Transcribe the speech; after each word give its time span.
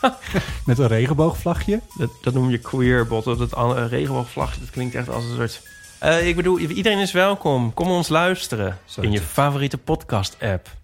met 0.66 0.78
een 0.78 0.86
regenboogvlagje. 0.86 1.80
Dat, 1.96 2.10
dat 2.22 2.34
noem 2.34 2.50
je 2.50 2.58
queerbot. 2.58 3.24
Dat 3.24 3.52
uh, 3.56 3.84
regenboogvlagje, 3.88 4.60
dat 4.60 4.70
klinkt 4.70 4.94
echt 4.94 5.08
als 5.08 5.24
een 5.24 5.36
soort... 5.36 5.62
Eh, 5.98 6.28
ik 6.28 6.36
bedoel, 6.36 6.58
iedereen 6.58 6.98
is 6.98 7.12
welkom. 7.12 7.74
Kom 7.74 7.90
ons 7.90 8.08
luisteren 8.08 8.78
Zo 8.84 9.00
in 9.00 9.12
je 9.12 9.20
favoriete 9.20 9.78
podcast-app. 9.78 10.78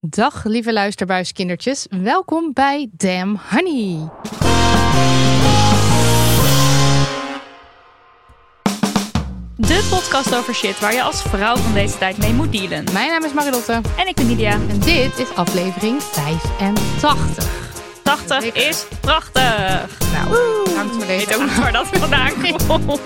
Dag 0.00 0.44
lieve 0.44 0.72
luisterbuiskindertjes, 0.72 1.86
welkom 1.90 2.50
bij 2.52 2.88
Damn 2.92 3.40
Honey. 3.50 4.10
De 9.56 9.86
podcast 9.90 10.34
over 10.36 10.54
shit 10.54 10.80
waar 10.80 10.94
je 10.94 11.02
als 11.02 11.22
vrouw 11.22 11.56
van 11.56 11.72
deze 11.74 11.98
tijd 11.98 12.18
mee 12.18 12.32
moet 12.32 12.52
dealen. 12.52 12.84
Mijn 12.92 13.10
naam 13.10 13.24
is 13.24 13.32
Marilotte 13.32 13.80
En 13.96 14.06
ik 14.06 14.14
ben 14.14 14.26
Nidia. 14.26 14.52
en 14.52 14.80
dit 14.80 15.18
is 15.18 15.34
aflevering 15.34 16.02
85. 16.02 17.46
80 18.02 18.44
is 18.44 18.86
prachtig. 19.00 19.88
Nou, 20.12 20.36
hangt 20.76 20.94
voor 20.94 21.02
Ik 21.02 21.08
deze 21.08 21.26
weet 21.26 21.36
ook 21.36 21.42
niet 21.42 21.58
waar 21.58 21.72
dat 21.72 21.86
vandaan 21.86 22.32
komt. 22.68 23.00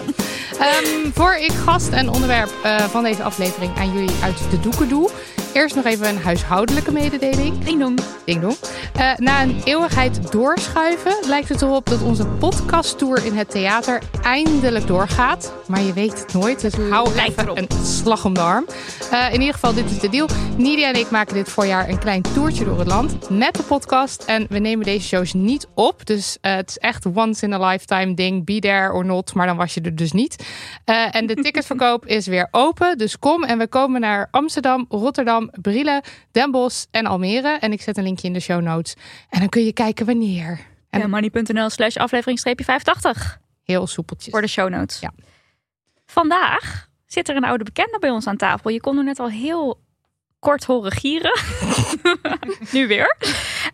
Ehm, 0.58 1.10
voor 1.14 1.34
ik 1.34 1.52
gast 1.52 1.88
en 1.88 2.08
onderwerp 2.10 2.50
eh, 2.62 2.76
van 2.84 3.02
deze 3.02 3.22
aflevering 3.22 3.78
aan 3.78 3.92
jullie 3.92 4.14
uit 4.22 4.38
de 4.50 4.60
doeken 4.60 4.88
doe. 4.88 5.10
Eerst 5.58 5.74
nog 5.74 5.84
even 5.84 6.08
een 6.08 6.18
huishoudelijke 6.18 6.92
mededeling. 6.92 7.64
Ding 7.64 7.80
dong. 7.80 8.00
Ding 8.24 8.40
dong. 8.40 8.56
Eh, 8.94 9.16
na 9.16 9.42
een 9.42 9.60
eeuwigheid 9.64 10.32
doorschuiven 10.32 11.16
lijkt 11.26 11.48
het 11.48 11.62
erop 11.62 11.86
dat 11.86 12.02
onze 12.02 12.26
podcasttour 12.26 13.24
in 13.24 13.36
het 13.36 13.50
theater 13.50 14.02
eindelijk 14.22 14.86
doorgaat. 14.86 15.52
Maar 15.66 15.80
je 15.80 15.92
weet 15.92 16.18
het 16.20 16.32
nooit, 16.32 16.60
dus 16.60 16.74
hou 16.74 17.14
Lijkt 17.14 17.30
even 17.30 17.42
erop. 17.44 17.58
een 17.58 17.86
slag 17.86 18.24
om 18.24 18.34
de 18.34 18.40
arm. 18.40 18.66
Eh, 19.10 19.26
in 19.32 19.40
ieder 19.40 19.54
geval, 19.54 19.74
dit 19.74 19.90
is 19.90 19.98
de 19.98 20.08
deal. 20.08 20.28
Nidia 20.56 20.88
en 20.88 20.94
ik 20.94 21.10
maken 21.10 21.34
dit 21.34 21.48
voorjaar 21.48 21.88
een 21.88 21.98
klein 21.98 22.22
toertje 22.22 22.64
door 22.64 22.78
het 22.78 22.88
land 22.88 23.30
met 23.30 23.54
de 23.54 23.62
podcast. 23.62 24.24
En 24.24 24.46
we 24.48 24.58
nemen 24.58 24.84
deze 24.84 25.06
shows 25.06 25.32
niet 25.32 25.68
op. 25.74 26.06
Dus 26.06 26.38
eh, 26.40 26.54
het 26.54 26.68
is 26.68 26.78
echt 26.78 27.06
once 27.06 27.46
in 27.46 27.52
a 27.52 27.68
lifetime 27.68 28.14
ding. 28.14 28.44
Be 28.44 28.58
there 28.58 28.92
or 28.92 29.04
not, 29.04 29.34
maar 29.34 29.46
dan 29.46 29.56
was 29.56 29.74
je 29.74 29.80
er 29.80 29.96
dus 29.96 30.12
niet. 30.12 30.46
En 30.84 31.26
de 31.26 31.34
ticketverkoop 31.44 32.06
is 32.06 32.26
weer 32.26 32.48
open. 32.50 32.98
Dus 32.98 33.18
kom 33.18 33.44
en 33.44 33.58
we 33.58 33.68
komen 33.68 34.00
naar 34.00 34.28
Amsterdam, 34.30 34.86
Rotterdam, 34.88 35.47
Brille, 35.60 36.02
Den 36.30 36.50
Bosch 36.50 36.84
en 36.90 37.06
Almere. 37.06 37.58
En 37.60 37.72
ik 37.72 37.82
zet 37.82 37.96
een 37.96 38.02
linkje 38.02 38.26
in 38.26 38.32
de 38.32 38.40
show 38.40 38.60
notes. 38.60 38.94
En 39.30 39.38
dan 39.38 39.48
kun 39.48 39.64
je 39.64 39.72
kijken 39.72 40.06
wanneer. 40.06 40.60
En 40.90 41.00
En 41.00 41.10
money.nl 41.10 41.70
slash 41.70 41.96
aflevering 41.96 42.40
85 42.40 43.38
heel 43.62 43.86
soepeltjes. 43.86 44.32
voor 44.32 44.40
de 44.40 44.48
show 44.48 44.68
notes. 44.68 45.00
Ja. 45.00 45.12
Vandaag 46.06 46.88
zit 47.06 47.28
er 47.28 47.36
een 47.36 47.44
oude 47.44 47.64
bekende 47.64 47.98
bij 47.98 48.10
ons 48.10 48.26
aan 48.26 48.36
tafel. 48.36 48.70
Je 48.70 48.80
kon 48.80 48.98
er 48.98 49.04
net 49.04 49.18
al 49.18 49.30
heel 49.30 49.80
kort 50.38 50.64
horen 50.64 50.92
gieren. 50.92 51.40
nu 52.72 52.86
weer. 52.86 53.16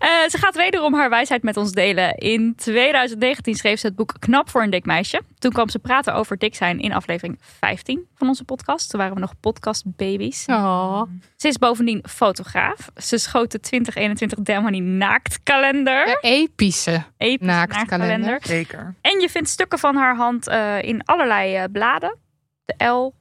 Eh, 0.05 0.29
ze 0.29 0.39
gaat 0.39 0.55
wederom 0.55 0.95
haar 0.95 1.11
wijsheid 1.11 1.43
met 1.43 1.57
ons 1.57 1.73
delen. 1.73 2.15
In 2.15 2.55
2019 2.57 3.55
schreef 3.55 3.81
ze 3.81 3.87
het 3.87 3.97
boek 3.97 4.15
Knap 4.19 4.51
voor 4.51 4.63
een 4.63 4.71
dik 4.71 4.85
meisje. 4.85 5.23
Toen 5.39 5.53
kwam 5.53 5.69
ze 5.69 5.79
praten 5.79 6.15
over 6.15 6.39
dik 6.39 6.55
zijn 6.55 6.81
in 6.81 6.93
aflevering 6.93 7.39
15 7.41 8.07
van 8.15 8.29
onze 8.29 8.45
podcast. 8.45 8.91
Toen 8.91 9.01
waren 9.01 9.15
we 9.15 9.21
nog 9.21 9.41
podcastbabies. 9.41 10.47
Oh. 10.47 11.03
Ze 11.37 11.49
is 11.49 11.59
bovendien 11.59 12.05
fotograaf. 12.09 12.91
Ze 12.97 13.19
schoot 13.19 13.51
de 13.51 13.61
2021 13.61 14.39
Delmani 14.39 14.81
naaktkalender. 14.81 16.05
De 16.05 16.19
epische. 16.21 17.05
Episch 17.17 17.47
naaktkalender. 17.47 18.19
naaktkalender. 18.19 18.41
Zeker. 18.47 18.95
En 19.01 19.21
je 19.21 19.29
vindt 19.29 19.49
stukken 19.49 19.79
van 19.79 19.97
haar 19.97 20.17
hand 20.17 20.49
eh, 20.49 20.83
in 20.83 21.05
allerlei 21.05 21.57
eh, 21.57 21.65
bladen. 21.73 22.17
De 22.65 22.85
L, 22.85 23.15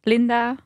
Linda. 0.00 0.56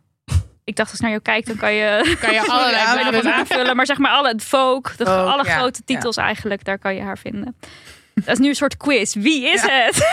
Ik 0.66 0.76
dacht 0.76 0.90
als 0.90 1.00
naar 1.00 1.10
jou 1.10 1.22
kijk, 1.22 1.46
dan 1.46 1.56
kan 1.56 1.72
je, 1.72 2.00
Kan 2.20 2.32
je 2.32 2.40
allerlei 2.50 3.10
wat 3.10 3.24
aanvullen. 3.26 3.76
Maar 3.76 3.86
zeg 3.86 3.98
maar 3.98 4.10
alle, 4.10 4.28
het 4.28 4.44
Vogue, 4.44 4.96
de, 4.96 5.04
alle 5.04 5.44
ja, 5.44 5.56
grote 5.56 5.84
titels 5.84 6.16
eigenlijk, 6.16 6.64
daar 6.64 6.78
kan 6.78 6.94
je 6.94 7.00
haar 7.02 7.18
vinden. 7.18 7.56
Dat 8.14 8.28
is 8.28 8.38
nu 8.38 8.48
een 8.48 8.54
soort 8.54 8.76
quiz. 8.76 9.14
Wie 9.14 9.48
is 9.48 9.62
het 9.62 10.06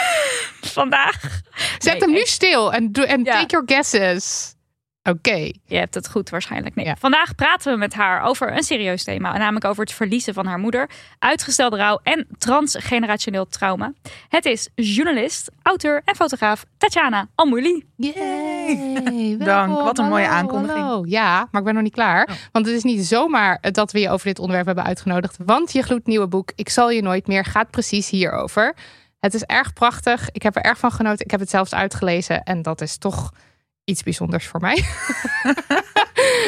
vandaag? 0.80 1.22
Zet 1.78 1.94
Nee, 1.94 2.02
hem 2.02 2.12
nu 2.12 2.25
stil 2.25 2.74
en, 2.74 2.91
en 2.91 3.24
Ja. 3.24 3.31
take 3.40 3.47
your 3.47 3.64
guesses. 3.66 4.53
Oké. 5.09 5.52
Je 5.66 5.75
hebt 5.78 5.94
het 5.94 6.09
goed 6.09 6.30
waarschijnlijk. 6.30 6.75
Nee. 6.75 6.86
Ja. 6.86 6.96
Vandaag 7.00 7.36
praten 7.36 7.72
we 7.72 7.78
met 7.78 7.94
haar 7.94 8.24
over 8.24 8.56
een 8.56 8.64
serieus 8.64 9.03
thema. 9.03 9.38
Namelijk 9.38 9.66
over 9.66 9.84
het 9.84 9.94
verliezen 9.94 10.34
van 10.34 10.46
haar 10.46 10.59
moeder. 10.59 10.90
Uitgestelde 11.19 11.78
rouw 11.78 12.00
en 12.03 12.28
transgenerationeel 12.38 13.47
trauma. 13.47 13.94
Het 14.30 14.46
is 14.46 14.69
journalist, 14.75 15.52
auteur 15.62 16.02
en 16.06 16.16
fotograaf 16.16 16.66
Tatjana 16.78 17.28
Almouli. 17.36 17.86
Yay. 17.96 19.03
Dank, 19.03 19.44
welkom, 19.44 19.84
wat 19.84 19.97
een 19.97 20.08
mooie 20.08 20.25
hallo, 20.25 20.38
aankondiging. 20.38 20.86
hallo. 20.86 21.03
Ja, 21.08 21.47
maar 21.52 21.62
ik 21.62 21.66
ben 21.66 21.74
nog 21.74 21.84
niet 21.84 21.94
klaar. 21.94 22.28
Oh. 22.30 22.35
Want 22.52 22.66
het 22.66 22.75
is 22.75 22.84
niet 22.84 23.06
zomaar 23.06 23.58
dat 23.72 23.91
we 23.91 24.00
je 24.00 24.09
over 24.09 24.28
dit 24.28 24.40
onderwerp 24.40 24.66
hebben 24.66 24.85
uitgenodigd. 24.85 25.38
Want 25.46 25.72
je 25.72 25.81
gloednieuwe 25.81 26.28
boek 26.28 26.52
Ik 26.56 26.70
zal 26.70 26.90
je 26.90 27.02
nooit 27.02 27.28
meer 27.28 27.46
gaat 27.46 27.70
precies 27.70 28.09
hierover. 28.09 28.75
Het 29.20 29.34
is 29.34 29.44
erg 29.44 29.74
prachtig. 29.74 30.30
Ik 30.31 30.41
heb 30.44 30.56
er 30.56 30.62
erg 30.62 30.78
van 30.78 30.91
genoten. 30.91 31.25
Ik 31.25 31.31
heb 31.31 31.40
het 31.40 31.50
zelfs 31.50 31.74
uitgelezen. 31.74 32.44
En 32.44 32.62
dat 32.62 32.81
is 32.81 32.97
toch 32.97 33.31
iets 33.85 34.03
bijzonders 34.03 34.47
voor 34.47 34.59
mij. 34.59 34.83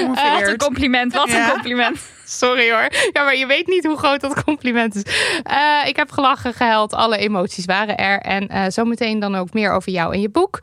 Wat 0.08 0.48
een 0.48 0.58
compliment, 0.58 1.14
wat 1.14 1.30
een 1.30 1.50
compliment. 1.50 2.00
Sorry 2.26 2.72
hoor. 2.72 2.88
Ja, 3.12 3.24
maar 3.24 3.36
je 3.36 3.46
weet 3.46 3.68
niet 3.68 3.86
hoe 3.86 3.98
groot 3.98 4.22
dat 4.22 4.44
compliment 4.44 4.96
is. 4.96 5.04
Eh, 5.44 5.82
ik 5.86 5.96
heb 5.96 6.12
gelachen, 6.12 6.54
gehuild. 6.54 6.94
Alle 6.94 7.18
emoties 7.18 7.66
waren 7.66 7.98
er. 7.98 8.20
En 8.20 8.48
eh, 8.48 8.64
zometeen 8.68 9.20
dan 9.20 9.36
ook 9.36 9.54
meer 9.54 9.72
over 9.72 9.92
jou 9.92 10.14
en 10.14 10.22
je 10.22 10.30
boek. 10.30 10.60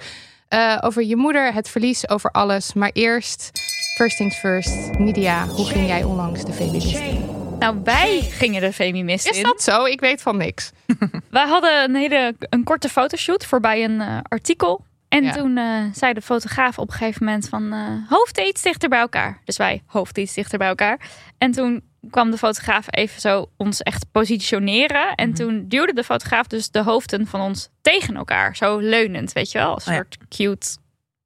Eh, 0.48 0.78
over 0.80 1.02
je 1.04 1.16
moeder, 1.16 1.54
het 1.54 1.68
verlies, 1.68 2.08
over 2.08 2.30
alles. 2.30 2.72
Maar 2.72 2.90
eerst, 2.92 3.50
first 3.96 4.16
things 4.16 4.36
first. 4.38 4.98
Nidia, 4.98 5.46
hoe 5.46 5.66
ging 5.66 5.86
jij 5.86 6.04
onlangs 6.04 6.44
de 6.44 6.52
feminist 6.52 6.98
in? 6.98 7.42
Nou, 7.58 7.80
wij 7.84 8.20
gingen 8.20 8.60
de 8.60 8.72
Femimist 8.72 9.28
Is 9.28 9.36
in. 9.36 9.42
dat 9.42 9.62
zo? 9.62 9.84
Ik 9.84 10.00
weet 10.00 10.22
van 10.22 10.36
niks. 10.36 10.70
Wij 11.30 11.46
hadden 11.46 11.82
een 11.82 11.94
hele 11.94 12.34
een 12.38 12.64
korte 12.64 12.88
fotoshoot 12.88 13.46
voorbij 13.46 13.84
een 13.84 14.00
eh, 14.00 14.18
artikel. 14.22 14.84
En 15.12 15.22
Ja. 15.24 15.32
toen 15.32 15.56
eh, 15.56 15.82
zei 15.92 16.12
de 16.12 16.20
fotograaf 16.22 16.78
op 16.78 16.88
een 16.90 16.94
gegeven 16.96 17.24
moment 17.24 17.48
van 17.48 17.72
hoofden 18.08 18.46
iets 18.46 18.62
dichter 18.62 18.88
bij 18.88 18.98
elkaar. 18.98 19.40
Dus 19.44 19.56
wij 19.56 19.82
hoofden 19.86 20.22
iets 20.22 20.34
dichter 20.34 20.58
bij 20.58 20.68
elkaar. 20.68 21.00
En 21.38 21.50
toen 21.52 21.82
kwam 22.10 22.30
de 22.30 22.38
fotograaf 22.38 22.86
even 22.90 23.20
zo 23.20 23.50
ons 23.56 23.80
echt 23.82 24.06
positioneren. 24.12 25.14
En 25.14 25.34
toen 25.34 25.64
duwde 25.68 25.92
de 25.92 26.04
fotograaf 26.04 26.46
dus 26.46 26.70
de 26.70 26.82
hoofden 26.82 27.26
van 27.26 27.40
ons 27.40 27.68
tegen 27.80 28.16
elkaar. 28.16 28.56
Zo 28.56 28.78
leunend, 28.78 29.32
weet 29.32 29.50
je 29.52 29.58
wel. 29.58 29.70
Een 29.84 29.92
ja. 29.92 29.94
soort 29.94 30.16
cute 30.28 30.76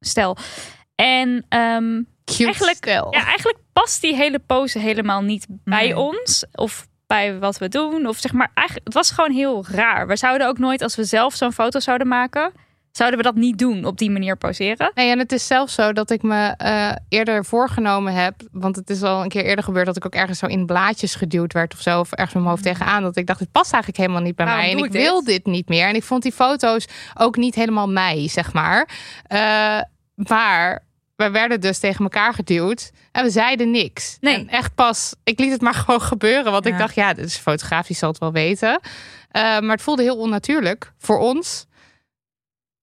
stel. 0.01 0.37
En 0.95 1.45
ehm, 1.49 2.03
Cute 2.25 2.45
Eigenlijk- 2.45 2.77
stel. 2.77 3.13
ja, 3.15 3.25
eigenlijk 3.25 3.59
past 3.73 4.01
die 4.01 4.15
hele 4.15 4.39
pose 4.39 4.79
helemaal 4.79 5.23
niet 5.23 5.47
bij 5.49 5.95
ons. 5.95 6.45
Of 6.53 6.87
bij 7.07 7.39
wat 7.39 7.59
we 7.59 7.69
doen. 7.69 8.07
Of 8.07 8.17
zeg 8.19 8.33
maar, 8.33 8.51
eigenlijk, 8.55 8.87
het 8.87 8.95
was 8.97 9.11
gewoon 9.11 9.31
heel 9.31 9.65
raar. 9.71 10.07
We 10.07 10.17
zouden 10.17 10.47
ook 10.49 10.59
nooit, 10.59 10.83
als 10.83 10.97
we 10.97 11.05
zelf 11.05 11.35
zo'n 11.35 11.53
foto 11.53 11.81
zouden 11.81 12.09
maken, 12.09 12.53
zouden 12.97 13.19
we 13.19 13.25
dat 13.25 13.35
niet 13.35 13.59
doen 13.59 13.85
op 13.85 13.99
die 13.99 14.11
manier 14.11 14.37
poseren. 14.37 14.91
Nee, 14.95 15.11
en 15.11 15.19
het 15.19 15.33
is 15.33 15.47
zelfs 15.47 15.75
zo 15.75 15.93
dat 15.93 16.11
ik 16.11 16.23
me 16.23 16.55
eh, 16.57 16.93
eerder 17.09 17.45
voorgenomen 17.45 18.13
heb. 18.13 18.35
Want 18.53 18.77
het 18.77 18.91
is 18.91 19.03
al 19.03 19.23
een 19.23 19.29
keer 19.29 19.45
eerder 19.45 19.65
gebeurd 19.65 19.87
dat 19.87 19.97
ik 19.97 20.07
ook 20.07 20.15
ergens 20.15 20.39
zo 20.39 20.47
in 20.47 20.67
blaadjes 20.67 21.15
geduwd 21.15 21.53
werd 21.53 21.75
of 21.75 21.81
zo. 21.81 22.01
Of 22.01 22.11
ergens 22.11 22.35
met 22.35 22.43
mijn 22.43 22.55
hoofd 22.55 22.63
tegenaan. 22.63 23.03
Dat 23.03 23.17
ik 23.17 23.27
dacht, 23.27 23.39
dit 23.39 23.53
past 23.53 23.73
eigenlijk 23.73 24.03
helemaal 24.03 24.23
niet 24.23 24.37
bij 24.37 24.47
mij. 24.47 24.71
En 24.71 24.79
ik 24.79 24.85
ik 24.85 24.93
dit? 24.93 25.03
wil 25.03 25.25
dit 25.25 25.47
niet 25.47 25.69
meer. 25.69 25.89
En 25.89 25.95
ik 25.95 26.03
vond 26.03 26.23
die 26.23 26.33
foto's 26.33 26.87
ook 27.15 27.37
niet 27.37 27.55
helemaal 27.55 27.89
mij, 27.89 28.29
zeg 28.29 28.53
maar. 28.53 28.89
Eh, 29.27 29.81
maar 30.15 30.85
we 31.17 31.31
werden 31.31 31.61
dus 31.61 31.79
tegen 31.79 32.03
elkaar 32.03 32.35
geduwd. 32.35 32.91
En 33.13 33.25
we 33.25 33.31
zeiden 33.31 33.71
niks. 33.71 34.17
Nee. 34.21 34.35
En 34.35 34.49
echt 34.49 34.75
pas, 34.75 35.15
ik 35.25 35.39
liet 35.39 35.53
het 35.53 35.61
maar 35.61 35.75
gewoon 35.85 36.03
gebeuren. 36.03 36.53
Want 36.53 36.67
ik 36.67 36.79
dacht, 36.79 36.95
ja, 36.95 37.13
dit 37.13 37.25
is 37.25 37.37
fotografisch, 37.37 37.99
zal 37.99 38.09
het 38.09 38.19
wel 38.19 38.33
weten. 38.33 38.81
Eh, 39.31 39.43
maar 39.43 39.71
het 39.71 39.83
voelde 39.83 40.03
heel 40.03 40.17
onnatuurlijk 40.17 40.93
voor 40.99 41.19
ons. 41.19 41.67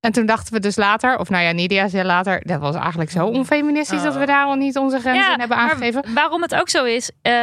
En 0.03 0.11
toen 0.11 0.25
dachten 0.25 0.53
we 0.53 0.59
dus 0.59 0.75
later, 0.75 1.17
of 1.17 1.29
nou 1.29 1.43
ja, 1.43 1.51
Nidia 1.51 1.87
zei 1.87 2.03
later, 2.03 2.41
dat 2.45 2.59
was 2.59 2.75
eigenlijk 2.75 3.11
zo 3.11 3.25
onfeministisch 3.25 4.01
dat 4.03 4.15
we 4.15 4.25
daar 4.25 4.45
al 4.45 4.55
niet 4.55 4.77
onze 4.77 4.99
grenzen 4.99 5.33
in 5.33 5.39
hebben 5.39 5.57
maar 5.57 5.69
aangegeven. 5.69 6.03
waarom 6.13 6.41
het 6.41 6.55
ook 6.55 6.69
zo 6.69 6.83
is, 6.85 7.11
eh, 7.21 7.33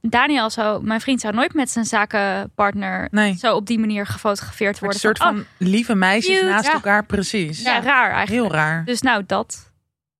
Daniel 0.00 0.50
zou, 0.50 0.84
mijn 0.84 1.00
vriend 1.00 1.20
zou 1.20 1.34
nooit 1.34 1.54
met 1.54 1.70
zijn 1.70 1.84
zakenpartner 1.84 3.08
Nee. 3.10 3.36
zo 3.38 3.54
op 3.54 3.66
die 3.66 3.78
manier 3.78 4.06
gefotografeerd 4.06 4.74
Een 4.74 4.80
worden. 4.80 5.00
soort 5.00 5.18
Van, 5.18 5.34
van 5.34 5.44
lieve 5.58 5.94
meisjes 5.94 6.38
cute. 6.38 6.50
naast 6.50 6.66
Ja. 6.66 6.72
elkaar, 6.72 7.04
precies. 7.04 7.58
oh, 7.58 7.64
ja, 7.64 7.80
raar 7.80 8.10
eigenlijk. 8.10 8.28
Heel 8.42 8.52
raar. 8.60 8.84
Dus 8.84 9.00
nou, 9.00 9.22
dat. 9.26 9.72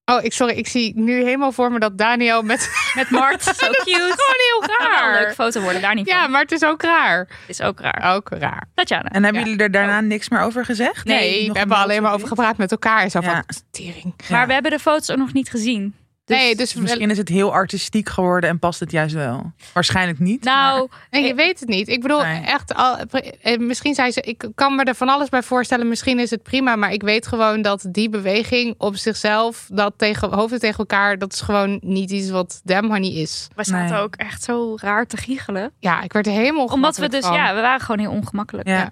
Oh, 0.07 0.23
ik, 0.25 0.33
sorry, 0.33 0.55
ik 0.55 0.67
zie 0.69 0.93
nu 0.97 1.23
helemaal 1.23 1.53
voor 1.53 1.73
me 1.73 1.79
dat 1.79 1.99
Daniel 1.99 2.43
met... 2.43 2.71
Met 2.95 3.11
Mart, 3.11 3.43
zo 3.63 3.67
cute. 3.71 3.91
Gewoon 3.91 4.07
heel 4.37 4.61
wel 4.61 4.87
een 4.87 5.11
leuke 5.11 5.25
raar. 5.25 5.35
foto 5.35 5.61
worden, 5.61 5.81
daar 5.83 5.95
niet 5.95 6.11
van. 6.11 6.19
Ja, 6.19 6.27
maar 6.27 6.41
het 6.41 6.53
is 6.53 6.65
ook 6.65 6.83
raar. 6.83 7.19
Het 7.19 7.29
is 7.49 7.61
ook 7.61 7.81
raar. 7.81 8.15
Ook 8.15 8.29
raar. 8.29 8.63
Tatjana. 8.75 9.09
En 9.09 9.23
hebben 9.25 9.43
Ja. 9.43 9.49
jullie 9.49 9.63
er 9.63 9.71
daarna 9.71 10.01
niks 10.01 10.29
meer 10.29 10.41
over 10.41 10.65
gezegd? 10.65 11.05
Nee, 11.05 11.53
we 11.53 11.59
hebben 11.59 11.77
een 11.77 11.83
alleen 11.83 12.03
maar 12.03 12.13
over 12.13 12.29
gepraat 12.29 12.57
met 12.57 12.71
elkaar. 12.71 13.09
Zo 13.11 13.21
van, 13.21 13.33
Ja. 13.33 13.45
tering. 13.71 14.15
Ja. 14.17 14.25
Maar 14.37 14.47
we 14.47 14.53
hebben 14.53 14.71
de 14.71 14.79
foto's 14.79 15.11
ook 15.11 15.17
nog 15.19 15.33
niet 15.33 15.51
gezien. 15.51 15.95
Nee, 16.27 16.57
dus 16.57 16.75
Misschien 16.75 17.11
is 17.11 17.19
het 17.19 17.29
heel 17.29 17.53
artistiek 17.53 18.09
geworden 18.09 18.51
en 18.51 18.59
past 18.59 18.81
het 18.81 18.91
juist 18.91 19.15
wel. 19.15 19.53
Waarschijnlijk 19.73 20.19
niet. 20.19 20.45
Nou, 20.45 20.89
Nee, 21.11 21.23
je 21.23 21.29
Ik- 21.29 21.35
weet 21.37 21.61
het 21.61 21.69
niet. 21.69 21.89
Ik 21.89 22.01
bedoel, 22.03 22.23
Nee. 22.23 22.41
echt, 22.43 22.75
al, 22.75 22.97
eh, 22.99 23.59
misschien 23.59 23.95
zei 23.95 24.11
ze, 24.11 24.21
ik 24.21 24.49
kan 24.55 24.75
me 24.77 24.85
er 24.85 24.95
van 24.95 25.09
alles 25.09 25.29
bij 25.29 25.43
voorstellen. 25.43 25.89
Misschien 25.89 26.19
is 26.19 26.31
het 26.31 26.43
prima, 26.43 26.77
maar 26.77 26.93
ik 26.93 27.03
weet 27.03 27.27
gewoon 27.27 27.63
dat 27.63 27.87
die 27.91 28.09
beweging 28.09 28.75
op 28.79 28.97
zichzelf, 28.97 29.67
dat 29.73 29.95
tegen 29.97 30.33
hoofden 30.35 30.59
tegen 30.61 30.79
elkaar, 30.79 31.19
dat 31.19 31.33
is 31.33 31.41
gewoon 31.41 31.79
niet 31.83 32.11
iets 32.11 32.31
wat 32.31 32.61
Damn 32.65 32.89
Honey 32.91 33.11
is. 33.13 33.49
we 33.57 33.65
zaten 33.65 33.95
Nee. 33.95 34.03
ook 34.03 34.17
echt 34.17 34.43
zo 34.43 34.77
raar 34.81 35.07
te 35.07 35.17
giechelen. 35.17 35.73
Ja, 35.79 36.03
ik 36.03 36.13
werd 36.13 36.27
er 36.27 36.33
helemaal 36.33 36.67
Omdat 36.67 36.97
we 36.97 37.09
dus, 37.09 37.25
van. 37.25 37.35
ja, 37.35 37.55
we 37.55 37.61
waren 37.61 37.81
gewoon 37.81 38.01
heel 38.01 38.11
ongemakkelijk. 38.13 38.69
Ja. 38.69 38.75
Ja. 38.79 38.91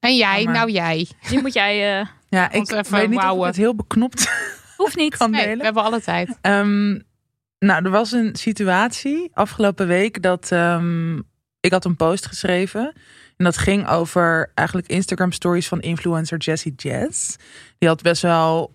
En 0.00 0.16
jij, 0.16 0.36
Jammer. 0.42 0.54
nou 0.54 0.70
jij. 0.70 1.08
Nu 1.30 1.40
moet 1.40 1.52
jij, 1.52 2.00
eh, 2.00 2.06
Ja, 2.28 2.44
ik 2.52 2.52
weet 2.88 3.08
niet 3.10 3.22
of 3.24 3.44
het 3.46 3.56
heel 3.56 3.74
beknopt 3.74 4.30
hoeft 4.78 4.96
niet. 4.96 5.16
kan 5.16 5.30
Nee, 5.30 5.42
delen. 5.42 5.58
we 5.58 5.64
hebben 5.64 5.82
alle 5.82 6.00
tijd. 6.00 6.38
Ehm, 6.40 6.90
nou, 7.58 7.84
er 7.84 7.90
was 7.90 8.12
een 8.12 8.36
situatie 8.36 9.30
afgelopen 9.32 9.86
week 9.86 10.22
dat 10.22 10.52
ehm, 10.52 11.16
ik 11.60 11.72
had 11.72 11.84
een 11.84 11.96
post 11.96 12.26
geschreven. 12.26 12.92
En 13.36 13.44
dat 13.44 13.56
ging 13.56 13.88
over 13.88 14.50
eigenlijk 14.54 14.88
Instagram 14.88 15.32
stories 15.32 15.68
van 15.68 15.80
influencer 15.80 16.38
Jessie 16.38 16.74
Jazz. 16.76 17.36
Die 17.78 17.88
had 17.88 18.02
best 18.02 18.22
wel, 18.22 18.74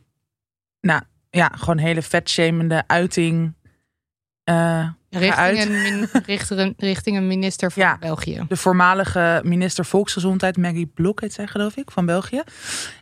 nou 0.81 1.01
ja, 1.29 1.51
gewoon 1.55 1.77
hele 1.77 2.01
vetshamende 2.01 2.83
uiting. 2.87 3.53
Eh, 4.43 4.87
Richting 5.09 5.61
een, 5.61 5.81
min, 5.81 6.09
richting, 6.25 6.73
richting 6.77 7.17
een 7.17 7.27
minister 7.27 7.71
van 7.71 7.83
Ja. 7.83 7.97
België. 7.99 8.45
de 8.47 8.57
voormalige 8.57 9.41
minister 9.43 9.85
Volksgezondheid, 9.85 10.57
Maggie 10.57 10.91
Blok 10.93 11.21
heet 11.21 11.33
zij 11.33 11.47
geloof 11.47 11.75
ik, 11.75 11.91
van 11.91 12.05
België. 12.05 12.41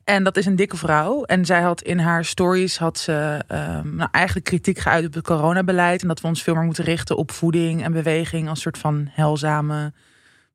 En 0.03 0.23
dat 0.23 0.37
is 0.37 0.45
een 0.45 0.55
dikke 0.55 0.77
vrouw. 0.77 1.23
En 1.23 1.45
zij 1.45 1.61
had 1.61 1.81
in 1.81 1.99
haar 1.99 2.25
stories 2.25 2.77
had 2.77 2.97
ze 2.97 3.43
ehm, 3.47 3.95
nou, 3.95 4.09
eigenlijk 4.11 4.45
kritiek 4.45 4.79
geuit 4.79 5.05
op 5.05 5.13
het 5.13 5.23
coronabeleid. 5.23 6.01
En 6.01 6.07
dat 6.07 6.21
we 6.21 6.27
ons 6.27 6.43
veel 6.43 6.55
meer 6.55 6.63
moeten 6.63 6.83
richten 6.83 7.17
op 7.17 7.31
voeding 7.31 7.83
en 7.83 7.91
beweging 7.91 8.49
als 8.49 8.61
soort 8.61 8.77
van 8.77 9.09
heilzame 9.11 9.93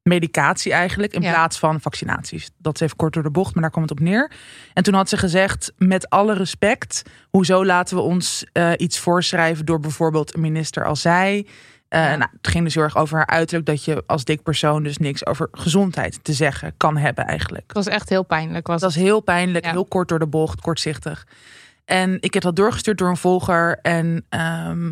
medicatie 0.06 0.72
eigenlijk. 0.72 1.12
In 1.12 1.22
Ja. 1.22 1.32
plaats 1.32 1.58
van 1.58 1.80
vaccinaties. 1.80 2.50
Dat 2.58 2.74
is 2.74 2.80
even 2.80 2.96
kort 2.96 3.12
door 3.12 3.22
de 3.22 3.30
bocht, 3.30 3.52
maar 3.54 3.62
daar 3.62 3.72
komt 3.72 3.88
het 3.90 3.98
op 3.98 4.04
neer. 4.04 4.30
En 4.72 4.82
toen 4.82 4.94
had 4.94 5.08
ze 5.08 5.16
gezegd, 5.16 5.72
met 5.76 6.10
alle 6.10 6.34
respect, 6.34 7.02
hoezo 7.30 7.64
laten 7.64 7.96
we 7.96 8.02
ons 8.02 8.46
eh, 8.52 8.72
iets 8.76 8.98
voorschrijven 8.98 9.64
door 9.66 9.80
bijvoorbeeld 9.80 10.34
een 10.34 10.40
minister 10.40 10.84
als 10.84 11.00
zij. 11.00 11.46
Ja. 11.88 12.16
nou, 12.16 12.30
het 12.36 12.48
ging 12.48 12.64
dus 12.64 12.74
heel 12.74 12.82
erg 12.82 12.96
over 12.96 13.16
haar 13.16 13.26
uiterlijk 13.26 13.66
dat 13.66 13.84
je 13.84 14.02
als 14.06 14.24
dik 14.24 14.42
persoon 14.42 14.82
dus 14.82 14.98
niks 14.98 15.26
over 15.26 15.48
gezondheid 15.52 16.18
te 16.24 16.32
zeggen 16.32 16.74
kan 16.76 16.96
hebben 16.96 17.24
eigenlijk. 17.26 17.64
Het 17.66 17.76
was 17.76 17.86
echt 17.86 18.08
heel 18.08 18.22
pijnlijk. 18.22 18.66
Was 18.66 18.80
Dat 18.80 18.94
was 18.94 19.02
heel 19.02 19.20
pijnlijk, 19.20 19.64
Ja. 19.64 19.70
heel 19.70 19.84
kort 19.84 20.08
door 20.08 20.18
de 20.18 20.26
bocht, 20.26 20.60
kortzichtig. 20.60 21.26
En 21.84 22.16
ik 22.20 22.34
heb 22.34 22.42
dat 22.42 22.56
doorgestuurd 22.56 22.98
door 22.98 23.08
een 23.08 23.16
volger 23.16 23.78
en 23.82 24.26
ehm, 24.28 24.82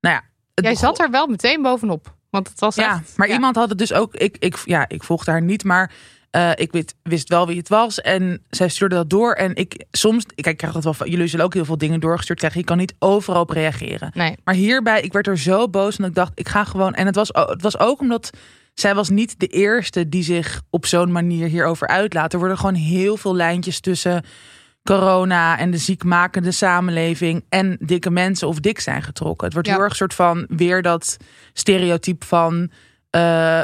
nou 0.00 0.14
ja. 0.14 0.22
Jij 0.54 0.74
zat 0.74 1.00
er 1.00 1.10
wel 1.10 1.26
meteen 1.26 1.62
bovenop. 1.62 2.14
Want 2.30 2.48
het 2.48 2.60
was 2.60 2.74
ja, 2.74 2.94
echt... 2.94 3.16
maar 3.16 3.28
ja. 3.28 3.34
iemand 3.34 3.56
had 3.56 3.68
het 3.68 3.78
dus 3.78 3.92
ook. 3.92 4.14
Ik, 4.14 4.36
ik, 4.38 4.56
ja, 4.64 4.88
ik 4.88 5.02
volgde 5.02 5.30
haar 5.30 5.42
niet, 5.42 5.64
maar 5.64 5.92
eh, 6.30 6.50
ik 6.54 6.72
wist, 6.72 6.94
wist 7.02 7.28
wel 7.28 7.46
wie 7.46 7.56
het 7.56 7.68
was. 7.68 8.00
En 8.00 8.42
zij 8.50 8.68
stuurde 8.68 8.94
dat 8.94 9.10
door. 9.10 9.32
En 9.32 9.54
ik 9.54 9.84
soms, 9.90 10.26
kijk, 10.26 10.46
ik 10.46 10.56
krijg 10.56 10.72
dat 10.72 10.84
wel 10.84 10.94
van. 10.94 11.10
Jullie 11.10 11.26
zullen 11.26 11.44
ook 11.44 11.54
heel 11.54 11.64
veel 11.64 11.78
dingen 11.78 12.00
doorgestuurd 12.00 12.38
krijgen. 12.38 12.60
Je 12.60 12.66
kan 12.66 12.76
niet 12.76 12.94
overal 12.98 13.40
op 13.40 13.50
reageren. 13.50 14.10
Nee. 14.14 14.36
Maar 14.44 14.54
hierbij, 14.54 15.00
ik 15.00 15.12
werd 15.12 15.26
er 15.26 15.38
zo 15.38 15.68
boos. 15.68 15.96
En 15.96 16.04
ik 16.04 16.14
dacht, 16.14 16.32
ik 16.34 16.48
ga 16.48 16.64
gewoon. 16.64 16.94
En 16.94 17.06
het 17.06 17.14
was, 17.14 17.28
het 17.32 17.62
was 17.62 17.78
ook 17.78 18.00
omdat. 18.00 18.30
Zij 18.74 18.94
was 18.94 19.08
niet 19.08 19.40
de 19.40 19.46
eerste 19.46 20.08
die 20.08 20.22
zich 20.22 20.62
op 20.70 20.86
zo'n 20.86 21.12
manier 21.12 21.48
hierover 21.48 21.88
uitlaat. 21.88 22.32
Er 22.32 22.38
worden 22.38 22.58
gewoon 22.58 22.74
heel 22.74 23.16
veel 23.16 23.34
lijntjes 23.34 23.80
tussen 23.80 24.24
corona 24.82 25.58
en 25.58 25.70
de 25.70 25.76
ziekmakende 25.78 26.50
samenleving 26.50 27.44
en 27.48 27.76
dikke 27.80 28.10
mensen 28.10 28.48
of 28.48 28.58
dik 28.60 28.80
zijn 28.80 29.02
getrokken. 29.02 29.44
Het 29.44 29.52
wordt 29.54 29.68
Ja. 29.68 29.74
heel 29.74 29.84
erg 29.84 29.96
soort 29.96 30.14
van 30.14 30.46
weer 30.48 30.82
dat 30.82 31.16
stereotype 31.52 32.26
van 32.26 32.70
eh, 33.10 33.62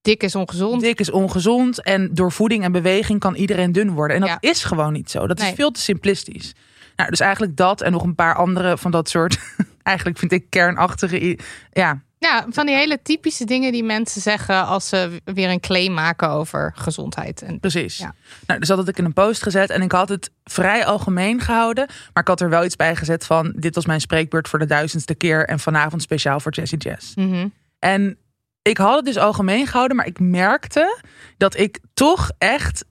Dik 0.00 0.22
is 0.22 0.34
ongezond. 0.34 0.80
dik 0.80 1.00
is 1.00 1.10
ongezond 1.10 1.82
en 1.82 2.14
door 2.14 2.32
voeding 2.32 2.64
en 2.64 2.72
beweging 2.72 3.20
kan 3.20 3.34
iedereen 3.34 3.72
dun 3.72 3.90
worden. 3.90 4.16
En 4.16 4.22
dat 4.22 4.30
Ja. 4.40 4.50
is 4.50 4.64
gewoon 4.64 4.92
niet 4.92 5.10
zo. 5.10 5.26
Dat 5.26 5.38
Nee. 5.38 5.48
is 5.48 5.54
veel 5.54 5.70
te 5.70 5.80
simplistisch. 5.80 6.54
Nou, 6.96 7.10
dus 7.10 7.20
eigenlijk 7.20 7.56
dat 7.56 7.80
en 7.80 7.92
nog 7.92 8.02
een 8.02 8.14
paar 8.14 8.34
andere 8.34 8.78
van 8.78 8.90
dat 8.90 9.08
soort, 9.08 9.38
eigenlijk 9.82 10.18
vind 10.18 10.32
ik 10.32 10.50
kernachtige, 10.50 11.38
ja, 11.72 12.02
Ja, 12.26 12.46
van 12.48 12.66
die 12.66 12.74
hele 12.74 13.02
typische 13.02 13.44
dingen 13.44 13.72
die 13.72 13.84
mensen 13.84 14.20
zeggen 14.20 14.66
als 14.66 14.88
ze 14.88 15.20
weer 15.24 15.50
een 15.50 15.60
claim 15.60 15.92
maken 15.92 16.28
over 16.28 16.72
gezondheid. 16.74 17.42
En 17.42 17.60
Precies. 17.60 17.96
Ja. 17.96 18.14
Nou, 18.46 18.58
dus 18.60 18.68
dat 18.68 18.78
had 18.78 18.88
ik 18.88 18.98
in 18.98 19.04
een 19.04 19.12
post 19.12 19.42
gezet 19.42 19.70
en 19.70 19.82
ik 19.82 19.92
had 19.92 20.08
het 20.08 20.30
vrij 20.44 20.86
algemeen 20.86 21.40
gehouden. 21.40 21.86
Maar 21.86 22.22
ik 22.22 22.28
had 22.28 22.40
er 22.40 22.48
wel 22.48 22.64
iets 22.64 22.76
bij 22.76 22.96
gezet 22.96 23.26
van: 23.26 23.52
dit 23.56 23.74
was 23.74 23.86
mijn 23.86 24.00
spreekbeurt 24.00 24.48
voor 24.48 24.58
de 24.58 24.66
duizendste 24.66 25.14
keer 25.14 25.46
en 25.46 25.58
vanavond 25.58 26.02
speciaal 26.02 26.40
voor 26.40 26.52
Jessie 26.52 26.78
Jazz. 26.78 27.14
Mhm. 27.14 27.48
En 27.78 28.18
ik 28.62 28.76
had 28.76 28.96
het 28.96 29.04
dus 29.04 29.16
algemeen 29.16 29.66
gehouden, 29.66 29.96
maar 29.96 30.06
ik 30.06 30.20
merkte 30.20 30.98
dat 31.36 31.56
ik 31.56 31.78
toch 31.94 32.30
echt 32.38 32.84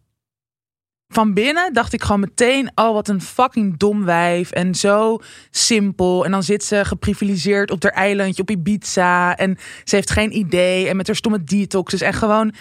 van 1.15 1.33
binnen 1.33 1.73
dacht 1.73 1.93
ik 1.93 2.03
gewoon 2.03 2.19
meteen: 2.19 2.71
oh, 2.75 2.93
wat 2.93 3.07
een 3.07 3.21
fucking 3.21 3.77
dom 3.77 4.05
wijf. 4.05 4.51
En 4.51 4.75
zo 4.75 5.19
simpel. 5.49 6.25
En 6.25 6.31
dan 6.31 6.43
zit 6.43 6.63
ze 6.63 6.85
geprivilegeerd 6.85 7.71
op 7.71 7.83
haar 7.83 7.91
eilandje 7.91 8.41
op 8.41 8.49
Ibiza. 8.49 9.35
En 9.35 9.57
ze 9.83 9.95
heeft 9.95 10.11
geen 10.11 10.37
idee. 10.37 10.87
En 10.87 10.97
met 10.97 11.07
haar 11.07 11.15
stomme 11.15 11.43
detoxes. 11.43 12.01
En 12.01 12.13
gewoon, 12.13 12.53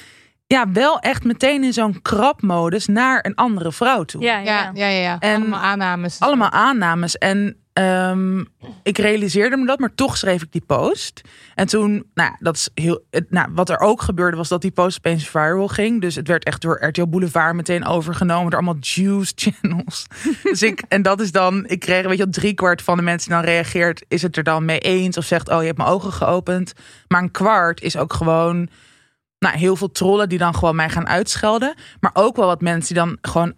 ja, 0.47 0.71
wel 0.73 0.99
echt 0.99 1.25
meteen 1.25 1.65
in 1.65 1.73
zo'n 1.73 2.03
krapmodus 2.03 2.87
naar 2.87 3.25
een 3.27 3.35
andere 3.35 3.73
vrouw 3.73 4.05
toe. 4.05 4.23
Ja, 4.23 4.39
ja, 4.39 4.43
ja. 4.45 4.71
ja, 4.75 4.87
ja, 4.87 5.00
ja. 5.00 5.19
En 5.19 5.41
allemaal 5.41 5.61
aannames. 5.61 6.21
Allemaal 6.21 6.50
aannames. 6.50 7.19
En 7.19 7.63
ehm, 7.75 8.44
ik 8.82 8.99
realiseerde 8.99 9.56
me 9.56 9.67
dat, 9.67 9.79
maar 9.79 9.94
toch 9.94 10.17
schreef 10.17 10.43
ik 10.43 10.53
die 10.53 10.65
post. 10.67 11.21
En 11.55 11.67
toen, 11.67 12.11
nou, 12.15 12.37
dat 12.38 12.56
is 12.56 12.69
heel. 12.75 13.05
Nou, 13.29 13.49
wat 13.53 13.69
er 13.71 13.79
ook 13.79 14.03
gebeurde, 14.03 14.37
was 14.37 14.49
dat 14.49 14.61
die 14.61 14.71
post 14.71 14.97
opeens 14.99 15.29
viral 15.29 15.69
ging. 15.69 16.00
Dus 16.00 16.15
het 16.15 16.29
werd 16.29 16.44
echt 16.44 16.61
door 16.61 16.85
RTL 16.85 17.06
Boulevard 17.06 17.55
meteen 17.55 17.87
overgenomen 17.87 18.50
door 18.50 18.61
allemaal 18.61 18.81
juice 18.81 19.32
channels. 19.61 20.06
dus 20.43 20.62
ik, 20.62 20.82
en 20.88 21.03
dat 21.03 21.21
is 21.21 21.32
dan, 21.32 21.67
ik 21.67 21.81
kreeg, 21.81 22.06
weet 22.06 22.19
je, 22.19 22.29
drie 22.29 22.55
kwart 22.55 22.82
van 22.82 22.97
de 22.97 23.03
mensen 23.03 23.29
die 23.29 23.38
dan 23.38 23.47
reageert, 23.47 24.05
is 24.09 24.23
het 24.23 24.37
er 24.37 24.43
dan 24.43 24.65
mee 24.65 24.79
eens 24.79 25.17
of 25.17 25.25
zegt, 25.25 25.49
oh, 25.49 25.61
je 25.61 25.67
hebt 25.67 25.79
mijn 25.79 25.91
ogen 25.91 26.12
geopend. 26.12 26.73
Maar 27.09 27.23
een 27.23 27.31
kwart 27.31 27.81
is 27.81 27.97
ook 27.97 28.12
gewoon. 28.12 28.69
Nou, 29.38 29.56
heel 29.56 29.76
veel 29.76 29.91
trollen 29.91 30.29
die 30.29 30.38
dan 30.38 30.55
gewoon 30.55 30.76
mij 30.76 30.91
gaan 30.91 31.09
uitschelden. 31.09 31.75
Maar 32.00 32.11
ook 32.15 32.37
wel 32.37 32.47
wat 32.47 32.61
mensen 32.61 32.94
die 32.94 33.05
dan 33.05 33.19
gewoon 33.21 33.55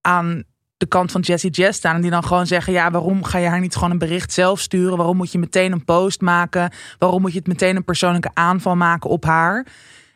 aan 0.00 0.44
de 0.76 0.86
kant 0.86 1.12
van 1.12 1.20
Jessie 1.20 1.50
Jazz 1.50 1.78
staan. 1.78 1.94
En 1.94 2.00
die 2.00 2.10
dan 2.10 2.24
gewoon 2.24 2.46
zeggen: 2.46 2.72
Ja, 2.72 2.90
waarom 2.90 3.24
ga 3.24 3.38
je 3.38 3.48
haar 3.48 3.60
niet 3.60 3.74
gewoon 3.74 3.90
een 3.90 3.98
bericht 3.98 4.32
zelf 4.32 4.60
sturen? 4.60 4.96
Waarom 4.96 5.16
moet 5.16 5.32
je 5.32 5.38
meteen 5.38 5.72
een 5.72 5.84
post 5.84 6.20
maken? 6.20 6.72
Waarom 6.98 7.20
moet 7.20 7.32
je 7.32 7.38
het 7.38 7.46
meteen 7.46 7.76
een 7.76 7.84
persoonlijke 7.84 8.30
aanval 8.34 8.76
maken 8.76 9.10
op 9.10 9.24
haar? 9.24 9.66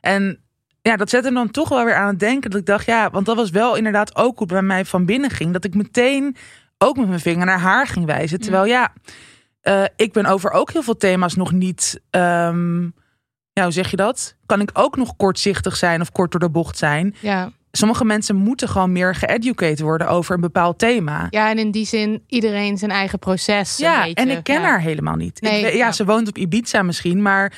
En 0.01 0.41
ja, 0.83 0.97
dat 0.97 1.11
zette 1.11 1.29
me 1.29 1.35
dan 1.35 1.51
toch 1.51 1.69
wel 1.69 1.85
weer 1.85 1.95
aan 1.95 2.07
het 2.09 2.19
denken. 2.21 2.51
Dat 2.51 2.61
ik 2.61 2.67
dacht, 2.67 2.87
ja, 2.87 3.11
want 3.11 3.27
dat 3.27 3.37
was 3.37 3.51
wel 3.51 3.77
inderdaad 3.77 4.17
ook 4.17 4.39
hoe 4.39 4.47
bij 4.47 4.63
mij 4.63 4.85
van 4.85 5.05
binnen 5.05 5.31
ging. 5.31 5.53
Dat 5.53 5.65
ik 5.65 5.75
meteen 5.75 6.37
ook 6.79 6.97
met 6.97 7.09
mijn 7.09 7.21
vinger 7.21 7.47
naar 7.47 7.61
haar 7.61 7.87
ging 7.87 8.07
wijzen. 8.07 8.41
Terwijl 8.41 8.65
ja, 8.65 8.93
eh, 9.61 9.85
ik 9.97 10.13
ben 10.13 10.27
over 10.27 10.51
ook 10.51 10.73
heel 10.73 10.83
veel 10.83 10.97
thema's 10.97 11.35
nog 11.35 11.53
niet. 11.53 12.01
ehm, 12.11 12.83
ja, 13.53 13.63
hoe 13.65 13.73
zeg 13.73 13.91
je 13.91 13.97
dat? 13.97 14.37
Kan 14.47 14.61
ik 14.61 14.71
ook 14.73 14.97
nog 14.97 15.17
kortzichtig 15.17 15.77
zijn 15.77 16.01
of 16.01 16.13
kort 16.13 16.31
door 16.31 16.41
de 16.41 16.51
bocht 16.51 16.79
zijn? 16.79 17.15
Ja. 17.21 17.51
Sommige 17.79 18.05
mensen 18.05 18.37
moeten 18.37 18.69
gewoon 18.69 18.93
meer 18.93 19.15
geëducated 19.15 19.81
worden 19.81 20.09
over 20.09 20.35
een 20.35 20.41
bepaald 20.41 20.79
thema. 20.79 21.27
ja, 21.31 21.51
en 21.51 21.59
in 21.59 21.71
die 21.71 21.87
zin 21.87 22.23
iedereen 22.27 22.79
zijn 22.79 22.91
eigen 22.91 23.19
proces. 23.19 23.77
Ja, 23.77 23.99
beetje. 24.05 24.15
en 24.15 24.29
ik 24.31 24.45
ken 24.45 24.61
Ja. 24.61 24.67
haar 24.67 24.81
helemaal 24.81 25.17
niet. 25.17 25.41
Nee, 25.41 25.65
ik 25.65 25.73
ja, 25.73 25.77
ja. 25.77 25.93
ze 25.93 26.05
woont 26.05 26.29
op 26.29 26.39
Ibiza 26.39 26.83
misschien, 26.83 27.23
maar 27.23 27.53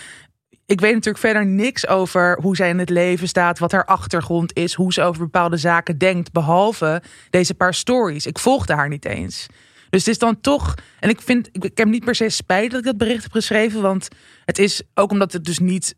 ik 0.67 0.81
weet 0.81 0.93
natuurlijk 0.95 1.25
verder 1.25 1.47
niks 1.47 1.87
over 1.87 2.39
hoe 2.43 2.57
zij 2.57 2.69
in 2.69 2.79
het 2.79 2.91
leven 2.91 3.29
staat, 3.29 3.59
wat 3.59 3.73
haar 3.73 3.85
achtergrond 3.85 4.57
is, 4.57 4.75
hoe 4.75 4.93
ze 4.93 5.03
over 5.03 5.23
bepaalde 5.23 5.57
zaken 5.57 5.99
denkt, 5.99 6.33
behalve 6.33 7.03
deze 7.31 7.55
paar 7.55 7.75
stories. 7.75 8.27
Ik 8.27 8.39
volgde 8.39 8.75
haar 8.75 8.89
niet 8.89 9.05
eens. 9.05 9.47
Dus 9.91 10.01
het 10.01 10.09
is 10.09 10.19
dan 10.19 10.41
toch, 10.41 10.75
en 11.01 11.09
ik 11.09 11.21
vind, 11.21 11.49
ik, 11.53 11.65
ik 11.65 11.79
heb 11.79 11.89
niet 11.89 12.05
per 12.05 12.15
se 12.15 12.29
spijt 12.29 12.71
dat 12.71 12.79
ik 12.81 12.87
dat 12.87 12.97
bericht 12.97 13.23
heb 13.23 13.33
geschreven, 13.33 13.83
want 13.83 14.09
het 14.45 14.59
is 14.59 14.83
ook 14.95 15.11
omdat 15.11 15.33
het 15.33 15.45
dus 15.45 15.59
niet 15.59 15.95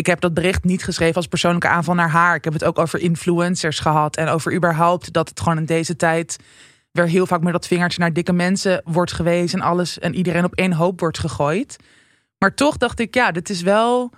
ik 0.00 0.06
heb 0.06 0.20
dat 0.20 0.34
bericht 0.34 0.64
niet 0.64 0.84
geschreven 0.84 1.14
als 1.14 1.26
persoonlijke 1.26 1.68
aanval 1.68 1.94
naar 1.94 2.10
haar. 2.10 2.34
Ik 2.34 2.44
heb 2.44 2.52
het 2.52 2.64
ook 2.64 2.78
over 2.78 2.98
influencers 2.98 3.78
gehad. 3.78 4.16
En 4.16 4.28
over 4.28 4.54
überhaupt 4.54 5.12
dat 5.12 5.28
het 5.28 5.40
gewoon 5.40 5.58
in 5.58 5.64
deze 5.64 5.96
tijd 5.96 6.38
weer 6.92 7.08
heel 7.08 7.26
vaak 7.26 7.40
met 7.40 7.52
dat 7.52 7.66
vingertje 7.66 8.00
naar 8.00 8.12
dikke 8.12 8.32
mensen 8.32 8.82
wordt 8.84 9.12
gewezen. 9.12 9.60
En 9.60 9.64
alles 9.66 9.98
en 9.98 10.14
iedereen 10.14 10.44
op 10.44 10.54
één 10.54 10.72
hoop 10.72 11.00
wordt 11.00 11.18
gegooid. 11.18 11.76
Maar 12.38 12.54
toch 12.54 12.76
dacht 12.76 13.00
ik, 13.00 13.14
ja, 13.14 13.30
dit 13.32 13.50
is 13.50 13.62
wel 13.62 14.12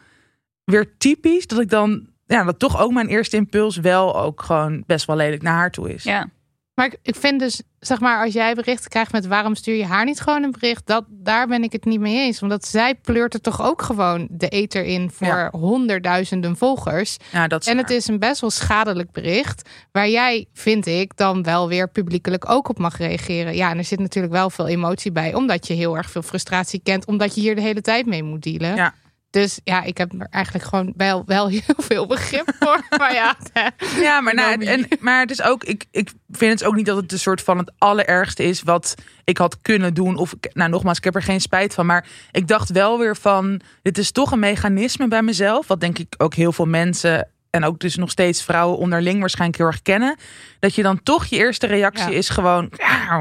weer 0.65 0.97
typisch 0.99 1.47
dat 1.47 1.61
ik 1.61 1.71
dan. 1.71 2.07
Ja, 2.27 2.45
dat 2.45 2.59
toch 2.59 2.81
ook 2.81 2.93
mijn 2.93 3.09
eerste 3.09 3.37
impuls 3.37 3.77
wel 3.77 4.21
ook 4.21 4.43
gewoon 4.43 4.83
best 4.87 5.07
wel 5.07 5.17
lelijk 5.17 5.43
naar 5.43 5.57
haar 5.57 5.71
toe 5.71 5.95
is. 5.95 6.03
Ja. 6.03 6.29
Maar 6.75 6.87
ik, 6.87 6.97
ik 7.03 7.15
vind 7.15 7.41
dus, 7.41 7.63
zeg 7.81 8.01
maar, 8.01 8.25
als 8.25 8.33
jij 8.33 8.55
berichten 8.55 8.91
krijgt 8.91 9.13
met 9.13 9.27
waarom 9.27 9.55
stuur 9.55 9.75
je 9.75 9.85
haar 9.85 10.05
niet 10.05 10.21
gewoon 10.21 10.43
een 10.43 10.51
bericht, 10.51 10.87
dat, 10.87 11.05
daar 11.09 11.47
ben 11.47 11.63
ik 11.63 11.73
het 11.73 11.85
niet 11.85 12.01
mee 12.01 12.17
eens. 12.17 12.43
Omdat 12.43 12.67
zij 12.67 12.95
pleurt 12.95 13.35
er 13.35 13.41
toch 13.41 13.63
ook 13.63 13.83
gewoon 13.83 14.29
de 14.31 14.49
eter 14.49 14.85
in 14.85 15.11
voor 15.11 15.27
Ja. 15.27 15.49
honderdduizenden 15.51 16.57
volgers. 16.57 17.17
Ja, 17.33 17.47
dat 17.49 17.61
is 17.61 17.67
En 17.67 17.77
het 17.77 17.91
is 17.91 18.07
een 18.09 18.19
best 18.19 18.41
wel 18.41 18.51
schadelijk 18.51 19.11
bericht. 19.11 19.69
Waar 19.93 20.09
jij, 20.09 20.47
vind 20.53 20.87
ik, 20.87 21.17
dan 21.17 21.43
wel 21.43 21.69
weer 21.69 21.89
publiekelijk 21.89 22.51
ook 22.51 22.69
op 22.69 22.79
mag 22.79 22.97
reageren. 22.99 23.55
Ja, 23.55 23.71
en 23.71 23.79
er 23.79 23.85
zit 23.85 23.99
natuurlijk 23.99 24.33
wel 24.33 24.51
veel 24.51 24.69
emotie 24.69 25.13
bij. 25.13 25.35
Omdat 25.35 25.67
je 25.67 25.75
heel 25.75 25.97
erg 25.97 26.11
veel 26.11 26.23
frustratie 26.23 26.81
kent. 26.83 27.07
Omdat 27.07 27.35
je 27.35 27.41
hier 27.41 27.55
de 27.55 27.61
hele 27.61 27.81
tijd 27.81 28.07
mee 28.07 28.23
moet 28.23 28.43
dealen. 28.43 28.77
Ja. 28.77 28.95
Dus 29.33 29.61
ja, 29.65 29.83
ik 29.83 29.99
heb 29.99 30.13
er 30.21 30.27
eigenlijk 30.31 30.65
gewoon 30.65 30.93
wel, 30.97 31.23
wel 31.27 31.49
heel 31.59 31.75
veel 31.77 32.07
begrip 32.07 32.55
voor. 32.59 32.85
Maar 32.99 33.15
ja, 33.15 33.37
Ja, 34.01 34.21
maar, 34.21 34.35
nou, 34.35 34.49
Naomi. 34.57 34.67
en, 34.67 34.99
maar 35.01 35.21
het 35.21 35.31
is 35.31 35.43
ook, 35.43 35.65
ik, 35.65 35.85
ik 35.91 36.13
vind 36.31 36.53
het 36.61 36.69
ook 36.69 36.75
niet 36.75 36.87
dat 36.87 36.97
het 36.97 37.13
een 37.13 37.19
soort 37.19 37.43
van 37.43 37.59
het 37.59 37.73
allerergste 37.79 38.43
is 38.43 38.63
wat 38.63 38.95
ik 39.25 39.39
had 39.39 39.59
kunnen 39.63 39.95
doen. 39.95 40.17
Of, 40.17 40.35
nou, 40.53 40.71
nogmaals, 40.71 40.97
ik 40.99 41.05
heb 41.05 41.15
er 41.15 41.23
geen 41.23 41.41
spijt 41.41 41.75
van. 41.75 41.87
Maar 41.87 42.07
ik 42.31 42.49
dacht 42.49 42.71
wel 42.71 42.99
weer 42.99 43.17
van, 43.17 43.61
dit 43.83 43.99
is 43.99 44.13
toch 44.13 44.33
een 44.33 44.39
mechanisme 44.39 45.09
bij 45.09 45.23
mezelf. 45.23 45.67
Wat 45.67 45.81
denk 45.81 45.99
ik 45.99 46.15
ook 46.19 46.35
heel 46.35 46.53
veel 46.53 46.67
mensen 46.67 47.29
en 47.51 47.65
ook 47.65 47.79
dus 47.81 47.97
nog 47.97 48.11
steeds 48.11 48.43
vrouwen 48.43 48.79
onderling 48.79 49.21
waarschijnlijk 49.21 49.59
heel 49.59 49.67
erg 49.69 49.83
kennen. 49.83 50.17
Dat 50.59 50.75
je 50.75 50.83
dan 50.83 51.03
toch 51.03 51.25
je 51.25 51.37
eerste 51.37 51.67
reactie 51.67 52.11
Ja. 52.11 52.17
is 52.17 52.29
gewoon, 52.29 52.69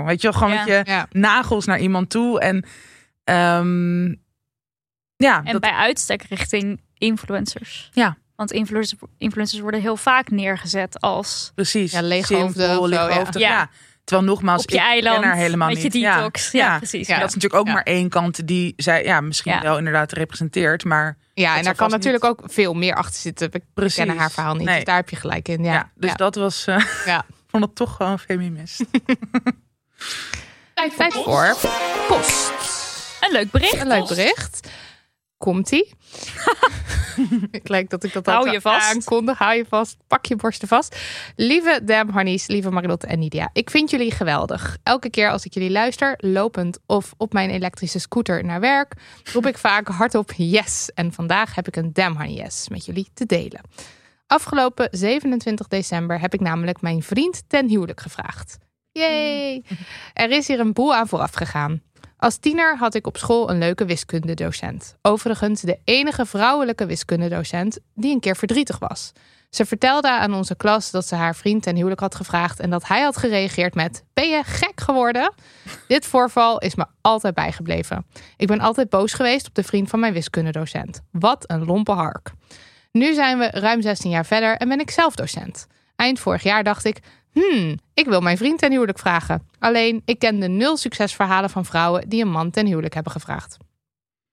weet 0.06 0.22
je 0.22 0.30
wel, 0.30 0.40
gewoon 0.40 0.54
Ja. 0.54 0.60
met 0.66 0.68
je 0.68 0.92
ja. 0.92 1.08
nagels 1.12 1.66
naar 1.66 1.80
iemand 1.80 2.10
toe. 2.10 2.40
En 2.40 2.66
ehm, 3.24 4.14
ja, 5.22 5.42
En 5.44 5.52
dat, 5.52 5.62
bij 5.62 5.72
uitstek 5.74 6.24
richting 6.30 6.82
influencers. 6.98 7.90
Ja. 7.94 8.18
Want 8.36 8.52
influencers, 8.52 9.00
influencers 9.18 9.62
worden 9.62 9.82
heel 9.82 9.98
vaak 9.98 10.30
neergezet 10.30 11.02
als 11.02 11.52
precies. 11.56 11.92
Ja, 11.92 12.02
leeghoofden 12.02 12.76
zo, 12.76 12.88
ja. 12.90 13.08
Ja. 13.10 13.28
ja. 13.40 13.70
Terwijl 14.04 14.28
nogmaals, 14.30 14.62
op 14.64 14.70
je 14.70 14.76
ik 14.76 14.82
eiland 14.82 15.20
ken 15.20 15.28
haar 15.28 15.36
helemaal 15.38 15.68
met 15.70 15.84
niet. 15.84 15.94
je 15.94 16.00
Ja. 16.00 16.16
detox. 16.16 16.52
Ja, 16.52 16.78
precies. 16.78 17.08
Ja. 17.08 17.20
Dat 17.20 17.28
is 17.28 17.34
natuurlijk 17.36 17.62
ook 17.62 17.68
Ja. 17.68 17.74
maar 17.74 17.84
één 17.84 18.10
kant 18.10 18.48
die 18.48 18.74
zij 18.78 19.04
ja, 19.04 19.22
misschien 19.22 19.52
Ja. 19.52 19.62
wel 19.62 19.78
inderdaad 19.78 20.12
representeert. 20.12 20.84
Maar 20.84 21.18
Ja, 21.34 21.58
en 21.58 21.64
daar 21.64 21.76
kan 21.76 21.90
natuurlijk 21.90 22.24
ook 22.24 22.42
veel 22.46 22.74
meer 22.74 22.96
achter 22.96 23.20
zitten. 23.22 23.52
We 23.52 23.62
Precies. 23.74 23.96
kennen 23.96 24.18
haar 24.18 24.32
verhaal 24.32 24.56
niet, 24.56 24.66
Nee. 24.66 24.76
dus 24.76 24.84
daar 24.84 24.96
heb 24.96 25.10
je 25.10 25.16
gelijk 25.16 25.48
in. 25.48 25.64
Ja, 25.64 25.74
ja, 25.74 25.90
dus 25.96 26.10
ja. 26.10 26.16
dat 26.16 26.36
was. 26.36 26.68
eh, 26.68 26.86
Ja. 27.06 27.20
ik 27.30 27.36
vond 27.52 27.64
het 27.64 27.76
toch 27.76 27.96
gewoon 27.96 28.20
feminist. 28.20 28.84
Tijd 30.74 31.14
voor 31.14 31.58
post. 32.08 32.52
Een 33.22 33.32
leuk 33.32 33.52
bericht. 33.52 33.82
Een 33.82 33.88
leuk 33.88 34.08
bericht. 34.08 34.70
Komt-ie? 35.42 35.94
ik 37.52 37.68
lijkt 37.74 37.90
dat 37.90 38.04
ik 38.04 38.14
dat 38.14 38.26
Hou 38.26 38.52
je 38.52 38.62
vast. 38.62 38.94
aankondig. 38.94 39.38
Hou 39.38 39.56
je 39.56 39.66
vast. 39.70 39.98
Pak 40.08 40.26
je 40.26 40.36
borsten 40.36 40.68
vast. 40.68 41.00
Lieve 41.36 41.82
Dam 41.84 42.10
Honeys, 42.10 42.48
lieve 42.48 42.70
Marilotte 42.72 43.08
en 43.08 43.20
Nidia. 43.20 43.50
Ik 43.54 43.70
vind 43.70 43.90
jullie 43.90 44.12
geweldig. 44.12 44.78
Elke 44.84 45.10
keer 45.10 45.30
als 45.32 45.46
ik 45.46 45.54
jullie 45.54 45.72
luister, 45.72 46.14
lopend 46.18 46.80
of 46.86 47.14
op 47.18 47.34
mijn 47.34 47.50
elektrische 47.50 48.00
scooter 48.00 48.44
naar 48.46 48.60
werk, 48.60 48.94
roep 49.34 49.46
ik 49.46 49.58
vaak 49.58 49.88
hardop 49.88 50.32
yes. 50.36 50.92
En 50.94 51.14
vandaag 51.14 51.56
heb 51.56 51.68
ik 51.68 51.76
een 51.76 51.94
Dam 51.94 52.16
Honey 52.18 52.34
yes 52.34 52.70
met 52.70 52.86
jullie 52.86 53.08
te 53.14 53.26
delen. 53.26 53.62
Afgelopen 54.28 54.88
27 54.92 55.68
december 55.68 56.20
heb 56.20 56.34
ik 56.34 56.40
namelijk 56.40 56.82
mijn 56.82 57.04
vriend 57.04 57.44
ten 57.48 57.68
huwelijk 57.68 58.02
gevraagd. 58.02 58.58
Yay! 58.92 59.64
Er 60.14 60.32
is 60.32 60.48
hier 60.48 60.60
een 60.60 60.74
boel 60.74 60.96
aan 60.96 61.08
vooraf 61.08 61.34
gegaan. 61.34 61.82
Als 62.22 62.38
tiener 62.38 62.78
had 62.78 62.94
ik 62.94 63.08
op 63.08 63.18
school 63.18 63.50
een 63.50 63.58
leuke 63.58 63.86
wiskundedocent. 63.86 64.96
Overigens 65.02 65.62
de 65.62 65.80
enige 65.84 66.26
vrouwelijke 66.26 66.86
wiskundedocent 66.86 67.80
die 67.96 68.14
een 68.14 68.20
keer 68.20 68.36
verdrietig 68.36 68.80
was. 68.80 69.12
Ze 69.50 69.66
vertelde 69.66 70.10
aan 70.10 70.34
onze 70.34 70.56
klas 70.56 70.92
dat 70.92 71.08
ze 71.08 71.16
haar 71.16 71.36
vriend 71.36 71.64
ten 71.64 71.76
huwelijk 71.76 72.00
had 72.00 72.16
gevraagd 72.16 72.60
en 72.60 72.70
dat 72.70 72.88
hij 72.88 73.02
had 73.02 73.18
gereageerd 73.18 73.76
met: 73.76 74.04
Ben 74.14 74.30
je 74.30 74.44
gek 74.44 74.82
geworden? 74.82 75.34
Dit 75.88 76.06
voorval 76.06 76.60
is 76.60 76.76
me 76.76 76.86
altijd 77.02 77.34
bijgebleven. 77.34 78.06
Ik 78.38 78.48
ben 78.48 78.60
altijd 78.60 78.90
boos 78.90 79.14
geweest 79.14 79.48
op 79.48 79.56
de 79.56 79.64
vriend 79.64 79.90
van 79.90 80.00
mijn 80.00 80.14
wiskundedocent. 80.14 81.02
Wat 81.12 81.44
een 81.48 81.66
lompe 81.66 81.92
hark. 81.92 82.32
Nu 82.92 83.14
zijn 83.14 83.38
we 83.38 83.48
ruim 83.52 83.82
16 83.82 84.12
jaar 84.12 84.26
verder 84.26 84.58
en 84.58 84.70
ben 84.70 84.80
ik 84.80 84.90
zelf 84.90 85.16
docent. 85.16 85.68
Eind 86.02 86.20
vorig 86.20 86.44
jaar 86.44 86.64
dacht 86.64 86.86
ik: 86.86 87.00
Hmm, 87.32 87.78
ik 87.94 88.06
wil 88.06 88.22
mijn 88.22 88.38
vriend 88.38 88.60
ten 88.60 88.72
huwelijk 88.72 89.00
vragen. 89.00 89.48
Alleen, 89.60 90.02
ik 90.06 90.20
kende 90.20 90.48
nul 90.48 90.78
succesverhalen 90.78 91.50
van 91.50 91.66
vrouwen 91.66 92.10
die 92.10 92.22
een 92.22 92.32
man 92.32 92.52
ten 92.52 92.66
huwelijk 92.66 92.94
hebben 92.94 93.12
gevraagd. 93.12 93.58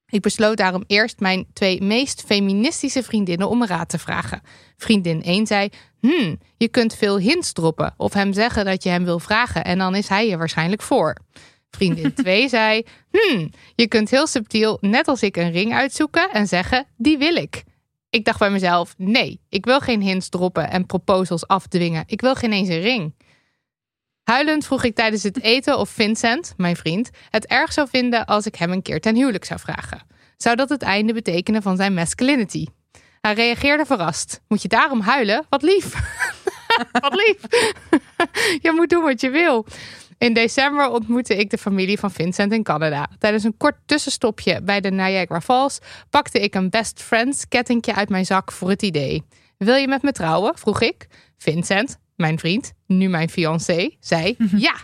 Ik 0.06 0.20
besloot 0.20 0.56
daarom 0.56 0.84
eerst 0.86 1.20
mijn 1.20 1.46
twee 1.52 1.82
meest 1.82 2.22
feministische 2.26 3.02
vriendinnen 3.02 3.48
om 3.48 3.64
raad 3.64 3.88
te 3.88 3.98
vragen. 3.98 4.40
Vriendin 4.76 5.22
1 5.22 5.46
zei: 5.46 5.68
Hmm, 6.00 6.38
je 6.56 6.68
kunt 6.68 6.94
veel 6.94 7.18
hints 7.18 7.52
droppen 7.52 7.94
of 7.96 8.12
hem 8.12 8.32
zeggen 8.32 8.64
dat 8.64 8.82
je 8.82 8.88
hem 8.88 9.04
wil 9.04 9.18
vragen 9.18 9.64
en 9.64 9.78
dan 9.78 9.94
is 9.94 10.08
hij 10.08 10.28
je 10.28 10.36
waarschijnlijk 10.36 10.82
voor. 10.82 11.16
Vriendin 11.70 12.14
2 12.22 12.48
zei: 12.48 12.82
Hmm, 13.10 13.50
je 13.74 13.88
kunt 13.88 14.10
heel 14.10 14.26
subtiel, 14.26 14.78
net 14.80 15.08
als 15.08 15.22
ik, 15.22 15.36
een 15.36 15.52
ring 15.52 15.74
uitzoeken 15.74 16.30
en 16.30 16.46
zeggen: 16.46 16.86
Die 16.96 17.18
wil 17.18 17.34
ik. 17.36 17.64
Ik 18.10 18.24
dacht 18.24 18.38
bij 18.38 18.50
mezelf: 18.50 18.94
nee, 18.96 19.40
ik 19.48 19.64
wil 19.64 19.80
geen 19.80 20.02
hints 20.02 20.28
droppen 20.28 20.70
en 20.70 20.86
proposals 20.86 21.46
afdwingen. 21.46 22.04
Ik 22.06 22.20
wil 22.20 22.34
geen 22.34 22.52
eens 22.52 22.68
een 22.68 22.80
ring. 22.80 23.14
Huilend 24.22 24.66
vroeg 24.66 24.84
ik 24.84 24.94
tijdens 24.94 25.22
het 25.22 25.42
eten 25.42 25.78
of 25.78 25.88
Vincent, 25.88 26.54
mijn 26.56 26.76
vriend, 26.76 27.10
het 27.30 27.46
erg 27.46 27.72
zou 27.72 27.88
vinden 27.88 28.26
als 28.26 28.46
ik 28.46 28.54
hem 28.54 28.72
een 28.72 28.82
keer 28.82 29.00
ten 29.00 29.14
huwelijk 29.16 29.44
zou 29.44 29.60
vragen. 29.60 30.06
Zou 30.36 30.56
dat 30.56 30.68
het 30.68 30.82
einde 30.82 31.12
betekenen 31.12 31.62
van 31.62 31.76
zijn 31.76 31.94
masculinity? 31.94 32.66
Hij 33.20 33.34
reageerde 33.34 33.84
verrast. 33.84 34.40
Moet 34.48 34.62
je 34.62 34.68
daarom 34.68 35.00
huilen? 35.00 35.46
Wat 35.48 35.62
lief. 35.62 35.94
wat 37.00 37.14
lief. 37.14 37.40
je 38.64 38.72
moet 38.74 38.90
doen 38.90 39.02
wat 39.02 39.20
je 39.20 39.30
wil. 39.30 39.66
In 40.18 40.32
december 40.32 40.90
ontmoette 40.90 41.36
ik 41.36 41.50
de 41.50 41.58
familie 41.58 41.98
van 41.98 42.10
Vincent 42.10 42.52
in 42.52 42.62
Canada. 42.62 43.08
Tijdens 43.18 43.44
een 43.44 43.56
kort 43.56 43.76
tussenstopje 43.86 44.62
bij 44.62 44.80
de 44.80 44.90
Niagara 44.90 45.40
Falls 45.40 45.78
pakte 46.10 46.40
ik 46.40 46.54
een 46.54 46.70
best 46.70 47.02
friends 47.02 47.48
kettingje 47.48 47.94
uit 47.94 48.08
mijn 48.08 48.26
zak 48.26 48.52
voor 48.52 48.68
het 48.68 48.82
idee. 48.82 49.22
Wil 49.56 49.74
je 49.74 49.88
met 49.88 50.02
me 50.02 50.12
trouwen? 50.12 50.58
vroeg 50.58 50.80
ik. 50.80 51.06
Vincent, 51.36 51.98
mijn 52.16 52.38
vriend, 52.38 52.72
nu 52.86 53.08
mijn 53.08 53.30
fiancé, 53.30 53.90
zei 54.00 54.36
ja. 54.56 54.74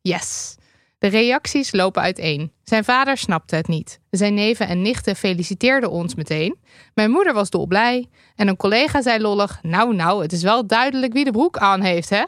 Yes. 0.00 0.56
De 0.98 1.06
reacties 1.06 1.72
lopen 1.72 2.02
uiteen. 2.02 2.52
Zijn 2.62 2.84
vader 2.84 3.16
snapte 3.16 3.56
het 3.56 3.68
niet. 3.68 4.00
Zijn 4.10 4.34
neven 4.34 4.68
en 4.68 4.82
nichten 4.82 5.16
feliciteerden 5.16 5.90
ons 5.90 6.14
meteen. 6.14 6.56
Mijn 6.94 7.10
moeder 7.10 7.34
was 7.34 7.50
dolblij. 7.50 8.08
En 8.36 8.48
een 8.48 8.56
collega 8.56 9.02
zei 9.02 9.20
lollig: 9.20 9.58
Nou, 9.62 9.94
nou, 9.94 10.22
het 10.22 10.32
is 10.32 10.42
wel 10.42 10.66
duidelijk 10.66 11.12
wie 11.12 11.24
de 11.24 11.30
broek 11.30 11.58
aan 11.58 11.80
heeft, 11.80 12.08
hè? 12.10 12.22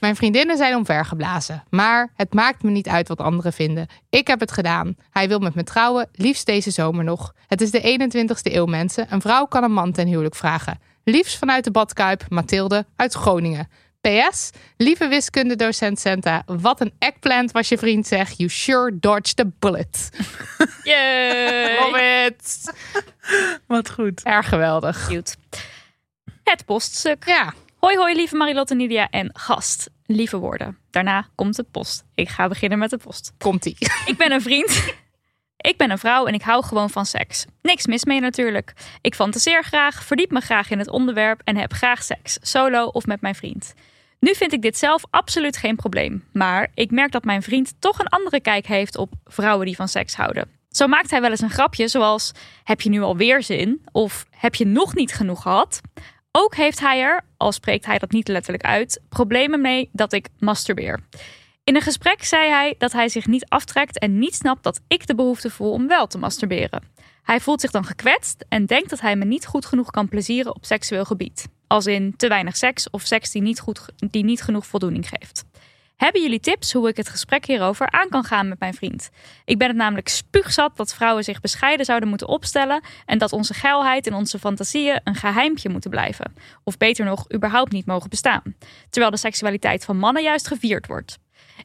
Mijn 0.00 0.16
vriendinnen 0.16 0.56
zijn 0.56 0.76
omvergeblazen. 0.76 1.64
Maar 1.70 2.12
het 2.14 2.34
maakt 2.34 2.62
me 2.62 2.70
niet 2.70 2.88
uit 2.88 3.08
wat 3.08 3.20
anderen 3.20 3.52
vinden. 3.52 3.86
Ik 4.10 4.26
heb 4.26 4.40
het 4.40 4.52
gedaan. 4.52 4.96
Hij 5.10 5.28
wil 5.28 5.38
met 5.38 5.54
me 5.54 5.64
trouwen, 5.64 6.08
liefst 6.12 6.46
deze 6.46 6.70
zomer 6.70 7.04
nog. 7.04 7.34
Het 7.46 7.60
is 7.60 7.70
de 7.70 8.10
21ste 8.10 8.52
eeuw, 8.52 8.66
mensen. 8.66 9.06
Een 9.10 9.20
vrouw 9.20 9.44
kan 9.44 9.62
een 9.62 9.72
man 9.72 9.92
ten 9.92 10.06
huwelijk 10.06 10.34
vragen. 10.34 10.80
Liefst 11.04 11.38
vanuit 11.38 11.64
de 11.64 11.70
badkuip, 11.70 12.24
Mathilde 12.28 12.86
uit 12.96 13.14
Groningen. 13.14 13.68
PS, 14.00 14.50
lieve 14.76 15.08
wiskundedocent 15.08 16.00
Senta, 16.00 16.42
wat 16.46 16.80
een 16.80 16.92
eggplant 16.98 17.52
was 17.52 17.68
je 17.68 17.78
vriend 17.78 18.06
zeg. 18.06 18.32
You 18.32 18.48
sure 18.48 18.98
dodged 18.98 19.36
the 19.36 19.50
bullet. 19.58 20.10
Yay. 20.82 21.78
Love 21.78 22.24
it. 22.26 22.72
Wat 23.66 23.90
goed. 23.90 24.22
Erg 24.22 24.48
geweldig. 24.48 25.06
Cute. 25.06 25.34
Het 26.44 26.64
poststuk. 26.64 27.24
Ja, 27.26 27.54
Hoi 27.78 27.96
hoi 27.96 28.14
lieve 28.14 28.36
Marilotte 28.36 28.74
Nidia 28.74 29.08
en 29.10 29.30
gast. 29.32 29.90
Lieve 30.06 30.38
woorden. 30.38 30.78
Daarna 30.90 31.28
komt 31.34 31.56
de 31.56 31.62
post. 31.62 32.04
Ik 32.14 32.28
ga 32.28 32.48
beginnen 32.48 32.78
met 32.78 32.90
de 32.90 32.96
post. 32.96 33.32
komt-ie. 33.38 33.76
Ik 34.06 34.14
ben 34.16 34.32
een 34.32 34.40
vriend. 34.40 34.94
Ik 35.56 35.76
ben 35.76 35.90
een 35.90 35.98
vrouw 35.98 36.26
en 36.26 36.34
ik 36.34 36.42
hou 36.42 36.64
gewoon 36.64 36.90
van 36.90 37.06
seks. 37.06 37.44
Niks 37.62 37.86
mis 37.86 38.04
mee 38.04 38.20
natuurlijk. 38.20 38.72
Ik 39.00 39.14
fantaseer 39.14 39.64
graag, 39.64 40.04
verdiep 40.04 40.30
me 40.30 40.40
graag 40.40 40.70
in 40.70 40.78
het 40.78 40.88
onderwerp 40.90 41.40
en 41.44 41.56
heb 41.56 41.72
graag 41.72 42.02
seks, 42.02 42.38
solo 42.42 42.86
of 42.86 43.06
met 43.06 43.20
mijn 43.20 43.34
vriend. 43.34 43.74
Nu 44.20 44.34
vind 44.34 44.52
ik 44.52 44.62
dit 44.62 44.78
zelf 44.78 45.02
absoluut 45.10 45.56
geen 45.56 45.76
probleem. 45.76 46.24
Maar 46.32 46.70
ik 46.74 46.90
merk 46.90 47.12
dat 47.12 47.24
mijn 47.24 47.42
vriend 47.42 47.74
toch 47.78 47.98
een 47.98 48.08
andere 48.08 48.40
kijk 48.40 48.66
heeft 48.66 48.96
op 48.96 49.12
vrouwen 49.24 49.66
die 49.66 49.76
van 49.76 49.88
seks 49.88 50.14
houden. 50.16 50.50
Zo 50.70 50.86
maakt 50.86 51.10
hij 51.10 51.20
wel 51.20 51.30
eens 51.30 51.40
een 51.40 51.50
grapje 51.50 51.88
zoals: 51.88 52.32
Heb 52.64 52.80
je 52.80 52.88
nu 52.88 53.00
alweer 53.00 53.42
zin? 53.42 53.86
Of 53.92 54.26
heb 54.30 54.54
je 54.54 54.66
nog 54.66 54.94
niet 54.94 55.12
genoeg 55.12 55.42
gehad? 55.42 55.80
Ook 56.40 56.54
heeft 56.54 56.80
hij 56.80 57.00
er, 57.00 57.24
al 57.36 57.52
spreekt 57.52 57.86
hij 57.86 57.98
dat 57.98 58.10
niet 58.10 58.28
letterlijk 58.28 58.64
uit, 58.64 59.00
problemen 59.08 59.60
mee 59.60 59.88
dat 59.92 60.12
ik 60.12 60.28
masturbeer. 60.38 61.00
In 61.64 61.76
een 61.76 61.82
gesprek 61.82 62.24
zei 62.24 62.50
hij 62.50 62.74
dat 62.78 62.92
hij 62.92 63.08
zich 63.08 63.26
niet 63.26 63.48
aftrekt 63.48 63.98
en 63.98 64.18
niet 64.18 64.34
snapt 64.34 64.62
dat 64.62 64.80
ik 64.88 65.06
de 65.06 65.14
behoefte 65.14 65.50
voel 65.50 65.72
om 65.72 65.86
wel 65.86 66.06
te 66.06 66.18
masturberen. 66.18 66.82
Hij 67.22 67.40
voelt 67.40 67.60
zich 67.60 67.70
dan 67.70 67.84
gekwetst 67.84 68.44
en 68.48 68.66
denkt 68.66 68.90
dat 68.90 69.00
hij 69.00 69.16
me 69.16 69.24
niet 69.24 69.46
goed 69.46 69.66
genoeg 69.66 69.90
kan 69.90 70.08
plezieren 70.08 70.54
op 70.54 70.64
seksueel 70.64 71.04
gebied. 71.04 71.48
Als 71.66 71.86
in 71.86 72.16
te 72.16 72.28
weinig 72.28 72.56
seks 72.56 72.90
of 72.90 73.02
seks 73.02 73.30
die 73.30 73.42
niet, 73.42 73.60
goed, 73.60 73.80
die 73.96 74.24
niet 74.24 74.42
genoeg 74.42 74.66
voldoening 74.66 75.08
geeft. 75.08 75.44
Hebben 75.98 76.22
jullie 76.22 76.40
tips 76.40 76.72
hoe 76.72 76.88
ik 76.88 76.96
het 76.96 77.08
gesprek 77.08 77.46
hierover 77.46 77.90
aan 77.90 78.08
kan 78.08 78.24
gaan 78.24 78.48
met 78.48 78.58
mijn 78.58 78.74
vriend? 78.74 79.10
Ik 79.44 79.58
ben 79.58 79.68
het 79.68 79.76
namelijk 79.76 80.08
spuugzat 80.08 80.76
dat 80.76 80.94
vrouwen 80.94 81.24
zich 81.24 81.40
bescheiden 81.40 81.86
zouden 81.86 82.08
moeten 82.08 82.28
opstellen 82.28 82.82
en 83.06 83.18
dat 83.18 83.32
onze 83.32 83.54
geilheid 83.54 84.06
en 84.06 84.14
onze 84.14 84.38
fantasieën 84.38 85.00
een 85.04 85.14
geheimpje 85.14 85.68
moeten 85.68 85.90
blijven. 85.90 86.34
Of 86.64 86.76
beter 86.76 87.04
nog, 87.04 87.32
überhaupt 87.34 87.72
niet 87.72 87.86
mogen 87.86 88.10
bestaan. 88.10 88.42
Terwijl 88.90 89.12
de 89.12 89.18
seksualiteit 89.18 89.84
van 89.84 89.98
mannen 89.98 90.22
juist 90.22 90.46
gevierd 90.46 90.86
wordt. 90.86 91.18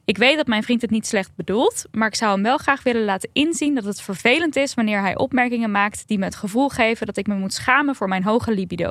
Ik 0.04 0.18
weet 0.18 0.36
dat 0.36 0.46
mijn 0.46 0.62
vriend 0.62 0.80
het 0.80 0.90
niet 0.90 1.06
slecht 1.06 1.30
bedoelt, 1.36 1.84
maar 1.90 2.08
ik 2.08 2.14
zou 2.14 2.32
hem 2.32 2.42
wel 2.42 2.58
graag 2.58 2.82
willen 2.82 3.04
laten 3.04 3.30
inzien 3.32 3.74
dat 3.74 3.84
het 3.84 4.00
vervelend 4.00 4.56
is 4.56 4.74
wanneer 4.74 5.00
hij 5.00 5.16
opmerkingen 5.16 5.70
maakt 5.70 6.08
die 6.08 6.18
me 6.18 6.24
het 6.24 6.36
gevoel 6.36 6.68
geven 6.68 7.06
dat 7.06 7.16
ik 7.16 7.26
me 7.26 7.34
moet 7.34 7.54
schamen 7.54 7.94
voor 7.94 8.08
mijn 8.08 8.24
hoge 8.24 8.52
libido. 8.52 8.90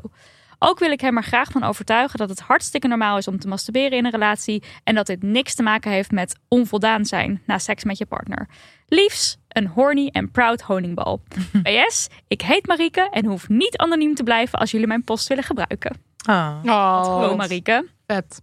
Ook 0.65 0.79
wil 0.79 0.91
ik 0.91 1.01
hem 1.01 1.17
er 1.17 1.24
graag 1.24 1.51
van 1.51 1.63
overtuigen 1.63 2.17
dat 2.20 2.29
het 2.29 2.39
hartstikke 2.39 2.88
normaal 2.88 3.17
is 3.17 3.27
om 3.27 3.39
te 3.39 3.48
masturberen 3.48 3.98
in 3.98 4.05
een 4.05 4.12
relatie 4.12 4.63
en 4.84 4.96
dat 4.96 5.05
dit 5.05 5.24
niks 5.24 5.55
te 5.55 5.63
maken 5.63 5.91
heeft 5.91 6.12
met 6.12 6.36
onvoldaan 6.48 7.05
zijn 7.05 7.41
na 7.46 7.58
seks 7.58 7.84
met 7.84 7.98
je 7.98 8.05
partner. 8.05 8.48
Liefs, 8.88 9.38
een 9.48 9.67
horny 9.67 10.10
en 10.12 10.32
proud 10.32 10.62
honingbal. 10.62 11.22
PS, 11.63 12.08
ik 12.27 12.41
heet 12.41 12.67
Marieke 12.67 13.08
en 13.12 13.25
hoef 13.25 13.50
niet 13.50 13.77
anoniem 13.77 14.15
te 14.15 14.24
blijven 14.24 14.60
als 14.60 14.72
jullie 14.72 14.88
mijn 14.88 15.03
post 15.03 15.27
willen 15.27 15.43
gebruiken. 15.43 15.96
Ah. 16.25 16.58
Oh, 16.63 16.72
Hallo 17.05 17.36
Marieke. 17.36 17.88
vet. 18.08 18.41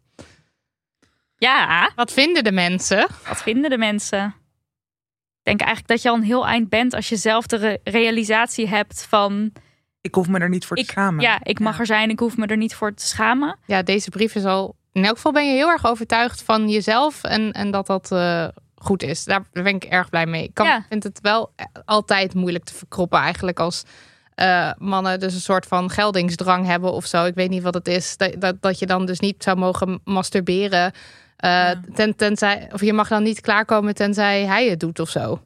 Ja, 1.37 1.91
Wat 1.95 2.13
vinden 2.13 2.45
de 2.45 2.53
mensen? 2.53 3.07
wat 3.29 3.43
vinden 3.43 3.71
de 3.71 3.79
mensen? 3.79 4.27
Ik 4.27 5.47
denk 5.47 5.61
eigenlijk 5.61 5.89
dat 5.89 6.03
je 6.03 6.09
al 6.09 6.15
een 6.15 6.23
heel 6.23 6.47
eind 6.47 6.69
bent 6.69 6.95
als 6.95 7.09
je 7.09 7.17
zelf 7.17 7.47
de 7.47 7.57
re- 7.57 7.79
realisatie 7.85 8.69
hebt 8.69 9.07
van... 9.09 9.53
Ik 10.01 10.15
hoef 10.15 10.29
me 10.29 10.39
er 10.39 10.49
niet 10.49 10.67
voor 10.67 10.77
te 10.77 10.83
Ik, 10.83 10.91
schamen. 10.91 11.21
ja, 11.21 11.39
ik 11.43 11.59
mag 11.61 11.79
er 11.79 11.87
zijn, 11.87 12.11
ik 12.11 12.19
hoef 12.19 12.37
me 12.37 12.47
er 12.47 12.57
niet 12.57 12.75
voor 12.75 12.95
te 12.95 13.07
schamen. 13.07 13.57
Ja, 13.67 13.83
deze 13.83 14.11
brief 14.11 14.35
is 14.35 14.45
al... 14.45 14.77
In 14.93 15.05
elk 15.05 15.17
geval 15.17 15.33
ben 15.33 15.47
je 15.47 15.53
heel 15.53 15.69
erg 15.69 15.87
overtuigd 15.87 16.43
van 16.43 16.69
jezelf 16.69 17.25
en, 17.25 17.53
en 17.53 17.71
dat 17.71 17.87
dat 17.87 18.13
eh, 18.13 18.49
goed 18.77 19.03
is. 19.03 19.25
Daar 19.25 19.43
ben 19.53 19.67
ik 19.67 19.85
erg 19.85 20.09
blij 20.11 20.27
mee. 20.27 20.43
Ik 20.45 20.55
kan, 20.55 20.67
Ja. 20.67 20.85
vind 20.89 21.03
het 21.03 21.19
wel 21.21 21.53
altijd 21.85 22.35
moeilijk 22.35 22.65
te 22.65 22.75
verkroppen 22.75 23.19
eigenlijk 23.21 23.59
als 23.61 23.83
eh, 24.35 24.71
mannen 24.79 25.21
dus 25.21 25.35
een 25.35 25.41
soort 25.41 25.67
van 25.67 25.91
geldingsdrang 25.91 26.67
hebben 26.67 26.93
of 26.93 27.07
zo. 27.07 27.25
Ik 27.25 27.35
weet 27.35 27.51
niet 27.51 27.63
wat 27.63 27.75
het 27.75 27.89
is. 27.89 28.17
Dat, 28.17 28.35
dat, 28.41 28.63
dat 28.63 28.79
je 28.79 28.87
dan 28.87 29.07
dus 29.07 29.21
niet 29.21 29.43
zou 29.43 29.57
mogen 29.57 30.01
masturberen. 30.05 30.93
eh, 31.37 31.51
Ja. 31.51 31.81
ten, 31.95 32.17
tenzij, 32.17 32.69
of 32.73 32.81
je 32.81 32.93
mag 32.93 33.09
dan 33.09 33.23
niet 33.23 33.41
klaarkomen 33.41 33.95
tenzij 33.95 34.45
hij 34.47 34.69
het 34.69 34.81
doet 34.81 34.99
of 35.01 35.09
zo. 35.09 35.41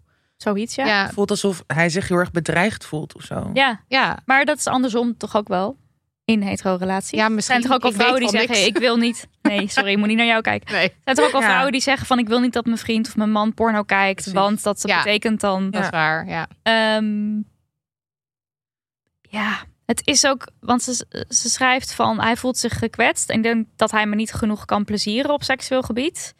Zoiets, 0.44 0.74
ja. 0.74 0.86
Ja, 0.86 1.02
Het 1.04 1.12
voelt 1.14 1.30
alsof 1.30 1.64
hij 1.66 1.88
zich 1.88 2.08
heel 2.08 2.16
erg 2.16 2.30
bedreigd 2.30 2.84
voelt 2.86 3.14
of 3.14 3.22
zo. 3.22 3.50
Ja, 3.52 3.80
ja. 3.88 4.18
maar 4.26 4.44
dat 4.44 4.58
is 4.58 4.66
andersom 4.66 5.16
toch 5.16 5.36
ook 5.36 5.48
wel 5.48 5.76
in 6.24 6.42
hetero-relaties. 6.42 7.18
Ja, 7.18 7.24
Er 7.24 7.32
misschien. 7.32 7.60
zijn 7.60 7.66
toch 7.68 7.76
ook 7.76 7.84
al 7.84 7.92
vrouwen 7.98 8.20
die 8.20 8.28
zeggen, 8.28 8.50
niks. 8.50 8.66
ik 8.66 8.78
wil 8.78 8.96
niet... 8.96 9.26
Nee, 9.42 9.68
sorry, 9.68 9.90
ik 9.90 9.98
moet 9.98 10.06
niet 10.08 10.16
naar 10.16 10.26
jou 10.26 10.40
kijken. 10.40 10.72
Nee, 10.74 10.84
Er 10.88 10.92
zijn 11.04 11.16
toch 11.16 11.26
ook 11.26 11.32
al 11.34 11.40
Ja. 11.40 11.46
vrouwen 11.46 11.72
die 11.72 11.80
zeggen 11.80 12.06
van, 12.06 12.18
ik 12.18 12.28
wil 12.28 12.40
niet 12.40 12.52
dat 12.52 12.64
mijn 12.64 12.78
vriend 12.78 13.06
of 13.08 13.16
mijn 13.16 13.30
man 13.30 13.54
porno 13.54 13.82
kijkt. 13.82 14.14
Precies. 14.14 14.32
Want 14.32 14.62
dat 14.62 14.82
Ja. 14.86 14.96
betekent 15.02 15.40
dan... 15.40 15.70
dat 15.70 15.82
is 15.82 15.90
waar. 15.90 16.28
Ja. 16.28 16.46
Ehm, 16.62 17.36
ja, 19.20 19.62
het 19.86 20.00
is 20.04 20.26
ook, 20.26 20.48
want 20.60 20.82
ze, 20.82 21.24
ze 21.28 21.48
schrijft 21.50 21.94
van 21.94 22.20
hij 22.20 22.36
voelt 22.36 22.56
zich 22.58 22.78
gekwetst 22.78 23.30
en 23.30 23.36
ik 23.36 23.42
denk 23.42 23.66
dat 23.76 23.90
hij 23.90 24.06
me 24.06 24.14
niet 24.14 24.32
genoeg 24.32 24.64
kan 24.64 24.84
plezieren 24.84 25.30
op 25.32 25.42
seksueel 25.42 25.82
gebied. 25.82 26.34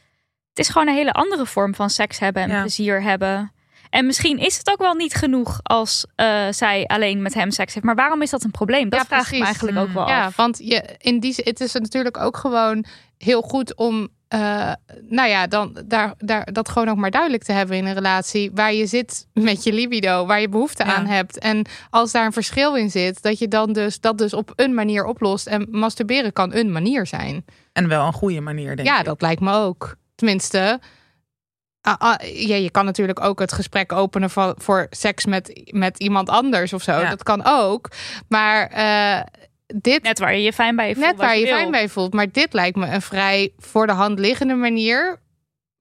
Het 0.49 0.59
is 0.59 0.69
gewoon 0.73 0.89
een 0.89 0.95
hele 0.95 1.13
andere 1.13 1.47
vorm 1.47 1.75
van 1.75 1.91
seks 1.91 2.19
hebben 2.19 2.43
en 2.43 2.49
Ja. 2.51 2.61
plezier 2.61 3.03
hebben. 3.03 3.53
En 3.95 4.07
misschien 4.07 4.39
is 4.39 4.57
het 4.59 4.71
ook 4.71 4.79
wel 4.79 4.95
niet 4.95 5.15
genoeg 5.15 5.61
als 5.63 6.07
eh, 6.15 6.47
zij 6.51 6.87
alleen 6.87 7.23
met 7.23 7.35
hem 7.35 7.51
seks 7.51 7.75
heeft. 7.75 7.87
Maar 7.87 7.95
waarom 7.95 8.23
is 8.23 8.31
dat 8.31 8.45
een 8.45 8.51
probleem? 8.51 8.89
Dat 8.89 9.01
Ja, 9.01 9.07
vraag 9.07 9.33
ik 9.33 9.39
me 9.39 9.45
eigenlijk 9.45 9.79
ook 9.79 9.93
wel 9.93 10.09
Ja, 10.09 10.25
af. 10.25 10.37
want 10.37 10.59
je, 10.59 10.95
in 10.99 11.21
die, 11.21 11.33
zin- 11.33 11.45
het 11.45 11.61
is 11.61 11.73
natuurlijk 11.73 12.19
ook 12.19 12.37
gewoon 12.37 12.85
heel 13.19 13.43
goed 13.43 13.75
om, 13.77 14.09
eh, 14.29 14.73
nou 15.09 15.29
ja, 15.29 15.47
dan 15.47 15.79
daar, 15.87 16.15
daar, 16.19 16.53
dat 16.53 16.69
gewoon 16.69 16.89
ook 16.89 16.97
maar 16.97 17.11
duidelijk 17.11 17.43
te 17.43 17.53
hebben 17.53 17.77
in 17.77 17.87
een 17.87 17.95
relatie 17.95 18.51
waar 18.55 18.73
je 18.73 18.87
zit 18.87 19.27
met 19.33 19.63
je 19.65 19.73
libido, 19.73 20.27
waar 20.27 20.41
je 20.41 20.49
behoefte 20.49 20.85
Ja. 20.85 20.95
aan 20.95 21.07
hebt. 21.07 21.39
En 21.39 21.67
als 21.91 22.13
daar 22.13 22.27
een 22.27 22.33
verschil 22.33 22.77
in 22.77 22.91
zit, 22.91 23.23
dat 23.23 23.39
je 23.39 23.49
dan 23.49 23.73
dus 23.73 24.01
dat 24.01 24.19
dus 24.19 24.35
op 24.35 24.53
een 24.57 24.75
manier 24.75 25.05
oplost. 25.05 25.47
En 25.47 25.67
masturberen 25.71 26.33
kan 26.33 26.55
een 26.55 26.73
manier 26.73 27.07
zijn. 27.07 27.45
En 27.73 27.89
wel 27.89 28.07
een 28.07 28.13
goede 28.13 28.41
manier, 28.41 28.77
denk 28.77 28.89
ja, 28.89 28.99
ik. 28.99 29.05
dat 29.05 29.23
lijkt 29.23 29.41
me 29.41 29.53
ook. 29.53 29.97
Tenminste. 30.15 30.81
Ah, 31.85 31.95
ah, 31.99 32.15
ja, 32.35 32.57
je 32.57 32.71
kan 32.71 32.85
natuurlijk 32.85 33.25
ook 33.25 33.39
het 33.41 33.53
gesprek 33.53 33.93
openen 33.93 34.31
voor, 34.31 34.55
voor 34.57 34.87
seks 34.91 35.25
met, 35.27 35.71
met 35.71 35.99
iemand 35.99 36.29
anders 36.29 36.73
of 36.73 36.83
zo. 36.83 36.93
Ja. 36.93 37.11
Dat 37.11 37.23
kan 37.23 37.45
ook. 37.45 37.91
Maar 38.29 38.67
eh, 38.67 39.21
dit, 39.67 40.03
Net 40.03 40.19
waar 40.19 40.35
je 40.35 40.43
je 40.43 40.53
fijn 40.53 40.77
bij 40.77 40.95
voelt. 40.95 41.07
net 41.07 41.17
waar 41.17 41.39
je 41.39 41.47
fijn 41.47 41.71
bij 41.71 41.89
voelt. 41.89 42.15
Maar 42.15 42.31
dit 42.31 42.53
lijkt 42.53 42.77
me 42.77 42.87
een 42.87 43.03
vrij 43.03 43.53
voor 43.59 43.87
de 43.87 43.93
hand 43.93 44.19
liggende 44.19 44.55
manier. 44.55 45.21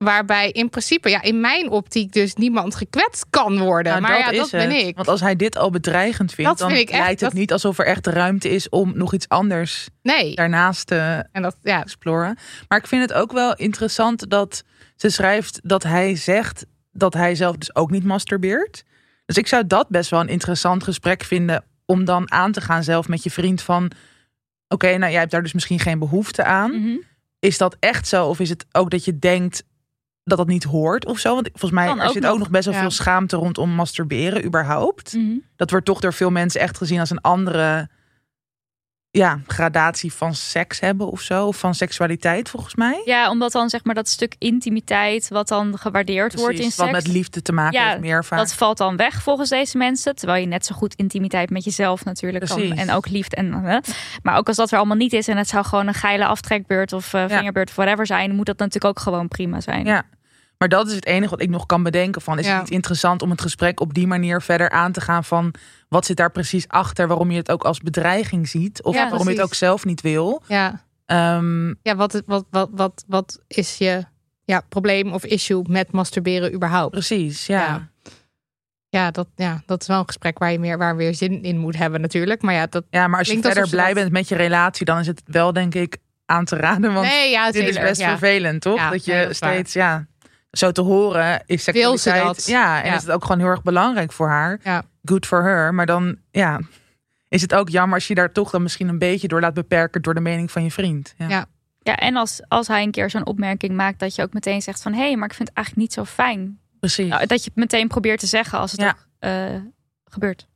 Waarbij 0.04 0.50
in 0.52 0.70
principe, 0.70 1.10
ja, 1.10 1.22
in 1.22 1.40
mijn 1.42 1.70
optiek 1.70 2.12
dus 2.12 2.34
niemand 2.34 2.76
gekwetst 2.76 3.26
kan 3.30 3.58
worden. 3.60 3.92
Nou, 3.92 4.02
maar 4.04 4.18
ja, 4.18 4.32
dat 4.32 4.52
ben 4.52 4.70
het. 4.72 4.82
ik. 4.88 4.96
Want 4.96 5.08
als 5.08 5.20
hij 5.22 5.36
dit 5.36 5.58
al 5.58 5.70
bedreigend 5.70 6.34
vindt, 6.34 6.50
Dat 6.50 6.60
dan 6.60 6.78
vind 6.78 6.90
lijkt 6.90 7.10
het 7.10 7.20
dat- 7.20 7.34
niet 7.34 7.52
alsof 7.52 7.80
er 7.80 7.86
echt 7.86 8.08
ruimte 8.08 8.50
is 8.50 8.70
om 8.70 8.92
nog 8.96 9.14
iets 9.14 9.30
anders 9.30 9.88
Nee. 10.02 10.36
daarnaast 10.36 10.88
te 10.88 11.26
En 11.32 11.42
dat, 11.42 11.56
ja, 11.62 11.82
exploren. 11.82 12.38
Maar 12.68 12.78
ik 12.78 12.88
vind 12.88 13.02
het 13.02 13.14
ook 13.14 13.32
wel 13.32 13.56
interessant 13.56 14.30
dat 14.30 14.64
ze 14.96 15.10
schrijft 15.10 15.60
dat 15.64 15.84
hij 15.84 16.16
zegt 16.16 16.66
dat 16.92 17.14
hij 17.14 17.36
zelf 17.36 17.56
dus 17.58 17.76
ook 17.76 17.92
niet 17.92 18.04
masturbeert. 18.04 18.84
Dus 19.26 19.38
ik 19.38 19.48
zou 19.48 19.68
dat 19.68 19.90
best 19.90 20.10
wel 20.10 20.20
een 20.20 20.28
interessant 20.28 20.84
gesprek 20.84 21.24
vinden 21.24 21.64
om 21.86 22.06
dan 22.06 22.32
aan 22.32 22.52
te 22.52 22.62
gaan 22.62 22.84
zelf 22.84 23.08
met 23.08 23.24
je 23.24 23.32
vriend 23.32 23.62
van 23.62 23.92
oké, 24.68 24.98
nou 24.98 25.12
jij 25.12 25.20
hebt 25.20 25.32
daar 25.32 25.42
dus 25.44 25.54
misschien 25.54 25.80
geen 25.80 26.00
behoefte 26.00 26.44
aan. 26.44 26.72
Mhm. 26.82 26.96
Is 27.40 27.58
dat 27.58 27.76
echt 27.80 28.08
zo 28.08 28.28
of 28.28 28.40
is 28.40 28.50
het 28.50 28.66
ook 28.72 28.90
dat 28.90 29.06
je 29.06 29.20
denkt 29.20 29.64
dat 30.24 30.38
dat 30.38 30.48
niet 30.48 30.64
hoort 30.64 31.06
of 31.06 31.20
zo? 31.20 31.34
Want 31.34 31.50
volgens 31.52 31.72
mij 31.72 31.88
er 31.98 32.10
zit 32.10 32.26
ook 32.26 32.38
nog 32.38 32.50
best 32.50 32.66
wel 32.66 32.74
Ja. 32.74 32.80
veel 32.80 32.92
schaamte 32.92 33.36
rondom 33.36 33.70
masturberen 33.70 34.46
überhaupt. 34.46 35.14
Mhm. 35.14 35.38
Dat 35.56 35.70
wordt 35.70 35.86
toch 35.86 36.00
door 36.00 36.14
veel 36.14 36.30
mensen 36.32 36.62
echt 36.62 36.78
gezien 36.78 37.00
als 37.00 37.10
een 37.10 37.22
andere 37.22 37.90
ja, 39.18 39.40
gradatie 39.48 40.14
van 40.14 40.36
seks 40.36 40.80
hebben 40.80 41.08
of 41.12 41.22
zo. 41.22 41.48
Of 41.48 41.58
van 41.58 41.76
seksualiteit 41.76 42.50
volgens 42.50 42.76
mij. 42.76 43.02
Ja, 43.06 43.30
omdat 43.30 43.52
dan 43.52 43.70
zeg 43.70 43.84
maar 43.84 43.96
dat 43.96 44.08
stuk 44.10 44.36
intimiteit 44.38 45.28
wat 45.28 45.48
dan 45.48 45.78
gewaardeerd 45.78 46.36
wordt 46.36 46.56
in 46.56 46.64
seks. 46.64 46.76
Wat 46.76 46.92
met 46.92 47.08
liefde 47.08 47.42
te 47.42 47.52
maken 47.52 47.80
Ja, 47.80 47.88
heeft 47.88 48.00
meer 48.00 48.26
vaak. 48.26 48.40
Dat 48.40 48.54
valt 48.54 48.78
dan 48.78 48.96
weg 48.96 49.22
volgens 49.22 49.50
deze 49.50 49.78
mensen. 49.78 50.16
Terwijl 50.16 50.42
je 50.42 50.48
net 50.48 50.66
zo 50.66 50.76
goed 50.76 50.94
intimiteit 50.96 51.50
met 51.50 51.64
jezelf 51.64 52.06
natuurlijk 52.06 52.46
kan. 52.46 52.62
En 52.72 52.92
ook 52.92 53.10
liefde. 53.10 53.36
En, 53.36 53.82
maar 54.24 54.38
ook 54.38 54.48
als 54.48 54.58
dat 54.58 54.72
er 54.72 54.78
allemaal 54.78 54.98
niet 54.98 55.14
is 55.14 55.28
en 55.28 55.38
het 55.38 55.48
zou 55.48 55.66
gewoon 55.66 55.88
een 55.88 55.94
geile 55.94 56.26
aftrekbeurt 56.26 56.94
of 56.94 57.14
eh, 57.14 57.22
Ja. 57.22 57.28
vingerbeurt 57.28 57.70
of 57.70 57.76
whatever 57.76 58.06
zijn, 58.06 58.36
moet 58.36 58.46
dat 58.46 58.58
natuurlijk 58.58 58.98
ook 58.98 59.04
gewoon 59.04 59.28
prima 59.28 59.62
zijn. 59.62 59.86
Ja. 59.86 60.04
Maar 60.64 60.72
dat 60.72 60.88
is 60.88 60.96
het 60.96 61.06
enige 61.06 61.30
wat 61.30 61.42
ik 61.42 61.50
nog 61.50 61.66
kan 61.66 61.84
bedenken 61.84 62.22
van. 62.22 62.40
Is 62.40 62.46
Ja. 62.46 62.54
het 62.54 62.64
niet 62.64 62.72
interessant 62.72 63.22
om 63.22 63.30
het 63.30 63.42
gesprek 63.42 63.80
op 63.80 63.94
die 63.94 64.08
manier 64.08 64.42
verder 64.42 64.70
aan 64.70 64.92
te 64.92 65.02
gaan 65.02 65.24
van 65.24 65.54
wat 65.90 66.06
zit 66.06 66.18
daar 66.18 66.32
precies 66.32 66.68
achter, 66.68 67.08
waarom 67.08 67.32
je 67.32 67.38
het 67.38 67.52
ook 67.52 67.64
als 67.64 67.80
bedreiging 67.80 68.48
ziet 68.50 68.84
of 68.84 68.96
Ja, 68.96 69.10
waarom 69.10 69.28
je 69.28 69.34
het 69.34 69.44
ook 69.44 69.54
zelf 69.54 69.86
niet 69.86 70.02
wil. 70.02 70.42
ja. 70.48 70.84
Ehm, 71.06 71.68
ja 71.68 71.96
wat, 71.96 72.22
wat, 72.26 72.46
wat, 72.50 72.70
wat, 72.72 73.04
wat 73.08 73.40
is 73.48 73.78
je 73.78 74.04
ja, 74.46 74.62
probleem 74.70 75.12
of 75.14 75.24
issue 75.26 75.62
met 75.70 75.92
masturberen 75.92 76.54
überhaupt? 76.54 76.92
precies, 76.92 77.46
ja. 77.46 77.60
Ja. 77.60 77.90
Ja, 78.90 79.12
dat, 79.12 79.28
ja, 79.36 79.62
dat 79.66 79.82
is 79.82 79.88
wel 79.88 80.00
een 80.00 80.06
gesprek 80.08 80.38
waar 80.40 80.52
je 80.52 80.60
meer 80.60 80.78
waar 80.78 80.96
weer 80.96 81.16
zin 81.16 81.44
in 81.44 81.58
moet 81.58 81.78
hebben 81.78 82.02
natuurlijk. 82.02 82.42
Maar 82.42 82.54
ja, 82.54 82.66
dat... 82.66 82.84
Ja, 82.90 83.08
maar 83.08 83.20
als 83.20 83.28
je 83.28 83.42
verder 83.42 83.70
blij 83.70 83.86
dat- 83.86 83.94
bent 83.96 84.12
met 84.12 84.28
je 84.28 84.36
relatie, 84.36 84.86
dan 84.86 85.00
is 85.00 85.08
het 85.08 85.22
wel 85.26 85.54
denk 85.54 85.76
ik 85.76 85.98
aan 86.26 86.46
te 86.46 86.56
raden. 86.56 86.94
Want 86.94 87.08
nee, 87.08 87.30
ja, 87.32 87.52
dit 87.52 87.68
is 87.68 87.80
best 87.80 88.04
vervelend, 88.04 88.62
toch? 88.62 88.90
Dat 88.90 89.06
je 89.06 89.12
nee, 89.14 89.26
dat 89.26 89.36
steeds, 89.36 89.74
ja, 89.74 90.06
zo 90.58 90.72
te 90.72 90.82
horen 90.82 91.44
is 91.46 91.64
seksualiteit. 91.64 92.24
dat? 92.24 92.46
Ja, 92.46 92.82
en 92.84 92.90
Ja. 92.90 92.96
is 92.96 93.02
het 93.02 93.12
ook 93.12 93.22
gewoon 93.26 93.40
heel 93.40 93.48
erg 93.50 93.64
belangrijk 93.64 94.12
voor 94.12 94.28
haar. 94.30 94.60
Ja. 94.64 94.84
Good 95.04 95.26
for 95.26 95.44
her. 95.44 95.74
Maar 95.74 95.86
dan, 95.86 96.18
ja, 96.32 96.60
is 97.28 97.42
het 97.42 97.54
ook 97.54 97.70
jammer 97.70 97.94
als 97.96 98.08
je 98.08 98.16
daar 98.16 98.32
toch 98.32 98.50
dan 98.50 98.62
misschien 98.64 98.88
een 98.88 98.98
beetje 99.00 99.28
door 99.28 99.42
laat 99.42 99.54
beperken 99.54 100.02
door 100.02 100.14
de 100.14 100.20
mening 100.20 100.52
van 100.52 100.64
je 100.64 100.72
vriend. 100.72 101.14
Ja. 101.18 101.28
Ja. 101.30 101.46
Ja, 101.80 101.96
en 101.96 102.16
als, 102.16 102.42
als 102.48 102.68
hij 102.68 102.84
een 102.84 102.92
keer 102.92 103.10
zo'n 103.10 103.26
opmerking 103.26 103.74
maakt, 103.76 104.00
dat 104.00 104.16
je 104.16 104.22
ook 104.22 104.34
meteen 104.34 104.62
zegt 104.62 104.82
van 104.82 104.94
hé, 104.94 105.00
hey, 105.00 105.16
maar 105.16 105.28
ik 105.30 105.34
vind 105.34 105.48
het 105.48 105.58
eigenlijk 105.58 105.88
niet 105.88 105.96
zo 105.96 106.06
fijn. 106.06 106.60
Precies. 106.80 107.10
Nou, 107.10 107.26
dat 107.26 107.40
je 107.44 107.46
het 107.50 107.56
meteen 107.56 107.88
probeert 107.88 108.20
te 108.20 108.28
zeggen 108.28 108.60
als 108.60 108.72
het 108.72 108.82
Ja. 108.82 108.90
ook 108.90 108.98
eh, 109.20 109.56
gebeurt. 110.06 110.48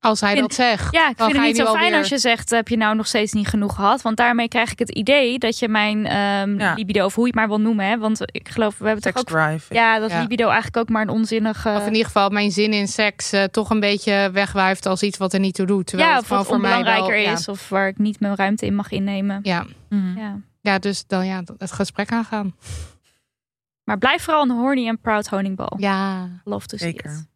Als 0.00 0.20
hij 0.20 0.30
Vind- 0.30 0.42
dat 0.42 0.54
zegt. 0.54 0.92
Ja, 0.94 1.08
ik 1.08 1.16
vind 1.16 1.32
het 1.32 1.42
niet 1.42 1.56
zo 1.56 1.72
fijn 1.72 1.94
als 1.94 2.08
je 2.08 2.18
zegt, 2.18 2.50
heb 2.50 2.68
je 2.68 2.76
nou 2.76 2.96
nog 2.96 3.06
steeds 3.06 3.32
niet 3.32 3.48
genoeg 3.48 3.74
gehad? 3.74 4.02
Want 4.02 4.16
daarmee 4.16 4.48
krijg 4.48 4.72
ik 4.72 4.78
het 4.78 4.90
idee 4.90 5.38
dat 5.38 5.58
je 5.58 5.68
mijn 5.68 6.06
ehm, 6.06 6.58
Ja. 6.58 6.74
libido, 6.74 7.04
of 7.04 7.14
hoe 7.14 7.24
je 7.24 7.30
het 7.30 7.38
maar 7.38 7.48
wil 7.48 7.60
noemen, 7.60 7.86
hè? 7.86 7.98
want 7.98 8.20
ik 8.24 8.48
geloof, 8.48 8.78
we 8.78 8.84
hebben 8.84 9.02
toch 9.02 9.12
Sex 9.18 9.32
ook... 9.34 9.40
drive. 9.40 9.74
Ja, 9.74 9.98
dat 9.98 10.10
Ja. 10.10 10.20
libido 10.20 10.44
eigenlijk 10.46 10.76
ook 10.76 10.88
maar 10.88 11.02
een 11.02 11.08
onzinnige... 11.08 11.68
Of 11.68 11.80
in 11.86 11.90
ieder 11.92 12.06
geval 12.06 12.30
mijn 12.30 12.50
zin 12.50 12.72
in 12.72 12.88
seks 12.88 13.32
eh, 13.32 13.44
toch 13.44 13.70
een 13.70 13.80
beetje 13.80 14.30
wegwuift 14.32 14.86
als 14.86 15.02
iets 15.02 15.18
wat 15.18 15.32
er 15.32 15.40
niet 15.40 15.54
toe 15.54 15.66
doet. 15.66 15.86
Terwijl 15.86 16.10
ja, 16.10 16.16
het 16.16 16.26
gewoon 16.26 16.44
voor 16.44 16.60
mij 16.60 16.84
wel... 16.84 17.12
ja. 17.12 17.32
is, 17.32 17.48
of 17.48 17.68
waar 17.68 17.88
ik 17.88 17.98
niet 17.98 18.20
mijn 18.20 18.36
ruimte 18.36 18.66
in 18.66 18.74
mag 18.74 18.90
innemen. 18.90 19.38
Ja. 19.42 19.64
Mhm. 19.88 20.18
Ja. 20.18 20.36
ja, 20.60 20.78
dus 20.78 21.04
dan 21.06 21.26
ja, 21.26 21.42
het 21.58 21.72
gesprek 21.72 22.12
aangaan. 22.12 22.54
Maar 23.84 23.98
blijf 23.98 24.22
vooral 24.22 24.42
een 24.42 24.50
horny 24.50 24.88
en 24.88 25.00
proud 25.00 25.26
honingbal. 25.26 25.74
Ja. 25.78 26.28
Love 26.44 26.66
to 26.66 26.76
see 26.76 26.88
Zeker. 26.90 27.10
it. 27.10 27.26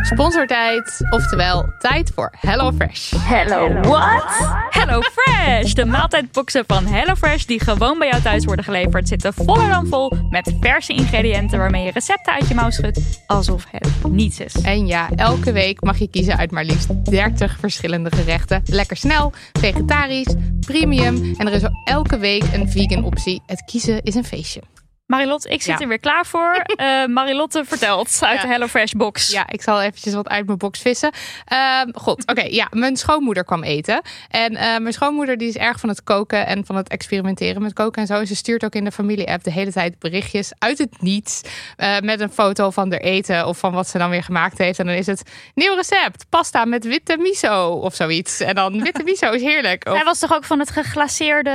Sponsortijd, 0.00 1.06
oftewel 1.10 1.72
tijd 1.78 2.12
voor 2.14 2.32
HelloFresh. 2.40 3.12
Hello, 3.18 3.80
what? 3.80 4.24
Hello 4.70 5.00
Fresh, 5.00 5.72
de 5.72 5.84
maaltijdboxen 5.84 6.64
van 6.66 6.86
HelloFresh 6.86 7.44
die 7.44 7.60
gewoon 7.60 7.98
bij 7.98 8.08
jou 8.08 8.22
thuis 8.22 8.44
worden 8.44 8.64
geleverd, 8.64 9.08
zitten 9.08 9.34
voller 9.34 9.68
dan 9.68 9.86
vol 9.86 10.12
met 10.30 10.54
verse 10.60 10.92
ingrediënten 10.92 11.58
waarmee 11.58 11.84
je 11.84 11.90
recepten 11.90 12.32
uit 12.32 12.48
je 12.48 12.54
mouw 12.54 12.70
schudt 12.70 13.22
alsof 13.26 13.64
het 13.70 14.12
niets 14.12 14.40
is. 14.40 14.54
En 14.54 14.86
ja, 14.86 15.08
elke 15.16 15.52
week 15.52 15.82
mag 15.82 15.98
je 15.98 16.08
kiezen 16.08 16.36
uit 16.36 16.50
maar 16.50 16.64
liefst 16.64 17.04
30 17.10 17.56
verschillende 17.58 18.10
gerechten. 18.10 18.62
Lekker 18.64 18.96
snel, 18.96 19.32
vegetarisch, 19.52 20.34
premium 20.60 21.34
en 21.36 21.46
er 21.46 21.52
is 21.52 21.68
elke 21.84 22.18
week 22.18 22.44
een 22.52 22.70
vegan 22.70 23.04
optie. 23.04 23.42
Het 23.46 23.64
kiezen 23.64 24.02
is 24.02 24.14
een 24.14 24.24
feestje. 24.24 24.62
Marilot, 25.06 25.46
ik 25.46 25.62
zit 25.62 25.74
Ja. 25.78 25.80
er 25.80 25.88
weer 25.88 25.98
klaar 26.00 26.26
voor. 26.26 26.54
Eh 26.76 27.04
Marilotte 27.06 27.62
vertelt 27.64 28.18
uit 28.20 28.36
Ja. 28.36 28.42
de 28.42 28.48
HelloFresh 28.48 28.92
box. 28.92 29.30
Ja, 29.30 29.44
ik 29.48 29.62
zal 29.62 29.80
eventjes 29.82 30.14
wat 30.14 30.28
uit 30.28 30.46
mijn 30.46 30.58
box 30.58 30.80
vissen. 30.80 31.10
Ehm 31.44 31.88
goed, 31.94 32.26
oké. 32.30 32.42
ja, 32.42 32.66
mijn 32.70 32.96
schoonmoeder 32.96 33.44
kwam 33.44 33.62
eten. 33.62 34.00
En 34.28 34.56
eh, 34.56 34.78
mijn 34.78 34.92
schoonmoeder 34.92 35.36
die 35.36 35.48
is 35.48 35.56
erg 35.56 35.80
van 35.80 35.88
het 35.88 36.02
koken 36.04 36.46
en 36.46 36.66
van 36.66 36.76
het 36.76 36.88
experimenteren 36.88 37.62
met 37.62 37.72
koken 37.72 38.00
en 38.02 38.06
zo. 38.08 38.14
En 38.14 38.26
ze 38.26 38.36
stuurt 38.36 38.64
ook 38.64 38.74
in 38.74 38.84
de 38.84 38.92
familie-app 38.92 39.44
de 39.44 39.50
hele 39.52 39.72
tijd 39.72 39.98
berichtjes 39.98 40.52
uit 40.58 40.78
het 40.78 41.02
niets. 41.02 41.40
eh, 41.76 41.98
met 42.00 42.20
een 42.20 42.30
foto 42.32 42.70
van 42.70 42.90
haar 42.90 43.00
eten 43.00 43.46
of 43.46 43.58
van 43.58 43.72
wat 43.72 43.88
ze 43.88 43.98
dan 43.98 44.10
weer 44.10 44.22
gemaakt 44.22 44.58
heeft. 44.58 44.78
En 44.78 44.86
dan 44.86 44.94
is 44.94 45.06
het 45.06 45.22
nieuw 45.54 45.74
recept. 45.74 46.26
Pasta 46.28 46.64
met 46.64 46.84
witte 46.84 47.16
miso 47.16 47.68
of 47.68 47.94
zoiets. 47.94 48.40
En 48.40 48.54
dan 48.54 48.82
witte 48.82 49.02
miso 49.02 49.30
is 49.32 49.42
heerlijk. 49.42 49.88
Of, 49.88 49.94
Hij 49.94 50.04
was 50.04 50.18
toch 50.18 50.34
ook 50.34 50.44
van 50.44 50.58
het 50.58 50.70
geglaceerde 50.70 51.50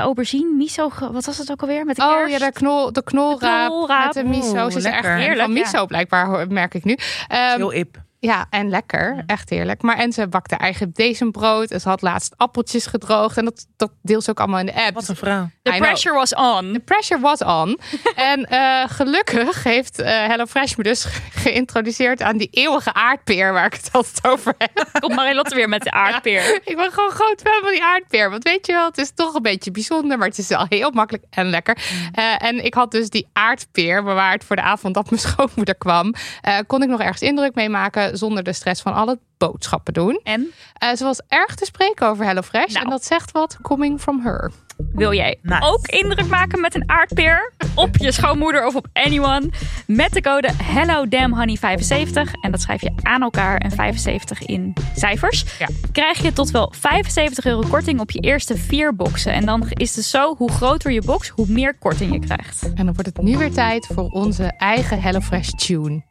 aubergine, 0.00 0.54
miso, 0.56 0.90
wat 1.12 1.24
was 1.24 1.38
het 1.38 1.50
ook 1.50 1.60
alweer 1.60 1.84
met 1.84 1.96
de 1.96 2.02
Oh 2.02 2.28
ja, 2.28 2.38
de, 2.38 2.52
knol, 2.70 2.92
de 2.92 3.02
knolraap, 3.02 3.68
knolraap. 3.68 4.04
met 4.04 4.14
de 4.14 4.24
miso. 4.24 4.62
Oeh, 4.62 4.70
Ze 4.70 4.78
is 4.78 4.84
er 4.84 4.92
echt 4.92 5.06
Heerlijk, 5.06 5.40
van 5.40 5.52
ja. 5.54 5.60
miso 5.60 5.86
blijkbaar, 5.86 6.26
hoor- 6.26 6.46
merk 6.48 6.74
ik 6.74 6.84
nu. 6.84 6.96
Ehm, 7.28 7.56
Heel 7.56 7.72
ip. 7.72 7.96
Ja, 8.22 8.46
en 8.50 8.68
lekker. 8.68 9.22
Echt 9.26 9.50
heerlijk. 9.50 9.82
Maar 9.82 9.96
en 9.96 10.12
ze 10.12 10.28
bakte 10.28 10.54
eigen 10.56 10.92
bezembrood. 10.92 11.70
En 11.70 11.80
ze 11.80 11.88
had 11.88 12.02
laatst 12.02 12.34
appeltjes 12.36 12.86
gedroogd. 12.86 13.36
En 13.36 13.44
dat, 13.44 13.66
dat 13.76 13.90
deelt 14.02 14.24
ze 14.24 14.30
ook 14.30 14.38
allemaal 14.40 14.58
in 14.60 14.66
de 14.66 14.74
app. 14.84 14.94
Wat 14.94 15.08
een 15.08 15.16
vrouw. 15.16 15.50
The 15.62 15.70
I 15.70 15.74
know. 15.74 15.82
pressure 15.86 16.14
was 16.14 16.34
on. 16.34 16.72
The 16.72 16.80
pressure 16.84 17.20
was 17.20 17.42
on. 17.44 17.78
en 18.32 18.44
eh, 18.44 18.82
gelukkig 18.88 19.64
heeft 19.64 19.98
eh 20.00 20.26
HelloFresh 20.26 20.74
me 20.76 20.82
dus 20.82 21.04
ge- 21.04 21.20
geïntroduceerd 21.30 22.22
aan 22.22 22.36
die 22.36 22.48
eeuwige 22.50 22.92
aardpeer 22.92 23.52
waar 23.52 23.66
ik 23.66 23.74
het 23.74 23.88
altijd 23.92 24.26
over 24.26 24.54
heb. 24.58 24.88
Komt 25.00 25.14
Marilotte 25.14 25.54
weer 25.54 25.68
met 25.68 25.82
de 25.82 25.90
aardpeer. 25.90 26.60
ik 26.64 26.76
ben 26.76 26.92
gewoon 26.92 27.10
groot 27.10 27.40
fan 27.44 27.60
van 27.62 27.70
die 27.70 27.82
aardpeer. 27.84 28.30
Want 28.30 28.44
weet 28.44 28.66
je 28.66 28.72
wel, 28.72 28.86
het 28.86 28.98
is 28.98 29.10
toch 29.14 29.34
een 29.34 29.42
beetje 29.42 29.70
bijzonder, 29.70 30.18
maar 30.18 30.28
het 30.28 30.38
is 30.38 30.48
wel 30.48 30.66
heel 30.68 30.90
makkelijk 30.90 31.24
en 31.30 31.46
lekker. 31.50 31.76
Eh, 32.12 32.42
en 32.42 32.64
ik 32.64 32.74
had 32.74 32.90
dus 32.90 33.08
die 33.10 33.28
aardpeer 33.32 34.02
bewaard 34.04 34.44
voor 34.44 34.56
de 34.56 34.62
avond 34.62 34.94
dat 34.94 35.10
mijn 35.10 35.22
schoonmoeder 35.28 35.74
kwam. 35.74 36.14
Eh, 36.40 36.58
kon 36.66 36.82
ik 36.82 36.88
nog 36.88 37.00
ergens 37.00 37.22
indruk 37.22 37.54
mee 37.54 37.68
maken 37.68 38.08
zonder 38.12 38.42
de 38.42 38.52
stress 38.52 38.82
van 38.82 38.94
al 38.94 39.06
het 39.08 39.18
boodschappen 39.38 39.92
doen. 39.94 40.20
En 40.24 40.52
Eh, 40.74 40.94
ze 40.94 41.04
was 41.04 41.20
erg 41.28 41.54
te 41.54 41.64
spreken 41.64 42.06
over 42.08 42.24
HelloFresh. 42.24 42.72
Nou. 42.72 42.84
En 42.84 42.90
dat 42.90 43.04
zegt 43.04 43.30
wat 43.32 43.58
coming 43.62 44.00
from 44.00 44.20
her. 44.22 44.50
wil 44.92 45.12
jij 45.14 45.38
Nice. 45.42 45.62
ook 45.66 45.86
indruk 45.86 46.26
maken 46.28 46.60
met 46.60 46.74
een 46.74 46.90
aardpeer 46.90 47.52
op 47.74 47.96
je 47.96 48.12
schoonmoeder 48.12 48.66
of 48.66 48.74
op 48.74 48.86
anyone? 48.92 49.50
Met 49.86 50.12
de 50.12 50.20
code 50.22 50.48
HelloDamnHoney75 50.62 52.30
en 52.40 52.50
dat 52.50 52.60
schrijf 52.60 52.80
je 52.80 52.92
aan 53.02 53.22
elkaar 53.22 53.56
en 53.58 53.70
75 53.70 54.42
in 54.42 54.74
cijfers. 54.96 55.44
Ja. 55.58 55.68
Krijg 55.92 56.22
je 56.22 56.32
tot 56.32 56.50
wel 56.50 56.72
75 56.76 57.44
euro 57.44 57.68
korting 57.68 58.00
op 58.00 58.10
je 58.10 58.20
eerste 58.20 58.56
vier 58.56 58.94
boxen. 58.96 59.32
En 59.32 59.44
dan 59.46 59.64
is 59.68 59.96
het 59.96 60.04
zo, 60.04 60.34
hoe 60.36 60.50
groter 60.50 60.92
je 60.92 61.02
box, 61.02 61.28
hoe 61.28 61.46
meer 61.48 61.74
korting 61.78 62.12
je 62.12 62.18
krijgt. 62.20 62.62
En 62.74 62.84
dan 62.86 62.94
wordt 62.94 63.06
het 63.06 63.22
nu 63.22 63.36
weer 63.38 63.52
tijd 63.52 63.86
voor 63.94 64.08
onze 64.08 64.44
eigen 64.44 65.00
HelloFresh 65.00 65.48
tune. 65.48 66.02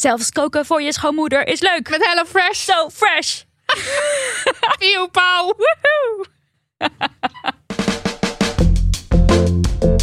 Zelfs 0.00 0.30
koken 0.30 0.66
voor 0.66 0.82
je 0.82 0.92
schoonmoeder 0.92 1.46
is 1.46 1.60
leuk. 1.60 1.88
Met 1.90 2.06
HelloFresh. 2.06 2.64
So 2.64 2.90
fresh. 2.90 3.42
Pieuw, 4.78 5.06
pauw. 5.06 5.54
Woehoe. 5.56 6.26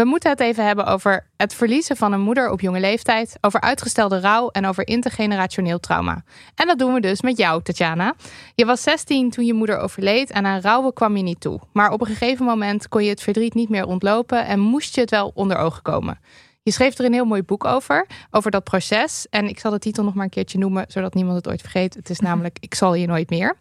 We 0.00 0.06
moeten 0.06 0.30
het 0.30 0.40
even 0.40 0.66
hebben 0.66 0.86
over 0.86 1.26
het 1.36 1.54
verliezen 1.54 1.96
van 1.96 2.12
een 2.12 2.20
moeder 2.20 2.50
op 2.50 2.60
jonge 2.60 2.80
leeftijd, 2.80 3.36
over 3.40 3.60
uitgestelde 3.60 4.20
rouw 4.20 4.48
en 4.48 4.66
over 4.66 4.86
intergenerationeel 4.86 5.80
trauma. 5.80 6.24
En 6.54 6.66
dat 6.66 6.78
doen 6.78 6.94
we 6.94 7.00
dus 7.00 7.20
met 7.20 7.36
jou, 7.36 7.62
Tatjana. 7.62 8.14
Je 8.54 8.64
was 8.64 8.82
16 8.82 9.30
toen 9.30 9.44
je 9.44 9.54
moeder 9.54 9.78
overleed 9.78 10.30
en 10.30 10.46
aan 10.46 10.60
rouwen 10.60 10.92
kwam 10.92 11.16
je 11.16 11.22
niet 11.22 11.40
toe. 11.40 11.60
Maar 11.72 11.90
op 11.90 12.00
een 12.00 12.06
gegeven 12.06 12.44
moment 12.44 12.88
kon 12.88 13.04
je 13.04 13.10
het 13.10 13.22
verdriet 13.22 13.54
niet 13.54 13.68
meer 13.68 13.86
ontlopen 13.86 14.46
en 14.46 14.60
moest 14.60 14.94
je 14.94 15.00
het 15.00 15.10
wel 15.10 15.30
onder 15.34 15.56
ogen 15.56 15.82
komen. 15.82 16.18
Je 16.62 16.72
schreef 16.72 16.98
er 16.98 17.04
een 17.04 17.12
heel 17.12 17.24
mooi 17.24 17.42
boek 17.42 17.64
over, 17.64 18.06
over 18.30 18.50
dat 18.50 18.64
proces. 18.64 19.26
En 19.30 19.48
ik 19.48 19.58
zal 19.58 19.70
de 19.70 19.78
titel 19.78 20.04
nog 20.04 20.14
maar 20.14 20.24
een 20.24 20.30
keertje 20.30 20.58
noemen, 20.58 20.84
zodat 20.88 21.14
niemand 21.14 21.36
het 21.36 21.48
ooit 21.48 21.60
vergeet. 21.60 21.94
Het 21.94 22.10
is 22.10 22.20
namelijk 22.28 22.56
Ik 22.60 22.74
zal 22.74 22.94
je 22.94 23.06
nooit 23.06 23.30
meer. 23.30 23.56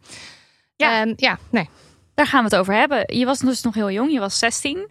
Ja. 0.75 0.99
En 0.99 1.13
ja, 1.15 1.37
nee. 1.49 1.69
Daar 2.13 2.27
gaan 2.27 2.43
we 2.43 2.49
het 2.49 2.59
over 2.59 2.73
hebben. 2.73 3.17
Je 3.17 3.25
was 3.25 3.39
dus 3.39 3.61
nog 3.61 3.73
heel 3.73 3.91
jong, 3.91 4.11
je 4.11 4.19
was 4.19 4.39
16. 4.39 4.87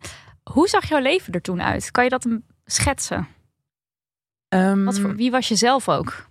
Hoe 0.53 0.69
zag 0.69 0.89
jouw 0.89 1.01
leven 1.01 1.33
er 1.33 1.43
toen 1.43 1.63
uit? 1.63 1.91
Kan 1.91 2.05
je 2.05 2.11
dat 2.11 2.27
schetsen? 2.65 3.29
Ehm, 4.49 4.85
Wat 4.85 4.99
voor, 4.99 5.17
wie 5.17 5.31
was 5.31 5.49
je 5.49 5.57
zelf 5.57 5.89
ook? 5.89 6.29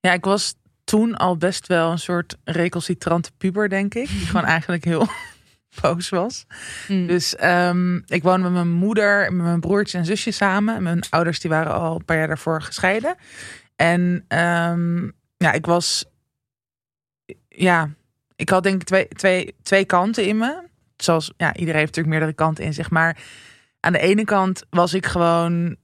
Ja, 0.00 0.12
ik 0.12 0.24
was 0.24 0.54
toen 0.84 1.16
al 1.16 1.36
best 1.36 1.66
wel 1.66 1.90
een 1.90 1.98
soort 1.98 2.36
recalcitrante 2.44 3.30
puber, 3.38 3.68
denk 3.68 3.94
ik. 3.94 4.08
Die 4.08 4.26
gewoon 4.26 4.44
eigenlijk 4.44 4.84
heel 4.84 5.06
boos 5.80 6.08
was. 6.08 6.46
Dus 6.88 7.36
ehm, 7.36 7.96
ik 7.96 8.22
woonde 8.22 8.42
met 8.42 8.52
mijn 8.52 8.70
moeder, 8.70 9.26
en 9.26 9.36
met 9.36 9.46
mijn 9.46 9.60
broertje 9.60 9.98
en 9.98 10.04
zusje 10.04 10.30
samen. 10.30 10.82
Mijn 10.82 11.00
ouders 11.10 11.40
die 11.40 11.50
waren 11.50 11.72
al 11.72 11.94
een 11.94 12.04
paar 12.04 12.16
jaar 12.16 12.26
daarvoor 12.26 12.62
gescheiden. 12.62 13.16
En 13.76 14.24
ehm, 14.28 15.04
ja, 15.36 15.52
ik 15.52 15.66
was... 15.66 16.04
Ja, 17.48 17.90
ik 18.36 18.48
had 18.48 18.62
denk 18.62 18.80
ik 18.80 18.86
twee, 18.86 19.08
twee, 19.08 19.54
twee 19.62 19.84
kanten 19.84 20.26
in 20.26 20.36
me. 20.38 20.70
Zoals, 21.04 21.32
ja, 21.36 21.54
iedereen 21.54 21.80
heeft 21.80 21.96
natuurlijk 21.96 22.14
meerdere 22.14 22.32
kanten 22.32 22.64
in 22.64 22.74
zich. 22.74 22.90
Maar 22.90 23.18
aan 23.80 23.92
de 23.92 23.98
ene 23.98 24.24
kant 24.24 24.64
was 24.70 24.94
ik 24.94 25.06
gewoon... 25.06 25.76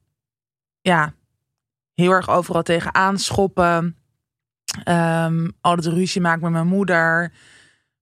Ja, 0.80 1.12
heel 1.94 2.10
erg 2.12 2.28
overal 2.28 2.62
tegenaan 2.62 3.18
schoppen. 3.18 3.96
Ehm 4.84 5.48
altijd 5.60 5.86
ruzie 5.94 6.20
maken 6.20 6.42
met 6.42 6.52
mijn 6.52 6.66
moeder. 6.66 7.32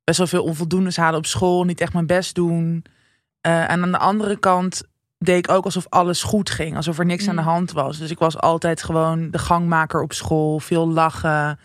Best 0.04 0.18
wel 0.18 0.26
veel 0.26 0.44
onvoldoendes 0.44 0.96
halen 0.96 1.18
op 1.18 1.26
school. 1.26 1.64
Niet 1.64 1.80
echt 1.80 1.92
mijn 1.92 2.06
best 2.06 2.34
doen. 2.34 2.84
Eh, 3.40 3.70
en 3.70 3.82
aan 3.82 3.90
de 3.92 3.98
andere 3.98 4.38
kant 4.38 4.82
deed 5.18 5.38
ik 5.38 5.50
ook 5.50 5.64
alsof 5.64 5.86
alles 5.88 6.22
goed 6.22 6.50
ging. 6.50 6.76
Alsof 6.76 6.98
er 6.98 7.04
niks 7.04 7.28
aan 7.28 7.36
de 7.36 7.42
Mm. 7.42 7.48
hand 7.48 7.72
was. 7.72 7.98
Dus 7.98 8.10
ik 8.10 8.18
was 8.18 8.38
altijd 8.38 8.82
gewoon 8.82 9.30
de 9.30 9.38
gangmaker 9.38 10.02
op 10.02 10.12
school. 10.12 10.58
Veel 10.60 10.88
lachen. 10.88 11.58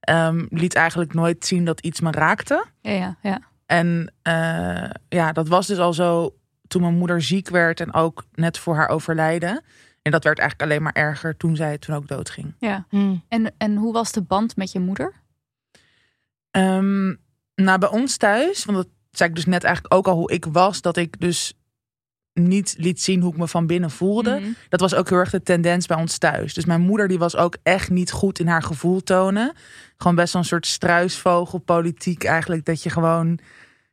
Ehm, 0.00 0.46
liet 0.50 0.74
eigenlijk 0.74 1.14
nooit 1.14 1.46
zien 1.46 1.64
dat 1.64 1.80
iets 1.80 2.00
me 2.00 2.10
raakte. 2.10 2.64
Ja, 2.80 2.90
ja, 2.92 3.16
ja. 3.22 3.40
En 3.68 4.12
eh, 4.22 4.90
ja, 5.08 5.32
dat 5.32 5.48
was 5.48 5.66
dus 5.66 5.78
al 5.78 5.92
zo 5.92 6.36
toen 6.68 6.82
mijn 6.82 6.98
moeder 6.98 7.22
ziek 7.22 7.48
werd. 7.48 7.80
En 7.80 7.94
ook 7.94 8.24
net 8.34 8.58
voor 8.58 8.76
haar 8.76 8.88
overlijden. 8.88 9.62
En 10.02 10.12
dat 10.12 10.24
werd 10.24 10.38
eigenlijk 10.38 10.70
alleen 10.70 10.82
maar 10.82 10.92
erger 10.92 11.36
toen 11.36 11.56
zij 11.56 11.78
toen 11.78 11.94
ook 11.94 12.08
doodging. 12.08 12.54
ja. 12.58 12.86
Hm. 12.88 13.16
En, 13.28 13.54
en 13.58 13.76
hoe 13.76 13.92
was 13.92 14.12
de 14.12 14.22
band 14.22 14.56
met 14.56 14.72
je 14.72 14.80
moeder? 14.80 15.12
Ehm, 16.50 17.14
nou, 17.54 17.78
bij 17.78 17.88
ons 17.88 18.16
thuis, 18.16 18.64
want 18.64 18.78
dat 18.78 18.88
zei 19.10 19.28
ik 19.28 19.34
dus 19.34 19.46
net 19.46 19.64
eigenlijk 19.64 19.94
ook 19.94 20.06
al 20.06 20.16
hoe 20.16 20.32
ik 20.32 20.44
was, 20.44 20.80
dat 20.80 20.96
ik 20.96 21.20
dus 21.20 21.57
niet 22.38 22.74
liet 22.78 23.02
zien 23.02 23.20
hoe 23.20 23.32
ik 23.32 23.38
me 23.38 23.48
van 23.48 23.66
binnen 23.66 23.90
voelde. 23.90 24.38
Mhm. 24.40 24.48
Dat 24.68 24.80
was 24.80 24.94
ook 24.94 25.08
heel 25.08 25.18
erg 25.18 25.30
de 25.30 25.42
tendens 25.42 25.86
bij 25.86 25.96
ons 25.96 26.18
thuis. 26.18 26.54
Dus 26.54 26.64
mijn 26.64 26.80
moeder 26.80 27.08
die 27.08 27.18
was 27.18 27.36
ook 27.36 27.56
echt 27.62 27.90
niet 27.90 28.10
goed 28.10 28.38
in 28.38 28.46
haar 28.46 28.62
gevoel 28.62 29.02
tonen. 29.02 29.52
Gewoon 29.96 30.16
best 30.16 30.32
wel 30.32 30.42
een 30.42 30.48
soort 30.48 30.66
struisvogelpolitiek 30.66 32.24
eigenlijk. 32.24 32.64
Dat 32.64 32.82
je 32.82 32.90
gewoon 32.90 33.38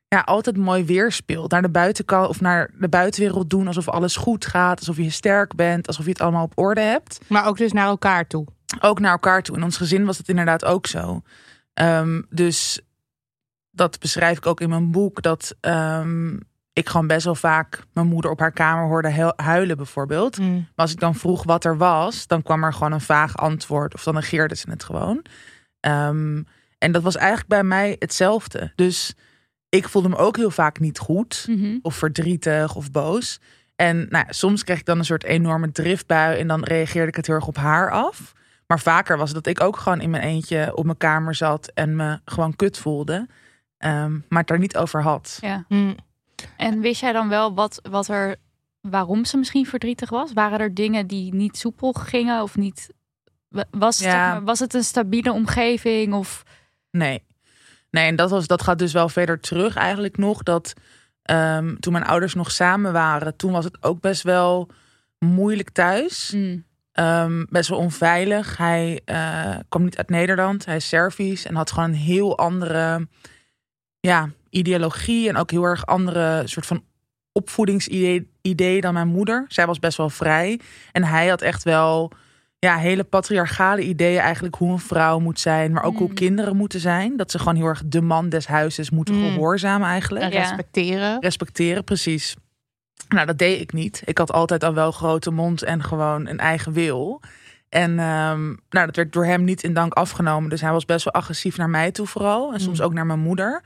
ja, 0.07 0.19
altijd 0.19 0.57
mooi 0.57 0.85
weerspeelt. 0.85 1.51
Naar 1.51 1.61
de 1.61 1.69
buitenkant 1.69 2.29
of 2.29 2.41
naar 2.41 2.69
de 2.79 2.89
buitenwereld 2.89 3.49
doen 3.49 3.67
alsof 3.67 3.89
alles 3.89 4.15
goed 4.15 4.45
gaat. 4.45 4.79
Alsof 4.79 4.97
je 4.97 5.09
sterk 5.09 5.55
bent. 5.55 5.87
Alsof 5.87 6.03
je 6.05 6.11
het 6.11 6.21
allemaal 6.21 6.43
op 6.43 6.57
orde 6.57 6.81
hebt 6.81 7.19
Maar 7.27 7.45
ook 7.47 7.57
dus 7.57 7.71
naar 7.71 7.87
elkaar 7.87 8.27
toe. 8.27 8.45
ook 8.79 8.99
naar 8.99 9.11
elkaar 9.11 9.43
toe. 9.43 9.55
In 9.55 9.63
ons 9.63 9.77
gezin 9.77 10.05
was 10.05 10.17
het 10.17 10.29
inderdaad 10.29 10.65
ook 10.65 10.87
zo. 10.87 11.21
Ehm, 11.73 12.21
dus 12.29 12.81
dat 13.71 13.99
beschrijf 13.99 14.37
ik 14.37 14.45
ook 14.45 14.61
in 14.61 14.69
mijn 14.69 14.91
boek. 14.91 15.21
Dat 15.21 15.55
ehm, 15.59 16.37
ik 16.75 16.89
gewoon 16.89 17.07
best 17.07 17.25
wel 17.25 17.35
vaak 17.35 17.83
mijn 17.93 18.07
moeder 18.07 18.31
op 18.31 18.39
haar 18.39 18.51
kamer 18.51 18.85
hoorde 18.85 19.11
hu- 19.11 19.43
huilen 19.43 19.77
bijvoorbeeld. 19.77 20.35
Hm. 20.35 20.53
Maar 20.53 20.63
als 20.75 20.91
ik 20.91 20.99
dan 20.99 21.15
vroeg 21.15 21.43
wat 21.43 21.63
er 21.65 21.77
was, 21.77 22.27
dan 22.27 22.43
kwam 22.43 22.63
er 22.63 22.73
gewoon 22.73 22.91
een 22.91 23.01
vaag 23.01 23.37
antwoord. 23.37 23.93
Of 23.93 24.03
dan 24.03 24.13
negeerde 24.13 24.55
ze 24.55 24.69
het 24.69 24.83
gewoon. 24.83 25.25
Ehm, 25.79 26.41
en 26.77 26.91
dat 26.91 27.01
was 27.03 27.15
eigenlijk 27.15 27.47
bij 27.47 27.63
mij 27.63 27.95
hetzelfde. 27.99 28.71
Dus 28.75 29.13
ik 29.69 29.87
voelde 29.89 30.09
me 30.09 30.15
ook 30.17 30.37
heel 30.37 30.51
vaak 30.51 30.79
niet 30.79 30.99
goed 30.99 31.45
Mhm. 31.49 31.77
of 31.81 31.95
verdrietig 31.95 32.75
of 32.75 32.91
boos. 32.91 33.39
En 33.75 33.97
nou, 33.97 34.25
ja, 34.27 34.31
soms 34.31 34.63
kreeg 34.63 34.79
ik 34.79 34.85
dan 34.85 34.97
een 34.99 35.05
soort 35.05 35.23
enorme 35.23 35.71
driftbui 35.71 36.39
en 36.39 36.47
dan 36.47 36.63
reageerde 36.63 37.07
ik 37.07 37.15
het 37.15 37.27
heel 37.27 37.35
erg 37.35 37.47
op 37.47 37.57
haar 37.57 37.91
af. 37.91 38.33
Maar 38.67 38.79
vaker 38.79 39.17
was 39.17 39.31
het 39.33 39.43
dat 39.43 39.57
ik 39.57 39.61
ook 39.63 39.77
gewoon 39.77 40.01
in 40.01 40.09
mijn 40.09 40.23
eentje 40.23 40.75
op 40.75 40.85
mijn 40.85 40.97
kamer 40.97 41.35
zat 41.35 41.71
en 41.73 41.95
me 41.95 42.19
gewoon 42.25 42.55
kut 42.55 42.77
voelde. 42.77 43.27
Ehm, 43.77 44.11
maar 44.29 44.39
het 44.39 44.47
daar 44.47 44.59
niet 44.59 44.77
over 44.77 45.01
had. 45.01 45.37
Ja. 45.41 45.65
Hm. 45.67 45.93
En 46.57 46.79
wist 46.79 47.01
jij 47.01 47.11
dan 47.11 47.29
wel 47.29 47.53
wat, 47.53 47.79
wat 47.89 48.07
er, 48.07 48.35
waarom 48.81 49.25
ze 49.25 49.37
misschien 49.37 49.65
verdrietig 49.65 50.09
was? 50.09 50.33
Waren 50.33 50.59
er 50.59 50.73
dingen 50.73 51.07
die 51.07 51.33
niet 51.33 51.57
soepel 51.57 51.93
gingen 51.93 52.41
of 52.41 52.55
niet 52.55 52.89
Was, 53.71 53.99
Ja. 53.99 54.31
maar, 54.31 54.43
was 54.43 54.59
het 54.59 54.73
een 54.73 54.83
stabiele 54.83 55.31
omgeving? 55.31 56.13
Of 56.13 56.43
Nee. 56.91 57.23
Nee, 57.89 58.07
en 58.07 58.15
dat, 58.15 58.29
was, 58.29 58.47
dat 58.47 58.61
gaat 58.61 58.79
dus 58.79 58.93
wel 58.93 59.09
verder 59.09 59.39
terug 59.39 59.75
eigenlijk 59.75 60.17
nog. 60.17 60.43
Dat 60.43 60.73
ehm, 61.21 61.75
toen 61.75 61.93
mijn 61.93 62.05
ouders 62.05 62.33
nog 62.33 62.51
samen 62.51 62.93
waren, 62.93 63.35
toen 63.35 63.51
was 63.51 63.65
het 63.65 63.83
ook 63.83 64.01
best 64.01 64.23
wel 64.23 64.69
moeilijk 65.19 65.69
thuis. 65.69 66.31
Mm. 66.35 66.65
Ehm, 66.91 67.45
best 67.49 67.69
wel 67.69 67.79
onveilig. 67.79 68.57
Hij 68.57 69.01
eh, 69.05 69.55
kwam 69.69 69.83
niet 69.83 69.97
uit 69.97 70.09
Nederland. 70.09 70.65
Hij 70.65 70.75
is 70.75 70.87
Servisch 70.87 71.45
en 71.45 71.55
had 71.55 71.71
gewoon 71.71 71.89
een 71.89 71.95
heel 71.95 72.37
andere 72.37 73.07
ja, 73.99 74.29
ideologie. 74.55 75.29
En 75.29 75.37
ook 75.37 75.51
heel 75.51 75.63
erg 75.63 75.85
andere 75.85 76.41
soort 76.45 76.65
van 76.65 76.83
opvoedingsidee 77.31 78.27
idee 78.41 78.81
dan 78.81 78.93
mijn 78.93 79.07
moeder. 79.07 79.45
Zij 79.47 79.65
was 79.65 79.79
best 79.79 79.97
wel 79.97 80.09
vrij. 80.09 80.59
En 80.91 81.03
hij 81.03 81.27
had 81.27 81.41
echt 81.41 81.63
wel 81.63 82.11
ja, 82.59 82.77
hele 82.77 83.03
patriarchale 83.03 83.81
ideeën 83.81 84.19
eigenlijk 84.19 84.55
hoe 84.55 84.71
een 84.71 84.79
vrouw 84.79 85.19
moet 85.19 85.39
zijn. 85.39 85.71
Maar 85.71 85.83
ook 85.83 85.97
hoe 85.97 86.07
Mm. 86.07 86.13
kinderen 86.13 86.55
moeten 86.55 86.79
zijn. 86.79 87.17
Dat 87.17 87.31
ze 87.31 87.37
gewoon 87.39 87.55
heel 87.55 87.65
erg 87.65 87.81
de 87.85 88.01
man 88.01 88.29
des 88.29 88.47
huizes 88.47 88.89
moeten 88.89 89.15
Mm. 89.15 89.31
gehoorzamen 89.31 89.87
eigenlijk. 89.87 90.25
En 90.25 90.31
respecteren. 90.31 91.21
Respecteren, 91.21 91.83
precies. 91.83 92.35
Nou, 93.09 93.25
dat 93.25 93.37
deed 93.37 93.61
ik 93.61 93.73
niet. 93.73 94.01
Ik 94.05 94.17
had 94.17 94.31
altijd 94.31 94.63
al 94.63 94.73
wel 94.73 94.91
grote 94.91 95.31
mond 95.31 95.63
en 95.63 95.83
gewoon 95.83 96.27
een 96.27 96.39
eigen 96.39 96.71
wil. 96.73 97.21
En 97.69 97.99
ehm, 97.99 98.45
nou, 98.69 98.85
dat 98.85 98.95
werd 98.95 99.13
door 99.13 99.25
hem 99.25 99.43
niet 99.43 99.63
in 99.63 99.73
dank 99.73 99.93
afgenomen. 99.93 100.49
Dus 100.49 100.61
hij 100.61 100.71
was 100.71 100.85
best 100.85 101.03
wel 101.03 101.13
agressief 101.13 101.57
naar 101.57 101.69
mij 101.69 101.91
toe 101.91 102.07
vooral. 102.07 102.53
En 102.53 102.59
soms 102.59 102.79
Mm. 102.79 102.85
ook 102.85 102.93
naar 102.93 103.05
mijn 103.05 103.19
moeder. 103.19 103.63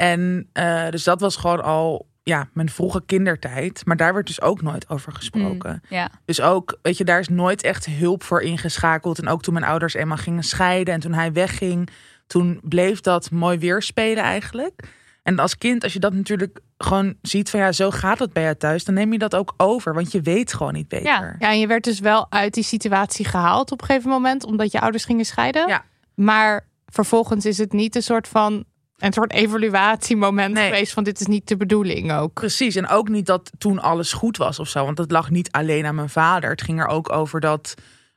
En 0.00 0.48
eh, 0.52 0.88
dus 0.88 1.04
dat 1.04 1.20
was 1.20 1.36
gewoon 1.36 1.62
al 1.62 2.08
ja, 2.22 2.48
mijn 2.52 2.70
vroege 2.70 3.02
kindertijd. 3.06 3.86
Maar 3.86 3.96
daar 3.96 4.14
werd 4.14 4.26
dus 4.26 4.40
ook 4.40 4.62
nooit 4.62 4.88
over 4.88 5.12
gesproken. 5.12 5.82
ja. 5.88 6.10
Dus 6.24 6.40
ook, 6.40 6.78
weet 6.82 6.96
je, 6.96 7.04
daar 7.04 7.20
is 7.20 7.28
nooit 7.28 7.62
echt 7.62 7.86
hulp 7.86 8.22
voor 8.22 8.42
ingeschakeld. 8.42 9.18
En 9.18 9.28
ook 9.28 9.42
toen 9.42 9.54
mijn 9.54 9.66
ouders 9.66 9.94
eenmaal 9.94 10.16
gingen 10.16 10.42
scheiden 10.42 10.94
en 10.94 11.00
toen 11.00 11.12
hij 11.12 11.32
wegging, 11.32 11.88
toen 12.26 12.60
bleef 12.62 13.00
dat 13.00 13.30
mooi 13.30 13.58
weerspelen 13.58 14.24
eigenlijk. 14.24 14.82
En 15.22 15.38
als 15.38 15.58
kind, 15.58 15.82
als 15.82 15.92
je 15.92 15.98
dat 15.98 16.12
natuurlijk 16.12 16.60
gewoon 16.78 17.14
ziet 17.22 17.50
van 17.50 17.60
ja, 17.60 17.72
zo 17.72 17.90
gaat 17.90 18.18
het 18.18 18.32
bij 18.32 18.42
jou 18.42 18.54
thuis, 18.54 18.84
dan 18.84 18.94
neem 18.94 19.12
je 19.12 19.18
dat 19.18 19.34
ook 19.34 19.54
over, 19.56 19.94
want 19.94 20.12
je 20.12 20.20
weet 20.20 20.54
gewoon 20.54 20.72
niet 20.72 20.88
beter. 20.88 21.06
Ja. 21.06 21.36
Ja, 21.38 21.50
en 21.50 21.58
je 21.58 21.66
werd 21.66 21.84
dus 21.84 22.00
wel 22.00 22.26
uit 22.30 22.54
die 22.54 22.64
situatie 22.64 23.24
gehaald 23.24 23.72
op 23.72 23.80
een 23.80 23.86
gegeven 23.86 24.10
moment, 24.10 24.44
omdat 24.44 24.72
je 24.72 24.80
ouders 24.80 25.04
gingen 25.04 25.24
scheiden. 25.24 25.68
Ja. 25.68 25.84
Maar 26.14 26.66
vervolgens 26.86 27.46
is 27.46 27.58
het 27.58 27.72
niet 27.72 27.94
een 27.94 28.02
soort 28.02 28.28
van 28.28 28.64
een 29.00 29.12
soort 29.12 29.32
evaluatiemoment 29.32 30.54
Nee. 30.54 30.64
geweest 30.64 30.92
van 30.92 31.04
dit 31.04 31.20
is 31.20 31.26
niet 31.26 31.48
de 31.48 31.56
bedoeling 31.56 32.12
ook. 32.12 32.32
Precies, 32.32 32.74
en 32.76 32.88
ook 32.88 33.08
niet 33.08 33.26
dat 33.26 33.50
toen 33.58 33.78
alles 33.78 34.12
goed 34.12 34.36
was 34.36 34.58
of 34.58 34.68
zo, 34.68 34.84
want 34.84 34.96
dat 34.96 35.10
lag 35.10 35.30
niet 35.30 35.50
alleen 35.52 35.86
aan 35.86 35.94
mijn 35.94 36.08
vader. 36.08 36.50
Het 36.50 36.62
ging 36.62 36.80
er 36.80 36.86
ook 36.86 37.12
over 37.12 37.40
dat, 37.40 37.74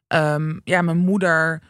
ehm, 0.07 0.59
ja, 0.63 0.81
mijn 0.81 0.97
moeder, 0.97 1.61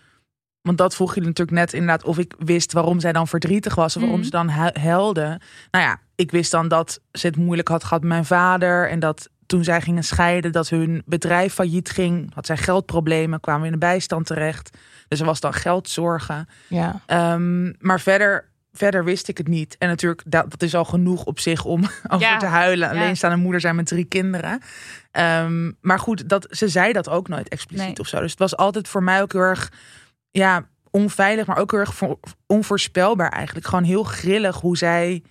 want 0.62 0.78
dat 0.78 0.96
vroeg 0.96 1.16
je 1.16 1.22
natuurlijk 1.22 1.58
net 1.58 1.74
inderdaad, 1.74 2.04
of 2.04 2.18
ik 2.18 2.36
wist 2.40 2.74
waarom 2.74 3.00
zij 3.00 3.12
dan 3.14 3.28
verdrietig 3.28 3.76
was 3.76 3.96
of 3.96 4.02
waarom 4.02 4.20
Mhm. 4.20 4.26
ze 4.26 4.32
dan 4.32 4.50
huilde. 4.74 5.40
Nou 5.72 5.84
ja, 5.86 6.00
ik 6.16 6.32
wist 6.32 6.52
dan 6.52 6.68
dat 6.68 7.00
ze 7.12 7.28
het 7.28 7.38
moeilijk 7.38 7.68
had 7.68 7.84
gehad 7.84 8.02
met 8.02 8.10
mijn 8.10 8.26
vader 8.26 8.90
en 8.90 9.00
dat 9.00 9.30
toen 9.46 9.64
zij 9.64 9.82
gingen 9.82 10.04
scheiden, 10.04 10.52
dat 10.52 10.70
hun 10.70 11.02
bedrijf 11.06 11.54
failliet 11.54 11.90
ging, 11.90 12.34
had 12.34 12.46
zij 12.46 12.58
geldproblemen, 12.58 13.40
kwamen 13.40 13.66
in 13.66 13.72
de 13.72 13.78
bijstand 13.78 14.26
terecht. 14.26 14.78
Dus 15.08 15.20
er 15.20 15.26
was 15.26 15.40
dan 15.40 15.54
geldzorgen. 15.54 16.48
Ja. 16.68 17.02
Ehm, 17.06 17.74
maar 17.80 18.00
verder, 18.00 18.52
verder 18.76 19.04
wist 19.04 19.28
ik 19.28 19.38
het 19.38 19.48
niet. 19.48 19.76
En 19.78 19.88
natuurlijk, 19.88 20.22
dat, 20.26 20.52
dat 20.52 20.62
is 20.62 20.76
al 20.76 20.86
genoeg 20.86 21.24
op 21.26 21.40
zich 21.40 21.66
om 21.66 21.84
over 22.10 22.28
Ja. 22.28 22.38
te 22.38 22.46
huilen. 22.46 22.94
Ja. 22.94 23.00
Alleenstaande 23.00 23.38
moeder 23.38 23.62
zijn 23.62 23.76
met 23.76 23.86
drie 23.86 24.06
kinderen. 24.06 24.62
Ehm, 25.12 25.72
maar 25.82 26.00
goed, 26.00 26.30
dat, 26.30 26.48
ze 26.50 26.68
zei 26.68 26.94
dat 26.94 27.10
ook 27.10 27.28
nooit 27.28 27.48
expliciet 27.50 27.88
Nee. 27.88 28.00
of 28.00 28.08
zo. 28.08 28.20
Dus 28.20 28.30
het 28.32 28.40
was 28.40 28.58
altijd 28.58 28.88
voor 28.88 29.04
mij 29.04 29.22
ook 29.22 29.32
heel 29.32 29.42
erg 29.42 29.72
ja, 30.32 30.68
onveilig, 30.90 31.46
maar 31.46 31.58
ook 31.58 31.72
heel 31.72 31.80
erg 31.80 31.94
voor- 31.96 32.20
onvoorspelbaar 32.46 33.30
eigenlijk. 33.32 33.68
Gewoon 33.68 33.84
heel 33.84 34.04
grillig 34.04 34.60
hoe 34.60 34.78
zij 34.78 35.24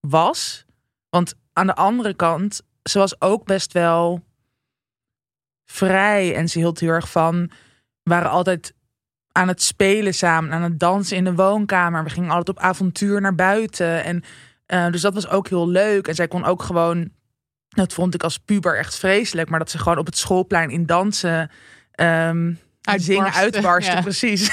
was. 0.00 0.64
Want 1.08 1.34
aan 1.52 1.66
de 1.66 1.74
andere 1.74 2.14
kant, 2.14 2.62
ze 2.82 2.98
was 2.98 3.20
ook 3.20 3.44
best 3.44 3.72
wel 3.72 4.24
vrij. 5.64 6.34
En 6.34 6.48
ze 6.48 6.58
hield 6.58 6.80
heel 6.80 6.88
erg 6.90 7.10
van, 7.10 7.50
waren 8.02 8.30
altijd 8.30 8.74
aan 9.40 9.48
het 9.48 9.62
spelen 9.62 10.14
samen, 10.14 10.52
aan 10.52 10.62
het 10.62 10.80
dansen 10.80 11.16
in 11.16 11.24
de 11.24 11.34
woonkamer. 11.34 12.04
We 12.04 12.10
gingen 12.10 12.30
altijd 12.30 12.48
op 12.56 12.62
avontuur 12.62 13.20
naar 13.20 13.34
buiten. 13.34 14.04
En 14.04 14.22
eh, 14.66 14.86
dus 14.90 15.00
dat 15.00 15.14
was 15.14 15.28
ook 15.28 15.48
heel 15.48 15.68
leuk. 15.68 16.08
En 16.08 16.14
zij 16.14 16.28
kon 16.28 16.44
ook 16.44 16.62
gewoon, 16.62 17.10
dat 17.68 17.92
vond 17.92 18.14
ik 18.14 18.22
als 18.22 18.38
puber 18.38 18.78
echt 18.78 18.98
vreselijk, 18.98 19.48
maar 19.48 19.58
dat 19.58 19.70
ze 19.70 19.78
gewoon 19.78 19.98
op 19.98 20.06
het 20.06 20.16
schoolplein 20.18 20.70
in 20.70 20.86
dansen. 20.86 21.50
ehm, 21.92 22.52
Uitbarsten, 22.80 23.14
Zingen, 23.14 23.32
uitbarsten, 23.32 23.94
ja. 23.94 24.00
precies. 24.02 24.50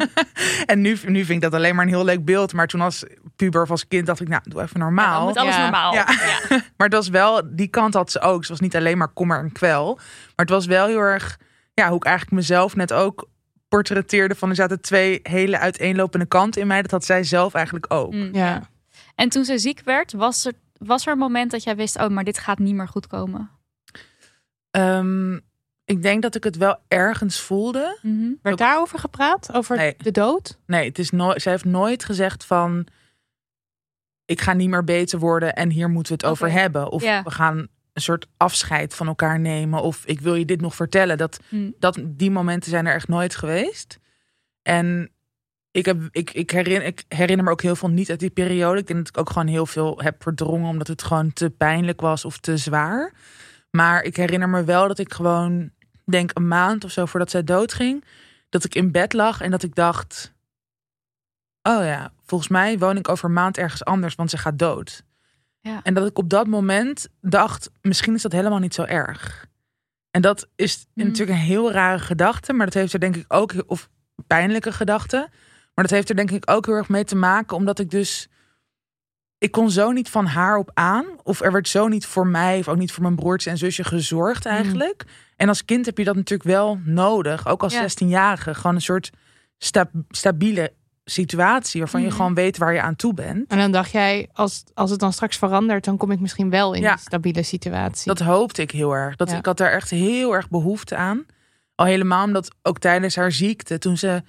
en 0.66 0.80
nu, 0.80 0.98
nu 1.06 1.18
vind 1.24 1.30
ik 1.30 1.40
dat 1.40 1.54
alleen 1.54 1.74
maar 1.74 1.84
een 1.84 1.90
heel 1.92 2.04
leuk 2.04 2.24
beeld. 2.24 2.52
Maar 2.52 2.66
toen 2.66 2.80
als 2.80 3.04
puber 3.36 3.62
of 3.62 3.70
als 3.70 3.88
kind 3.88 4.06
dacht 4.06 4.20
ik, 4.20 4.28
nou, 4.28 4.42
doe 4.44 4.60
even 4.62 4.80
Ja, 4.80 4.84
normaal. 4.84 5.16
dan 5.18 5.26
moet 5.28 5.36
alles 5.36 5.54
Ja. 5.54 5.62
normaal. 5.62 5.94
Ja. 5.94 6.04
Maar 6.76 6.86
het 6.86 6.92
was 6.92 7.08
wel, 7.08 7.42
die 7.46 7.68
kant 7.68 7.94
had 7.94 8.10
ze 8.10 8.20
ook. 8.20 8.44
Ze 8.44 8.50
was 8.50 8.60
niet 8.60 8.76
alleen 8.76 8.98
maar 8.98 9.08
kommer 9.12 9.38
en 9.38 9.52
kwel. 9.52 9.94
Maar 9.94 10.32
het 10.46 10.50
was 10.50 10.66
wel 10.66 10.86
heel 10.86 10.98
erg, 10.98 11.38
ja, 11.74 11.86
hoe 11.88 11.96
ik 11.96 12.04
eigenlijk 12.04 12.36
mezelf 12.36 12.76
net 12.76 12.92
ook 12.92 13.28
portretteerde. 13.72 14.34
Van 14.34 14.48
er 14.48 14.54
zaten 14.54 14.80
twee 14.80 15.20
hele 15.22 15.58
uiteenlopende 15.58 16.26
kanten 16.26 16.60
in 16.60 16.66
mij. 16.66 16.82
Dat 16.82 16.90
had 16.90 17.04
zij 17.04 17.24
zelf 17.24 17.54
eigenlijk 17.54 17.92
ook. 17.92 18.12
Mm. 18.12 18.34
Ja. 18.34 18.62
En 19.14 19.28
toen 19.28 19.44
ze 19.44 19.58
ziek 19.58 19.80
werd, 19.84 20.12
was 20.12 20.44
er, 20.44 20.52
was 20.78 21.06
er 21.06 21.12
een 21.12 21.18
moment 21.18 21.50
dat 21.50 21.62
jij 21.62 21.76
wist, 21.76 21.98
oh, 22.00 22.08
maar 22.08 22.24
dit 22.24 22.38
gaat 22.38 22.58
niet 22.58 22.74
meer 22.74 22.88
goed 22.88 23.06
komen. 23.06 23.50
Ehm, 24.70 25.34
ik 25.84 26.02
denk 26.02 26.22
dat 26.22 26.34
ik 26.34 26.44
het 26.44 26.56
wel 26.56 26.76
ergens 26.88 27.40
voelde. 27.40 27.98
Mhm. 28.02 28.30
Werd 28.42 28.58
daarover 28.58 28.98
gepraat? 28.98 29.52
Over 29.52 29.76
Nee. 29.76 29.94
de 29.98 30.10
dood? 30.10 30.58
Nee, 30.66 30.88
het 30.88 30.98
is 30.98 31.10
nooit. 31.10 31.42
Zij 31.42 31.52
heeft 31.52 31.64
nooit 31.64 32.04
gezegd 32.04 32.44
van. 32.44 32.86
Ik 34.24 34.40
ga 34.40 34.52
niet 34.52 34.68
meer 34.68 34.84
beter 34.84 35.18
worden 35.18 35.54
en 35.54 35.70
hier 35.70 35.88
moeten 35.90 36.12
we 36.16 36.18
het 36.22 36.32
over 36.32 36.50
hebben. 36.50 36.90
Of 36.90 37.02
Ja. 37.02 37.22
we 37.22 37.30
gaan 37.30 37.66
een 37.92 38.02
soort 38.02 38.26
afscheid 38.36 38.94
van 38.94 39.06
elkaar 39.06 39.40
nemen. 39.40 39.82
Of 39.82 40.06
ik 40.06 40.20
wil 40.20 40.34
je 40.34 40.44
dit 40.44 40.60
nog 40.60 40.74
vertellen. 40.74 41.18
Dat, 41.18 41.40
Mm. 41.48 41.74
dat, 41.78 41.98
die 42.06 42.30
momenten 42.30 42.70
zijn 42.70 42.86
er 42.86 42.94
echt 42.94 43.08
nooit 43.08 43.34
geweest. 43.36 43.98
En 44.62 45.10
ik, 45.70 45.84
heb, 45.84 46.08
ik, 46.10 46.30
ik, 46.30 46.50
herinner, 46.50 46.86
ik 46.86 47.04
herinner 47.08 47.44
me 47.44 47.50
ook 47.50 47.62
heel 47.62 47.76
veel 47.76 47.88
niet 47.88 48.10
uit 48.10 48.20
die 48.20 48.30
periode. 48.30 48.80
Ik 48.80 48.86
denk 48.86 48.98
dat 48.98 49.08
ik 49.08 49.18
ook 49.18 49.30
gewoon 49.30 49.46
heel 49.46 49.66
veel 49.66 50.00
heb 50.02 50.22
verdrongen. 50.22 50.68
Omdat 50.68 50.86
het 50.86 51.02
gewoon 51.02 51.32
te 51.32 51.50
pijnlijk 51.50 52.00
was 52.00 52.24
of 52.24 52.38
te 52.38 52.56
zwaar. 52.56 53.12
Maar 53.70 54.02
ik 54.02 54.16
herinner 54.16 54.48
me 54.48 54.64
wel 54.64 54.88
dat 54.88 54.98
ik 54.98 55.12
gewoon, 55.12 55.70
denk 56.04 56.30
een 56.34 56.48
maand 56.48 56.84
of 56.84 56.90
zo 56.90 57.06
voordat 57.06 57.30
zij 57.30 57.44
doodging. 57.44 58.04
Dat 58.48 58.64
ik 58.64 58.74
in 58.74 58.90
bed 58.90 59.12
lag 59.12 59.40
en 59.40 59.50
dat 59.50 59.62
ik 59.62 59.74
dacht... 59.74 60.32
Oh 61.62 61.84
ja, 61.84 62.12
volgens 62.24 62.50
mij 62.50 62.78
woon 62.78 62.96
ik 62.96 63.08
over 63.08 63.24
een 63.24 63.32
maand 63.32 63.58
ergens 63.58 63.84
anders, 63.84 64.14
want 64.14 64.30
ze 64.30 64.38
gaat 64.38 64.58
dood. 64.58 65.04
Ja. 65.62 65.80
En 65.82 65.94
dat 65.94 66.06
ik 66.06 66.18
op 66.18 66.28
dat 66.30 66.46
moment 66.46 67.08
dacht, 67.20 67.70
misschien 67.82 68.14
is 68.14 68.22
dat 68.22 68.32
helemaal 68.32 68.58
niet 68.58 68.74
zo 68.74 68.82
erg. 68.82 69.46
En 70.10 70.22
dat 70.22 70.48
is 70.56 70.86
Mhm. 70.94 71.06
natuurlijk 71.06 71.38
een 71.38 71.44
heel 71.44 71.72
rare 71.72 71.98
gedachte, 71.98 72.52
maar 72.52 72.66
dat 72.66 72.74
heeft 72.74 72.92
er 72.92 73.00
denk 73.00 73.16
ik 73.16 73.24
ook, 73.28 73.52
of 73.66 73.88
pijnlijke 74.26 74.72
gedachte, 74.72 75.16
maar 75.74 75.84
dat 75.84 75.90
heeft 75.90 76.08
er 76.08 76.16
denk 76.16 76.30
ik 76.30 76.50
ook 76.50 76.66
heel 76.66 76.74
erg 76.74 76.88
mee 76.88 77.04
te 77.04 77.16
maken, 77.16 77.56
omdat 77.56 77.78
ik 77.78 77.90
dus, 77.90 78.28
ik 79.38 79.50
kon 79.50 79.70
zo 79.70 79.90
niet 79.90 80.08
van 80.10 80.26
haar 80.26 80.56
op 80.56 80.70
aan, 80.74 81.04
of 81.22 81.40
er 81.40 81.52
werd 81.52 81.68
zo 81.68 81.88
niet 81.88 82.06
voor 82.06 82.26
mij, 82.26 82.58
of 82.58 82.68
ook 82.68 82.76
niet 82.76 82.92
voor 82.92 83.02
mijn 83.02 83.16
broertje 83.16 83.50
en 83.50 83.58
zusje 83.58 83.84
gezorgd 83.84 84.46
eigenlijk. 84.46 85.04
En 85.36 85.48
als 85.48 85.64
kind 85.64 85.86
heb 85.86 85.98
je 85.98 86.04
dat 86.04 86.16
natuurlijk 86.16 86.48
wel 86.48 86.78
nodig, 86.84 87.46
ook 87.46 87.62
als 87.62 87.72
Ja. 87.72 87.80
16-jarige, 87.80 88.54
gewoon 88.54 88.74
een 88.74 88.80
soort 88.82 89.10
sta- 89.58 89.90
stabiele 90.08 90.72
situatie 91.04 91.80
waarvan 91.80 92.00
je 92.00 92.06
Mhm. 92.06 92.16
gewoon 92.16 92.34
weet 92.34 92.58
waar 92.58 92.72
je 92.74 92.80
aan 92.82 92.96
toe 92.96 93.14
bent. 93.14 93.50
En 93.50 93.58
dan 93.58 93.72
dacht 93.72 93.90
jij, 93.90 94.28
als, 94.32 94.64
als 94.74 94.90
het 94.90 95.00
dan 95.00 95.12
straks 95.12 95.36
verandert, 95.36 95.84
dan 95.84 95.96
kom 95.96 96.10
ik 96.10 96.20
misschien 96.20 96.50
wel 96.50 96.72
in 96.74 96.82
Ja. 96.82 96.92
een 96.92 96.98
stabiele 96.98 97.42
situatie. 97.42 98.14
Dat 98.14 98.26
hoopte 98.26 98.62
ik 98.62 98.70
heel 98.70 98.92
erg. 98.92 99.16
Dat, 99.16 99.30
Ja. 99.30 99.36
Ik 99.36 99.46
had 99.46 99.56
daar 99.56 99.72
echt 99.72 99.90
heel 99.90 100.34
erg 100.34 100.48
behoefte 100.48 100.96
aan. 100.96 101.26
Al 101.74 101.86
helemaal 101.86 102.24
omdat 102.24 102.54
ook 102.62 102.78
tijdens 102.78 103.16
haar 103.16 103.32
ziekte, 103.32 103.78
toen 103.78 103.96
ze 103.96 104.22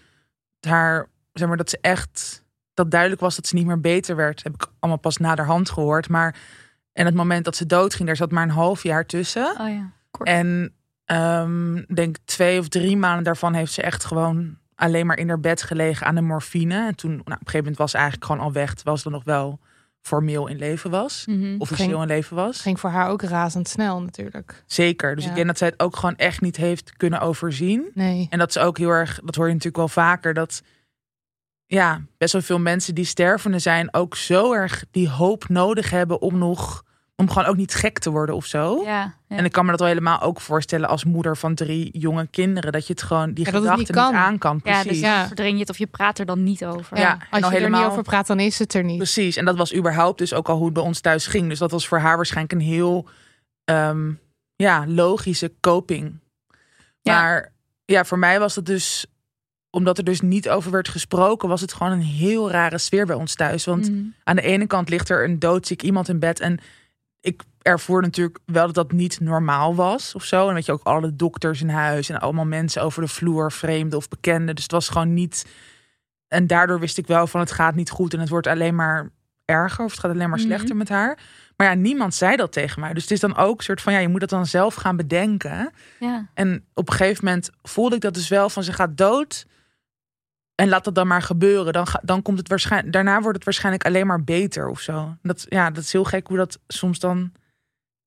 haar, 0.59 1.07
zeg 1.33 1.47
maar, 1.47 1.57
dat 1.57 1.69
ze 1.69 1.77
echt, 1.81 2.43
dat 2.73 2.91
duidelijk 2.91 3.21
was 3.21 3.35
dat 3.35 3.47
ze 3.47 3.55
niet 3.55 3.65
meer 3.65 3.79
beter 3.81 4.15
werd, 4.15 4.43
heb 4.43 4.53
ik 4.53 4.65
allemaal 4.79 4.99
pas 5.01 5.17
naderhand 5.17 5.69
gehoord. 5.69 6.09
Maar 6.09 6.35
en 6.93 7.05
het 7.05 7.15
moment 7.15 7.45
dat 7.45 7.55
ze 7.55 7.65
doodging, 7.65 8.07
daar 8.07 8.15
zat 8.15 8.31
maar 8.31 8.43
een 8.43 8.49
half 8.49 8.83
jaar 8.83 9.05
tussen. 9.05 9.55
Oh 9.59 9.69
ja, 9.69 9.91
kort. 10.11 10.29
En 10.29 10.73
ik 11.87 11.95
denk 11.95 12.17
twee 12.25 12.59
of 12.59 12.67
drie 12.67 12.97
maanden 12.97 13.23
daarvan 13.23 13.53
heeft 13.53 13.73
ze 13.73 13.81
echt 13.81 14.05
gewoon 14.05 14.57
alleen 14.75 15.05
maar 15.05 15.17
in 15.17 15.27
haar 15.27 15.39
bed 15.39 15.61
gelegen 15.61 16.07
aan 16.07 16.15
de 16.15 16.21
morfine. 16.21 16.85
En 16.87 16.95
toen, 16.95 17.09
nou, 17.11 17.21
op 17.23 17.29
een 17.29 17.35
gegeven 17.37 17.57
moment 17.59 17.77
was 17.77 17.91
ze 17.91 17.97
eigenlijk 17.97 18.25
gewoon 18.25 18.41
al 18.41 18.51
weg, 18.51 18.73
terwijl 18.73 18.97
ze 18.97 19.03
dan 19.03 19.11
nog 19.11 19.23
wel 19.23 19.59
formeel 20.01 20.47
in 20.47 20.57
leven 20.57 20.89
was. 20.91 21.23
Mhm. 21.25 21.55
Officieel 21.57 21.89
Ging- 21.89 22.01
in 22.01 22.07
leven 22.07 22.35
was. 22.35 22.61
Ging 22.61 22.79
voor 22.79 22.89
haar 22.89 23.09
ook 23.09 23.21
razendsnel 23.21 24.01
natuurlijk. 24.01 24.63
Zeker. 24.65 25.15
Dus 25.15 25.23
Ja. 25.23 25.29
ik 25.29 25.35
denk 25.35 25.47
dat 25.47 25.57
zij 25.57 25.67
het 25.67 25.79
ook 25.79 25.95
gewoon 25.95 26.15
echt 26.15 26.41
niet 26.41 26.55
heeft 26.55 26.97
kunnen 26.97 27.19
overzien. 27.19 27.91
Nee. 27.93 28.27
En 28.29 28.39
dat 28.39 28.51
ze 28.53 28.59
ook 28.59 28.77
heel 28.77 28.89
erg, 28.89 29.19
dat 29.23 29.35
hoor 29.35 29.45
je 29.47 29.51
natuurlijk 29.53 29.77
wel 29.77 29.87
vaker, 29.87 30.33
dat 30.33 30.61
ja, 31.65 32.01
best 32.17 32.33
wel 32.33 32.41
veel 32.41 32.59
mensen 32.59 32.95
die 32.95 33.05
stervende 33.05 33.59
zijn 33.59 33.93
ook 33.93 34.15
zo 34.15 34.53
erg 34.53 34.83
die 34.91 35.09
hoop 35.09 35.49
nodig 35.49 35.89
hebben 35.89 36.21
om 36.21 36.37
nog 36.37 36.83
om 37.15 37.29
gewoon 37.29 37.47
ook 37.47 37.55
niet 37.55 37.73
gek 37.73 37.99
te 37.99 38.09
worden 38.09 38.35
of 38.35 38.45
zo. 38.45 38.81
Ja, 38.83 38.89
ja. 39.27 39.37
En 39.37 39.45
ik 39.45 39.51
kan 39.51 39.63
me 39.65 39.71
dat 39.71 39.79
wel 39.79 39.89
helemaal 39.89 40.21
ook 40.21 40.41
voorstellen 40.41 40.89
als 40.89 41.03
moeder 41.03 41.37
van 41.37 41.55
drie 41.55 41.97
jonge 41.99 42.27
kinderen. 42.27 42.71
Dat 42.71 42.87
je 42.87 42.93
het 42.93 43.01
gewoon, 43.01 43.33
die 43.33 43.45
Ja, 43.45 43.51
dat 43.51 43.61
het 43.61 43.71
gedachten 43.71 43.95
niet 43.95 44.03
niet, 44.05 44.13
kan. 44.13 44.25
aan 44.27 44.37
kan. 44.37 44.59
ja, 44.63 44.71
Precies. 44.81 44.89
dus 45.01 45.09
Ja. 45.09 45.25
verdring 45.27 45.53
je 45.53 45.59
het 45.59 45.69
of 45.69 45.77
je 45.77 45.87
praat 45.87 46.19
er 46.19 46.25
dan 46.25 46.43
niet 46.43 46.65
over. 46.65 46.97
Ja, 46.97 47.01
Ja, 47.03 47.17
als 47.29 47.43
al 47.43 47.51
je 47.51 47.57
er 47.59 47.69
niet 47.69 47.79
over 47.83 48.03
praat, 48.03 48.27
dan 48.27 48.39
is 48.39 48.59
het 48.59 48.73
er 48.73 48.83
niet. 48.83 48.97
Precies. 48.97 49.35
En 49.35 49.45
dat 49.45 49.57
was 49.57 49.75
überhaupt 49.75 50.17
dus 50.17 50.33
ook 50.33 50.49
al 50.49 50.55
hoe 50.55 50.65
het 50.65 50.73
bij 50.73 50.83
ons 50.83 50.99
thuis 50.99 51.27
ging. 51.27 51.49
Dus 51.49 51.59
dat 51.59 51.71
was 51.71 51.87
voor 51.87 51.97
haar 51.99 52.15
waarschijnlijk 52.15 52.53
een 52.53 52.67
heel 52.67 53.07
ehm, 53.63 54.11
ja, 54.55 54.85
logische 54.87 55.53
coping. 55.59 56.19
Ja. 57.01 57.21
Maar 57.21 57.51
ja, 57.85 58.05
voor 58.05 58.19
mij 58.19 58.39
was 58.39 58.55
het 58.55 58.65
dus, 58.65 59.05
omdat 59.69 59.97
er 59.97 60.03
dus 60.03 60.21
niet 60.21 60.49
over 60.49 60.71
werd 60.71 60.89
gesproken, 60.89 61.49
was 61.49 61.61
het 61.61 61.73
gewoon 61.73 61.91
een 61.93 62.01
heel 62.01 62.51
rare 62.51 62.77
sfeer 62.77 63.05
bij 63.05 63.15
ons 63.15 63.35
thuis. 63.35 63.65
Want 63.65 63.89
Mhm. 63.91 64.01
aan 64.23 64.35
de 64.35 64.41
ene 64.41 64.67
kant 64.67 64.89
ligt 64.89 65.09
er 65.09 65.23
een 65.23 65.39
doodziek 65.39 65.81
iemand 65.83 66.09
in 66.09 66.19
bed. 66.19 66.39
En 66.39 66.59
ik 67.23 67.43
ervoer 67.61 68.01
natuurlijk 68.01 68.39
wel 68.45 68.65
dat 68.65 68.75
dat 68.75 68.91
niet 68.91 69.19
normaal 69.19 69.75
was 69.75 70.15
of 70.15 70.23
zo. 70.23 70.47
En 70.47 70.53
weet 70.53 70.65
je 70.65 70.71
ook 70.71 70.83
alle 70.83 71.15
dokters 71.15 71.61
in 71.61 71.69
huis 71.69 72.09
en 72.09 72.19
allemaal 72.19 72.45
mensen 72.45 72.81
over 72.81 73.01
de 73.01 73.07
vloer, 73.07 73.51
vreemden 73.51 73.97
of 73.97 74.07
bekenden. 74.07 74.55
Dus 74.55 74.63
het 74.63 74.71
was 74.71 74.89
gewoon 74.89 75.13
niet. 75.13 75.45
En 76.27 76.47
daardoor 76.47 76.79
wist 76.79 76.97
ik 76.97 77.07
wel 77.07 77.27
van 77.27 77.39
het 77.39 77.51
gaat 77.51 77.75
niet 77.75 77.89
goed 77.89 78.13
en 78.13 78.19
het 78.19 78.29
wordt 78.29 78.47
alleen 78.47 78.75
maar 78.75 79.09
erger 79.45 79.85
of 79.85 79.91
het 79.91 79.99
gaat 79.99 80.11
alleen 80.11 80.29
maar 80.29 80.37
Mhm. 80.39 80.47
slechter 80.47 80.75
met 80.75 80.89
haar. 80.89 81.19
Maar 81.57 81.67
ja, 81.67 81.73
niemand 81.73 82.15
zei 82.15 82.35
dat 82.35 82.51
tegen 82.51 82.79
mij. 82.79 82.93
Dus 82.93 83.01
het 83.01 83.11
is 83.11 83.19
dan 83.19 83.35
ook 83.35 83.57
een 83.57 83.63
soort 83.63 83.81
van 83.81 83.93
ja, 83.93 83.99
je 83.99 84.07
moet 84.07 84.19
dat 84.19 84.29
dan 84.29 84.45
zelf 84.45 84.75
gaan 84.75 84.95
bedenken. 84.95 85.71
ja. 85.99 86.27
En 86.33 86.65
op 86.73 86.89
een 86.89 86.95
gegeven 86.95 87.25
moment 87.25 87.49
voelde 87.61 87.95
ik 87.95 88.01
dat 88.01 88.13
dus 88.13 88.27
wel 88.27 88.49
van 88.49 88.63
ze 88.63 88.73
gaat 88.73 88.97
dood. 88.97 89.45
En 90.55 90.69
laat 90.69 90.83
dat 90.83 90.95
dan 90.95 91.07
maar 91.07 91.21
gebeuren. 91.21 91.73
Dan, 91.73 91.87
ga, 91.87 91.99
dan 92.03 92.21
komt 92.21 92.37
het 92.37 92.47
waarschijnlijk. 92.47 92.93
Daarna 92.93 93.19
wordt 93.21 93.35
het 93.35 93.43
waarschijnlijk 93.45 93.85
alleen 93.85 94.07
maar 94.07 94.23
beter 94.23 94.67
of 94.69 94.79
zo. 94.79 95.15
Dat, 95.21 95.45
ja, 95.49 95.69
dat 95.69 95.83
is 95.83 95.91
heel 95.91 96.03
gek 96.03 96.27
hoe 96.27 96.37
dat 96.37 96.59
soms 96.67 96.99
dan. 96.99 97.31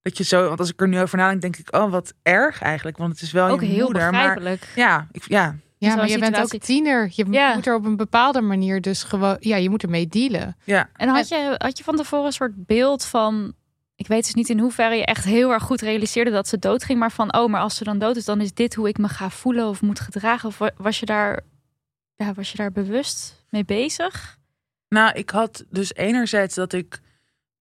Dat 0.02 0.16
je 0.18 0.24
zo. 0.24 0.46
Want 0.46 0.58
als 0.58 0.70
ik 0.70 0.80
er 0.80 0.88
nu 0.88 1.00
over 1.00 1.18
nadenk, 1.18 1.40
denk 1.40 1.56
ik, 1.56 1.74
oh, 1.76 1.90
wat 1.90 2.14
erg 2.22 2.62
eigenlijk. 2.62 2.96
Want 2.96 3.12
het 3.12 3.22
is 3.22 3.32
wel 3.32 3.48
Ook 3.48 3.60
je 3.60 3.66
heel 3.66 3.84
moeder. 3.84 4.10
Maar 4.10 4.40
ja, 4.74 5.08
ik, 5.12 5.22
ja, 5.28 5.56
Ja, 5.78 5.88
zo'n 5.88 5.96
maar 5.98 6.08
je 6.08 6.18
bent 6.18 6.36
ook 6.40 6.60
tiener. 6.60 7.10
Je 7.14 7.26
Ja. 7.30 7.54
moet 7.54 7.66
er 7.66 7.74
op 7.74 7.84
een 7.84 7.96
bepaalde 7.96 8.40
manier 8.40 8.80
dus 8.80 9.02
gewoon... 9.02 9.36
Ja, 9.40 9.56
je 9.56 9.70
moet 9.70 9.82
ermee 9.82 10.06
dealen. 10.08 10.56
ja. 10.64 10.88
En 10.96 11.08
had 11.08 11.28
je, 11.28 11.54
had 11.58 11.78
je 11.78 11.84
van 11.84 11.96
tevoren 11.96 12.26
een 12.26 12.32
soort 12.32 12.66
beeld 12.66 13.04
van... 13.04 13.54
Ik 13.94 14.06
weet 14.06 14.24
dus 14.24 14.34
niet 14.34 14.48
in 14.48 14.58
hoeverre 14.58 14.94
je 14.94 15.04
echt 15.04 15.24
heel 15.24 15.50
erg 15.52 15.62
goed 15.62 15.80
realiseerde 15.80 16.30
dat 16.30 16.48
ze 16.48 16.58
doodging. 16.58 16.98
Maar 16.98 17.12
van, 17.12 17.34
oh, 17.36 17.50
maar 17.50 17.60
als 17.60 17.76
ze 17.76 17.84
dan 17.84 17.98
dood 17.98 18.16
is, 18.16 18.24
dan 18.24 18.40
is 18.40 18.52
dit 18.54 18.74
hoe 18.74 18.88
ik 18.88 18.98
me 18.98 19.08
ga 19.08 19.30
voelen 19.30 19.66
of 19.68 19.82
moet 19.82 20.00
gedragen. 20.00 20.48
Of 20.48 20.58
wa- 20.58 20.70
was 20.76 21.00
je 21.00 21.06
daar, 21.06 21.40
ja, 22.16 22.32
was 22.34 22.50
je 22.50 22.56
daar 22.56 22.72
bewust 22.72 23.44
mee 23.50 23.64
bezig? 23.64 24.38
Nou, 24.88 25.12
ik 25.14 25.30
had 25.30 25.64
dus 25.70 25.94
enerzijds 25.94 26.54
dat 26.54 26.72
ik 26.72 27.00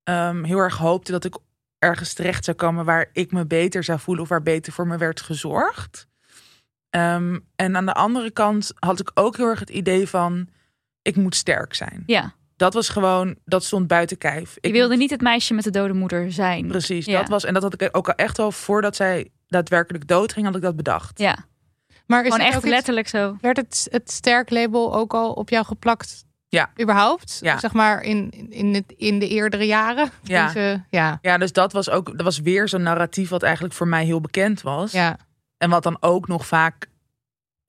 ehm, 0.04 0.44
heel 0.44 0.58
erg 0.58 0.78
hoopte 0.78 1.12
dat 1.12 1.26
ik 1.26 1.38
ergens 1.80 2.14
terecht 2.14 2.46
zou 2.46 2.58
komen 2.58 2.86
waar 2.86 3.10
ik 3.14 3.32
me 3.32 3.46
beter 3.46 3.84
zou 3.84 4.00
voelen 4.00 4.24
of 4.24 4.30
waar 4.30 4.44
beter 4.44 4.74
voor 4.74 4.88
me 4.88 4.98
werd 4.98 5.22
gezorgd. 5.22 6.08
Ehm, 6.90 7.40
en 7.56 7.76
aan 7.76 7.86
de 7.86 7.94
andere 7.94 8.32
kant 8.32 8.72
had 8.80 9.00
ik 9.00 9.12
ook 9.14 9.38
heel 9.38 9.48
erg 9.48 9.60
het 9.60 9.70
idee 9.70 10.08
van 10.10 10.50
ik 11.02 11.16
moet 11.16 11.36
sterk 11.36 11.74
zijn. 11.74 12.04
Ja, 12.06 12.34
Dat 12.58 12.74
was 12.74 12.90
gewoon, 12.90 13.36
dat 13.46 13.64
stond 13.64 13.88
buiten 13.88 14.18
kijf. 14.18 14.54
je 14.54 14.60
Ik 14.62 14.72
wilde 14.72 14.96
niet 14.96 15.10
het 15.10 15.22
meisje 15.22 15.54
met 15.54 15.64
de 15.64 15.70
dode 15.72 15.94
moeder 15.94 16.32
zijn. 16.32 16.68
Precies, 16.68 17.06
Ja. 17.06 17.20
dat 17.20 17.30
was 17.30 17.44
en 17.44 17.54
dat 17.54 17.64
had 17.64 17.82
ik 17.82 17.90
ook 17.98 18.08
al 18.08 18.16
echt 18.16 18.40
al 18.40 18.52
voordat 18.52 18.96
zij 18.96 19.30
daadwerkelijk 19.48 20.08
doodging, 20.08 20.46
had 20.46 20.56
ik 20.56 20.62
dat 20.62 20.76
bedacht. 20.76 21.20
Ja, 21.20 21.46
Maar 22.08 22.20
is 22.20 22.26
gewoon 22.26 22.40
het 22.40 22.48
echt 22.48 22.58
ook 22.58 22.64
iets- 22.64 22.72
letterlijk 22.74 23.08
zo. 23.08 23.38
werd 23.42 23.58
het, 23.58 23.88
het 23.92 24.12
sterk 24.12 24.50
label 24.50 24.96
ook 24.96 25.14
al 25.14 25.32
op 25.34 25.50
jou 25.50 25.66
geplakt? 25.66 26.24
Ja. 26.48 26.72
Überhaupt? 26.82 27.38
Ja. 27.42 27.60
Zeg 27.60 27.74
maar 27.74 28.02
in, 28.02 28.32
in, 28.50 28.74
het, 28.74 28.94
in 28.98 29.20
de 29.20 29.28
eerdere 29.28 29.66
jaren? 29.66 30.10
Ja. 30.24 30.46
Deze- 30.48 30.84
ja. 30.90 31.20
Ja, 31.22 31.38
dus 31.38 31.52
dat 31.52 31.74
was 31.74 31.90
ook, 31.90 32.06
dat 32.06 32.22
was 32.22 32.40
weer 32.40 32.68
zo'n 32.70 32.82
narratief 32.84 33.30
wat 33.30 33.44
eigenlijk 33.44 33.74
voor 33.74 33.88
mij 33.88 34.06
heel 34.06 34.22
bekend 34.22 34.62
was. 34.62 34.92
Ja. 34.92 35.18
En 35.58 35.70
wat 35.70 35.84
dan 35.84 35.98
ook 36.00 36.28
nog 36.28 36.48
vaak 36.48 36.88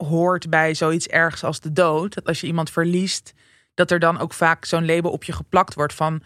hoort 0.03 0.49
bij 0.49 0.73
zoiets 0.73 1.07
ergs 1.07 1.43
als 1.43 1.59
de 1.59 1.73
dood. 1.73 2.13
Dat 2.13 2.25
als 2.27 2.41
je 2.41 2.47
iemand 2.47 2.69
verliest, 2.69 3.33
dat 3.73 3.91
er 3.91 3.99
dan 3.99 4.19
ook 4.19 4.33
vaak 4.33 4.65
zo'n 4.65 4.85
label 4.85 5.11
op 5.11 5.23
je 5.23 5.33
geplakt 5.33 5.73
wordt 5.73 5.93
van... 5.93 6.21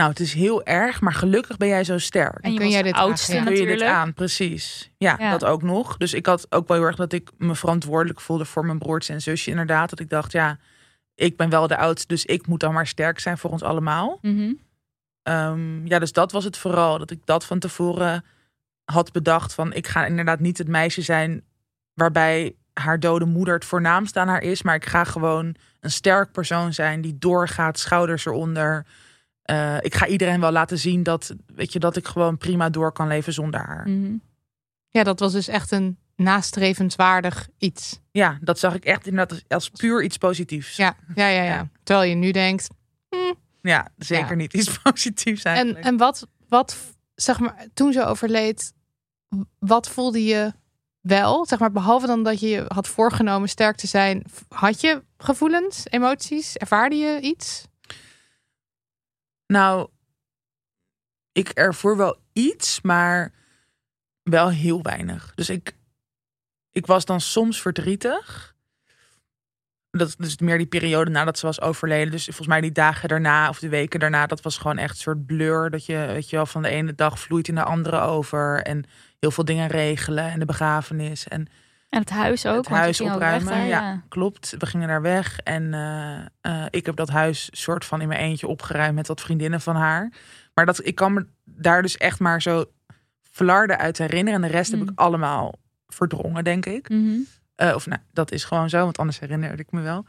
Nou, 0.00 0.12
het 0.12 0.20
is 0.20 0.32
heel 0.34 0.64
erg, 0.64 1.00
maar 1.00 1.12
gelukkig 1.12 1.56
ben 1.56 1.68
jij 1.68 1.84
zo 1.84 1.98
sterk. 1.98 2.38
En 2.40 2.52
je 2.52 2.58
kun 2.58 2.68
jij 2.70 2.82
de 2.82 2.88
dit 2.88 2.96
oudste 2.96 3.34
ja. 3.34 3.42
Kun 3.42 3.54
je 3.54 3.66
dit 3.66 3.82
aan, 3.82 4.14
precies. 4.14 4.90
Ja, 4.98 5.16
Ja. 5.18 5.30
dat 5.30 5.44
ook 5.44 5.62
nog. 5.62 5.96
Dus 5.96 6.14
ik 6.14 6.26
had 6.26 6.46
ook 6.52 6.68
wel 6.68 6.76
heel 6.76 6.86
erg 6.86 6.96
dat 6.96 7.12
ik 7.12 7.30
me 7.38 7.54
verantwoordelijk 7.54 8.20
voelde 8.20 8.44
voor 8.44 8.66
mijn 8.66 8.78
broertje 8.78 9.12
en 9.12 9.20
zusje. 9.20 9.50
Inderdaad, 9.50 9.90
dat 9.90 10.00
ik 10.00 10.10
dacht, 10.10 10.32
ja, 10.32 10.58
ik 11.14 11.36
ben 11.36 11.50
wel 11.50 11.66
de 11.66 11.76
oudste, 11.76 12.06
dus 12.06 12.24
ik 12.24 12.46
moet 12.46 12.60
dan 12.60 12.72
maar 12.72 12.86
sterk 12.86 13.18
zijn 13.18 13.38
voor 13.38 13.50
ons 13.50 13.62
allemaal. 13.62 14.18
Mhm. 14.22 14.52
Ehm, 15.22 15.86
ja, 15.86 15.98
dus 15.98 16.12
dat 16.12 16.32
was 16.32 16.44
het 16.44 16.56
vooral. 16.56 16.98
Dat 16.98 17.10
ik 17.10 17.20
dat 17.24 17.44
van 17.44 17.58
tevoren 17.58 18.24
had 18.84 19.12
bedacht 19.12 19.54
van 19.54 19.72
ik 19.72 19.86
ga 19.86 20.06
inderdaad 20.06 20.40
niet 20.40 20.58
het 20.58 20.68
meisje 20.68 21.02
zijn 21.02 21.42
waarbij 21.94 22.54
haar 22.72 23.00
dode 23.00 23.24
moeder 23.24 23.54
het 23.54 23.64
voornaamst 23.64 24.16
aan 24.16 24.28
haar 24.28 24.42
is, 24.42 24.62
maar 24.62 24.74
ik 24.74 24.86
ga 24.86 25.04
gewoon 25.04 25.54
een 25.80 25.90
sterk 25.90 26.32
persoon 26.32 26.72
zijn 26.72 27.00
die 27.00 27.18
doorgaat, 27.18 27.78
schouders 27.78 28.26
eronder. 28.26 28.86
Eh, 29.50 29.76
ik 29.80 29.94
ga 29.94 30.06
iedereen 30.06 30.40
wel 30.40 30.52
laten 30.52 30.78
zien 30.78 31.02
dat, 31.02 31.34
weet 31.54 31.72
je, 31.72 31.78
dat 31.78 31.96
ik 31.96 32.06
gewoon 32.06 32.38
prima 32.38 32.70
door 32.70 32.92
kan 32.92 33.06
leven 33.08 33.32
zonder 33.32 33.60
haar. 33.66 33.88
Mhm. 33.88 34.14
ja, 34.88 35.02
dat 35.02 35.20
was 35.20 35.32
dus 35.32 35.48
echt 35.48 35.70
een 35.70 35.98
nastrevenswaardig 36.16 37.48
iets. 37.58 38.00
Ja, 38.10 38.38
dat 38.40 38.58
zag 38.58 38.74
ik 38.74 38.84
echt 38.84 39.06
inderdaad 39.06 39.30
als, 39.32 39.44
als 39.48 39.70
puur 39.70 40.02
iets 40.02 40.16
positiefs. 40.16 40.76
Ja, 40.76 40.94
ja, 41.14 41.28
ja, 41.28 41.42
ja. 41.42 41.68
Terwijl 41.82 42.08
je 42.08 42.14
nu 42.14 42.30
denkt... 42.30 42.68
Ja, 43.62 43.88
zeker 43.96 44.28
Ja. 44.28 44.34
niet 44.34 44.54
iets 44.54 44.78
positiefs 44.82 45.42
En, 45.42 45.54
eigenlijk. 45.54 45.84
en 45.84 45.96
wat, 45.96 46.26
wat, 46.48 46.76
zeg 47.14 47.40
maar, 47.40 47.66
toen 47.74 47.92
ze 47.92 48.04
overleed, 48.04 48.72
wat 49.58 49.88
voelde 49.88 50.24
je 50.24 50.52
wel? 51.00 51.46
Zeg 51.46 51.58
maar, 51.58 51.72
behalve 51.72 52.06
dan 52.06 52.22
dat 52.22 52.40
je 52.40 52.48
je 52.48 52.64
had 52.68 52.88
voorgenomen 52.88 53.48
sterk 53.48 53.76
te 53.76 53.86
zijn, 53.86 54.24
had 54.48 54.80
je 54.80 55.02
gevoelens, 55.18 55.82
emoties? 55.90 56.56
Ervaarde 56.56 56.96
je 56.96 57.20
iets? 57.20 57.68
Nou, 59.50 59.88
ik 61.32 61.48
ervoer 61.48 61.96
wel 61.96 62.18
iets, 62.32 62.80
maar 62.80 63.32
wel 64.22 64.50
heel 64.50 64.82
weinig. 64.82 65.32
Dus 65.34 65.50
ik, 65.50 65.76
ik 66.70 66.86
was 66.86 67.04
dan 67.04 67.20
soms 67.20 67.60
verdrietig. 67.60 68.54
Dat 69.90 70.14
dus 70.18 70.38
meer 70.38 70.58
die 70.58 70.66
periode 70.66 71.10
nadat 71.10 71.38
ze 71.38 71.46
was 71.46 71.60
overleden. 71.60 72.10
Dus 72.10 72.24
volgens 72.24 72.46
mij 72.46 72.60
die 72.60 72.72
dagen 72.72 73.08
daarna 73.08 73.48
of 73.48 73.58
de 73.58 73.68
weken 73.68 74.00
daarna, 74.00 74.26
dat 74.26 74.40
was 74.40 74.58
gewoon 74.58 74.78
echt 74.78 74.90
een 74.90 75.00
soort 75.00 75.26
blur. 75.26 75.70
Dat 75.70 75.86
je, 75.86 76.06
weet 76.06 76.30
je 76.30 76.36
wel, 76.36 76.46
van 76.46 76.62
de 76.62 76.68
ene 76.68 76.94
dag 76.94 77.20
vloeit 77.20 77.48
in 77.48 77.54
de 77.54 77.64
andere 77.64 78.00
over. 78.00 78.62
En 78.62 78.84
heel 79.18 79.30
veel 79.30 79.44
dingen 79.44 79.68
regelen 79.68 80.30
en 80.30 80.38
de 80.38 80.44
begrafenis. 80.44 81.28
En 81.28 81.46
En 81.90 82.00
het 82.00 82.10
huis 82.10 82.46
ook. 82.46 82.56
het 82.56 82.76
huis 82.76 83.00
opruimen. 83.00 83.48
daar, 83.52 83.66
ja, 83.66 84.02
klopt. 84.08 84.54
We 84.58 84.66
gingen 84.66 84.88
daar 84.88 85.02
weg. 85.02 85.38
En 85.40 85.74
eh, 85.74 86.18
eh, 86.40 86.66
ik 86.70 86.86
heb 86.86 86.96
dat 86.96 87.08
huis 87.08 87.48
soort 87.52 87.84
van 87.84 88.00
in 88.00 88.08
mijn 88.08 88.20
eentje 88.20 88.46
opgeruimd 88.46 88.94
met 88.94 89.06
wat 89.08 89.20
vriendinnen 89.20 89.60
van 89.60 89.76
haar. 89.76 90.12
Maar 90.54 90.66
dat, 90.66 90.86
ik 90.86 90.94
kan 90.94 91.12
me 91.12 91.26
daar 91.44 91.82
dus 91.82 91.96
echt 91.96 92.18
maar 92.18 92.42
zo 92.42 92.64
flarden 93.30 93.78
uit 93.78 93.98
herinneren. 93.98 94.42
En 94.42 94.48
de 94.48 94.56
rest 94.56 94.72
Mm. 94.72 94.78
heb 94.78 94.90
ik 94.90 94.98
allemaal 94.98 95.54
verdrongen, 95.86 96.44
denk 96.44 96.66
ik. 96.66 96.88
Mhm. 96.88 97.18
Eh, 97.54 97.74
of 97.74 97.86
nou, 97.86 98.00
dat 98.12 98.32
is 98.32 98.44
gewoon 98.44 98.68
zo, 98.68 98.78
want 98.82 98.98
anders 98.98 99.18
herinnerde 99.20 99.62
ik 99.62 99.72
me 99.72 99.80
wel. 99.80 100.04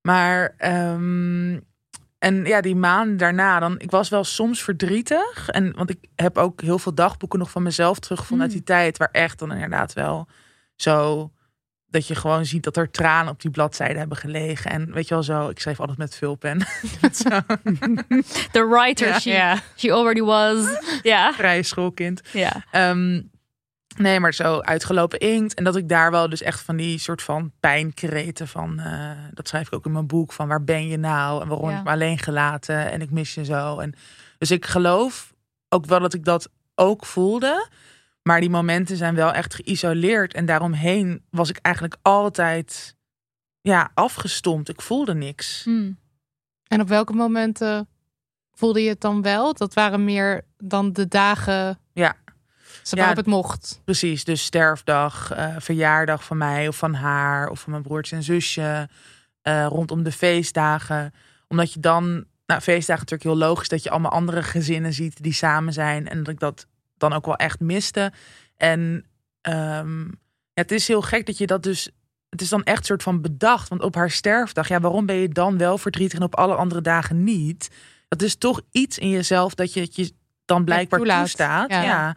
Maar, 0.00 0.54
ehm, 0.56 1.58
en 2.18 2.44
ja, 2.44 2.60
die 2.60 2.76
maanden 2.76 3.16
daarna, 3.16 3.58
dan, 3.58 3.78
ik 3.78 3.90
was 3.90 4.08
wel 4.08 4.24
soms 4.24 4.62
verdrietig. 4.62 5.48
En, 5.48 5.72
want 5.76 5.90
ik 5.90 5.98
heb 6.14 6.38
ook 6.38 6.60
heel 6.60 6.78
veel 6.78 6.94
dagboeken 6.94 7.38
nog 7.38 7.50
van 7.50 7.62
mezelf 7.62 7.98
teruggevonden 7.98 8.46
Mm. 8.46 8.52
uit 8.52 8.64
die 8.64 8.74
tijd. 8.76 8.96
Waar 8.96 9.08
echt 9.12 9.38
dan 9.38 9.52
inderdaad 9.52 9.92
wel 9.92 10.28
zo, 10.76 11.30
dat 11.86 12.06
je 12.06 12.14
gewoon 12.14 12.46
ziet 12.46 12.62
dat 12.64 12.76
er 12.76 12.90
tranen 12.90 13.32
op 13.32 13.40
die 13.40 13.50
bladzijden 13.50 13.98
hebben 13.98 14.16
gelegen. 14.16 14.70
En 14.70 14.92
weet 14.92 15.08
je 15.08 15.14
wel 15.14 15.22
zo, 15.22 15.48
ik 15.48 15.58
schreef 15.60 15.80
altijd 15.80 15.98
met 15.98 16.14
vulpen. 16.14 16.58
The 18.52 18.66
writer 18.70 19.08
Ja. 19.08 19.18
she, 19.56 19.62
she 19.76 19.92
already 19.92 20.20
was. 20.20 20.66
Ja. 21.02 21.32
vrije 21.32 21.62
schoolkind. 21.62 22.20
ja. 22.32 22.64
Ehm, 22.70 23.22
nee, 23.96 24.20
maar 24.20 24.34
zo 24.34 24.60
uitgelopen 24.60 25.18
inkt. 25.18 25.54
En 25.54 25.64
dat 25.64 25.76
ik 25.76 25.88
daar 25.88 26.10
wel 26.10 26.28
dus 26.28 26.42
echt 26.42 26.60
van 26.60 26.76
die 26.76 26.98
soort 26.98 27.22
van 27.22 27.52
pijnkreten 27.60 28.48
van... 28.48 28.78
eh, 28.78 29.10
dat 29.32 29.48
schrijf 29.48 29.66
ik 29.66 29.74
ook 29.74 29.86
in 29.86 29.92
mijn 29.92 30.06
boek, 30.06 30.32
van 30.32 30.48
waar 30.48 30.64
ben 30.64 30.88
je 30.88 30.96
nou? 30.96 31.42
En 31.42 31.48
waarom 31.48 31.66
Ja. 31.68 31.70
heb 31.72 31.80
ik 31.80 31.86
me 31.86 31.92
alleen 31.94 32.18
gelaten? 32.18 32.90
En 32.90 33.02
ik 33.02 33.10
mis 33.10 33.34
je 33.34 33.44
zo. 33.44 33.78
En, 33.78 33.94
dus 34.38 34.50
ik 34.50 34.66
geloof 34.66 35.34
ook 35.68 35.86
wel 35.86 36.00
dat 36.00 36.14
ik 36.14 36.24
dat 36.24 36.48
ook 36.74 37.06
voelde. 37.06 37.68
Maar 38.26 38.40
die 38.40 38.50
momenten 38.50 38.96
zijn 38.96 39.14
wel 39.14 39.32
echt 39.32 39.54
geïsoleerd. 39.54 40.34
En 40.34 40.46
daaromheen 40.46 41.22
was 41.30 41.48
ik 41.48 41.58
eigenlijk 41.62 41.96
altijd 42.02 42.96
ja, 43.60 43.90
afgestompt. 43.94 44.68
Ik 44.68 44.80
voelde 44.82 45.14
niks. 45.14 45.64
Hm. 45.64 45.92
En 46.66 46.80
op 46.80 46.88
welke 46.88 47.12
momenten 47.12 47.88
voelde 48.52 48.82
je 48.82 48.88
het 48.88 49.00
dan 49.00 49.22
wel? 49.22 49.54
Dat 49.54 49.74
waren 49.74 50.04
meer 50.04 50.42
dan 50.56 50.92
de 50.92 51.08
dagen 51.08 51.78
Ja. 51.92 52.16
ze 52.82 52.96
Ja. 52.96 53.00
waarop 53.00 53.16
het 53.16 53.26
mocht. 53.26 53.80
Precies, 53.84 54.24
dus 54.24 54.44
sterfdag, 54.44 55.30
eh, 55.32 55.54
verjaardag 55.58 56.24
van 56.24 56.36
mij 56.36 56.68
of 56.68 56.76
van 56.76 56.94
haar 56.94 57.48
of 57.48 57.60
van 57.60 57.70
mijn 57.70 57.82
broertje 57.82 58.16
en 58.16 58.22
zusje. 58.22 58.88
eh, 59.42 59.66
rondom 59.68 60.02
de 60.02 60.12
feestdagen. 60.12 61.12
Omdat 61.48 61.72
je 61.72 61.80
dan 61.80 62.24
nou, 62.46 62.60
feestdagen 62.60 63.04
natuurlijk 63.08 63.22
heel 63.38 63.48
logisch 63.48 63.68
dat 63.68 63.82
je 63.82 63.90
allemaal 63.90 64.10
andere 64.10 64.42
gezinnen 64.42 64.92
ziet 64.92 65.22
die 65.22 65.32
samen 65.32 65.72
zijn. 65.72 66.08
En 66.08 66.18
dat 66.22 66.28
ik 66.32 66.38
dat 66.40 66.66
dan 66.96 67.12
ook 67.12 67.26
wel 67.26 67.36
echt 67.36 67.60
miste. 67.60 68.12
En 68.56 69.04
ja, 69.40 69.84
het 70.54 70.70
is 70.70 70.88
heel 70.88 71.02
gek 71.02 71.26
dat 71.26 71.38
je 71.38 71.46
dat 71.46 71.62
dus. 71.62 71.90
Het 72.28 72.40
is 72.40 72.48
dan 72.48 72.64
echt 72.64 72.86
soort 72.86 73.02
van 73.02 73.20
bedacht. 73.20 73.68
Want 73.68 73.82
op 73.82 73.94
haar 73.94 74.10
sterfdag, 74.10 74.68
ja, 74.68 74.80
waarom 74.80 75.06
ben 75.06 75.16
je 75.16 75.28
dan 75.28 75.58
wel 75.58 75.78
verdrietig 75.78 76.18
en 76.18 76.24
op 76.24 76.36
alle 76.36 76.54
andere 76.54 76.80
dagen 76.80 77.24
niet? 77.24 77.70
Dat 78.08 78.22
is 78.22 78.36
toch 78.36 78.60
iets 78.70 78.98
in 78.98 79.08
jezelf 79.08 79.54
dat 79.54 79.72
je 79.72 79.80
het 79.80 79.96
je 79.96 80.12
dan 80.44 80.64
blijkbaar 80.64 81.00
toestaat. 81.00 81.70
Ja. 81.70 81.82
Ja. 81.82 82.16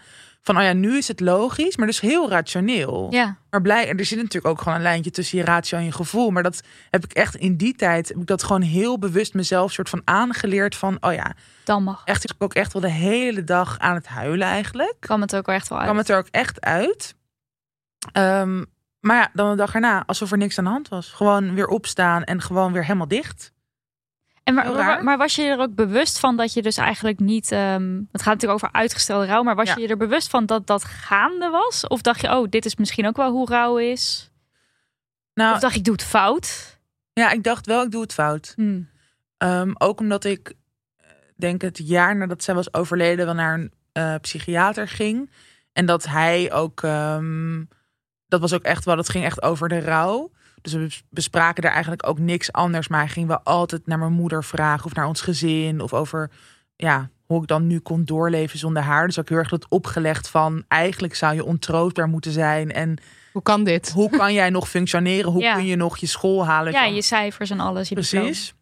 Van, 0.50 0.58
oh 0.58 0.64
ja, 0.64 0.74
nu 0.74 0.98
is 0.98 1.08
het 1.08 1.20
logisch, 1.20 1.78
maar 1.78 1.88
dus 1.88 2.00
heel 2.00 2.30
rationeel. 2.30 3.08
Ja, 3.10 3.38
Maar 3.50 3.62
blij, 3.62 3.94
er 3.94 4.06
zit 4.06 4.18
natuurlijk 4.18 4.46
ook 4.46 4.62
gewoon 4.62 4.78
een 4.78 4.84
lijntje 4.84 5.12
tussen 5.12 5.38
je 5.38 5.44
ratio 5.44 5.78
en 5.78 5.84
je 5.84 5.92
gevoel. 5.92 6.30
Maar 6.30 6.44
dat 6.44 6.62
heb 6.90 7.04
ik 7.04 7.14
echt 7.14 7.36
in 7.36 7.58
die 7.58 7.76
tijd, 7.76 8.08
heb 8.08 8.18
ik 8.18 8.28
dat 8.28 8.44
gewoon 8.44 8.62
heel 8.62 9.00
bewust 9.00 9.34
mezelf 9.34 9.72
soort 9.72 9.90
van 9.90 10.02
aangeleerd 10.04 10.76
van, 10.76 10.98
oh 11.00 11.14
ja, 11.14 11.34
dan 11.64 11.84
mag. 11.84 12.02
echt 12.06 12.30
ik 12.30 12.36
ook 12.38 12.54
echt 12.54 12.74
wel 12.74 12.82
de 12.82 12.92
hele 12.92 13.44
dag 13.44 13.80
aan 13.80 13.96
het 13.96 14.08
huilen 14.08 14.48
eigenlijk. 14.48 14.96
Kwam 15.00 15.22
het 15.22 15.36
ook 15.36 15.46
wel 15.46 15.56
echt 15.56 15.68
wel 15.68 15.78
uit. 15.78 15.88
Kwam 15.88 16.00
het 16.00 16.10
er 16.10 16.18
ook 16.18 16.28
echt 16.32 16.62
uit. 16.62 17.16
Ehm, 18.12 18.64
maar 19.00 19.16
ja, 19.16 19.30
dan 19.34 19.50
de 19.50 19.56
dag 19.56 19.74
erna, 19.74 20.04
alsof 20.06 20.32
er 20.32 20.38
niks 20.38 20.58
aan 20.58 20.64
de 20.64 20.70
hand 20.70 20.88
was. 20.88 21.10
Gewoon 21.10 21.54
weer 21.54 21.68
opstaan 21.68 22.24
en 22.24 22.42
gewoon 22.42 22.74
weer 22.74 22.86
helemaal 22.86 23.08
dicht. 23.08 23.52
En 24.56 25.04
maar, 25.04 25.18
was 25.18 25.36
je 25.36 25.44
er 25.44 25.60
ook 25.60 25.76
bewust 25.76 26.20
van 26.20 26.38
dat 26.38 26.54
je 26.54 26.62
dus 26.62 26.78
eigenlijk 26.78 27.20
niet... 27.20 27.52
ehm, 27.52 28.02
het 28.12 28.22
gaat 28.22 28.34
natuurlijk 28.34 28.64
over 28.64 28.72
uitgestelde 28.80 29.26
rouw. 29.26 29.44
Maar 29.44 29.56
was 29.56 29.68
Ja. 29.68 29.76
je 29.78 29.88
er 29.88 29.98
bewust 29.98 30.30
van 30.30 30.46
dat 30.46 30.68
dat 30.68 30.84
gaande 30.84 31.50
was? 31.50 31.88
Of 31.88 32.02
dacht 32.02 32.22
je, 32.22 32.38
oh, 32.38 32.50
dit 32.50 32.66
is 32.66 32.76
misschien 32.76 33.08
ook 33.08 33.18
wel 33.18 33.32
hoe 33.32 33.50
rouw 33.50 33.78
is? 33.78 34.32
Nou, 35.34 35.54
Of 35.54 35.60
dacht 35.60 35.76
ik 35.76 35.84
doe 35.84 35.94
het 35.94 36.04
fout? 36.04 36.78
ja, 37.14 37.32
ik 37.32 37.44
dacht 37.44 37.66
wel, 37.66 37.84
ik 37.84 37.92
doe 37.92 38.02
het 38.02 38.14
fout. 38.14 38.54
Hm. 38.56 38.82
Ehm, 39.38 39.72
ook 39.78 40.00
omdat 40.00 40.24
ik 40.24 40.54
eh, 40.98 41.08
denk 41.36 41.62
het 41.62 41.78
jaar 41.84 42.16
nadat 42.16 42.44
zij 42.44 42.54
was 42.56 42.74
overleden 42.74 43.26
wel 43.26 43.34
naar 43.36 43.54
een 43.54 43.72
eh, 43.92 44.16
psychiater 44.22 44.88
ging. 44.88 45.32
En 45.74 45.86
dat 45.86 46.06
hij 46.06 46.52
ook, 46.52 46.84
ehm, 46.84 47.64
dat 48.28 48.42
was 48.42 48.54
ook 48.54 48.64
echt 48.64 48.86
wel, 48.86 48.96
dat 48.96 49.10
ging 49.10 49.26
echt 49.26 49.42
over 49.42 49.70
de 49.70 49.80
rouw. 49.80 50.32
Dus 50.62 50.74
we 50.74 50.80
bes- 50.80 51.04
bespraken 51.10 51.62
daar 51.64 51.72
eigenlijk 51.72 52.08
ook 52.08 52.20
niks 52.20 52.52
anders. 52.52 52.88
Maar 52.88 53.00
hij 53.00 53.10
ging 53.10 53.28
wel 53.28 53.40
altijd 53.44 53.88
naar 53.88 54.00
mijn 54.00 54.12
moeder 54.14 54.44
vragen 54.44 54.86
of 54.86 54.94
naar 54.94 55.08
ons 55.08 55.22
gezin. 55.22 55.82
Of 55.82 55.94
over, 55.94 56.30
ja, 56.76 57.10
hoe 57.26 57.42
ik 57.42 57.48
dan 57.48 57.68
nu 57.68 57.80
kon 57.80 58.06
doorleven 58.06 58.60
zonder 58.60 58.84
haar. 58.84 59.06
Dus 59.06 59.20
ook 59.20 59.30
heel 59.30 59.38
erg 59.38 59.50
dat 59.50 59.66
opgelegd 59.70 60.30
van, 60.30 60.64
eigenlijk 60.68 61.16
zou 61.16 61.36
je 61.36 61.46
ontroostbaar 61.46 62.08
moeten 62.08 62.32
zijn. 62.32 62.72
En 62.72 62.98
Hoe 63.32 63.42
kan 63.42 63.64
dit? 63.64 63.92
hoe 64.00 64.10
kan 64.10 64.34
jij 64.34 64.50
nog 64.50 64.70
functioneren? 64.70 65.32
Hoe 65.32 65.42
Ja. 65.42 65.54
kun 65.54 65.66
je 65.66 65.76
nog 65.76 65.98
je 65.98 66.06
school 66.08 66.46
halen? 66.46 66.72
Ja, 66.74 66.84
je 66.86 67.02
cijfers 67.02 67.50
en 67.50 67.60
alles. 67.60 67.90
Je. 67.90 67.96
Precies. 67.96 68.54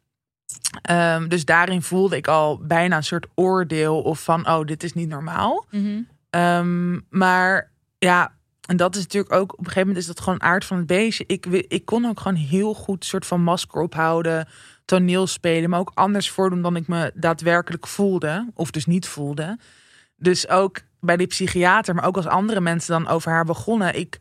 Ehm, 0.82 1.28
dus 1.28 1.46
daarin 1.46 1.82
voelde 1.82 2.16
ik 2.16 2.28
al 2.28 2.58
bijna 2.62 2.96
een 2.98 3.04
soort 3.04 3.28
oordeel 3.36 4.02
of 4.02 4.24
van, 4.24 4.48
oh, 4.50 4.66
dit 4.66 4.84
is 4.84 4.94
niet 4.94 5.10
normaal. 5.10 5.66
Mhm. 5.72 6.00
Ehm, 6.30 7.00
maar 7.10 7.72
ja, 7.98 8.32
en 8.68 8.78
dat 8.78 8.96
is 8.96 9.02
natuurlijk 9.02 9.34
ook, 9.34 9.52
op 9.52 9.58
een 9.60 9.66
gegeven 9.66 9.88
moment 9.88 10.06
is 10.06 10.08
dat 10.08 10.20
gewoon 10.20 10.42
aard 10.42 10.66
van 10.66 10.78
het 10.78 10.86
beestje. 10.86 11.24
Ik, 11.28 11.46
ik 11.46 11.86
kon 11.86 12.06
ook 12.06 12.20
gewoon 12.20 12.38
heel 12.38 12.74
goed 12.74 13.06
soort 13.06 13.26
van 13.26 13.42
masker 13.42 13.82
ophouden, 13.82 14.48
toneel 14.86 15.28
spelen, 15.28 15.70
maar 15.70 15.80
ook 15.80 15.92
anders 15.94 16.30
voordoen 16.30 16.62
dan 16.62 16.76
ik 16.76 16.88
me 16.88 17.12
daadwerkelijk 17.16 17.88
voelde, 17.88 18.48
of 18.54 18.72
dus 18.72 18.86
niet 18.86 19.08
voelde. 19.08 19.58
Dus 20.16 20.48
ook 20.48 20.80
bij 21.00 21.18
die 21.18 21.28
psychiater, 21.28 21.96
maar 21.96 22.06
ook 22.06 22.16
als 22.16 22.28
andere 22.28 22.62
mensen 22.62 22.92
dan 22.92 23.08
over 23.08 23.32
haar 23.32 23.46
begonnen, 23.46 23.96
ik, 24.00 24.18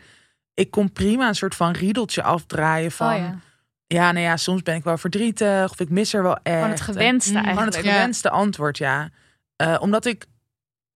ik 0.55 0.71
kon 0.71 0.93
prima 0.93 1.29
een 1.29 1.35
soort 1.35 1.55
van 1.55 1.73
riedeltje 1.73 2.23
afdraaien 2.23 2.93
van, 2.93 3.13
oh 3.13 3.19
ja. 3.19 3.39
ja, 3.87 4.13
nou 4.13 4.25
ja, 4.25 4.37
soms 4.37 4.63
ben 4.63 4.75
ik 4.75 4.85
wel 4.85 4.99
verdrietig 4.99 5.71
of 5.71 5.81
ik 5.81 5.91
mis 5.91 6.15
er 6.15 6.23
wel 6.23 6.37
echt. 6.43 6.55
Gewoon 6.55 6.71
het 6.71 6.81
gewenste 6.81 7.39
Mm, 7.39 7.45
eigenlijk. 7.45 7.77
het 7.77 7.87
gewenste 7.87 8.31
antwoord, 8.31 8.79
ja. 8.79 9.09
Eh, 9.57 9.77
omdat 9.81 10.05
ik, 10.05 10.27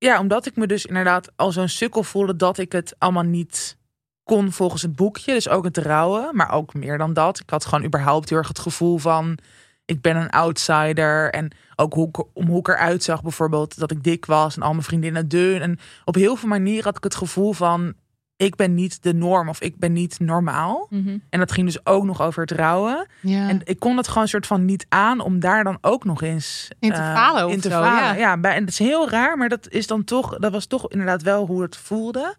ja, 0.01 0.19
omdat 0.21 0.47
ik 0.47 0.57
me 0.57 0.67
dus 0.67 0.87
inderdaad 0.87 1.33
al 1.37 1.53
zo'n 1.53 1.69
sukkel 1.69 2.03
voelde 2.03 2.37
dat 2.37 2.59
ik 2.59 2.73
het 2.73 2.95
allemaal 2.99 3.23
niet 3.23 3.77
kon 4.25 4.53
volgens 4.53 4.83
het 4.83 4.97
boekje. 4.97 5.33
Dus 5.33 5.49
ook 5.49 5.65
het 5.65 5.79
rouwen, 5.79 6.37
maar 6.37 6.53
ook 6.53 6.75
meer 6.75 6.99
dan 6.99 7.13
dat. 7.13 7.41
Ik 7.41 7.51
had 7.51 7.65
gewoon 7.65 7.85
überhaupt 7.85 8.29
heel 8.29 8.39
erg 8.39 8.49
het 8.49 8.59
gevoel 8.59 8.99
van, 8.99 9.39
ik 9.85 10.01
ben 10.01 10.17
een 10.17 10.31
outsider. 10.31 11.31
En 11.31 11.51
ook 11.77 11.95
hoe, 11.95 12.09
ik- 12.09 12.25
om 12.37 12.47
hoe 12.47 12.59
ik 12.59 12.69
eruit 12.69 13.03
zag 13.03 13.23
bijvoorbeeld, 13.23 13.79
dat 13.79 13.91
ik 13.91 14.03
dik 14.05 14.27
was 14.27 14.57
en 14.57 14.63
al 14.63 14.73
mijn 14.73 14.83
vriendinnen 14.85 15.29
dun. 15.29 15.61
En 15.61 15.79
op 16.05 16.15
heel 16.15 16.37
veel 16.37 16.49
manieren 16.49 16.85
had 16.85 16.97
ik 16.97 17.05
het 17.05 17.15
gevoel 17.15 17.53
van, 17.53 17.95
ik 18.41 18.57
ben 18.57 18.75
niet 18.75 19.03
de 19.03 19.15
norm 19.15 19.49
of 19.49 19.61
ik 19.61 19.77
ben 19.77 19.93
niet 19.93 20.21
normaal. 20.21 20.87
Mhm. 20.91 21.19
En 21.31 21.39
dat 21.39 21.53
ging 21.53 21.67
dus 21.67 21.87
ook 21.87 22.05
nog 22.05 22.23
over 22.23 22.41
het 22.43 22.51
rouwen. 22.51 23.07
Ja. 23.21 23.49
En 23.49 23.61
ik 23.65 23.79
kon 23.79 23.97
het 23.97 24.09
gewoon 24.09 24.29
soort 24.29 24.47
van 24.47 24.65
niet 24.65 24.87
aan 24.89 25.21
om 25.21 25.41
daar 25.41 25.65
dan 25.65 25.79
ook 25.81 26.05
nog 26.05 26.23
eens 26.23 26.69
In 26.79 26.91
te 26.91 26.97
eh, 26.97 27.15
falen 27.15 27.47
of 27.47 27.53
in 27.53 27.61
te 27.61 27.71
zo, 27.71 27.83
falen. 27.83 28.19
ja. 28.19 28.37
Ja, 28.43 28.55
en 28.55 28.61
dat 28.61 28.69
is 28.69 28.79
heel 28.79 29.11
raar, 29.11 29.37
maar 29.37 29.49
dat 29.49 29.69
is 29.69 29.87
dan 29.87 30.05
toch, 30.05 30.39
dat 30.39 30.53
was 30.53 30.67
toch 30.67 30.91
inderdaad 30.91 31.23
wel 31.23 31.47
hoe 31.47 31.63
het 31.63 31.77
voelde. 31.77 32.37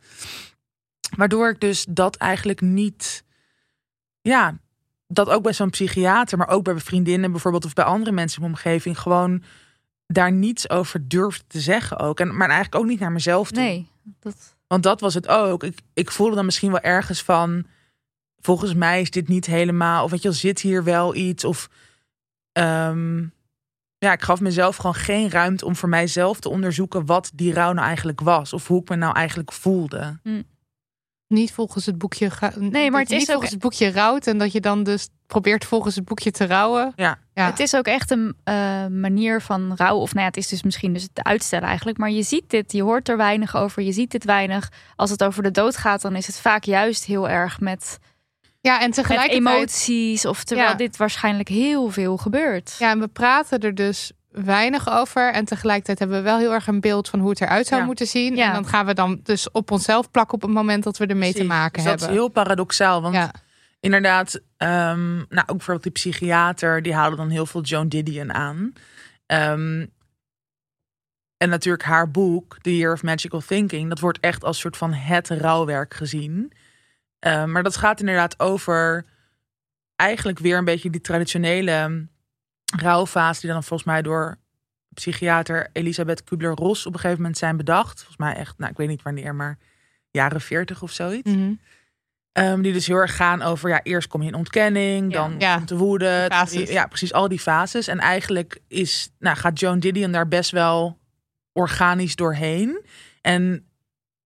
Waardoor 1.17 1.49
ik 1.49 1.59
dus 1.59 1.85
dat 1.89 2.15
eigenlijk 2.15 2.61
niet, 2.61 3.23
ja, 4.21 4.57
dat 5.07 5.29
ook 5.29 5.43
bij 5.43 5.53
zo'n 5.53 5.69
psychiater, 5.69 6.37
maar 6.37 6.49
ook 6.49 6.63
bij 6.63 6.79
vriendinnen 6.79 7.31
bijvoorbeeld 7.31 7.65
of 7.65 7.73
bij 7.73 7.85
andere 7.85 8.11
mensen 8.11 8.41
in 8.41 8.43
mijn 8.43 8.53
omgeving 8.55 8.99
gewoon 8.99 9.43
daar 10.07 10.31
niets 10.31 10.69
over 10.69 11.07
durfde 11.07 11.43
te 11.47 11.59
zeggen 11.59 11.99
ook. 11.99 12.19
En, 12.19 12.27
maar 12.37 12.49
eigenlijk 12.49 12.83
ook 12.83 12.89
niet 12.89 12.99
naar 12.99 13.11
mezelf 13.11 13.51
toe. 13.51 13.63
Nee, 13.63 13.87
dat... 14.19 14.59
Want 14.71 14.83
dat 14.83 15.01
was 15.01 15.13
het 15.13 15.27
ook. 15.27 15.63
Ik, 15.63 15.79
ik 15.93 16.11
voelde 16.11 16.35
dan 16.35 16.45
misschien 16.45 16.71
wel 16.71 16.79
ergens 16.79 17.23
van. 17.23 17.65
Volgens 18.39 18.73
mij 18.73 19.01
is 19.01 19.11
dit 19.11 19.27
niet 19.27 19.45
helemaal. 19.45 20.03
Of 20.03 20.11
weet 20.11 20.21
je, 20.21 20.27
wel, 20.27 20.37
zit 20.37 20.59
hier 20.59 20.83
wel 20.83 21.15
iets. 21.15 21.43
Of. 21.43 21.69
ehm, 22.51 23.19
ja, 23.97 24.11
ik 24.11 24.21
gaf 24.21 24.39
mezelf 24.39 24.75
gewoon 24.75 24.95
geen 24.95 25.29
ruimte 25.29 25.65
om 25.65 25.75
voor 25.75 25.89
mijzelf 25.89 26.39
te 26.39 26.49
onderzoeken 26.49 27.05
wat 27.05 27.31
die 27.33 27.53
rouw 27.53 27.73
nou 27.73 27.87
eigenlijk 27.87 28.21
was. 28.21 28.53
Of 28.53 28.67
hoe 28.67 28.81
ik 28.81 28.89
me 28.89 28.95
nou 28.95 29.15
eigenlijk 29.15 29.51
voelde. 29.51 30.19
Niet 31.31 31.51
volgens 31.51 31.85
het 31.85 31.97
boekje. 31.97 32.29
ga- 32.29 32.51
Nee, 32.57 32.91
maar 32.91 33.01
het 33.01 33.11
is 33.11 33.17
niet 33.17 33.21
ook- 33.27 33.31
volgens 33.31 33.51
het 33.51 33.59
boekje 33.61 33.91
rouwt 33.91 34.27
en 34.27 34.37
dat 34.37 34.51
je 34.51 34.59
dan 34.61 34.83
dus 34.83 35.07
probeert 35.27 35.65
volgens 35.65 35.95
het 35.95 36.05
boekje 36.05 36.31
te 36.31 36.45
rouwen. 36.45 36.93
Ja. 36.95 37.17
Ja. 37.33 37.45
Het 37.45 37.59
is 37.59 37.75
ook 37.75 37.85
echt 37.85 38.11
een 38.11 38.35
eh, 38.43 38.85
manier 38.87 39.41
van 39.41 39.73
rouw. 39.75 39.95
Of 39.97 40.09
nou 40.13 40.19
ja, 40.21 40.27
het 40.27 40.37
is 40.37 40.47
dus 40.47 40.63
misschien 40.63 40.93
dus 40.93 41.03
het 41.03 41.23
uitstellen 41.23 41.67
eigenlijk. 41.67 41.97
Maar 41.97 42.11
je 42.11 42.23
ziet 42.23 42.49
dit, 42.49 42.71
je 42.71 42.83
hoort 42.83 43.09
er 43.09 43.17
weinig 43.17 43.55
over. 43.55 43.81
Je 43.83 43.91
ziet 43.91 44.11
dit 44.11 44.23
weinig. 44.25 44.71
Als 44.95 45.09
het 45.09 45.23
over 45.23 45.43
de 45.43 45.51
dood 45.51 45.77
gaat, 45.77 46.01
dan 46.01 46.15
is 46.15 46.27
het 46.27 46.39
vaak 46.39 46.63
juist 46.63 47.05
heel 47.05 47.29
erg 47.29 47.59
met, 47.59 47.99
ja, 48.61 48.79
en 48.79 48.85
met 48.85 48.93
tegelijkertijd. 48.95 49.39
emoties. 49.57 50.25
Of 50.25 50.43
terwijl 50.43 50.69
Ja. 50.69 50.75
dit 50.75 50.97
waarschijnlijk 50.97 51.49
heel 51.49 51.89
veel 51.89 52.17
gebeurt. 52.17 52.75
Ja, 52.79 52.89
en 52.91 52.99
we 52.99 53.07
praten 53.07 53.59
er 53.59 53.75
dus 53.75 54.11
weinig 54.31 54.89
over. 54.89 55.33
En 55.33 55.45
tegelijkertijd 55.45 55.99
hebben 55.99 56.17
we 56.17 56.23
wel 56.23 56.37
heel 56.37 56.53
erg 56.53 56.67
een 56.67 56.79
beeld 56.79 57.09
van 57.09 57.19
hoe 57.19 57.29
het 57.29 57.41
eruit 57.41 57.67
zou 57.67 57.79
Ja. 57.79 57.85
moeten 57.87 58.07
zien. 58.07 58.35
Ja. 58.35 58.47
En 58.47 58.53
dan 58.53 58.67
gaan 58.67 58.85
we 58.85 58.93
dan 58.93 59.19
dus 59.23 59.51
op 59.51 59.71
onszelf 59.71 60.11
plakken 60.11 60.33
op 60.33 60.41
het 60.41 60.51
moment 60.51 60.83
dat 60.83 60.97
we 60.97 61.05
ermee 61.05 61.33
te 61.33 61.43
maken 61.43 61.73
Dus 61.73 61.83
dat 61.83 61.91
hebben. 61.91 62.09
is 62.09 62.21
heel 62.21 62.27
paradoxaal. 62.31 63.01
Want 63.01 63.15
ja. 63.15 63.33
inderdaad, 63.79 64.41
ehm, 64.57 65.15
nou, 65.15 65.41
ook 65.41 65.45
bijvoorbeeld 65.57 65.83
die 65.83 65.91
psychiater, 65.91 66.81
die 66.81 66.93
haalde 66.93 67.15
dan 67.15 67.29
heel 67.29 67.45
veel 67.45 67.61
Joan 67.61 67.87
Didion 67.87 68.33
aan. 68.33 68.73
Ehm, 69.25 69.85
en 71.37 71.49
natuurlijk 71.49 71.83
haar 71.83 72.11
boek, 72.11 72.57
The 72.61 72.77
Year 72.77 72.93
of 72.93 73.03
Magical 73.03 73.41
Thinking, 73.47 73.89
dat 73.89 73.99
wordt 73.99 74.19
echt 74.19 74.43
als 74.43 74.59
soort 74.59 74.77
van 74.77 74.93
het 74.93 75.29
rouwwerk 75.29 75.93
gezien. 75.93 76.51
Ehm, 77.19 77.51
maar 77.51 77.63
dat 77.63 77.77
gaat 77.77 77.99
inderdaad 77.99 78.39
over 78.39 79.05
eigenlijk 79.95 80.39
weer 80.39 80.57
een 80.57 80.65
beetje 80.65 80.89
die 80.89 81.01
traditionele 81.01 82.07
rouwfase, 82.79 83.41
die 83.41 83.49
dan 83.49 83.63
volgens 83.63 83.89
mij 83.89 84.01
door 84.01 84.37
psychiater 84.93 85.69
Elisabeth 85.73 86.23
Kubler-Ross 86.23 86.85
op 86.85 86.93
een 86.93 86.99
gegeven 86.99 87.21
moment 87.21 87.37
zijn 87.39 87.57
bedacht. 87.57 87.97
Volgens 87.97 88.17
mij 88.17 88.33
echt, 88.35 88.57
nou 88.57 88.71
ik 88.71 88.77
weet 88.77 88.87
niet 88.87 89.01
wanneer, 89.01 89.35
maar 89.35 89.57
jaren 90.11 90.41
40 90.41 90.81
of 90.81 90.91
zoiets. 90.91 91.31
Mhm. 91.31 91.53
Ehm, 92.31 92.61
die 92.61 92.73
dus 92.73 92.87
heel 92.87 92.95
erg 92.97 93.15
gaan 93.15 93.41
over, 93.41 93.69
ja, 93.69 93.79
eerst 93.83 94.07
kom 94.07 94.21
je 94.21 94.27
in 94.27 94.33
ontkenning, 94.35 95.11
Ja. 95.13 95.17
dan 95.21 95.35
Ja. 95.39 95.55
komt 95.55 95.67
de 95.67 95.77
woede. 95.77 96.25
Fases. 96.29 96.69
Ja, 96.69 96.85
precies, 96.87 97.13
al 97.13 97.27
die 97.27 97.39
fases. 97.39 97.87
En 97.87 97.99
eigenlijk 97.99 98.59
is, 98.67 99.11
nou, 99.19 99.37
gaat 99.37 99.59
Joan 99.59 99.79
Didion 99.79 100.11
daar 100.11 100.27
best 100.27 100.51
wel 100.51 100.97
organisch 101.53 102.15
doorheen. 102.15 102.81
En 103.21 103.65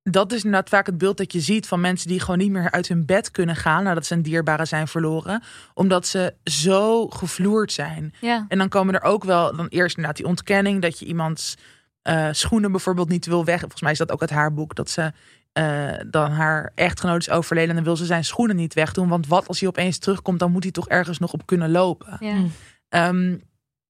dat 0.10 0.32
is 0.32 0.44
inderdaad 0.44 0.70
vaak 0.70 0.86
het 0.86 0.98
beeld 0.98 1.18
dat 1.18 1.34
je 1.34 1.40
ziet 1.40 1.68
van 1.68 1.82
mensen 1.82 2.08
die 2.08 2.20
gewoon 2.20 2.38
niet 2.38 2.52
meer 2.52 2.72
uit 2.72 2.88
hun 2.88 3.06
bed 3.06 3.32
kunnen 3.32 3.56
gaan 3.56 3.84
nadat 3.84 4.06
ze 4.06 4.14
een 4.14 4.22
dierbare 4.22 4.66
zijn 4.66 4.88
verloren, 4.88 5.44
omdat 5.74 6.08
ze 6.08 6.34
zo 6.44 7.08
gevloerd 7.08 7.72
zijn. 7.72 8.14
Ja. 8.22 8.46
En 8.48 8.58
dan 8.58 8.70
komen 8.70 8.94
er 8.94 9.02
ook 9.02 9.24
wel, 9.24 9.56
dan 9.56 9.68
eerst 9.68 9.96
inderdaad 9.96 10.18
die 10.18 10.28
ontkenning 10.28 10.82
dat 10.82 11.00
je 11.00 11.06
iemands 11.06 11.56
eh, 12.02 12.28
schoenen 12.32 12.72
bijvoorbeeld 12.72 13.10
niet 13.10 13.26
wil 13.26 13.46
weg. 13.46 13.60
Volgens 13.60 13.82
mij 13.82 13.92
is 13.92 13.98
dat 13.98 14.12
ook 14.12 14.22
uit 14.22 14.30
haar 14.30 14.54
boek, 14.54 14.76
dat 14.76 14.90
ze 14.90 15.12
eh, 15.52 15.88
dan 16.08 16.32
haar 16.32 16.72
echtgenoot 16.76 17.20
is 17.20 17.30
overleden 17.30 17.70
en 17.70 17.76
dan 17.76 17.84
wil 17.84 17.98
ze 17.98 18.06
zijn 18.06 18.26
schoenen 18.26 18.56
niet 18.56 18.74
wegdoen. 18.74 19.08
Want 19.08 19.28
wat 19.28 19.48
als 19.48 19.60
hij 19.60 19.70
opeens 19.70 19.98
terugkomt, 19.98 20.40
dan 20.40 20.52
moet 20.52 20.64
hij 20.64 20.72
toch 20.72 20.88
ergens 20.88 21.20
nog 21.20 21.34
op 21.34 21.46
kunnen 21.46 21.72
lopen. 21.72 22.18
Ja. 22.20 22.34
Mm. 22.34 22.52
Ehm, 22.90 23.28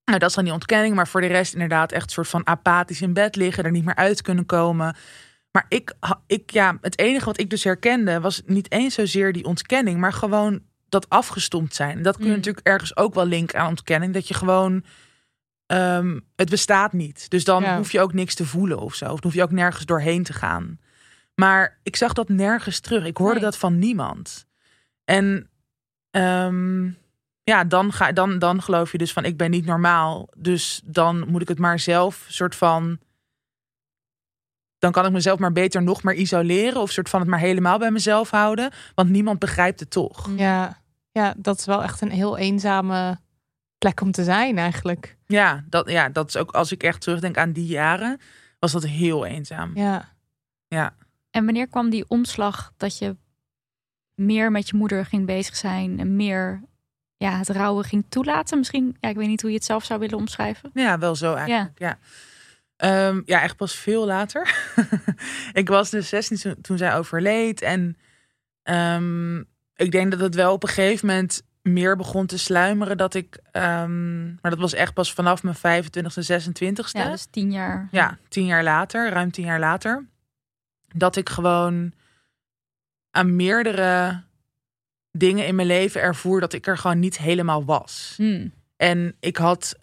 nou, 0.05 0.19
dat 0.19 0.29
is 0.29 0.35
dan 0.35 0.43
die 0.43 0.53
ontkenning, 0.53 0.95
maar 0.95 1.07
voor 1.07 1.21
de 1.21 1.27
rest 1.27 1.53
inderdaad 1.53 1.91
echt 1.91 2.03
een 2.03 2.09
soort 2.09 2.27
van 2.27 2.47
apathisch 2.47 3.01
in 3.01 3.13
bed 3.13 3.35
liggen, 3.35 3.63
er 3.63 3.71
niet 3.71 3.85
meer 3.85 3.95
uit 3.95 4.21
kunnen 4.21 4.45
komen. 4.45 4.95
Maar 5.55 5.65
ik, 5.69 5.93
ik, 6.27 6.51
ja, 6.51 6.77
het 6.81 6.99
enige 6.99 7.25
wat 7.25 7.39
ik 7.39 7.49
dus 7.49 7.63
herkende 7.63 8.19
was 8.19 8.41
niet 8.45 8.71
eens 8.71 8.93
zozeer 8.93 9.33
die 9.33 9.45
ontkenning, 9.45 9.99
maar 9.99 10.13
gewoon 10.13 10.61
dat 10.89 11.09
afgestompt 11.09 11.75
zijn. 11.75 12.01
Dat 12.01 12.15
kun 12.15 12.23
je 12.25 12.29
Mm. 12.29 12.35
natuurlijk 12.35 12.67
ergens 12.67 12.97
ook 12.97 13.13
wel 13.13 13.25
linken 13.25 13.59
aan 13.59 13.67
ontkenning. 13.67 14.13
Dat 14.13 14.27
je 14.27 14.33
gewoon 14.33 14.83
ehm, 15.65 16.19
het 16.35 16.49
bestaat 16.49 16.93
niet. 16.93 17.29
Dus 17.29 17.43
dan 17.43 17.63
Ja. 17.63 17.77
hoef 17.77 17.91
je 17.91 18.01
ook 18.01 18.13
niks 18.13 18.35
te 18.35 18.45
voelen 18.45 18.79
of 18.79 18.95
zo. 18.95 19.05
Of 19.05 19.11
dan 19.11 19.19
hoef 19.23 19.33
je 19.33 19.43
ook 19.43 19.51
nergens 19.51 19.85
doorheen 19.85 20.23
te 20.23 20.33
gaan. 20.33 20.79
Maar 21.35 21.79
ik 21.83 21.95
zag 21.95 22.13
dat 22.13 22.29
nergens 22.29 22.79
terug. 22.79 23.05
Ik 23.05 23.17
hoorde 23.17 23.33
Nee. 23.33 23.43
dat 23.43 23.57
van 23.57 23.79
niemand. 23.79 24.45
En 25.05 25.49
ehm, 26.11 26.85
ja, 27.43 27.63
dan, 27.63 27.93
ga, 27.93 28.11
dan, 28.11 28.39
dan 28.39 28.61
geloof 28.61 28.91
je 28.91 28.97
dus 28.97 29.13
van 29.13 29.25
ik 29.25 29.37
ben 29.37 29.51
niet 29.51 29.65
normaal. 29.65 30.29
Dus 30.37 30.81
dan 30.85 31.27
moet 31.27 31.41
ik 31.41 31.47
het 31.47 31.59
maar 31.59 31.79
zelf 31.79 32.25
soort 32.29 32.55
van. 32.55 32.99
Dan 34.79 34.91
kan 34.91 35.05
ik 35.05 35.11
mezelf 35.11 35.39
maar 35.39 35.51
beter 35.51 35.83
nog 35.83 36.03
maar 36.03 36.13
isoleren. 36.13 36.81
Of 36.81 36.91
soort 36.91 37.09
van 37.09 37.19
het 37.19 37.29
maar 37.29 37.39
helemaal 37.39 37.77
bij 37.77 37.91
mezelf 37.91 38.29
houden. 38.29 38.71
Want 38.95 39.09
niemand 39.09 39.39
begrijpt 39.39 39.79
het 39.79 39.89
toch. 39.89 40.29
Ja. 40.35 40.81
ja, 41.11 41.33
dat 41.37 41.59
is 41.59 41.65
wel 41.65 41.83
echt 41.83 42.01
een 42.01 42.11
heel 42.11 42.37
eenzame 42.37 43.19
plek 43.77 44.01
om 44.01 44.11
te 44.11 44.23
zijn 44.23 44.57
eigenlijk. 44.57 45.17
Ja, 45.25 45.63
dat, 45.69 45.89
ja, 45.89 46.09
dat 46.09 46.27
is 46.27 46.37
ook 46.37 46.51
als 46.51 46.71
ik 46.71 46.83
echt 46.83 47.01
terugdenk 47.01 47.37
aan 47.37 47.51
die 47.51 47.65
jaren. 47.65 48.19
Was 48.59 48.71
dat 48.71 48.85
heel 48.85 49.25
eenzaam. 49.25 49.71
Ja. 49.73 50.13
En 51.31 51.45
wanneer 51.45 51.67
kwam 51.67 51.89
die 51.89 52.05
omslag 52.07 52.73
dat 52.77 52.97
je 52.97 53.15
meer 54.13 54.51
met 54.51 54.69
je 54.69 54.77
moeder 54.77 55.05
ging 55.05 55.25
bezig 55.25 55.55
zijn 55.55 55.99
en 55.99 56.15
meer 56.15 56.63
ja, 57.17 57.37
het 57.37 57.49
rouwen 57.49 57.83
ging 57.83 58.05
toelaten? 58.09 58.57
Misschien, 58.57 58.97
ja, 58.99 59.09
ik 59.09 59.15
weet 59.15 59.27
niet 59.27 59.41
hoe 59.41 59.49
je 59.49 59.55
het 59.55 59.65
zelf 59.65 59.83
zou 59.83 59.99
willen 59.99 60.17
omschrijven. 60.17 60.69
Ja, 60.73 60.99
wel 60.99 61.15
zo 61.15 61.33
eigenlijk. 61.33 61.79
Ja, 61.79 61.97
Ehm, 62.77 63.21
ja 63.25 63.41
echt 63.41 63.55
pas 63.55 63.75
veel 63.75 64.05
later. 64.05 64.55
ik 65.53 65.67
was 65.67 65.89
dus 65.89 66.09
16 66.09 66.55
toen, 66.61 66.77
zij 66.77 66.95
overleed. 66.95 67.61
En 67.61 67.97
ehm, 68.63 69.37
ik 69.75 69.91
denk 69.91 70.11
dat 70.11 70.19
het 70.19 70.35
wel 70.35 70.53
op 70.53 70.63
een 70.63 70.69
gegeven 70.69 71.07
moment 71.07 71.43
meer 71.61 71.95
begon 71.95 72.25
te 72.25 72.37
sluimeren. 72.37 72.97
Dat 72.97 73.13
ik, 73.13 73.39
ehm, 73.51 74.25
maar 74.25 74.51
dat 74.51 74.59
was 74.59 74.73
echt 74.73 74.93
pas 74.93 75.13
vanaf 75.13 75.43
mijn 75.43 75.55
25e, 75.55 76.23
26e. 76.23 76.91
Ja, 76.91 77.09
dus 77.09 77.27
tien 77.29 77.51
jaar. 77.51 77.87
Ja, 77.91 78.17
tien 78.27 78.45
jaar 78.45 78.63
later, 78.63 79.09
ruim 79.09 79.31
tien 79.31 79.45
jaar 79.45 79.59
later. 79.59 80.05
Dat 80.95 81.15
ik 81.15 81.29
gewoon 81.29 81.93
aan 83.11 83.35
meerdere 83.35 84.23
dingen 85.11 85.47
in 85.47 85.55
mijn 85.55 85.67
leven 85.67 86.01
ervoer 86.01 86.39
dat 86.39 86.53
ik 86.53 86.67
er 86.67 86.77
gewoon 86.77 86.99
niet 86.99 87.17
helemaal 87.17 87.65
was. 87.65 88.13
Hmm. 88.17 88.53
En 88.77 89.15
ik 89.19 89.37
had 89.37 89.75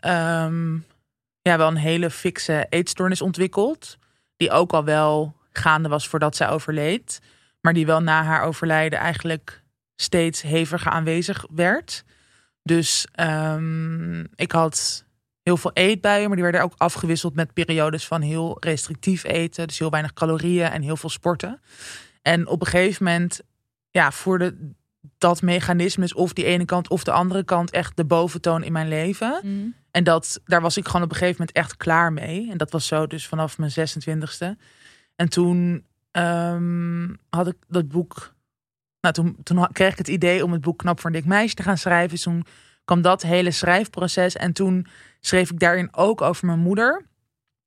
ja, 1.42 1.58
wel 1.58 1.68
een 1.68 1.76
hele 1.76 2.10
fikse 2.10 2.66
eetstoornis 2.68 3.22
ontwikkeld. 3.22 3.98
Die 4.36 4.50
ook 4.50 4.72
al 4.72 4.84
wel 4.84 5.36
gaande 5.52 5.88
was 5.88 6.08
voordat 6.08 6.36
zij 6.36 6.48
overleed. 6.48 7.20
Maar 7.60 7.72
die 7.72 7.86
wel 7.86 8.00
na 8.00 8.22
haar 8.22 8.42
overlijden 8.42 8.98
eigenlijk 8.98 9.62
steeds 9.96 10.42
heviger 10.42 10.92
aanwezig 10.92 11.46
werd. 11.50 12.04
Dus 12.62 13.06
ehm, 13.12 14.20
ik 14.20 14.52
had 14.52 15.04
heel 15.42 15.56
veel 15.56 15.70
eetbuien, 15.74 16.26
maar 16.26 16.36
die 16.36 16.42
werden 16.42 16.62
ook 16.62 16.74
afgewisseld 16.76 17.34
met 17.34 17.52
periodes 17.52 18.06
van 18.06 18.20
heel 18.20 18.56
restrictief 18.60 19.24
eten. 19.24 19.66
Dus 19.66 19.78
heel 19.78 19.90
weinig 19.90 20.12
calorieën 20.12 20.70
en 20.70 20.82
heel 20.82 20.96
veel 20.96 21.10
sporten. 21.10 21.60
En 22.22 22.46
op 22.46 22.60
een 22.60 22.66
gegeven 22.66 23.04
moment 23.04 23.40
ja, 23.90 24.12
voerde 24.12 24.74
dat 25.18 25.42
mechanisme 25.42 26.04
is 26.04 26.14
of 26.14 26.32
die 26.32 26.44
ene 26.44 26.64
kant 26.64 26.88
of 26.88 27.04
de 27.04 27.12
andere 27.12 27.44
kant 27.44 27.70
echt 27.70 27.96
de 27.96 28.04
boventoon 28.04 28.62
in 28.62 28.72
mijn 28.72 28.88
leven. 28.88 29.38
Hmm. 29.40 29.74
En 29.90 30.04
dat, 30.04 30.40
daar 30.44 30.60
was 30.60 30.76
ik 30.76 30.86
gewoon 30.86 31.02
op 31.02 31.10
een 31.10 31.16
gegeven 31.16 31.36
moment 31.38 31.56
echt 31.56 31.76
klaar 31.76 32.12
mee. 32.12 32.50
En 32.50 32.58
dat 32.58 32.70
was 32.70 32.86
zo 32.86 33.06
dus 33.06 33.26
vanaf 33.26 33.58
mijn 33.58 33.70
26e. 33.70 34.58
En 35.16 35.28
toen 35.28 35.84
ehm, 36.10 37.08
had 37.30 37.46
ik 37.46 37.56
dat 37.68 37.88
boek... 37.88 38.34
Nou, 39.00 39.14
toen, 39.14 39.36
toen 39.42 39.68
kreeg 39.72 39.92
ik 39.92 39.98
het 39.98 40.08
idee 40.08 40.44
om 40.44 40.52
het 40.52 40.60
boek 40.60 40.78
Knap 40.78 41.00
voor 41.00 41.10
een 41.10 41.16
dik 41.16 41.24
meisje 41.24 41.54
te 41.54 41.62
gaan 41.62 41.78
schrijven. 41.78 42.10
Dus 42.10 42.22
toen 42.22 42.44
kwam 42.84 43.02
dat 43.02 43.22
hele 43.22 43.50
schrijfproces. 43.50 44.36
En 44.36 44.52
toen 44.52 44.86
schreef 45.20 45.50
ik 45.50 45.58
daarin 45.58 45.88
ook 45.96 46.20
over 46.20 46.46
mijn 46.46 46.58
moeder. 46.58 47.06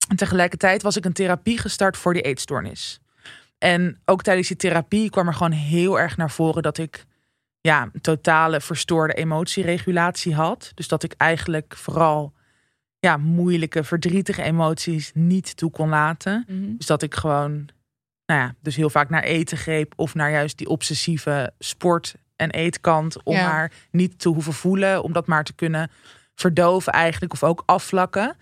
En 0.08 0.16
tegelijkertijd 0.16 0.82
was 0.82 0.98
ik 0.98 1.06
een 1.06 1.14
therapie 1.14 1.58
gestart 1.58 1.98
voor 1.98 2.14
die 2.14 2.22
eetstoornis. 2.22 3.00
En 3.58 4.02
ook 4.06 4.24
tijdens 4.24 4.48
die 4.48 4.58
therapie 4.58 5.10
kwam 5.10 5.28
er 5.28 5.34
gewoon 5.34 5.52
heel 5.52 6.00
erg 6.00 6.18
naar 6.18 6.32
voren 6.32 6.64
dat 6.64 6.78
ik 6.78 7.06
ja, 7.66 7.90
totale 8.02 8.62
verstoorde 8.62 9.14
emotieregulatie 9.14 10.34
had. 10.36 10.72
Dus 10.76 10.88
dat 10.88 11.04
ik 11.04 11.14
eigenlijk 11.18 11.76
vooral 11.78 12.34
ja, 13.00 13.18
moeilijke, 13.18 13.84
verdrietige 13.84 14.42
emoties 14.42 15.12
niet 15.14 15.58
toe 15.58 15.72
kon 15.72 15.90
laten. 15.90 16.46
Mhm. 16.48 16.76
Dus 16.78 16.86
dat 16.86 17.02
ik 17.02 17.16
gewoon, 17.16 17.52
nou 18.26 18.42
ja, 18.42 18.56
dus 18.62 18.76
heel 18.76 18.90
vaak 18.90 19.10
naar 19.10 19.24
eten 19.24 19.58
greep 19.58 19.94
of 19.96 20.14
naar 20.14 20.32
juist 20.32 20.58
die 20.58 20.68
obsessieve 20.68 21.54
sport- 21.60 22.16
en 22.36 22.50
eetkant 22.50 23.24
om 23.24 23.36
Ja. 23.36 23.48
maar 23.48 23.72
niet 23.92 24.20
te 24.20 24.30
hoeven 24.30 24.54
voelen, 24.54 25.04
om 25.04 25.14
dat 25.14 25.28
maar 25.28 25.44
te 25.44 25.54
kunnen 25.54 25.92
verdoven 26.36 26.94
eigenlijk 26.94 27.34
of 27.34 27.44
ook 27.44 27.64
afvlakken. 27.66 28.36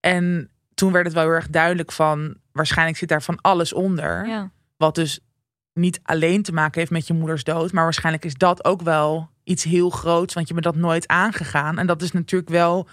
En 0.00 0.50
toen 0.74 0.92
werd 0.92 1.04
het 1.04 1.14
wel 1.14 1.22
heel 1.22 1.32
erg 1.32 1.48
duidelijk 1.48 1.92
van, 1.92 2.36
waarschijnlijk 2.52 2.98
zit 2.98 3.08
daar 3.08 3.22
van 3.22 3.40
alles 3.40 3.72
onder. 3.72 4.26
Ja. 4.26 4.50
Wat 4.76 4.94
dus 4.94 5.20
niet 5.74 6.00
alleen 6.02 6.42
te 6.42 6.52
maken 6.52 6.78
heeft 6.78 6.90
met 6.90 7.06
je 7.06 7.14
moeders 7.14 7.44
dood. 7.44 7.72
Maar 7.72 7.84
waarschijnlijk 7.84 8.24
is 8.24 8.34
dat 8.34 8.64
ook 8.64 8.82
wel 8.82 9.30
iets 9.44 9.64
heel 9.64 9.90
groots. 9.90 10.34
Want 10.34 10.48
je 10.48 10.54
bent 10.54 10.66
dat 10.66 10.76
nooit 10.76 11.08
aangegaan. 11.08 11.78
En 11.78 11.86
dat 11.86 12.02
is 12.02 12.12
natuurlijk 12.12 12.50
wel, 12.50 12.88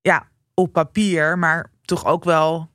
ja, 0.00 0.28
op 0.54 0.72
papier. 0.72 1.38
Maar 1.38 1.70
toch 1.84 2.04
ook 2.04 2.24
wel 2.24 2.70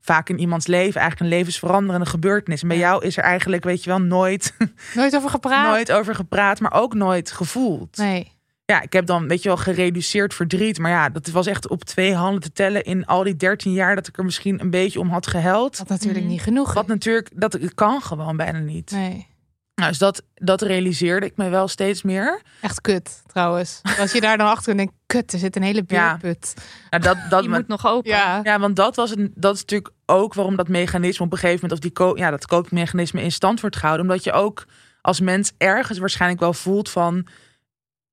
vaak 0.00 0.28
in 0.28 0.38
iemands 0.38 0.66
leven 0.66 1.00
eigenlijk 1.00 1.30
een 1.30 1.36
levensveranderende 1.36 2.06
gebeurtenis. 2.06 2.62
En 2.62 2.68
bij 2.68 2.78
jou 2.78 3.04
is 3.04 3.16
er 3.16 3.22
eigenlijk, 3.22 3.64
weet 3.64 3.84
je 3.84 3.90
wel, 3.90 4.00
nooit, 4.00 4.54
Nooit 4.94 5.16
over 5.16 5.30
gepraat? 5.30 5.70
nooit 5.72 5.92
over 5.92 6.14
gepraat. 6.14 6.60
Maar 6.60 6.72
ook 6.72 6.94
nooit 6.94 7.30
gevoeld. 7.30 7.96
Nee. 7.96 8.37
Ja, 8.72 8.80
ik 8.82 8.92
heb 8.92 9.06
dan, 9.06 9.28
weet 9.28 9.42
je 9.42 9.48
wel, 9.48 9.56
gereduceerd 9.56 10.34
verdriet. 10.34 10.78
Maar 10.78 10.90
ja, 10.90 11.08
dat 11.08 11.26
was 11.28 11.46
echt 11.46 11.68
op 11.68 11.84
twee 11.84 12.14
handen 12.14 12.40
te 12.40 12.52
tellen 12.52 12.82
in 12.84 13.06
al 13.06 13.22
die 13.22 13.36
13 13.36 13.72
jaar 13.72 13.94
dat 13.94 14.06
ik 14.06 14.18
er 14.18 14.24
misschien 14.24 14.60
een 14.60 14.70
beetje 14.70 15.00
om 15.00 15.08
had 15.10 15.26
gehuild. 15.26 15.78
Wat 15.78 15.88
natuurlijk 15.88 16.20
Mhm. 16.24 16.28
niet 16.32 16.42
genoeg. 16.42 16.72
Wat 16.72 16.86
natuurlijk, 16.86 17.30
dat 17.34 17.58
kan 17.74 18.02
gewoon 18.02 18.36
bijna 18.36 18.58
niet. 18.58 18.90
Nee. 18.90 19.26
Nou, 19.74 19.88
dus 19.90 19.98
dat, 19.98 20.22
dat 20.34 20.62
realiseerde 20.62 21.26
ik 21.26 21.36
me 21.36 21.48
wel 21.48 21.68
steeds 21.68 22.02
meer. 22.02 22.42
Echt 22.60 22.80
kut, 22.80 23.22
trouwens. 23.26 23.80
Als 23.98 24.12
je 24.12 24.20
daar 24.20 24.38
dan 24.38 24.46
achter 24.48 24.76
denkt, 24.76 24.92
kut, 25.06 25.32
er 25.32 25.38
zit 25.38 25.56
een 25.56 25.62
hele 25.62 25.84
Ja. 25.86 26.16
beerput. 26.16 26.54
Nou, 26.90 27.02
dat, 27.02 27.16
dat 27.30 27.42
Je 27.44 27.48
me- 27.48 27.56
moet 27.56 27.68
nog 27.68 27.86
open. 27.86 28.10
Ja. 28.10 28.40
ja, 28.42 28.58
want 28.58 28.76
dat, 28.76 28.96
was 28.96 29.16
een, 29.16 29.32
dat 29.34 29.54
is 29.54 29.60
natuurlijk 29.60 29.92
ook 30.06 30.34
waarom 30.34 30.56
dat 30.56 30.68
mechanisme 30.68 31.24
op 31.24 31.32
een 31.32 31.38
gegeven 31.38 31.60
moment, 31.62 31.72
of 31.72 31.78
die 31.86 31.92
ko- 31.92 32.16
ja, 32.16 32.30
dat 32.30 32.46
koopmechanisme 32.46 33.22
in 33.22 33.32
stand 33.32 33.60
wordt 33.60 33.76
gehouden. 33.76 34.06
Omdat 34.08 34.24
je 34.24 34.32
ook 34.32 34.66
als 35.00 35.20
mens 35.20 35.52
ergens 35.58 35.98
waarschijnlijk 35.98 36.40
wel 36.40 36.52
voelt 36.52 36.90
van. 36.90 37.26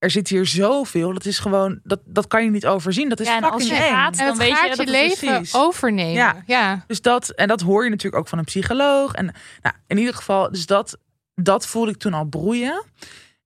Er 0.06 0.12
zit 0.12 0.28
hier 0.28 0.45
zoveel. 0.45 1.14
Dat 1.14 1.26
is 1.26 1.39
gewoon. 1.39 1.80
Dat, 1.84 1.99
dat 2.06 2.28
kan 2.28 2.43
je 2.43 2.49
niet 2.51 2.66
overzien. 2.66 3.10
Dat 3.10 3.20
is 3.20 3.28
Ja, 3.28 3.38
en 3.38 3.43
als 3.43 3.51
fucking 3.64 3.80
je 3.80 3.84
eng. 3.86 3.93
gaat, 3.93 4.18
En 4.18 4.26
dan 4.26 4.38
weet 4.38 4.53
gaat 4.53 4.62
je 4.64 4.70
dat 4.70 4.78
het 4.78 4.89
leven 4.89 5.28
precies. 5.28 5.56
overnemen. 5.56 6.14
Ja. 6.14 6.43
Ja. 6.45 6.84
Dus 6.88 7.01
dat, 7.01 7.30
en 7.30 7.47
dat 7.47 7.62
hoor 7.62 7.84
je 7.84 7.89
natuurlijk 7.89 8.22
ook 8.22 8.28
van 8.28 8.38
een 8.38 8.43
psycholoog. 8.45 9.14
En 9.14 9.26
nou, 9.62 9.76
in 9.88 9.97
ieder 9.97 10.14
geval, 10.14 10.51
dus 10.51 10.66
dat, 10.66 10.97
dat 11.36 11.68
voelde 11.68 11.91
ik 11.91 11.97
toen 11.97 12.14
al 12.14 12.26
broeien. 12.26 12.84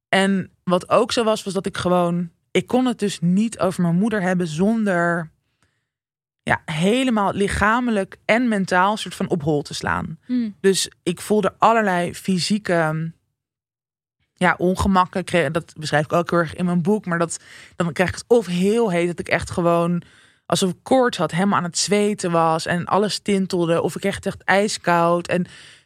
En 0.09 0.51
wat 0.63 0.89
ook 0.89 1.11
zo 1.11 1.23
was, 1.23 1.43
was 1.43 1.53
dat 1.53 1.65
ik 1.65 1.77
gewoon, 1.77 2.29
ik 2.51 2.67
kon 2.67 2.85
het 2.85 2.99
dus 2.99 3.19
niet 3.21 3.59
over 3.59 3.81
mijn 3.81 3.95
moeder 3.95 4.21
hebben 4.21 4.47
zonder 4.47 5.31
ja, 6.43 6.61
helemaal 6.65 7.33
lichamelijk 7.33 8.17
en 8.25 8.47
mentaal 8.47 8.97
soort 8.97 9.15
van 9.15 9.29
op 9.29 9.43
hol 9.43 9.61
te 9.61 9.73
slaan. 9.73 10.17
Hmm. 10.25 10.55
Dus 10.61 10.91
ik 11.03 11.21
voelde 11.21 11.53
allerlei 11.57 12.15
fysieke 12.15 13.11
ja, 14.39 14.55
ongemakken. 14.57 15.23
Kreeg- 15.23 15.51
Dat 15.51 15.73
beschrijf 15.77 16.05
ik 16.05 16.13
ook 16.13 16.29
heel 16.29 16.39
erg 16.39 16.55
in 16.55 16.65
mijn 16.65 16.81
boek. 16.81 17.05
Maar 17.05 17.19
dat, 17.19 17.39
dan 17.75 17.93
krijg 17.93 18.09
ik 18.09 18.15
het 18.15 18.25
of 18.27 18.45
heel 18.45 18.91
heet 18.91 19.07
dat 19.07 19.19
ik 19.19 19.27
echt 19.27 19.51
gewoon 19.51 20.01
alsof 20.45 20.69
ik 20.69 20.75
koorts 20.83 21.17
had, 21.17 21.31
helemaal 21.31 21.57
aan 21.57 21.63
het 21.63 21.77
zweten 21.77 22.31
was 22.31 22.65
en 22.65 22.85
alles 22.85 23.19
tintelde. 23.19 23.81
Of 23.81 23.95
ik 23.95 24.03
het 24.03 24.25
echt 24.25 24.43
ijskoud 24.43 25.27
en 25.27 25.45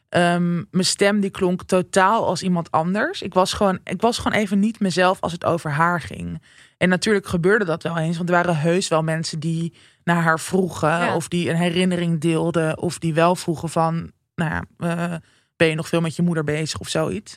ehm, 0.09 0.53
mijn 0.55 0.85
stem 0.85 1.19
die 1.19 1.29
klonk 1.29 1.63
totaal 1.63 2.25
als 2.25 2.43
iemand 2.43 2.71
anders. 2.71 3.21
Ik 3.21 3.33
was 3.33 3.53
gewoon, 3.53 3.79
ik 3.83 4.01
was 4.01 4.17
gewoon 4.17 4.37
even 4.39 4.59
niet 4.59 4.79
mezelf 4.79 5.21
als 5.21 5.31
het 5.31 5.45
over 5.45 5.71
haar 5.71 6.01
ging. 6.01 6.41
En 6.77 6.89
natuurlijk 6.89 7.27
gebeurde 7.27 7.65
dat 7.65 7.83
wel 7.83 7.97
eens, 7.97 8.17
want 8.17 8.29
er 8.29 8.35
waren 8.35 8.57
heus 8.57 8.87
wel 8.87 9.03
mensen 9.03 9.39
die 9.39 9.73
naar 10.03 10.21
haar 10.23 10.39
vroegen 10.39 10.89
Ja. 10.89 11.15
of 11.15 11.27
die 11.27 11.49
een 11.49 11.55
herinnering 11.55 12.21
deelden 12.21 12.77
of 12.77 12.99
die 12.99 13.13
wel 13.13 13.35
vroegen 13.35 13.69
van, 13.69 14.11
nou 14.35 14.51
ja, 14.51 14.63
eh, 14.77 15.15
ben 15.55 15.67
je 15.67 15.75
nog 15.75 15.87
veel 15.87 16.01
met 16.01 16.15
je 16.15 16.21
moeder 16.21 16.43
bezig 16.43 16.79
of 16.79 16.87
zoiets. 16.87 17.35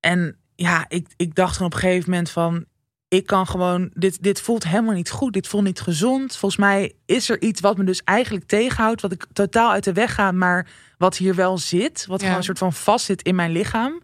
En 0.00 0.36
ja, 0.54 0.84
ik, 0.88 1.06
ik 1.16 1.34
dacht 1.34 1.52
gewoon 1.52 1.68
op 1.68 1.74
een 1.74 1.80
gegeven 1.80 2.10
moment 2.10 2.30
van, 2.30 2.64
ik 3.08 3.26
kan 3.26 3.46
gewoon, 3.46 3.90
dit, 3.94 4.22
dit 4.22 4.40
voelt 4.40 4.64
helemaal 4.68 4.94
niet 4.94 5.10
goed. 5.10 5.32
Dit 5.32 5.46
voelt 5.46 5.64
niet 5.64 5.80
gezond. 5.80 6.36
Volgens 6.36 6.60
mij 6.60 6.92
is 7.06 7.30
er 7.30 7.42
iets 7.42 7.60
wat 7.60 7.76
me 7.76 7.84
dus 7.84 8.02
eigenlijk 8.04 8.46
tegenhoudt, 8.46 9.00
wat 9.00 9.12
ik 9.12 9.26
totaal 9.32 9.70
uit 9.70 9.84
de 9.84 9.92
weg 9.92 10.14
ga, 10.14 10.32
maar 10.32 10.66
wat 10.98 11.16
hier 11.16 11.34
wel 11.34 11.58
zit, 11.58 12.06
wat 12.06 12.18
Ja. 12.18 12.22
gewoon 12.24 12.38
een 12.38 12.44
soort 12.44 12.58
van 12.58 12.72
vast 12.72 13.04
zit 13.04 13.22
in 13.22 13.34
mijn 13.34 13.50
lichaam. 13.52 14.00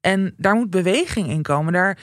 En 0.00 0.34
daar 0.36 0.54
moet 0.54 0.70
beweging 0.70 1.28
in 1.28 1.42
komen. 1.42 1.72
Daar, 1.72 1.98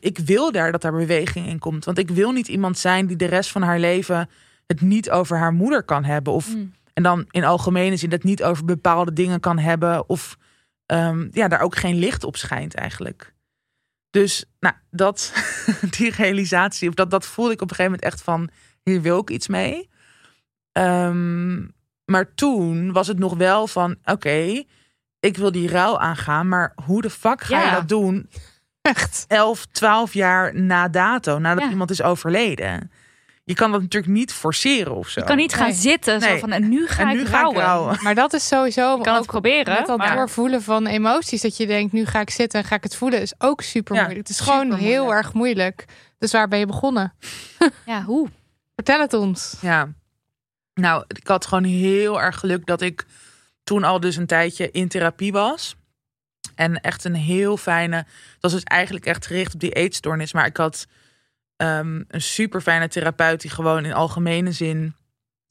ik, 0.00 0.18
wil 0.18 0.52
daar 0.52 0.72
dat 0.72 0.82
daar 0.82 0.92
beweging 0.92 1.46
in 1.46 1.58
komt. 1.58 1.84
Want 1.84 1.98
ik 1.98 2.10
wil 2.10 2.30
niet 2.32 2.48
iemand 2.48 2.78
zijn 2.78 3.06
die 3.06 3.16
de 3.16 3.24
rest 3.24 3.50
van 3.50 3.62
haar 3.62 3.78
leven 3.78 4.28
het 4.66 4.80
niet 4.80 5.10
over 5.10 5.38
haar 5.38 5.52
moeder 5.52 5.82
kan 5.82 6.04
hebben. 6.04 6.32
Of 6.32 6.46
Hmm. 6.46 6.72
en 6.92 7.02
dan 7.02 7.24
in 7.30 7.44
algemene 7.44 7.96
zin 7.96 8.10
het 8.10 8.24
niet 8.24 8.42
over 8.42 8.64
bepaalde 8.64 9.12
dingen 9.12 9.40
kan 9.40 9.58
hebben. 9.58 10.08
Of 10.08 10.36
ehm, 10.86 11.28
ja, 11.32 11.48
daar 11.48 11.60
ook 11.60 11.76
geen 11.76 11.96
licht 11.96 12.24
op 12.24 12.36
schijnt 12.36 12.74
eigenlijk. 12.74 13.34
Dus 14.10 14.44
nou, 14.60 14.74
dat, 14.90 15.32
die 15.96 16.10
realisatie, 16.10 16.88
of 16.88 16.94
dat, 16.94 17.10
dat 17.10 17.26
voelde 17.26 17.52
ik 17.52 17.60
op 17.62 17.70
een 17.70 17.76
gegeven 17.76 17.92
moment 17.98 18.12
echt 18.12 18.22
van... 18.22 18.50
hier 18.82 19.02
wil 19.02 19.18
ik 19.18 19.30
iets 19.30 19.48
mee. 19.48 19.88
Ehm, 20.72 21.64
maar 22.04 22.34
toen 22.34 22.92
was 22.92 23.06
het 23.06 23.18
nog 23.18 23.34
wel 23.34 23.66
van, 23.66 23.96
oké, 24.04 24.64
ik 25.20 25.36
wil 25.36 25.52
die 25.52 25.68
ruil 25.68 26.00
aangaan, 26.00 26.48
maar 26.48 26.72
hoe 26.84 27.02
de 27.02 27.10
fuck 27.10 27.40
ga 27.42 27.64
je 27.64 27.70
dat 27.70 27.88
doen 27.88 28.28
Echt. 28.82 29.24
11, 29.28 29.66
12 29.66 30.12
jaar 30.12 30.54
na 30.54 30.88
dato, 30.88 31.38
nadat 31.38 31.62
Ja. 31.64 31.70
iemand 31.70 31.90
is 31.90 32.02
overleden? 32.02 32.90
Je 33.48 33.54
kan 33.54 33.72
dat 33.72 33.80
natuurlijk 33.80 34.12
niet 34.12 34.32
forceren 34.32 34.94
of 34.94 35.08
zo. 35.08 35.20
Je 35.20 35.26
kan 35.26 35.36
niet 35.36 35.54
gaan 35.54 35.66
Nee. 35.68 35.76
zitten 35.76 36.20
zo 36.20 36.36
van 36.38 36.52
en 36.52 36.68
nu 36.68 36.86
ga 36.86 37.02
en 37.02 37.08
ik 37.08 37.14
nu 37.14 37.24
rouwen. 37.24 37.54
ga 37.54 37.60
ik 37.60 37.66
rouwen. 37.66 37.98
Maar 38.02 38.14
dat 38.14 38.32
is 38.32 38.46
sowieso 38.48 38.96
Je 38.96 39.02
kan 39.02 39.12
het 39.12 39.22
ook 39.22 39.28
proberen. 39.28 39.74
met 39.74 39.86
dat 39.86 39.98
maar- 39.98 40.16
doorvoelen 40.16 40.62
van 40.62 40.86
emoties. 40.86 41.40
Dat 41.40 41.56
je 41.56 41.66
denkt, 41.66 41.92
nu 41.92 42.04
ga 42.06 42.20
ik 42.20 42.30
zitten 42.30 42.60
en 42.60 42.66
ga 42.66 42.74
ik 42.76 42.82
het 42.82 42.96
voelen. 42.96 43.20
Is 43.20 43.32
ook 43.38 43.62
super 43.62 43.94
Ja, 43.94 44.00
moeilijk. 44.02 44.28
Het 44.28 44.36
is 44.38 44.42
gewoon 44.44 44.74
heel 44.74 45.14
erg 45.14 45.32
moeilijk. 45.32 45.84
Dus 46.18 46.32
waar 46.32 46.48
ben 46.48 46.58
je 46.58 46.66
begonnen? 46.66 47.12
Ja, 47.86 48.02
hoe? 48.02 48.28
Vertel 48.74 49.00
het 49.00 49.12
ons. 49.14 49.54
Ja. 49.60 49.88
Nou, 50.74 51.04
ik 51.08 51.26
had 51.26 51.46
gewoon 51.46 51.64
heel 51.64 52.20
erg 52.20 52.38
geluk 52.38 52.66
dat 52.66 52.80
ik 52.80 53.04
toen 53.64 53.84
al 53.84 54.00
dus 54.00 54.16
een 54.16 54.26
tijdje 54.26 54.70
in 54.70 54.88
therapie 54.88 55.32
was. 55.32 55.76
En 56.54 56.80
echt 56.80 57.04
een 57.04 57.14
heel 57.14 57.56
fijne. 57.56 57.96
Dat 57.96 58.06
was 58.40 58.52
dus 58.52 58.62
eigenlijk 58.62 59.06
echt 59.06 59.26
gericht 59.26 59.54
op 59.54 59.60
die 59.60 59.72
eetstoornis. 59.72 60.32
Maar 60.32 60.46
ik 60.46 60.56
had 60.56 60.86
ehm, 61.56 62.02
een 62.08 62.22
super 62.22 62.60
fijne 62.60 62.88
therapeut 62.88 63.40
die 63.40 63.50
gewoon 63.50 63.84
in 63.84 63.92
algemene 63.92 64.52
zin 64.52 64.94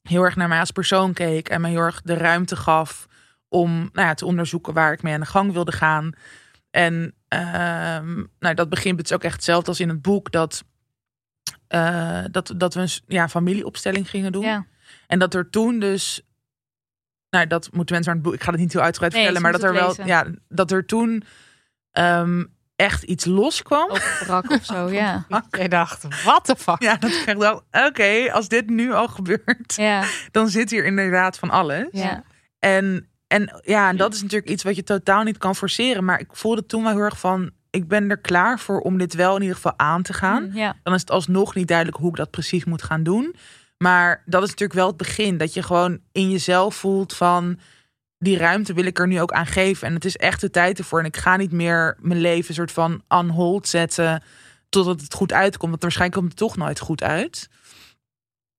heel 0.01 0.23
erg 0.23 0.35
naar 0.35 0.47
mij 0.47 0.59
als 0.59 0.71
persoon 0.71 1.13
keek. 1.13 1.49
En 1.49 1.61
me 1.61 1.67
heel 1.67 1.79
erg 1.79 2.01
de 2.01 2.13
ruimte 2.13 2.55
gaf 2.55 3.07
om 3.47 3.89
nou 3.93 4.07
ja, 4.07 4.13
te 4.13 4.25
onderzoeken 4.25 4.73
waar 4.73 4.93
ik 4.93 5.01
mee 5.01 5.13
aan 5.13 5.19
de 5.19 5.25
gang 5.25 5.51
wilde 5.51 5.71
gaan. 5.71 6.11
En 6.69 7.15
ehm, 7.27 8.23
nou, 8.39 8.55
dat 8.55 8.69
begint 8.69 8.97
het 8.97 9.09
is 9.09 9.15
ook 9.15 9.23
echt 9.23 9.35
hetzelfde 9.35 9.69
als 9.69 9.79
in 9.79 9.89
het 9.89 10.01
boek. 10.01 10.31
Dat, 10.31 10.63
eh, 11.67 12.23
dat, 12.31 12.53
dat 12.57 12.73
we 12.73 12.81
een 12.81 12.89
ja, 13.07 13.29
familieopstelling 13.29 14.09
gingen 14.09 14.31
doen. 14.31 14.43
Ja. 14.43 14.65
En 15.07 15.19
dat 15.19 15.33
er 15.33 15.49
toen 15.49 15.79
dus. 15.79 16.21
Nou, 17.29 17.47
dat 17.47 17.69
moeten 17.71 17.95
mensen 17.95 18.13
maar 18.13 18.21
het 18.21 18.31
boek. 18.31 18.39
Ik 18.39 18.43
ga 18.43 18.51
het 18.51 18.59
niet 18.59 18.73
heel 18.73 18.81
uitgebreid 18.81 19.13
Nee, 19.13 19.23
vertellen, 19.23 19.51
maar 19.51 19.59
dat 19.61 19.69
er 19.69 19.95
wel. 19.95 20.07
Ja, 20.07 20.25
dat 20.47 20.71
er 20.71 20.85
toen 20.85 21.23
ehm, 21.91 22.43
echt 22.75 23.03
iets 23.03 23.25
loskwam. 23.25 23.89
Opbrak 23.89 24.49
of 24.49 24.65
zo, 24.65 24.89
ja. 25.01 25.25
Je 25.49 25.69
dacht, 25.69 26.23
what 26.23 26.45
the 26.45 26.55
fuck? 26.55 26.81
Ja, 26.81 26.95
dat 26.95 27.11
ik 27.25 27.35
wel. 27.37 27.61
Oké, 27.71 28.31
als 28.31 28.47
dit 28.47 28.69
nu 28.69 28.93
al 28.93 29.07
gebeurt, 29.07 29.73
Ja, 29.75 30.03
dan 30.31 30.49
zit 30.49 30.69
hier 30.69 30.85
inderdaad 30.85 31.39
van 31.39 31.49
alles. 31.49 31.87
ja. 31.91 32.23
En, 32.59 33.07
en 33.27 33.61
ja, 33.63 33.89
en 33.89 33.97
dat 33.97 34.13
is 34.13 34.21
natuurlijk 34.21 34.51
iets 34.51 34.63
wat 34.63 34.75
je 34.75 34.83
totaal 34.83 35.23
niet 35.23 35.37
kan 35.37 35.55
forceren. 35.55 36.05
Maar 36.05 36.19
ik 36.19 36.27
voelde 36.31 36.65
toen 36.65 36.83
wel 36.83 36.91
heel 36.91 37.01
erg 37.01 37.19
van. 37.19 37.51
Ik 37.69 37.87
ben 37.87 38.09
er 38.09 38.17
klaar 38.17 38.59
voor 38.59 38.79
om 38.79 38.97
dit 38.97 39.13
wel 39.13 39.35
in 39.35 39.41
ieder 39.41 39.55
geval 39.55 39.73
aan 39.77 40.01
te 40.01 40.13
gaan. 40.13 40.49
Ja, 40.53 40.75
dan 40.83 40.93
is 40.93 40.99
het 41.01 41.11
alsnog 41.11 41.55
niet 41.55 41.67
duidelijk 41.67 41.97
hoe 41.97 42.09
ik 42.09 42.15
dat 42.15 42.29
precies 42.31 42.65
moet 42.65 42.83
gaan 42.83 43.03
doen. 43.03 43.35
Maar 43.77 44.21
dat 44.25 44.43
is 44.43 44.49
natuurlijk 44.49 44.79
wel 44.79 44.87
het 44.87 44.97
begin. 44.97 45.37
Dat 45.37 45.53
je 45.53 45.63
gewoon 45.63 45.99
in 46.11 46.29
jezelf 46.31 46.75
voelt 46.75 47.13
van 47.13 47.59
die 48.25 48.37
ruimte 48.37 48.73
wil 48.73 48.85
ik 48.85 48.99
er 48.99 49.07
nu 49.07 49.21
ook 49.21 49.31
aan 49.31 49.45
geven. 49.45 49.87
En 49.87 49.93
het 49.93 50.05
is 50.05 50.15
echt 50.15 50.41
de 50.41 50.49
tijd 50.49 50.77
ervoor. 50.77 50.99
En 50.99 51.05
ik 51.05 51.17
ga 51.17 51.37
niet 51.37 51.51
meer 51.51 51.97
mijn 51.99 52.21
leven 52.21 52.53
soort 52.53 52.71
van 52.71 53.01
on 53.07 53.29
hold 53.29 53.67
zetten 53.67 54.23
totdat 54.69 55.01
het 55.01 55.13
goed 55.13 55.33
uitkomt. 55.33 55.69
Want 55.69 55.81
waarschijnlijk 55.81 56.19
komt 56.19 56.31
het 56.31 56.41
toch 56.41 56.57
nooit 56.57 56.79
goed 56.79 57.03
uit. 57.03 57.49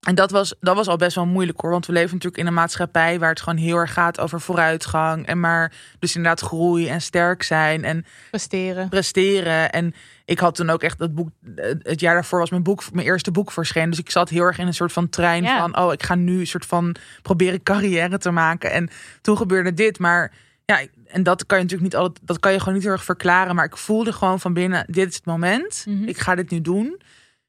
En 0.06 0.14
dat 0.14 0.30
was, 0.30 0.54
dat 0.60 0.76
was 0.76 0.88
al 0.88 0.96
best 0.96 1.14
wel 1.14 1.26
moeilijk 1.26 1.60
hoor. 1.60 1.70
Want 1.70 1.86
we 1.86 1.92
leven 1.92 2.12
natuurlijk 2.14 2.42
in 2.42 2.46
een 2.46 2.54
maatschappij 2.54 3.18
waar 3.18 3.28
het 3.28 3.40
gewoon 3.40 3.58
heel 3.58 3.76
erg 3.76 3.92
gaat 3.92 4.20
over 4.20 4.40
vooruitgang. 4.40 5.26
En 5.26 5.40
maar 5.40 5.72
dus 5.98 6.16
inderdaad 6.16 6.40
groei 6.40 6.88
en 6.88 7.00
sterk 7.00 7.42
zijn. 7.42 7.84
En 7.84 8.04
Presteren. 8.30 8.88
presteren. 8.88 9.72
En 9.72 9.94
ik 10.24 10.38
had 10.38 10.54
toen 10.54 10.70
ook 10.70 10.82
echt 10.82 10.98
dat 10.98 11.14
boek. 11.14 11.28
eh, 11.56 11.72
Het 11.82 12.00
jaar 12.00 12.14
daarvoor 12.14 12.38
was 12.38 12.50
mijn 12.50 12.62
boek, 12.62 12.82
mijn 12.92 13.06
eerste 13.06 13.30
boek 13.30 13.52
verschenen. 13.52 13.90
Dus 13.90 13.98
ik 13.98 14.10
zat 14.10 14.28
heel 14.28 14.42
erg 14.42 14.58
in 14.58 14.66
een 14.66 14.74
soort 14.74 14.92
van 14.92 15.08
trein 15.08 15.42
Ja. 15.42 15.58
van. 15.60 15.78
Oh, 15.78 15.92
ik 15.92 16.02
ga 16.02 16.14
nu 16.14 16.38
een 16.40 16.46
soort 16.46 16.66
van 16.66 16.96
proberen 17.22 17.62
carrière 17.62 18.18
te 18.18 18.30
maken. 18.30 18.70
En 18.72 18.90
toen 19.20 19.36
gebeurde 19.36 19.74
dit. 19.74 19.98
Maar 19.98 20.32
ja, 20.64 20.80
en 21.06 21.22
dat 21.22 21.46
kan 21.46 21.58
je 21.58 21.64
natuurlijk 21.64 21.92
niet 21.92 22.00
altijd. 22.02 22.26
Dat 22.26 22.38
kan 22.40 22.52
je 22.52 22.58
gewoon 22.58 22.74
niet 22.74 22.82
heel 22.82 22.92
erg 22.92 23.04
verklaren. 23.04 23.54
Maar 23.54 23.64
ik 23.64 23.76
voelde 23.76 24.12
gewoon 24.12 24.40
van 24.40 24.52
binnen: 24.52 24.84
dit 24.88 25.08
is 25.08 25.14
het 25.16 25.24
moment. 25.26 25.84
Mhm. 25.88 26.08
Ik 26.08 26.18
ga 26.18 26.34
dit 26.34 26.50
nu 26.50 26.60
doen. 26.60 27.00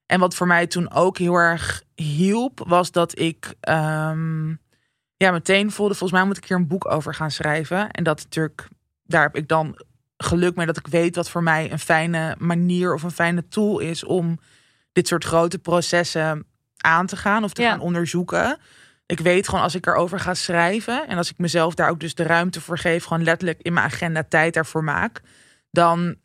En 0.08 0.20
wat 0.20 0.36
voor 0.36 0.48
mij 0.48 0.68
toen 0.68 0.92
ook 0.92 1.18
heel 1.18 1.36
erg 1.36 1.84
hielp, 1.96 2.64
was 2.68 2.92
dat 2.92 3.20
ik. 3.20 3.54
ehm, 3.60 4.50
ja, 5.18 5.32
meteen 5.32 5.72
voelde, 5.72 5.96
volgens 5.96 6.20
mij 6.20 6.28
moet 6.28 6.38
ik 6.38 6.46
hier 6.46 6.58
een 6.58 6.68
boek 6.68 6.92
over 6.92 7.14
gaan 7.16 7.32
schrijven. 7.32 7.92
En 7.92 8.04
dat 8.04 8.18
natuurlijk, 8.24 8.68
daar 9.04 9.22
heb 9.22 9.36
ik 9.36 9.48
dan 9.48 9.82
geluk 10.18 10.56
mee 10.56 10.66
dat 10.66 10.78
ik 10.78 10.88
weet 10.88 11.16
wat 11.16 11.30
voor 11.30 11.44
mij 11.44 11.72
een 11.72 11.80
fijne 11.80 12.36
manier 12.40 12.94
of 12.94 13.04
een 13.04 13.12
fijne 13.12 13.48
tool 13.48 13.80
is 13.80 14.04
om 14.04 14.40
dit 14.92 15.08
soort 15.08 15.24
grote 15.24 15.60
processen 15.60 16.46
aan 16.78 17.06
te 17.06 17.16
gaan 17.16 17.44
of 17.44 17.54
te 17.54 17.62
Ja. 17.62 17.70
gaan 17.70 17.80
onderzoeken. 17.80 18.58
Ik 19.06 19.20
weet 19.20 19.48
gewoon 19.48 19.64
als 19.64 19.76
ik 19.76 19.86
erover 19.88 20.20
ga 20.20 20.34
schrijven 20.34 21.08
en 21.08 21.18
als 21.18 21.30
ik 21.30 21.38
mezelf 21.38 21.74
daar 21.76 21.90
ook 21.90 22.00
dus 22.00 22.16
de 22.16 22.24
ruimte 22.24 22.62
voor 22.62 22.78
geef, 22.78 23.04
gewoon 23.04 23.24
letterlijk 23.24 23.62
in 23.62 23.74
mijn 23.74 23.86
agenda 23.86 24.24
tijd 24.24 24.54
daarvoor 24.54 24.84
maak, 24.84 25.22
dan 25.72 26.16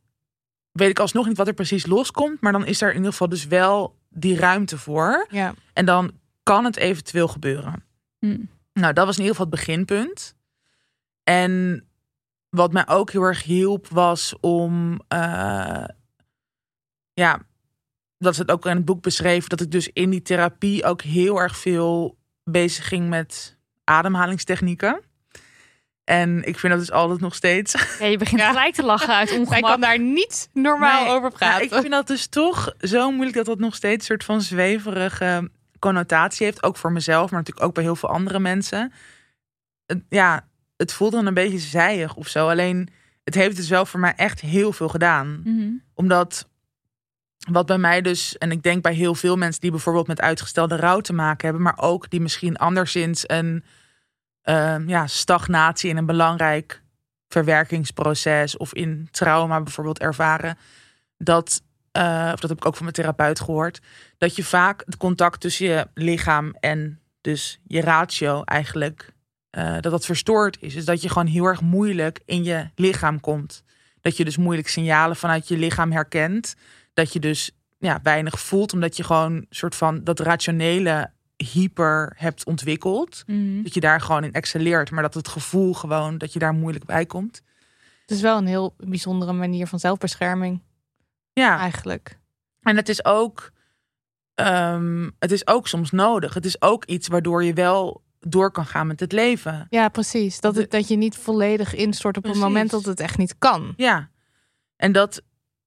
weet 0.73 0.91
ik 0.91 0.99
alsnog 0.99 1.27
niet 1.27 1.37
wat 1.37 1.47
er 1.47 1.55
precies 1.55 1.87
loskomt, 1.87 2.41
maar 2.41 2.53
dan 2.53 2.67
is 2.67 2.83
er 2.83 2.91
in 2.91 2.97
ieder 2.97 3.11
geval 3.11 3.29
dus 3.29 3.47
wel 3.47 3.99
die 4.09 4.37
ruimte 4.37 4.79
voor 4.79 5.27
Ja. 5.31 5.55
en 5.73 5.85
dan 5.85 6.13
kan 6.43 6.65
het 6.65 6.77
eventueel 6.77 7.29
gebeuren. 7.29 7.85
Hm. 8.19 8.39
Nou, 8.73 8.93
dat 8.93 9.07
was 9.07 9.17
in 9.17 9.23
ieder 9.23 9.37
geval 9.37 9.51
het 9.51 9.61
beginpunt. 9.65 10.35
En 11.25 11.85
wat 12.49 12.73
mij 12.73 12.89
ook 12.89 13.11
heel 13.11 13.23
erg 13.23 13.43
hielp 13.43 13.89
was 13.89 14.35
om, 14.41 15.01
eh, 15.09 15.85
ja, 17.13 17.41
dat 18.19 18.33
is 18.33 18.39
het 18.39 18.51
ook 18.51 18.67
in 18.67 18.77
het 18.77 18.85
boek 18.85 19.03
beschreven, 19.03 19.49
dat 19.49 19.61
ik 19.61 19.71
dus 19.71 19.89
in 19.89 20.11
die 20.11 20.23
therapie 20.23 20.85
ook 20.85 21.03
heel 21.03 21.41
erg 21.41 21.57
veel 21.57 22.19
bezig 22.45 22.89
ging 22.89 23.09
met 23.09 23.59
ademhalingstechnieken. 23.85 25.01
En 26.05 26.45
ik 26.45 26.59
vind 26.59 26.73
dat 26.73 26.81
dus 26.83 26.93
altijd 26.93 27.21
nog 27.21 27.35
steeds. 27.35 27.97
ja 27.99 28.07
je 28.07 28.17
begint 28.17 28.41
Ja. 28.41 28.49
gelijk 28.49 28.75
te 28.75 28.83
lachen 28.85 29.15
uit 29.15 29.33
ongemak. 29.39 29.71
kan 29.71 29.81
daar 29.81 29.99
niet 29.99 30.49
normaal 30.53 31.05
Nee, 31.05 31.13
over 31.13 31.31
praten. 31.31 31.63
ik 31.65 31.73
vind 31.73 31.91
dat 31.91 32.07
dus 32.07 32.27
toch 32.27 32.75
zo 32.81 33.11
moeilijk 33.11 33.37
dat 33.37 33.47
dat 33.47 33.59
nog 33.59 33.75
steeds 33.75 33.95
een 33.99 34.05
soort 34.05 34.25
van 34.25 34.41
zweverige 34.43 35.51
connotatie 35.79 36.47
heeft. 36.47 36.63
Ook 36.63 36.77
voor 36.77 36.93
mezelf, 36.93 37.31
maar 37.31 37.39
natuurlijk 37.39 37.67
ook 37.67 37.75
bij 37.75 37.85
heel 37.85 37.97
veel 37.97 38.09
andere 38.09 38.39
mensen. 38.39 38.93
Ja, 40.09 40.49
het 40.77 40.93
voelt 40.93 41.13
dan 41.13 41.27
een 41.27 41.35
beetje 41.35 41.59
zijig 41.59 42.15
of 42.15 42.29
zo. 42.29 42.49
Alleen, 42.49 42.89
het 43.25 43.35
heeft 43.35 43.57
dus 43.57 43.69
wel 43.69 43.87
voor 43.87 44.01
mij 44.01 44.13
echt 44.17 44.41
heel 44.41 44.73
veel 44.73 44.89
gedaan. 44.89 45.41
Mhm. 45.45 45.69
Omdat 45.95 46.49
wat 47.51 47.67
bij 47.67 47.79
mij 47.79 48.01
dus, 48.03 48.39
en 48.39 48.51
ik 48.51 48.63
denk 48.63 48.83
bij 48.83 48.95
heel 48.95 49.15
veel 49.15 49.37
mensen 49.37 49.61
die 49.61 49.71
bijvoorbeeld 49.71 50.07
met 50.07 50.21
uitgestelde 50.21 50.77
rouw 50.77 51.01
te 51.01 51.13
maken 51.13 51.45
hebben, 51.45 51.63
maar 51.63 51.79
ook 51.79 52.11
die 52.11 52.21
misschien 52.21 52.57
anderszins 52.57 53.25
een 53.27 53.65
ehm, 54.43 54.89
ja, 54.89 55.07
stagnatie 55.07 55.91
in 55.91 55.97
een 55.97 56.07
belangrijk 56.07 56.83
verwerkingsproces 57.29 58.57
of 58.57 58.75
in 58.75 59.09
trauma 59.11 59.61
bijvoorbeeld 59.61 59.99
ervaren, 59.99 60.59
dat, 61.19 61.63
eh, 61.93 62.31
of 62.33 62.41
dat 62.41 62.51
heb 62.51 62.59
ik 62.59 62.67
ook 62.67 62.75
van 62.75 62.83
mijn 62.83 62.97
therapeut 62.97 63.41
gehoord, 63.41 63.81
dat 64.19 64.37
je 64.37 64.45
vaak 64.45 64.83
het 64.87 64.97
contact 64.97 65.41
tussen 65.41 65.67
je 65.67 65.87
lichaam 65.95 66.57
en 66.61 67.01
dus 67.21 67.61
je 67.67 67.81
ratio 67.81 68.43
eigenlijk, 68.43 69.13
eh, 69.51 69.73
dat 69.73 69.93
dat 69.93 70.05
verstoord 70.05 70.57
is. 70.61 70.75
Dus 70.75 70.85
dat 70.85 71.03
je 71.03 71.09
gewoon 71.09 71.27
heel 71.27 71.45
erg 71.45 71.61
moeilijk 71.61 72.21
in 72.25 72.45
je 72.45 72.71
lichaam 72.75 73.21
komt. 73.21 73.63
Dat 74.01 74.17
je 74.17 74.25
dus 74.25 74.37
moeilijk 74.37 74.69
signalen 74.69 75.17
vanuit 75.17 75.49
je 75.49 75.57
lichaam 75.57 75.93
herkent. 75.93 76.55
Dat 76.95 77.13
je 77.13 77.19
dus 77.19 77.51
ja, 77.79 78.01
weinig 78.03 78.41
voelt, 78.41 78.73
omdat 78.73 78.97
je 78.97 79.05
gewoon 79.05 79.47
soort 79.51 79.75
van 79.75 80.05
dat 80.05 80.21
rationele 80.21 81.11
hyper 81.43 82.13
hebt 82.17 82.45
ontwikkeld. 82.45 83.23
Mhm. 83.27 83.63
Dat 83.63 83.75
je 83.75 83.81
daar 83.81 84.01
gewoon 84.01 84.25
in 84.25 84.33
excelleert, 84.33 84.91
maar 84.91 85.03
dat 85.03 85.15
het 85.15 85.29
gevoel 85.29 85.75
gewoon 85.75 86.19
dat 86.19 86.33
je 86.33 86.39
daar 86.39 86.55
moeilijk 86.55 86.85
bij 86.85 87.07
komt. 87.07 87.43
Het 88.01 88.11
is 88.11 88.21
wel 88.21 88.39
een 88.39 88.47
heel 88.47 88.75
bijzondere 88.79 89.33
manier 89.33 89.67
van 89.67 89.79
zelfbescherming, 89.79 90.63
Ja, 91.33 91.59
eigenlijk. 91.59 92.19
en 92.61 92.77
het 92.77 92.89
is 92.89 93.05
ook, 93.05 93.51
ehm, 94.35 95.11
het 95.19 95.33
is 95.33 95.47
ook 95.47 95.69
soms 95.69 95.91
nodig. 95.91 96.35
Het 96.35 96.45
is 96.45 96.63
ook 96.63 96.85
iets 96.85 97.09
waardoor 97.09 97.45
je 97.45 97.53
wel 97.53 98.03
door 98.21 98.51
kan 98.51 98.67
gaan 98.67 98.87
met 98.87 99.01
het 99.01 99.13
leven. 99.13 99.67
Ja, 99.71 99.89
precies. 99.89 100.41
Dat, 100.41 100.57
het, 100.57 100.71
dat 100.71 100.89
je 100.89 100.97
niet 100.97 101.17
volledig 101.17 101.75
instort 101.75 102.17
op 102.17 102.23
Precies. 102.23 102.41
het 102.41 102.51
moment 102.51 102.71
dat 102.71 102.85
het 102.85 103.01
echt 103.01 103.19
niet 103.19 103.39
kan. 103.39 103.75
Ja, 103.77 104.11
en 104.77 104.93
dat, 104.93 105.23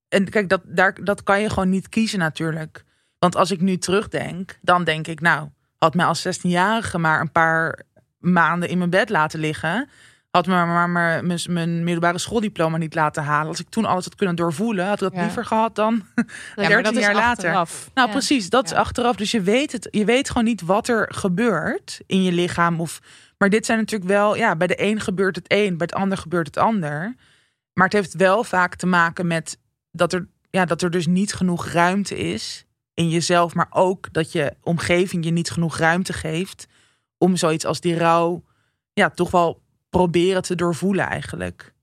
en 0.08 0.30
kijk, 0.30 0.50
dat, 0.50 0.62
daar, 0.66 1.04
dat 1.04 1.24
kan 1.24 1.42
je 1.42 1.50
gewoon 1.50 1.70
niet 1.70 1.90
kiezen 1.90 2.20
natuurlijk. 2.20 2.84
Want 3.20 3.36
als 3.36 3.52
ik 3.52 3.62
nu 3.62 3.78
terugdenk, 3.78 4.60
dan 4.62 4.84
denk 4.84 5.08
ik, 5.08 5.20
nou, 5.22 5.50
had 5.78 5.94
mij 5.94 6.06
als 6.06 6.28
16-jarige 6.28 6.98
maar 6.98 7.22
een 7.22 7.32
paar 7.32 7.80
maanden 8.20 8.70
in 8.70 8.78
mijn 8.78 8.90
bed 8.90 9.10
laten 9.10 9.40
liggen. 9.40 9.90
Had 10.32 10.48
me 10.48 10.54
maar, 10.66 10.90
mijn, 10.90 11.40
mijn 11.50 11.84
middelbare 11.84 12.18
schooldiploma 12.18 12.78
niet 12.78 12.96
laten 12.96 13.24
halen. 13.24 13.48
Als 13.48 13.60
ik 13.60 13.70
toen 13.70 13.86
alles 13.86 14.04
had 14.04 14.16
kunnen 14.16 14.36
doorvoelen, 14.36 14.86
had 14.86 14.94
ik 14.94 15.00
dat 15.00 15.14
Ja. 15.14 15.22
liever 15.22 15.46
gehad 15.46 15.76
dan. 15.76 16.04
Ja, 16.16 16.24
maar 16.56 16.68
13 16.68 16.84
dat 16.84 16.94
is 16.96 17.00
jaar 17.00 17.14
later. 17.14 17.30
achteraf. 17.46 17.90
Nou, 17.94 18.08
Ja. 18.08 18.14
precies, 18.14 18.50
dat 18.50 18.66
is 18.66 18.74
achteraf. 18.74 19.16
Dus 19.16 19.32
je 19.32 19.42
weet 19.42 19.72
het, 19.72 19.88
je 19.92 20.06
weet 20.06 20.28
gewoon 20.28 20.44
niet 20.44 20.62
wat 20.62 20.88
er 20.88 21.12
gebeurt 21.14 22.02
in 22.06 22.24
je 22.24 22.32
lichaam. 22.32 22.82
Of, 22.82 23.00
maar 23.38 23.50
dit 23.50 23.66
zijn 23.66 23.78
natuurlijk 23.78 24.10
wel, 24.12 24.36
ja, 24.36 24.56
bij 24.56 24.68
de 24.68 24.82
een 24.84 25.00
gebeurt 25.00 25.36
het 25.36 25.46
een, 25.48 25.78
bij 25.78 25.88
het 25.92 25.94
ander 25.94 26.18
gebeurt 26.18 26.48
het 26.48 26.58
ander. 26.58 27.16
Maar 27.74 27.86
het 27.86 27.94
heeft 27.94 28.14
wel 28.14 28.44
vaak 28.44 28.76
te 28.76 28.86
maken 28.86 29.28
met 29.28 29.58
dat 29.92 30.14
er, 30.14 30.28
ja, 30.50 30.66
dat 30.66 30.82
er 30.82 30.92
dus 30.92 31.08
niet 31.08 31.34
genoeg 31.34 31.68
ruimte 31.68 32.18
is 32.18 32.65
in 32.96 33.10
jezelf, 33.10 33.54
maar 33.54 33.68
ook 33.70 34.14
dat 34.14 34.32
je 34.32 34.54
omgeving 34.64 35.26
je 35.26 35.32
niet 35.32 35.52
genoeg 35.52 35.78
ruimte 35.78 36.14
geeft 36.14 36.68
om 37.18 37.36
zoiets 37.36 37.66
als 37.66 37.80
die 37.80 37.98
rouw, 37.98 38.44
ja, 38.94 39.10
toch 39.10 39.32
wel 39.32 39.62
proberen 39.90 40.42
te 40.42 40.56
doorvoelen 40.56 41.06
eigenlijk. 41.08 41.74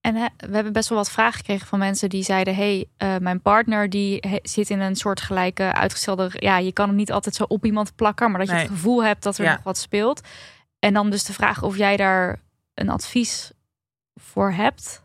En 0.00 0.14
we 0.36 0.54
hebben 0.54 0.72
best 0.72 0.88
wel 0.88 0.98
wat 0.98 1.10
vragen 1.10 1.38
gekregen 1.38 1.66
van 1.66 1.78
mensen 1.78 2.08
die 2.08 2.22
zeiden: 2.22 2.54
hey, 2.54 2.86
eh, 2.96 3.16
mijn 3.16 3.40
partner 3.42 3.90
die 3.90 4.22
zit 4.42 4.70
in 4.70 4.80
een 4.80 4.96
soort 4.96 5.20
gelijke 5.20 5.72
uitgestelde. 5.74 6.30
Ja, 6.32 6.58
je 6.58 6.72
kan 6.72 6.86
hem 6.88 6.96
niet 6.96 7.12
altijd 7.12 7.34
zo 7.34 7.44
op 7.48 7.64
iemand 7.64 7.94
plakken, 7.94 8.30
maar 8.30 8.38
dat 8.38 8.48
je 8.48 8.54
Nee. 8.54 8.62
het 8.62 8.72
gevoel 8.72 9.04
hebt 9.04 9.22
dat 9.22 9.38
er 9.38 9.44
Ja. 9.44 9.52
nog 9.52 9.62
wat 9.62 9.78
speelt. 9.78 10.20
En 10.78 10.94
dan 10.94 11.10
dus 11.10 11.24
de 11.24 11.32
vraag 11.32 11.62
of 11.62 11.76
jij 11.76 11.96
daar 11.96 12.40
een 12.74 12.88
advies 12.88 13.52
voor 14.14 14.52
hebt. 14.52 15.04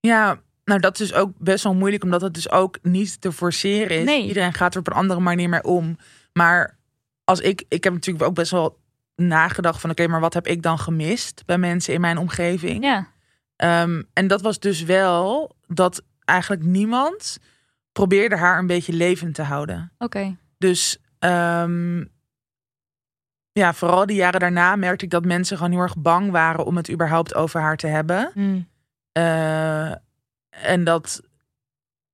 Ja, 0.00 0.40
nou 0.66 0.80
dat 0.80 1.00
is 1.00 1.12
ook 1.12 1.30
best 1.38 1.64
wel 1.64 1.74
moeilijk, 1.74 2.04
omdat 2.04 2.20
het 2.20 2.34
dus 2.34 2.50
ook 2.50 2.78
niet 2.82 3.20
te 3.20 3.32
forceren 3.32 3.98
is. 3.98 4.04
Nee. 4.04 4.26
Iedereen 4.26 4.54
gaat 4.54 4.74
er 4.74 4.80
op 4.80 4.86
een 4.86 4.92
andere 4.92 5.20
manier 5.20 5.48
mee 5.48 5.62
om. 5.64 5.98
Maar 6.32 6.78
als 7.24 7.40
ik, 7.40 7.64
ik 7.68 7.84
heb 7.84 7.92
natuurlijk 7.92 8.24
ook 8.24 8.34
best 8.34 8.50
wel 8.50 8.78
nagedacht 9.16 9.80
van, 9.80 9.90
oké, 9.90 10.06
maar 10.06 10.20
wat 10.20 10.34
heb 10.34 10.46
ik 10.46 10.62
dan 10.62 10.78
gemist 10.78 11.42
bij 11.46 11.58
mensen 11.58 11.94
in 11.94 12.00
mijn 12.00 12.18
omgeving? 12.18 12.84
Ja, 12.84 13.14
Ehm, 13.56 14.02
en 14.12 14.26
dat 14.26 14.42
was 14.42 14.58
dus 14.58 14.82
wel 14.82 15.56
dat 15.66 16.02
eigenlijk 16.24 16.62
niemand 16.62 17.38
probeerde 17.92 18.36
haar 18.36 18.58
een 18.58 18.66
beetje 18.66 18.92
levend 18.92 19.34
te 19.34 19.42
houden. 19.42 19.92
oké. 19.98 20.36
Dus 20.58 20.98
ehm, 21.18 22.04
ja, 23.52 23.74
vooral 23.74 24.06
die 24.06 24.16
jaren 24.16 24.40
daarna 24.40 24.76
merkte 24.76 25.04
ik 25.04 25.10
dat 25.10 25.24
mensen 25.24 25.56
gewoon 25.56 25.72
heel 25.72 25.80
erg 25.80 25.96
bang 25.96 26.30
waren 26.30 26.64
om 26.64 26.76
het 26.76 26.90
überhaupt 26.90 27.34
over 27.34 27.60
haar 27.60 27.76
te 27.76 27.86
hebben. 27.86 28.30
Mm. 28.34 28.68
Eh, 29.12 29.92
en 30.62 30.84
dat, 30.84 31.22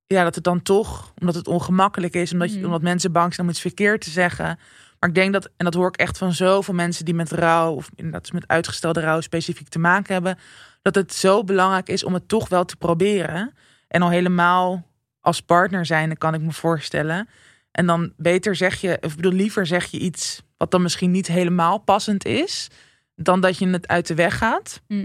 ja, 0.07 0.25
dat 0.25 0.35
het 0.35 0.45
dan 0.45 0.63
toch, 0.63 1.13
omdat 1.19 1.35
het 1.35 1.49
ongemakkelijk 1.49 2.15
is, 2.15 2.33
omdat, 2.33 2.51
je, 2.51 2.57
Mhm. 2.57 2.67
omdat 2.67 2.83
mensen 2.83 3.13
bang 3.13 3.35
zijn 3.35 3.47
om 3.47 3.53
iets 3.53 3.63
verkeerd 3.63 4.01
te 4.01 4.11
zeggen. 4.11 4.59
Maar 4.99 5.09
ik 5.09 5.15
denk 5.15 5.33
dat, 5.33 5.51
en 5.57 5.65
dat 5.65 5.75
hoor 5.75 5.89
ik 5.89 5.97
echt 5.97 6.19
van 6.19 6.33
zoveel 6.33 6.75
mensen 6.75 7.05
die 7.05 7.15
met 7.15 7.31
rouw, 7.33 7.75
of 7.75 7.91
inderdaad 7.95 8.33
met 8.33 8.49
uitgestelde 8.49 9.01
rouw 9.01 9.21
specifiek 9.21 9.69
te 9.69 9.79
maken 9.79 10.13
hebben, 10.13 10.39
dat 10.83 10.95
het 10.95 11.15
zo 11.15 11.45
belangrijk 11.45 11.89
is 11.89 12.05
om 12.05 12.15
het 12.15 12.29
toch 12.29 12.49
wel 12.49 12.65
te 12.65 12.77
proberen. 12.77 13.55
En 13.89 14.03
al 14.03 14.11
helemaal 14.11 14.91
als 15.21 15.41
partner 15.41 15.87
zijn, 15.87 16.19
kan 16.19 16.35
ik 16.35 16.41
me 16.41 16.53
voorstellen. 16.53 17.29
En 17.71 17.87
dan 17.87 18.13
beter 18.17 18.57
zeg 18.57 18.81
je, 18.81 18.99
of 19.01 19.11
ik 19.11 19.17
bedoel, 19.17 19.33
liever 19.33 19.67
zeg 19.67 19.85
je 19.87 19.99
iets 19.99 20.43
wat 20.57 20.71
dan 20.71 20.83
misschien 20.83 21.11
niet 21.11 21.27
helemaal 21.27 21.79
passend 21.79 22.25
is, 22.25 22.69
dan 23.17 23.41
dat 23.41 23.59
je 23.59 23.69
het 23.69 23.89
uit 23.89 24.07
de 24.07 24.15
weg 24.15 24.39
gaat. 24.39 24.81
Mm. 24.89 25.01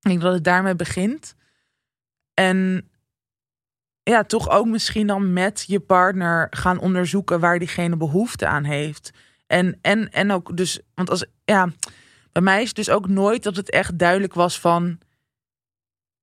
Ik 0.00 0.12
denk 0.12 0.20
dat 0.20 0.32
het 0.34 0.44
daarmee 0.44 0.76
begint. 0.76 1.34
En 2.40 2.90
ja, 4.02 4.24
toch 4.24 4.50
ook 4.50 4.66
misschien 4.66 5.06
dan 5.06 5.32
met 5.32 5.64
je 5.66 5.80
partner 5.80 6.46
gaan 6.50 6.78
onderzoeken 6.78 7.40
waar 7.40 7.58
diegene 7.58 7.96
behoefte 7.96 8.46
aan 8.46 8.64
heeft. 8.64 9.10
En, 9.46 9.78
en, 9.80 10.10
en 10.10 10.30
ook 10.32 10.56
dus, 10.56 10.80
want 10.94 11.10
als 11.10 11.26
ja, 11.44 11.68
bij 12.32 12.42
mij 12.42 12.60
is 12.62 12.66
het 12.66 12.76
dus 12.76 12.90
ook 12.90 13.08
nooit 13.08 13.42
dat 13.42 13.56
het 13.56 13.70
echt 13.70 13.98
duidelijk 13.98 14.34
was 14.34 14.60
van. 14.60 14.98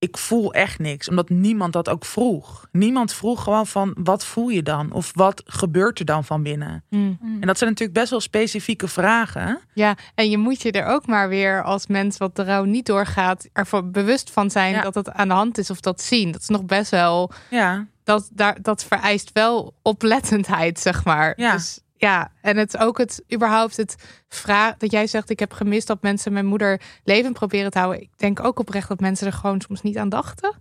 Ik 0.03 0.17
voel 0.17 0.53
echt 0.53 0.79
niks, 0.79 1.09
omdat 1.09 1.29
niemand 1.29 1.73
dat 1.73 1.89
ook 1.89 2.05
vroeg. 2.05 2.67
Niemand 2.71 3.13
vroeg 3.13 3.43
gewoon 3.43 3.67
van 3.67 3.95
wat 3.99 4.25
voel 4.25 4.49
je 4.49 4.63
dan? 4.63 4.91
Of 4.91 5.11
wat 5.15 5.43
gebeurt 5.45 5.99
er 5.99 6.05
dan 6.05 6.23
van 6.23 6.43
binnen? 6.43 6.83
Mm. 6.89 7.17
En 7.21 7.47
dat 7.47 7.57
zijn 7.57 7.69
natuurlijk 7.69 7.99
best 7.99 8.09
wel 8.09 8.19
specifieke 8.19 8.87
vragen. 8.87 9.59
Ja, 9.73 9.95
en 10.15 10.29
je 10.29 10.37
moet 10.37 10.61
je 10.61 10.71
er 10.71 10.85
ook 10.85 11.07
maar 11.07 11.29
weer 11.29 11.63
als 11.63 11.87
mens 11.87 12.17
wat 12.17 12.35
de 12.35 12.43
rouw 12.43 12.63
niet 12.63 12.85
doorgaat, 12.85 13.47
ervoor 13.53 13.89
bewust 13.89 14.31
van 14.31 14.51
zijn 14.51 14.73
Ja. 14.73 14.81
dat 14.81 14.95
het 14.95 15.11
aan 15.11 15.27
de 15.27 15.33
hand 15.33 15.57
is 15.57 15.69
of 15.69 15.79
dat 15.79 16.01
zien. 16.01 16.31
Dat 16.31 16.41
is 16.41 16.47
nog 16.47 16.63
best 16.65 16.91
wel, 16.91 17.31
Ja, 17.49 17.85
dat, 18.03 18.29
daar, 18.33 18.57
dat 18.61 18.83
vereist 18.83 19.31
wel 19.33 19.73
oplettendheid, 19.81 20.79
zeg 20.79 21.03
maar. 21.03 21.33
Ja. 21.35 21.51
Dus 21.51 21.79
ja, 22.03 22.31
en 22.41 22.57
het 22.57 22.77
ook 22.77 22.97
het 22.97 23.23
überhaupt 23.33 23.77
het 23.77 23.95
vraag 24.27 24.77
dat 24.77 24.91
jij 24.91 25.07
zegt, 25.07 25.29
ik 25.29 25.39
heb 25.39 25.53
gemist 25.53 25.87
dat 25.87 26.01
mensen 26.01 26.33
mijn 26.33 26.45
moeder 26.45 26.81
levend 27.03 27.33
proberen 27.33 27.71
te 27.71 27.79
houden. 27.79 28.01
Ik 28.01 28.09
denk 28.17 28.43
ook 28.43 28.59
oprecht 28.59 28.87
dat 28.87 28.99
mensen 28.99 29.27
er 29.27 29.33
gewoon 29.33 29.61
soms 29.61 29.81
niet 29.81 29.97
aan 29.97 30.09
dachten. 30.09 30.55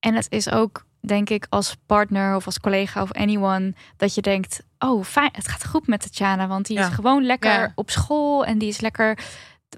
En 0.00 0.14
het 0.14 0.26
is 0.28 0.50
ook, 0.50 0.84
denk 1.00 1.30
ik, 1.30 1.46
als 1.48 1.76
partner 1.86 2.36
of 2.36 2.46
als 2.46 2.60
collega 2.60 3.02
of 3.02 3.12
anyone, 3.12 3.74
dat 3.96 4.14
je 4.14 4.22
denkt: 4.22 4.60
oh, 4.78 5.04
fijn, 5.04 5.30
het 5.32 5.48
gaat 5.48 5.66
goed 5.66 5.86
met 5.86 6.00
Tatjana, 6.02 6.46
want 6.46 6.66
die 6.66 6.78
Ja. 6.78 6.86
is 6.88 6.94
gewoon 6.94 7.24
lekker 7.24 7.50
Ja. 7.60 7.72
op 7.74 7.90
school 7.90 8.44
en 8.44 8.58
die 8.58 8.68
is 8.68 8.80
lekker. 8.80 9.18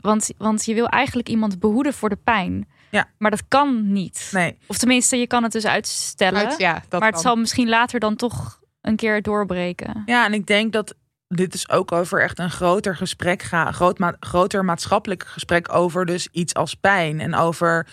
Want, 0.01 0.31
want 0.39 0.65
je 0.65 0.75
wil 0.75 0.89
eigenlijk 0.89 1.29
iemand 1.29 1.59
behoeden 1.59 1.95
voor 1.95 2.09
de 2.09 2.17
pijn. 2.25 2.69
Ja. 2.91 3.09
Maar 3.19 3.31
dat 3.31 3.49
kan 3.49 3.93
niet. 3.93 4.29
nee. 4.33 4.59
Of 4.67 4.79
tenminste, 4.79 5.17
je 5.17 5.27
kan 5.27 5.43
het 5.43 5.53
dus 5.53 5.67
uitstellen. 5.67 6.47
Uit, 6.49 6.59
ja, 6.59 6.73
dat 6.89 7.01
maar 7.01 7.09
het 7.09 7.11
kan. 7.15 7.21
zal 7.23 7.37
misschien 7.37 7.69
later 7.69 8.01
dan 8.01 8.17
toch 8.17 8.61
een 8.87 8.97
keer 8.97 9.23
doorbreken. 9.23 10.03
Ja, 10.07 10.25
en 10.25 10.33
ik 10.33 10.47
denk 10.47 10.73
dat 10.73 10.95
dit 11.29 11.55
is 11.55 11.69
ook 11.69 11.93
over 11.93 12.23
echt 12.23 12.39
een 12.39 12.51
groter 12.51 12.97
gesprek 12.97 13.43
gaat. 13.43 13.75
Groot 13.75 13.99
ma 13.99 14.17
groter 14.21 14.65
maatschappelijk 14.65 15.27
gesprek 15.27 15.75
over 15.75 16.07
dus 16.07 16.29
iets 16.33 16.55
als 16.55 16.75
pijn. 16.75 17.21
En 17.21 17.35
over 17.35 17.87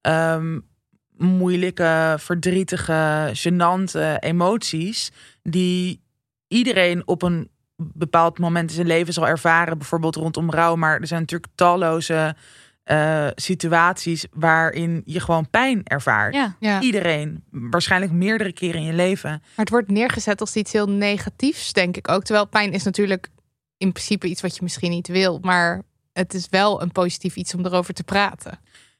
ehm, 0.00 0.58
moeilijke, 1.16 2.16
verdrietige, 2.18 3.30
gênante 3.32 4.18
emoties. 4.18 5.10
Die 5.42 6.02
iedereen 6.48 7.06
op 7.06 7.22
een 7.22 7.50
bepaald 7.76 8.38
moment 8.38 8.68
in 8.68 8.74
zijn 8.74 8.86
leven 8.86 9.12
zal 9.12 9.28
ervaren. 9.28 9.78
Bijvoorbeeld 9.78 10.16
rondom 10.16 10.50
rouw. 10.50 10.76
Maar 10.76 11.00
er 11.00 11.06
zijn 11.06 11.20
natuurlijk 11.20 11.52
talloze 11.54 12.34
eh, 12.88 13.26
situaties 13.34 14.26
waarin 14.32 15.02
je 15.04 15.20
gewoon 15.20 15.50
pijn 15.50 15.80
ervaart. 15.84 16.34
Ja. 16.34 16.56
Ja. 16.60 16.80
Iedereen. 16.80 17.44
Waarschijnlijk 17.50 18.12
meerdere 18.12 18.52
keren 18.52 18.80
in 18.80 18.86
je 18.86 18.92
leven. 18.92 19.30
Maar 19.30 19.40
het 19.54 19.70
wordt 19.70 19.90
neergezet 19.90 20.40
als 20.40 20.56
iets 20.56 20.72
heel 20.72 20.88
negatiefs, 20.88 21.72
denk 21.72 21.96
ik 21.96 22.10
ook. 22.10 22.24
Terwijl 22.24 22.46
pijn 22.46 22.72
is 22.72 22.82
natuurlijk 22.82 23.28
in 23.76 23.92
principe 23.92 24.26
iets 24.26 24.40
wat 24.40 24.56
je 24.56 24.62
misschien 24.62 24.90
niet 24.90 25.08
wil. 25.08 25.38
Maar 25.42 25.82
het 26.12 26.34
is 26.34 26.46
wel 26.50 26.82
een 26.82 26.92
positief 26.92 27.36
iets 27.36 27.54
om 27.54 27.66
erover 27.66 27.94
te 27.94 28.04
praten. 28.04 28.58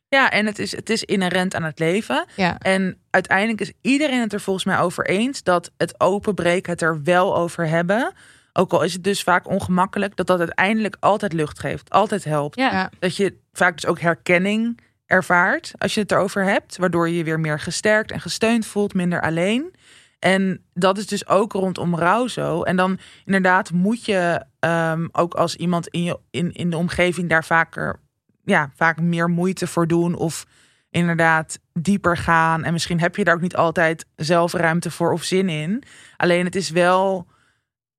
Ja, 0.08 0.30
en 0.30 0.46
het 0.46 0.58
is, 0.58 0.76
het 0.76 0.90
is 0.90 1.04
inherent 1.04 1.54
aan 1.54 1.62
het 1.62 1.78
leven. 1.78 2.26
Ja, 2.36 2.58
En 2.58 2.98
uiteindelijk 3.10 3.60
is 3.60 3.72
iedereen 3.80 4.20
het 4.20 4.32
er 4.32 4.40
volgens 4.40 4.64
mij 4.64 4.78
over 4.78 5.06
eens 5.06 5.42
dat 5.42 5.70
het 5.76 6.00
openbreken, 6.00 6.72
het 6.72 6.82
er 6.82 7.02
wel 7.02 7.36
over 7.36 7.68
hebben, 7.68 8.12
ook 8.58 8.72
al 8.72 8.82
is 8.82 8.92
het 8.92 9.04
dus 9.04 9.22
vaak 9.22 9.48
ongemakkelijk, 9.48 10.16
dat 10.16 10.26
dat 10.26 10.38
uiteindelijk 10.38 10.96
altijd 11.00 11.32
lucht 11.32 11.58
geeft, 11.58 11.90
altijd 11.90 12.24
helpt. 12.24 12.56
Ja. 12.56 12.90
Dat 12.98 13.16
je 13.16 13.38
vaak 13.52 13.74
dus 13.74 13.86
ook 13.86 14.00
herkenning 14.00 14.80
ervaart 15.06 15.72
als 15.78 15.94
je 15.94 16.00
het 16.00 16.12
erover 16.12 16.44
hebt, 16.44 16.76
waardoor 16.76 17.08
je 17.08 17.16
je 17.16 17.24
weer 17.24 17.40
meer 17.40 17.60
gesterkt 17.60 18.10
en 18.10 18.20
gesteund 18.20 18.66
voelt, 18.66 18.94
minder 18.94 19.20
alleen. 19.20 19.74
En 20.18 20.64
dat 20.74 20.98
is 20.98 21.06
dus 21.06 21.28
ook 21.28 21.52
rondom 21.52 21.96
rouw 21.96 22.26
zo. 22.26 22.62
En 22.62 22.76
dan 22.76 22.98
inderdaad 23.24 23.72
moet 23.72 24.04
je 24.04 24.44
ehm, 24.58 25.08
ook 25.12 25.34
als 25.34 25.56
iemand 25.56 25.88
in, 25.88 26.02
je, 26.02 26.18
in, 26.30 26.52
in 26.52 26.70
de 26.70 26.76
omgeving 26.76 27.28
daar 27.28 27.44
vaker, 27.44 28.00
ja, 28.44 28.70
vaak 28.76 29.00
meer 29.00 29.28
moeite 29.28 29.66
voor 29.66 29.86
doen. 29.86 30.14
Of 30.14 30.46
inderdaad 30.90 31.58
dieper 31.72 32.16
gaan. 32.16 32.64
En 32.64 32.72
misschien 32.72 33.00
heb 33.00 33.16
je 33.16 33.24
daar 33.24 33.34
ook 33.34 33.40
niet 33.40 33.56
altijd 33.56 34.06
zelf 34.16 34.52
ruimte 34.52 34.90
voor 34.90 35.12
of 35.12 35.22
zin 35.22 35.48
in. 35.48 35.82
Alleen 36.16 36.44
het 36.44 36.54
is 36.54 36.70
wel, 36.70 37.26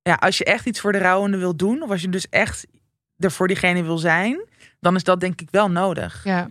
ja, 0.10 0.16
als 0.16 0.38
je 0.38 0.44
echt 0.46 0.66
iets 0.66 0.80
voor 0.80 0.92
de 0.92 0.98
rouwende 0.98 1.38
wil 1.38 1.56
doen, 1.56 1.82
of 1.82 1.90
als 1.90 2.02
je 2.02 2.10
dus 2.10 2.30
echt 2.30 2.68
er 3.18 3.32
voor 3.32 3.48
diegene 3.48 3.84
wil 3.84 3.98
zijn, 3.98 4.48
dan 4.80 4.96
is 4.96 5.04
dat 5.04 5.20
denk 5.20 5.42
ik 5.42 5.50
wel 5.52 5.72
nodig. 5.72 6.24
ja. 6.24 6.50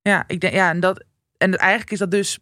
Ja, 0.00 0.24
ik 0.26 0.40
denk, 0.40 0.54
ja, 0.54 0.70
en 0.70 0.80
dat, 0.80 1.04
en 1.36 1.56
eigenlijk 1.58 1.90
is 1.90 1.98
dat 1.98 2.10
dus, 2.10 2.38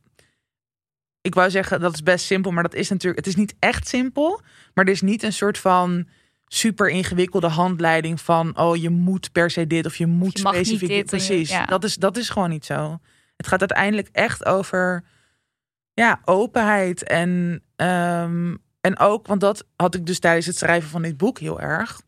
ik 1.20 1.34
wou 1.34 1.50
zeggen 1.50 1.80
dat 1.80 1.94
is 1.94 2.02
best 2.02 2.24
simpel, 2.26 2.50
maar 2.50 2.62
dat 2.62 2.74
is 2.74 2.88
natuurlijk, 2.88 3.24
het 3.24 3.26
is 3.34 3.36
niet 3.40 3.54
echt 3.58 3.88
simpel, 3.88 4.40
maar 4.74 4.84
er 4.84 4.90
is 4.92 5.00
niet 5.00 5.22
een 5.22 5.32
soort 5.32 5.58
van 5.58 6.08
super 6.46 6.88
ingewikkelde 6.88 7.46
handleiding 7.48 8.20
van, 8.20 8.58
oh, 8.58 8.76
je 8.76 8.90
moet 8.90 9.32
per 9.32 9.50
se 9.50 9.66
dit 9.66 9.86
of 9.86 9.96
je 9.96 10.06
moet 10.06 10.32
Je 10.32 10.38
specifiek 10.38 10.88
dit 10.88 10.98
je- 10.98 11.04
Precies, 11.04 11.50
ja. 11.50 11.64
dat 11.64 11.84
is, 11.84 11.96
dat 11.96 12.16
is 12.16 12.28
gewoon 12.28 12.50
niet 12.50 12.64
zo. 12.64 12.98
Het 13.36 13.46
gaat 13.46 13.60
uiteindelijk 13.60 14.08
echt 14.12 14.44
over, 14.44 15.04
ja, 15.92 16.20
openheid 16.24 17.02
en, 17.02 17.62
ehm, 17.76 18.56
en 18.84 18.98
ook, 18.98 19.26
want 19.26 19.40
dat 19.40 19.64
had 19.76 19.94
ik 19.94 20.06
dus 20.06 20.18
tijdens 20.18 20.46
het 20.46 20.56
schrijven 20.56 20.90
van 20.90 21.02
dit 21.02 21.16
boek 21.16 21.38
heel 21.38 21.60
erg, 21.60 22.00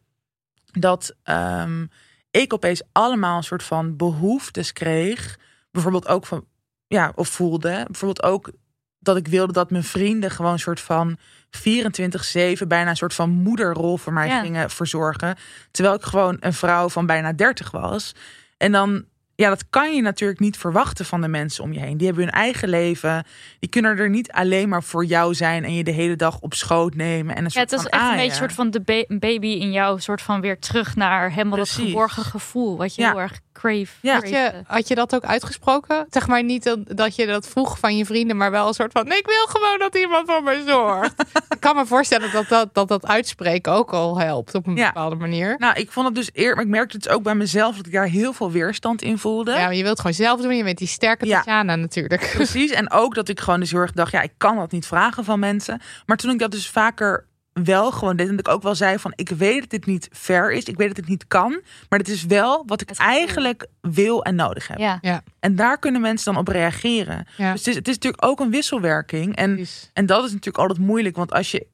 dat 0.73 1.15
ehm, 1.23 1.87
ik 2.31 2.53
opeens 2.53 2.83
allemaal 2.93 3.37
een 3.37 3.43
soort 3.43 3.63
van 3.63 3.97
behoeftes 3.97 4.73
kreeg 4.73 5.39
bijvoorbeeld 5.71 6.09
ook 6.09 6.27
van, 6.27 6.45
ja, 6.87 7.13
of 7.15 7.29
voelde. 7.29 7.85
Bijvoorbeeld 7.87 8.23
ook 8.23 8.51
dat 8.99 9.17
ik 9.17 9.29
wilde 9.29 9.53
dat 9.53 9.71
mijn 9.71 9.85
vrienden 9.85 10.31
gewoon 10.31 10.53
een 10.53 10.59
soort 10.59 10.81
van 10.81 11.19
24-7 11.51 12.67
bijna 12.67 12.91
een 12.91 12.97
soort 12.97 13.15
van 13.15 13.31
moederrol 13.31 13.97
voor 13.97 14.13
mij 14.13 14.27
Ja. 14.29 14.41
gingen 14.41 14.71
verzorgen. 14.71 15.37
Terwijl 15.71 15.95
ik 15.97 16.03
gewoon 16.03 16.37
een 16.41 16.53
vrouw 16.55 16.89
van 16.89 17.07
bijna 17.07 17.33
30 17.33 17.71
was. 17.71 18.15
En 18.57 18.73
dan, 18.73 19.05
ja, 19.37 19.49
dat 19.49 19.65
kan 19.71 19.95
je 19.95 20.03
natuurlijk 20.03 20.41
niet 20.41 20.57
verwachten 20.57 21.05
van 21.05 21.21
de 21.21 21.29
mensen 21.29 21.65
om 21.65 21.73
je 21.73 21.81
heen. 21.81 21.97
Die 21.97 22.07
hebben 22.07 22.25
hun 22.25 22.33
eigen 22.33 22.69
leven. 22.69 23.25
Die 23.59 23.69
kunnen 23.71 23.99
er 23.99 24.11
niet 24.11 24.33
alleen 24.33 24.69
maar 24.69 24.83
voor 24.83 25.05
jou 25.05 25.35
zijn 25.35 25.65
en 25.65 25.75
je 25.75 25.85
de 25.85 25.91
hele 25.91 26.17
dag 26.17 26.39
op 26.41 26.55
schoot 26.55 26.95
nemen. 26.95 27.37
En 27.37 27.45
een 27.45 27.51
Ja, 27.53 27.61
soort 27.67 27.71
het 27.71 27.81
is 27.81 27.87
echt 27.87 28.03
een 28.03 28.17
beetje 28.17 28.31
een 28.31 28.37
soort 28.37 28.53
van 28.53 28.71
de 28.71 28.81
ba- 28.81 29.19
baby 29.19 29.47
in 29.47 29.73
jou, 29.73 30.01
soort 30.01 30.23
van 30.23 30.41
weer 30.41 30.59
terug 30.59 30.97
naar 30.97 31.31
helemaal 31.31 31.57
dat 31.59 31.67
Precies. 31.73 31.85
geborgen 31.91 32.23
gevoel, 32.23 32.77
wat 32.77 32.95
je 32.95 33.03
Ja. 33.03 33.11
heel 33.11 33.21
erg 33.21 33.41
crave. 33.59 33.87
Ja. 34.01 34.15
Had 34.15 34.29
je, 34.29 34.53
had 34.67 34.89
je 34.89 34.95
dat 34.95 35.15
ook 35.15 35.25
uitgesproken? 35.25 36.07
Zeg 36.11 36.27
maar 36.27 36.43
niet 36.45 36.65
dat, 36.65 36.79
dat 36.97 37.17
je 37.17 37.27
dat 37.27 37.49
vroeg 37.49 37.79
van 37.79 37.97
je 37.97 38.05
vrienden, 38.07 38.37
maar 38.37 38.51
wel 38.51 38.69
een 38.69 38.75
soort 38.75 38.93
van: 38.93 39.07
nee, 39.07 39.19
ik 39.19 39.27
wil 39.27 39.47
gewoon 39.47 39.79
dat 39.79 39.97
iemand 39.97 40.31
voor 40.31 40.43
me 40.43 40.63
zorgt. 40.67 41.15
ik 41.55 41.61
kan 41.61 41.77
me 41.77 41.87
voorstellen 41.87 42.33
dat 42.33 42.49
dat, 42.49 42.69
dat 42.75 42.89
dat 42.89 43.07
uitspreken 43.07 43.73
ook 43.73 43.93
al 43.93 44.19
helpt 44.19 44.55
op 44.55 44.67
een 44.67 44.77
Ja. 44.77 44.87
bepaalde 44.87 45.17
manier. 45.17 45.55
Nou, 45.59 45.75
ik 45.81 45.91
vond 45.91 46.07
het 46.07 46.15
dus 46.15 46.31
eer, 46.33 46.55
maar 46.55 46.65
ik 46.65 46.71
merkte 46.71 46.97
het 46.97 47.09
ook 47.09 47.23
bij 47.23 47.35
mezelf 47.35 47.77
dat 47.77 47.87
ik 47.87 47.93
daar 47.93 48.07
heel 48.09 48.33
veel 48.33 48.51
weerstand 48.51 49.03
in 49.03 49.19
voelde. 49.19 49.51
Ja, 49.53 49.59
maar 49.59 49.75
je 49.75 49.83
wilt 49.83 49.99
gewoon 50.01 50.15
zelf 50.15 50.41
doen. 50.41 50.57
Je 50.57 50.65
bent 50.65 50.79
die 50.79 50.89
sterke 50.89 51.27
Ja. 51.27 51.37
Tatjana 51.37 51.77
natuurlijk. 51.77 52.31
Precies. 52.35 52.71
En 52.71 52.91
ook 52.91 53.15
dat 53.15 53.29
ik 53.29 53.41
gewoon 53.41 53.61
dus 53.61 53.71
heel 53.71 53.81
erg 53.81 53.93
dacht, 53.93 54.13
ja, 54.13 54.23
ik 54.23 54.33
kan 54.37 54.57
dat 54.57 54.71
niet 54.73 54.87
vragen 54.87 55.25
van 55.25 55.39
mensen. 55.39 55.81
Maar 56.07 56.17
toen 56.17 56.31
ik 56.31 56.39
dat 56.39 56.51
dus 56.51 56.71
vaker 56.71 57.27
wel 57.65 57.93
gewoon 57.93 58.17
deed, 58.17 58.29
en 58.29 58.37
dat 58.37 58.47
ik 58.47 58.55
ook 58.55 58.63
wel 58.63 58.75
zei 58.75 58.99
van, 58.99 59.13
ik 59.15 59.29
weet 59.29 59.61
dat 59.61 59.71
dit 59.71 59.87
niet 59.87 60.09
fair 60.13 60.53
is, 60.53 60.65
ik 60.65 60.77
weet 60.77 60.87
dat 60.87 60.97
dit 60.97 61.09
niet 61.09 61.27
kan, 61.27 61.61
maar 61.89 61.99
dit 61.99 62.09
is 62.09 62.25
wel 62.25 62.63
wat 62.67 62.81
ik 62.81 62.89
Het 62.89 62.99
eigenlijk 62.99 63.67
wil 63.81 64.25
en 64.25 64.35
nodig 64.35 64.69
heb. 64.69 64.79
Ja, 64.79 65.23
En 65.41 65.57
daar 65.57 65.79
kunnen 65.79 66.01
mensen 66.01 66.33
dan 66.33 66.41
op 66.41 66.49
reageren. 66.49 67.27
Ja. 67.37 67.53
Dus 67.53 67.61
het 67.61 67.69
is, 67.69 67.75
het 67.75 67.89
is 67.89 67.95
natuurlijk 67.95 68.25
ook 68.25 68.41
een 68.41 68.51
wisselwerking. 68.51 69.37
En. 69.37 69.67
En 69.93 70.07
dat 70.07 70.25
is 70.25 70.31
natuurlijk 70.31 70.59
altijd 70.59 70.79
moeilijk, 70.79 71.17
want 71.17 71.33
als 71.33 71.51
je, 71.51 71.67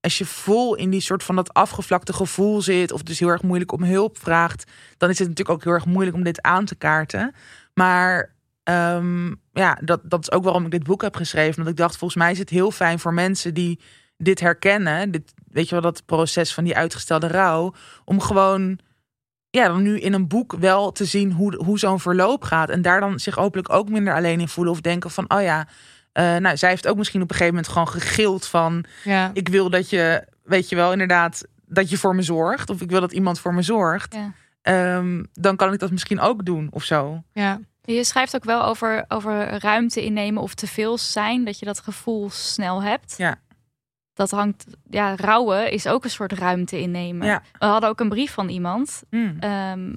als 0.00 0.18
je 0.18 0.24
vol 0.24 0.74
in 0.74 0.90
die 0.90 1.00
soort 1.00 1.22
van 1.22 1.36
dat 1.36 1.54
afgevlakte 1.54 2.12
gevoel 2.12 2.62
zit, 2.62 2.92
of 2.92 3.02
dus 3.02 3.18
heel 3.18 3.28
erg 3.28 3.42
moeilijk 3.42 3.72
om 3.72 3.82
hulp 3.82 4.18
vraagt, 4.18 4.70
dan 4.96 5.10
is 5.10 5.18
het 5.18 5.28
natuurlijk 5.28 5.58
ook 5.58 5.64
heel 5.64 5.72
erg 5.72 5.86
moeilijk 5.86 6.16
om 6.16 6.22
dit 6.22 6.42
aan 6.42 6.64
te 6.64 6.74
kaarten. 6.74 7.34
Maar 7.74 8.34
ehm, 8.62 9.34
ja, 9.52 9.78
dat, 9.84 10.00
dat 10.04 10.20
is 10.20 10.32
ook 10.32 10.44
waarom 10.44 10.64
ik 10.64 10.70
dit 10.70 10.84
boek 10.84 11.02
heb 11.02 11.16
geschreven. 11.16 11.56
Want 11.56 11.68
ik 11.68 11.76
dacht, 11.76 11.96
volgens 11.96 12.20
mij 12.20 12.32
is 12.32 12.38
het 12.38 12.50
heel 12.50 12.70
fijn 12.70 12.98
voor 12.98 13.14
mensen 13.14 13.54
die 13.54 13.80
dit 14.18 14.40
herkennen, 14.40 15.10
dit, 15.10 15.34
weet 15.50 15.68
je 15.68 15.74
wel, 15.74 15.82
dat 15.82 16.06
proces 16.06 16.54
van 16.54 16.64
die 16.64 16.76
uitgestelde 16.76 17.26
rouw, 17.26 17.74
om 18.04 18.20
gewoon 18.20 18.78
ja, 19.50 19.68
dan 19.68 19.82
nu 19.82 20.00
in 20.00 20.12
een 20.12 20.28
boek 20.28 20.52
wel 20.52 20.92
te 20.92 21.04
zien 21.04 21.32
hoe, 21.32 21.56
hoe 21.56 21.78
zo'n 21.78 22.00
verloop 22.00 22.44
gaat. 22.44 22.68
En 22.68 22.82
daar 22.82 23.00
dan 23.00 23.20
zich 23.20 23.34
hopelijk 23.34 23.72
ook 23.72 23.88
minder 23.88 24.14
alleen 24.14 24.40
in 24.40 24.48
voelen 24.48 24.72
of 24.72 24.80
denken 24.80 25.10
van, 25.10 25.24
oh 25.30 25.42
ja, 25.42 25.66
eh, 26.12 26.36
nou, 26.36 26.56
zij 26.56 26.68
heeft 26.68 26.88
ook 26.88 26.96
misschien 26.96 27.22
op 27.22 27.30
een 27.30 27.36
gegeven 27.36 27.54
moment 27.54 27.72
gewoon 27.72 27.88
gegild 27.88 28.46
van... 28.46 28.84
Ja. 29.04 29.30
ik 29.32 29.48
wil 29.48 29.70
dat 29.70 29.90
je, 29.90 30.26
weet 30.42 30.68
je 30.68 30.76
wel, 30.76 30.92
inderdaad... 30.92 31.44
dat 31.66 31.90
je 31.90 31.98
voor 31.98 32.14
me 32.14 32.22
zorgt. 32.22 32.70
Of 32.70 32.80
ik 32.80 32.90
wil 32.90 33.00
dat 33.00 33.12
iemand 33.12 33.40
voor 33.40 33.54
me 33.54 33.62
zorgt. 33.62 34.14
Ja. 34.14 34.32
Ehm, 34.62 35.24
dan 35.32 35.56
kan 35.56 35.72
ik 35.72 35.78
dat 35.78 35.90
misschien 35.90 36.20
ook 36.20 36.44
doen 36.44 36.68
of 36.70 36.84
zo. 36.84 37.22
Ja. 37.32 37.60
Je 37.84 38.04
schrijft 38.04 38.34
ook 38.34 38.44
wel 38.44 38.64
over, 38.64 39.04
over 39.08 39.60
ruimte 39.60 40.04
innemen 40.04 40.42
of 40.42 40.54
te 40.54 40.66
veel 40.66 40.98
zijn, 40.98 41.44
dat 41.44 41.58
je 41.58 41.64
dat 41.64 41.80
gevoel 41.80 42.30
snel 42.30 42.82
hebt. 42.82 43.14
Ja. 43.16 43.38
Dat 44.18 44.30
hangt, 44.30 44.64
ja, 44.90 45.14
rouwen 45.16 45.70
is 45.70 45.86
ook 45.86 46.04
een 46.04 46.10
soort 46.10 46.32
ruimte 46.32 46.80
innemen. 46.80 47.26
Ja. 47.26 47.42
We 47.58 47.66
hadden 47.66 47.88
ook 47.88 48.00
een 48.00 48.08
brief 48.08 48.32
van 48.32 48.48
iemand, 48.48 49.02
Hmm. 49.10 49.36
ehm, 49.40 49.92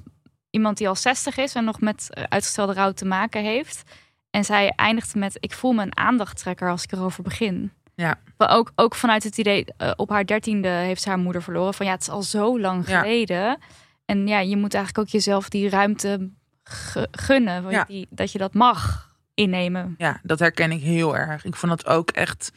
iemand 0.50 0.76
die 0.78 0.88
al 0.88 0.94
60 0.96 1.36
is 1.36 1.54
en 1.54 1.64
nog 1.64 1.80
met 1.80 2.08
uitgestelde 2.28 2.72
rouw 2.72 2.92
te 2.92 3.04
maken 3.04 3.42
heeft. 3.42 3.82
En 4.30 4.44
zij 4.44 4.72
eindigde 4.76 5.18
met: 5.18 5.36
Ik 5.40 5.52
voel 5.52 5.72
me 5.72 5.82
een 5.82 5.96
aandachttrekker 5.96 6.70
als 6.70 6.82
ik 6.82 6.92
erover 6.92 7.22
begin. 7.22 7.72
Ja. 7.94 8.14
Maar 8.36 8.50
ook, 8.50 8.72
ook 8.76 8.94
vanuit 8.94 9.22
het 9.22 9.38
idee, 9.38 9.64
eh, 9.76 9.90
op 9.96 10.08
haar 10.10 10.26
dertiende 10.26 10.68
heeft 10.68 11.02
ze 11.02 11.08
haar 11.08 11.18
moeder 11.18 11.42
verloren. 11.42 11.74
Van 11.74 11.86
ja, 11.86 11.92
het 11.92 12.00
is 12.00 12.08
al 12.08 12.22
zo 12.22 12.60
lang 12.60 12.88
Ja. 12.88 13.00
geleden. 13.00 13.58
En 14.04 14.26
ja, 14.26 14.38
je 14.40 14.56
moet 14.56 14.74
eigenlijk 14.74 15.06
ook 15.06 15.12
jezelf 15.12 15.48
die 15.48 15.68
ruimte 15.68 16.30
gu- 16.64 17.06
gunnen. 17.10 17.70
Ja. 17.70 17.84
Die, 17.84 18.06
dat 18.10 18.32
je 18.32 18.38
dat 18.38 18.54
mag 18.54 19.10
innemen. 19.34 19.94
Ja, 19.98 20.20
dat 20.22 20.38
herken 20.38 20.70
ik 20.72 20.80
heel 20.82 21.16
erg. 21.16 21.44
Ik 21.44 21.56
vond 21.56 21.72
het 21.72 21.86
ook 21.86 22.10
echt. 22.10 22.52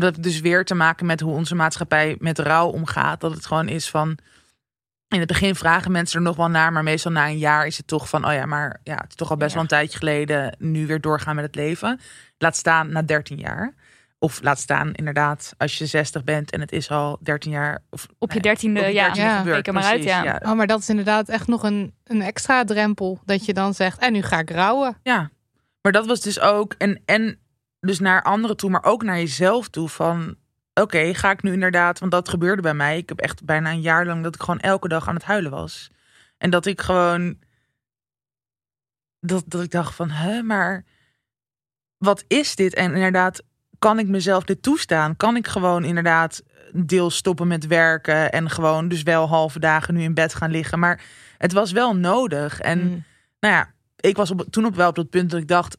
Dat 0.00 0.08
heeft 0.16 0.22
dus 0.22 0.40
weer 0.40 0.64
te 0.64 0.74
maken 0.74 1.06
met 1.06 1.20
hoe 1.20 1.34
onze 1.34 1.54
maatschappij 1.54 2.16
met 2.18 2.38
rouw 2.38 2.68
omgaat. 2.68 3.20
Dat 3.20 3.32
het 3.34 3.46
gewoon 3.46 3.68
is 3.68 3.90
van. 3.90 4.18
In 5.08 5.18
het 5.18 5.28
begin 5.28 5.54
vragen 5.54 5.92
mensen 5.92 6.18
er 6.18 6.24
nog 6.24 6.36
wel 6.36 6.48
naar, 6.48 6.72
maar 6.72 6.82
meestal 6.82 7.12
na 7.12 7.26
een 7.28 7.38
jaar 7.38 7.66
is 7.66 7.76
het 7.76 7.86
toch 7.86 8.08
van: 8.08 8.26
oh 8.26 8.32
ja, 8.32 8.46
maar 8.46 8.80
ja, 8.84 8.94
het 8.94 9.08
is 9.08 9.14
toch 9.14 9.30
al 9.30 9.36
best 9.36 9.48
Ja. 9.48 9.54
wel 9.54 9.62
een 9.62 9.68
tijdje 9.68 9.98
geleden. 9.98 10.56
Nu 10.58 10.86
weer 10.86 11.00
doorgaan 11.00 11.34
met 11.34 11.44
het 11.44 11.54
leven. 11.54 12.00
Laat 12.38 12.56
staan 12.56 12.92
na 12.92 13.02
13 13.02 13.38
jaar. 13.38 13.74
Of 14.18 14.42
laat 14.42 14.58
staan 14.58 14.92
inderdaad 14.92 15.54
als 15.56 15.78
je 15.78 15.86
60 15.86 16.24
bent 16.24 16.50
en 16.50 16.60
het 16.60 16.72
is 16.72 16.90
al 16.90 17.18
13 17.22 17.50
jaar. 17.50 17.82
Of 17.90 18.06
Op 18.18 18.28
je 18.28 18.34
nee, 18.34 18.42
dertiende, 18.42 18.80
je 18.80 18.92
ja, 18.92 19.08
13e 19.10 19.16
Ja. 19.16 19.36
gebeurd, 19.38 19.56
Reken 19.56 19.74
maar 19.74 19.84
uit, 19.84 20.02
ja. 20.02 20.40
Oh, 20.44 20.52
maar 20.52 20.66
dat 20.66 20.80
is 20.80 20.88
inderdaad 20.88 21.28
echt 21.28 21.46
nog 21.46 21.62
een, 21.62 21.94
een 22.04 22.22
extra 22.22 22.64
drempel. 22.64 23.20
Dat 23.24 23.44
je 23.44 23.52
dan 23.54 23.74
zegt, 23.74 23.98
en 23.98 24.12
nu 24.12 24.22
ga 24.22 24.38
ik 24.38 24.50
rouwen. 24.50 24.96
Ja, 25.02 25.30
maar 25.82 25.92
dat 25.92 26.06
was 26.06 26.20
dus 26.20 26.40
ook 26.40 26.74
en 26.78 27.02
en 27.04 27.38
dus 27.80 27.98
naar 27.98 28.22
anderen 28.22 28.56
toe, 28.56 28.70
maar 28.70 28.84
ook 28.84 29.02
naar 29.02 29.18
jezelf 29.18 29.68
toe 29.68 29.88
van 29.88 30.36
oké, 30.74 31.14
ga 31.14 31.30
ik 31.30 31.42
nu 31.42 31.52
inderdaad, 31.52 31.98
want 31.98 32.12
dat 32.12 32.28
gebeurde 32.28 32.62
bij 32.62 32.74
mij. 32.74 32.96
Ik 32.96 33.08
heb 33.08 33.18
echt 33.18 33.44
bijna 33.44 33.70
een 33.70 33.80
jaar 33.80 34.06
lang 34.06 34.22
dat 34.22 34.34
ik 34.34 34.40
gewoon 34.40 34.60
elke 34.60 34.88
dag 34.88 35.08
aan 35.08 35.14
het 35.14 35.24
huilen 35.24 35.50
was. 35.50 35.90
En 36.38 36.50
dat 36.50 36.66
ik 36.66 36.80
gewoon 36.80 37.38
dat 39.20 39.44
dat 39.46 39.62
ik 39.62 39.70
dacht 39.70 39.94
van, 39.94 40.10
hè, 40.10 40.42
maar 40.42 40.84
wat 41.96 42.24
is 42.26 42.54
dit? 42.56 42.74
En 42.74 42.94
inderdaad, 42.94 43.42
kan 43.78 43.98
ik 43.98 44.06
mezelf 44.08 44.44
dit 44.44 44.62
toestaan? 44.62 45.16
Kan 45.16 45.36
ik 45.36 45.46
gewoon 45.46 45.84
inderdaad 45.84 46.42
deels 46.72 47.16
stoppen 47.16 47.46
met 47.46 47.66
werken 47.66 48.32
en 48.32 48.50
gewoon 48.50 48.88
dus 48.88 49.02
wel 49.02 49.28
halve 49.28 49.58
dagen 49.58 49.94
nu 49.94 50.02
in 50.02 50.14
bed 50.14 50.34
gaan 50.34 50.50
liggen? 50.50 50.78
Maar 50.78 51.00
het 51.38 51.52
was 51.52 51.72
wel 51.72 51.96
nodig 51.96 52.60
en 52.60 52.78
Mm. 52.78 53.04
nou 53.40 53.54
ja, 53.54 53.72
ik 53.96 54.16
was 54.16 54.30
op, 54.30 54.46
toen 54.50 54.64
op 54.64 54.74
wel 54.74 54.88
op 54.88 54.94
dat 54.94 55.10
punt 55.10 55.30
dat 55.30 55.40
ik 55.40 55.48
dacht, 55.48 55.78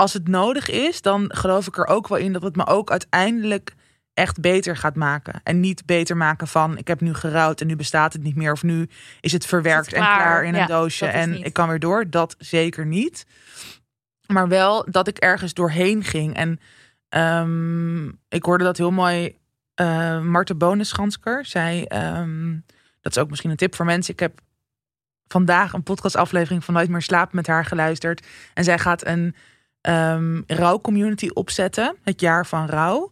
als 0.00 0.12
het 0.12 0.28
nodig 0.28 0.68
is, 0.68 1.02
dan 1.02 1.30
geloof 1.34 1.66
ik 1.66 1.76
er 1.76 1.86
ook 1.86 2.08
wel 2.08 2.18
in 2.18 2.32
dat 2.32 2.42
het 2.42 2.56
me 2.56 2.66
ook 2.66 2.90
uiteindelijk 2.90 3.74
echt 4.14 4.40
beter 4.40 4.76
gaat 4.76 4.96
maken. 4.96 5.40
En 5.44 5.60
niet 5.60 5.86
beter 5.86 6.16
maken 6.16 6.48
van, 6.48 6.78
ik 6.78 6.88
heb 6.88 7.00
nu 7.00 7.14
gerouwd 7.14 7.60
en 7.60 7.66
nu 7.66 7.76
bestaat 7.76 8.12
het 8.12 8.22
niet 8.22 8.36
meer. 8.36 8.52
Of 8.52 8.62
nu 8.62 8.88
is 9.20 9.32
het 9.32 9.46
verwerkt 9.46 9.92
en 9.92 10.00
klaar? 10.00 10.16
klaar 10.16 10.44
in 10.44 10.54
een 10.54 10.66
doosje 10.66 11.06
en 11.06 11.30
niet. 11.30 11.46
ik 11.46 11.52
kan 11.52 11.68
weer 11.68 11.78
door. 11.78 12.10
Dat 12.10 12.34
zeker 12.38 12.86
niet. 12.86 13.26
Maar 14.26 14.48
wel 14.48 14.86
dat 14.90 15.08
ik 15.08 15.18
ergens 15.18 15.54
doorheen 15.54 16.04
ging. 16.04 16.34
En 16.34 16.60
ehm, 17.08 18.06
ik 18.28 18.44
hoorde 18.44 18.64
dat 18.64 18.76
heel 18.76 18.90
mooi. 18.90 19.38
Uh, 19.80 20.20
Marten 20.20 20.58
Bonenschansker 20.58 21.44
zei, 21.44 21.84
ehm, 21.84 22.52
dat 23.00 23.16
is 23.16 23.18
ook 23.18 23.30
misschien 23.30 23.50
een 23.50 23.56
tip 23.56 23.74
voor 23.74 23.84
mensen. 23.84 24.12
Ik 24.12 24.20
heb 24.20 24.40
vandaag 25.26 25.72
een 25.72 25.82
podcastaflevering 25.82 26.64
van 26.64 26.74
Nooit 26.74 26.88
meer 26.88 27.02
slapen 27.02 27.36
met 27.36 27.46
haar 27.46 27.64
geluisterd. 27.64 28.26
En 28.54 28.64
zij 28.64 28.78
gaat 28.78 29.06
een 29.06 29.34
ehm 29.80 30.40
rouwcommunity 30.46 31.28
opzetten. 31.32 31.96
Het 32.02 32.20
jaar 32.20 32.46
van 32.46 32.66
rouw. 32.66 33.10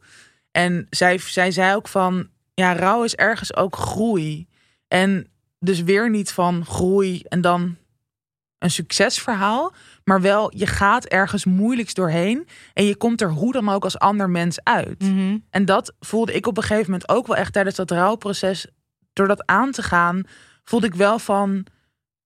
En 0.50 0.86
zij, 0.90 1.18
zij 1.18 1.50
zei 1.50 1.74
ook 1.74 1.88
van, 1.88 2.28
ja, 2.54 2.72
rouw 2.72 3.04
is 3.04 3.14
ergens 3.14 3.56
ook 3.56 3.76
groei. 3.76 4.46
En 4.88 5.26
dus 5.58 5.82
weer 5.82 6.10
niet 6.10 6.32
van 6.32 6.64
groei 6.64 7.22
en 7.28 7.40
dan 7.40 7.76
een 8.58 8.70
succesverhaal. 8.70 9.72
Maar 10.04 10.20
wel, 10.20 10.56
je 10.56 10.66
gaat 10.66 11.04
ergens 11.04 11.44
moeilijks 11.44 11.94
doorheen. 11.94 12.48
En 12.72 12.84
je 12.84 12.96
komt 12.96 13.20
er 13.20 13.30
hoe 13.30 13.52
dan 13.52 13.68
ook 13.68 13.84
als 13.84 13.98
ander 13.98 14.30
mens 14.30 14.58
uit. 14.62 15.00
Mhm. 15.00 15.38
En 15.50 15.64
dat 15.64 15.94
voelde 16.00 16.32
ik 16.32 16.46
op 16.46 16.56
een 16.56 16.62
gegeven 16.62 16.90
moment 16.90 17.08
ook 17.08 17.26
wel 17.26 17.36
echt 17.36 17.52
tijdens 17.52 17.76
dat 17.76 17.90
rouwproces. 17.90 18.66
Door 19.12 19.28
dat 19.28 19.46
aan 19.46 19.70
te 19.70 19.82
gaan, 19.82 20.22
voelde 20.64 20.86
ik 20.86 20.94
wel 20.94 21.18
van... 21.18 21.66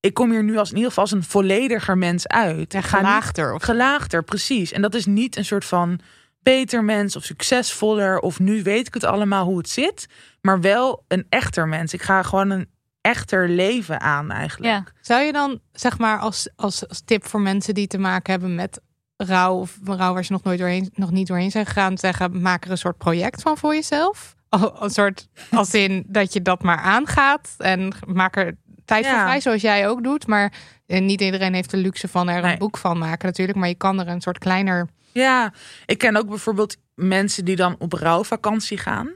Ik 0.02 0.14
kom 0.14 0.30
hier 0.30 0.44
nu 0.44 0.56
als 0.58 0.68
in 0.70 0.74
ieder 0.74 0.88
geval 0.90 1.04
als 1.04 1.12
een 1.12 1.22
vollediger 1.22 1.98
mens 1.98 2.26
uit. 2.28 2.72
Ja, 2.72 2.78
Ik 2.78 2.84
ga 2.84 2.96
niet- 2.96 3.06
gelaagder. 3.06 3.54
Of... 3.54 3.62
Gelaagder, 3.62 4.22
precies. 4.24 4.72
En 4.72 4.82
dat 4.82 4.94
is 4.94 5.06
niet 5.06 5.36
een 5.36 5.44
soort 5.44 5.64
van 5.64 6.00
beter 6.42 6.84
mens 6.84 7.16
of 7.16 7.24
succesvoller 7.24 8.18
of 8.18 8.38
nu 8.38 8.62
weet 8.62 8.86
ik 8.86 8.94
het 8.94 9.04
allemaal 9.04 9.44
hoe 9.44 9.58
het 9.58 9.68
zit, 9.68 10.06
maar 10.40 10.60
wel 10.60 11.04
een 11.08 11.26
echter 11.28 11.68
mens. 11.68 11.92
Ik 11.92 12.02
ga 12.02 12.22
gewoon 12.22 12.50
een 12.50 12.68
echter 13.00 13.48
leven 13.48 14.00
aan 14.00 14.30
eigenlijk. 14.30 14.72
Ja. 14.72 14.84
Zou 15.00 15.22
je 15.22 15.32
dan, 15.32 15.60
zeg 15.72 15.98
maar, 15.98 16.18
als, 16.18 16.48
als, 16.56 16.88
als 16.88 17.00
tip 17.04 17.26
voor 17.26 17.40
mensen 17.40 17.74
die 17.74 17.86
te 17.86 17.98
maken 17.98 18.32
hebben 18.32 18.54
met 18.54 18.80
rouw 19.16 19.54
of 19.54 19.78
rouw 19.84 20.12
waar 20.14 20.24
ze 20.24 20.32
nog 20.32 20.42
nooit 20.42 20.58
doorheen, 20.58 20.90
nog 20.94 21.10
niet 21.10 21.26
doorheen 21.26 21.50
zijn 21.50 21.66
gegaan, 21.66 21.98
zeggen: 21.98 22.40
maak 22.42 22.64
er 22.64 22.70
een 22.70 22.78
soort 22.78 22.96
project 22.98 23.42
van 23.42 23.58
voor 23.58 23.74
jezelf? 23.74 24.34
Oh, 24.50 24.82
Een 24.82 24.90
soort, 24.90 25.28
als 25.50 25.74
in 25.74 26.04
dat 26.08 26.32
je 26.32 26.42
dat 26.42 26.62
maar 26.62 26.76
aangaat 26.78 27.54
en 27.58 27.92
maak 28.06 28.36
er 28.36 28.56
tijd 28.84 29.06
voor 29.06 29.18
vrij, 29.18 29.40
zoals 29.40 29.62
jij 29.62 29.88
ook 29.88 30.02
doet. 30.02 30.26
Maar 30.26 30.52
eh, 30.86 31.00
niet 31.00 31.20
iedereen 31.20 31.54
heeft 31.54 31.70
de 31.70 31.76
luxe 31.76 32.08
van 32.08 32.28
er 32.28 32.42
Nee. 32.42 32.52
een 32.52 32.58
boek 32.58 32.78
van 32.78 32.98
maken, 32.98 33.26
natuurlijk. 33.26 33.58
Maar 33.58 33.68
je 33.68 33.74
kan 33.74 34.00
er 34.00 34.08
een 34.08 34.20
soort 34.20 34.38
kleiner. 34.38 34.88
Ja, 35.12 35.52
ik 35.86 35.98
ken 35.98 36.16
ook 36.16 36.28
bijvoorbeeld 36.28 36.76
mensen 36.94 37.44
die 37.44 37.56
dan 37.56 37.74
op 37.78 37.92
rouwvakantie 37.92 38.78
gaan. 38.78 39.10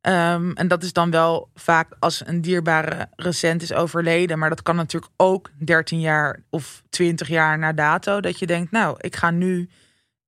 Ehm, 0.00 0.50
en 0.50 0.68
dat 0.68 0.82
is 0.82 0.92
dan 0.92 1.10
wel 1.10 1.50
vaak 1.54 1.92
als 1.98 2.26
een 2.26 2.40
dierbare 2.40 3.08
recent 3.16 3.62
is 3.62 3.72
overleden. 3.72 4.38
Maar 4.38 4.48
dat 4.48 4.62
kan 4.62 4.76
natuurlijk 4.76 5.12
ook 5.16 5.50
13 5.58 6.00
jaar 6.00 6.42
of 6.50 6.82
20 6.90 7.28
jaar 7.28 7.58
na 7.58 7.72
dato. 7.72 8.20
Dat 8.20 8.38
je 8.38 8.46
denkt, 8.46 8.70
nou, 8.70 8.94
ik 9.00 9.16
ga 9.16 9.30
nu. 9.30 9.68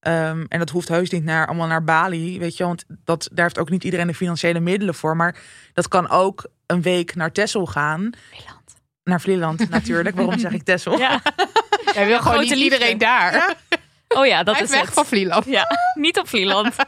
ehm, 0.01 0.45
en 0.49 0.59
dat 0.59 0.71
hoeft 0.71 0.89
heus 0.89 1.11
niet 1.11 1.25
naar, 1.25 1.47
allemaal 1.47 1.67
naar 1.67 1.85
Bali, 1.85 2.39
weet 2.39 2.57
je. 2.57 2.65
Want 2.65 2.85
dat, 3.05 3.29
daar 3.33 3.45
heeft 3.45 3.59
ook 3.59 3.71
niet 3.71 3.85
iedereen 3.85 4.07
de 4.07 4.15
financiële 4.15 4.61
middelen 4.61 4.95
voor. 4.95 5.17
Maar 5.17 5.37
dat 5.73 5.89
kan 5.89 6.09
ook 6.11 6.47
een 6.67 6.83
week 6.83 7.15
naar 7.15 7.33
Texel 7.33 7.67
gaan. 7.67 8.11
Naar 9.09 9.21
Vlieland 9.21 9.69
natuurlijk. 9.69 10.17
Waarom 10.17 10.39
zeg 10.39 10.53
ik 10.53 10.63
Texel? 10.63 10.99
Ja. 10.99 11.21
Hij 11.85 12.07
wil 12.07 12.19
gewoon 12.19 12.33
grote 12.33 12.39
niet 12.41 12.51
liefde. 12.51 12.75
iedereen 12.75 12.99
daar. 12.99 13.57
Oh 14.09 14.27
ja, 14.27 14.43
dat 14.43 14.55
Hij 14.55 14.65
is 14.65 14.71
weg 14.71 14.81
het. 14.81 14.93
van 14.95 15.07
Vlieland. 15.07 15.45
Ja, 15.45 15.65
niet 15.95 16.19
op 16.19 16.29
Vlieland. 16.29 16.75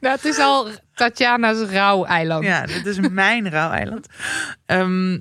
Nou, 0.00 0.14
het 0.16 0.24
is 0.24 0.38
al 0.38 0.68
Tatjana's 0.94 1.70
rouweiland. 1.70 2.44
Ja, 2.44 2.66
dit 2.66 2.86
is 2.86 2.98
mijn 3.08 3.50
rouweiland. 3.50 4.06
Ehm 4.66 5.18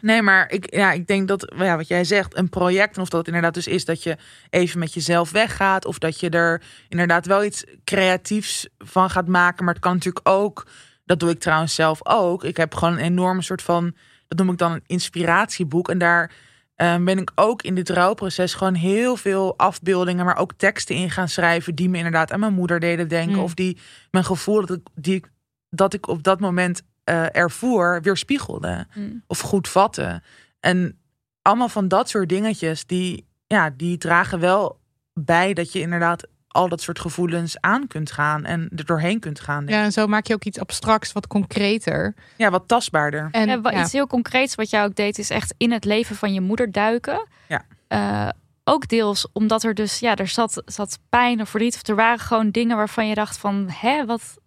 nee, 0.00 0.22
maar 0.22 0.50
ik, 0.50 0.74
ja, 0.74 0.92
ik 0.92 1.06
denk 1.06 1.28
dat, 1.28 1.52
ja, 1.56 1.76
wat 1.76 1.88
jij 1.88 2.04
zegt, 2.04 2.36
een 2.36 2.48
project, 2.48 2.96
en 2.96 3.02
of 3.02 3.08
dat 3.08 3.26
inderdaad 3.26 3.54
dus 3.54 3.66
is 3.66 3.84
dat 3.84 4.02
je 4.02 4.16
even 4.50 4.78
met 4.78 4.94
jezelf 4.94 5.30
weggaat, 5.30 5.84
of 5.84 5.98
dat 5.98 6.20
je 6.20 6.30
er 6.30 6.62
inderdaad 6.88 7.26
wel 7.26 7.44
iets 7.44 7.64
creatiefs 7.84 8.68
van 8.78 9.10
gaat 9.10 9.26
maken. 9.28 9.64
Maar 9.64 9.74
het 9.74 9.82
kan 9.82 9.94
natuurlijk 9.94 10.28
ook, 10.28 10.66
dat 11.04 11.20
doe 11.20 11.30
ik 11.30 11.40
trouwens 11.40 11.74
zelf 11.74 12.06
ook. 12.06 12.44
Ik 12.44 12.56
heb 12.56 12.74
gewoon 12.74 12.94
een 12.94 13.04
enorme 13.04 13.42
soort 13.42 13.62
van, 13.62 13.94
dat 14.36 14.38
noem 14.38 14.50
ik 14.50 14.58
dan 14.58 14.72
een 14.72 14.84
inspiratieboek. 14.86 15.88
En 15.88 15.98
daar 15.98 16.32
ehm, 16.74 17.04
ben 17.04 17.18
ik 17.18 17.30
ook 17.34 17.62
in 17.62 17.74
dit 17.74 17.88
rouwproces 17.88 18.54
gewoon 18.54 18.74
heel 18.74 19.16
veel 19.16 19.58
afbeeldingen, 19.58 20.24
maar 20.24 20.36
ook 20.36 20.52
teksten 20.52 20.94
in 20.94 21.10
gaan 21.10 21.28
schrijven 21.28 21.74
die 21.74 21.88
me 21.88 21.96
inderdaad 21.96 22.32
aan 22.32 22.40
mijn 22.40 22.52
moeder 22.52 22.80
deden 22.80 23.08
denken. 23.08 23.36
Mm. 23.36 23.42
Of 23.42 23.54
die 23.54 23.78
mijn 24.10 24.24
gevoel 24.24 24.66
dat 24.66 24.76
ik, 24.76 24.86
die 24.94 25.14
ik, 25.14 25.30
dat 25.68 25.94
ik 25.94 26.08
op 26.08 26.22
dat 26.22 26.40
moment 26.40 26.82
eh 27.04 27.36
ervoer, 27.36 28.00
weerspiegelde 28.02 28.86
Mm. 28.94 29.22
of 29.26 29.40
goed 29.40 29.68
vatten. 29.68 30.22
En 30.60 30.98
allemaal 31.42 31.68
van 31.68 31.88
dat 31.88 32.08
soort 32.08 32.28
dingetjes, 32.28 32.86
die, 32.86 33.26
ja, 33.46 33.70
die 33.70 33.98
dragen 33.98 34.40
wel 34.40 34.80
bij 35.14 35.52
dat 35.52 35.72
je 35.72 35.80
inderdaad 35.80 36.26
al 36.52 36.68
dat 36.68 36.80
soort 36.80 36.98
gevoelens 36.98 37.60
aan 37.60 37.86
kunt 37.86 38.12
gaan 38.12 38.44
en 38.44 38.68
er 38.76 38.84
doorheen 38.84 39.20
kunt 39.20 39.40
gaan. 39.40 39.64
denk 39.66 39.78
Ja, 39.78 39.84
en 39.84 39.92
zo 39.92 40.06
maak 40.06 40.26
je 40.26 40.34
ook 40.34 40.44
iets 40.44 40.58
abstracts, 40.58 41.12
wat 41.12 41.26
concreter. 41.26 42.14
Ja, 42.36 42.50
wat 42.50 42.68
tastbaarder. 42.68 43.28
En 43.30 43.48
Ja, 43.48 43.60
wat 43.60 43.72
ja. 43.72 43.82
Iets 43.82 43.92
heel 43.92 44.06
concreets 44.06 44.54
wat 44.54 44.70
jij 44.70 44.84
ook 44.84 44.94
deed, 44.94 45.18
is 45.18 45.30
echt 45.30 45.54
in 45.56 45.72
het 45.72 45.84
leven 45.84 46.16
van 46.16 46.32
je 46.32 46.40
moeder 46.40 46.72
duiken. 46.72 47.26
Ja. 47.48 47.64
Eh, 47.88 48.28
ook 48.64 48.88
deels 48.88 49.28
omdat 49.32 49.62
er 49.62 49.74
dus, 49.74 49.98
ja, 49.98 50.16
er 50.16 50.28
zat, 50.28 50.62
zat 50.66 50.98
pijn 51.08 51.40
of 51.40 51.48
verdriet. 51.48 51.74
Of 51.74 51.88
er 51.88 51.94
waren 51.94 52.18
gewoon 52.18 52.50
dingen 52.50 52.76
waarvan 52.76 53.08
je 53.08 53.14
dacht 53.14 53.36
van, 53.38 53.66
hè, 53.70 54.04
wat, 54.06 54.38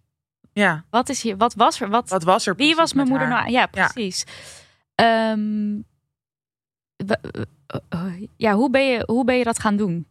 Ja, 0.52 0.84
wat 0.90 1.08
is 1.08 1.22
hier, 1.22 1.36
wat 1.36 1.54
was 1.54 1.80
er? 1.80 1.88
Wat, 1.88 2.08
wat 2.08 2.22
was 2.24 2.46
er? 2.46 2.56
wie 2.56 2.74
was 2.74 2.92
mijn 2.92 3.08
moeder 3.08 3.28
haar? 3.28 3.38
nou? 3.40 3.52
Ja, 3.52 3.66
precies. 3.66 4.24
Ehm, 4.94 5.76
wa- 7.06 7.18
eh, 7.30 7.42
eh, 7.88 8.26
ja, 8.36 8.52
hoe 8.54 8.70
ben, 8.70 8.86
je, 8.86 9.02
hoe 9.06 9.24
ben 9.24 9.36
je 9.36 9.44
dat 9.44 9.58
gaan 9.58 9.76
doen? 9.76 10.06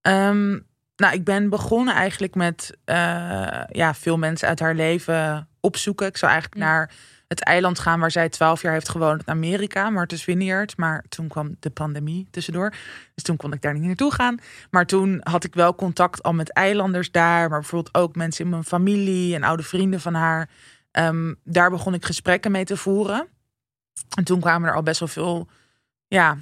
Ehm, 0.00 0.58
nou, 0.96 1.14
ik 1.14 1.24
ben 1.24 1.48
begonnen 1.48 1.94
eigenlijk 1.94 2.34
met 2.34 2.76
eh, 2.84 2.96
ja, 3.68 3.94
veel 3.94 4.18
mensen 4.18 4.48
uit 4.48 4.60
haar 4.60 4.74
leven 4.74 5.48
opzoeken. 5.60 6.06
Ik 6.06 6.16
zou 6.16 6.32
eigenlijk 6.32 6.62
Ja. 6.62 6.68
naar 6.68 6.90
het 7.28 7.42
eiland 7.42 7.78
gaan 7.78 8.00
waar 8.00 8.10
zij 8.10 8.28
twaalf 8.28 8.62
jaar 8.62 8.72
heeft 8.72 8.88
gewoond 8.88 9.20
in 9.20 9.28
Amerika, 9.32 9.90
Martha's 9.90 10.24
Vineyard. 10.24 10.76
Maar 10.76 11.04
toen 11.08 11.28
kwam 11.28 11.56
de 11.60 11.70
pandemie 11.70 12.26
tussendoor. 12.30 12.70
Dus 13.14 13.24
toen 13.24 13.36
kon 13.36 13.52
ik 13.52 13.62
daar 13.62 13.72
niet 13.74 13.82
naartoe 13.82 14.12
gaan. 14.12 14.38
Maar 14.70 14.86
toen 14.86 15.20
had 15.22 15.44
ik 15.44 15.54
wel 15.54 15.74
contact 15.74 16.22
al 16.22 16.32
met 16.32 16.52
eilanders 16.52 17.10
daar. 17.10 17.48
Maar 17.48 17.60
bijvoorbeeld 17.60 17.94
ook 17.94 18.16
mensen 18.16 18.44
in 18.44 18.50
mijn 18.50 18.64
familie 18.64 19.34
en 19.34 19.42
oude 19.42 19.62
vrienden 19.62 20.00
van 20.00 20.14
haar. 20.14 20.48
Ehm, 20.90 21.34
daar 21.44 21.70
begon 21.70 21.94
ik 21.94 22.04
gesprekken 22.04 22.50
mee 22.50 22.64
te 22.64 22.76
voeren. 22.76 23.28
En 24.16 24.24
toen 24.24 24.40
kwamen 24.40 24.68
er 24.68 24.74
al 24.74 24.82
best 24.82 24.98
wel 25.00 25.08
veel, 25.08 25.48
ja, 26.08 26.36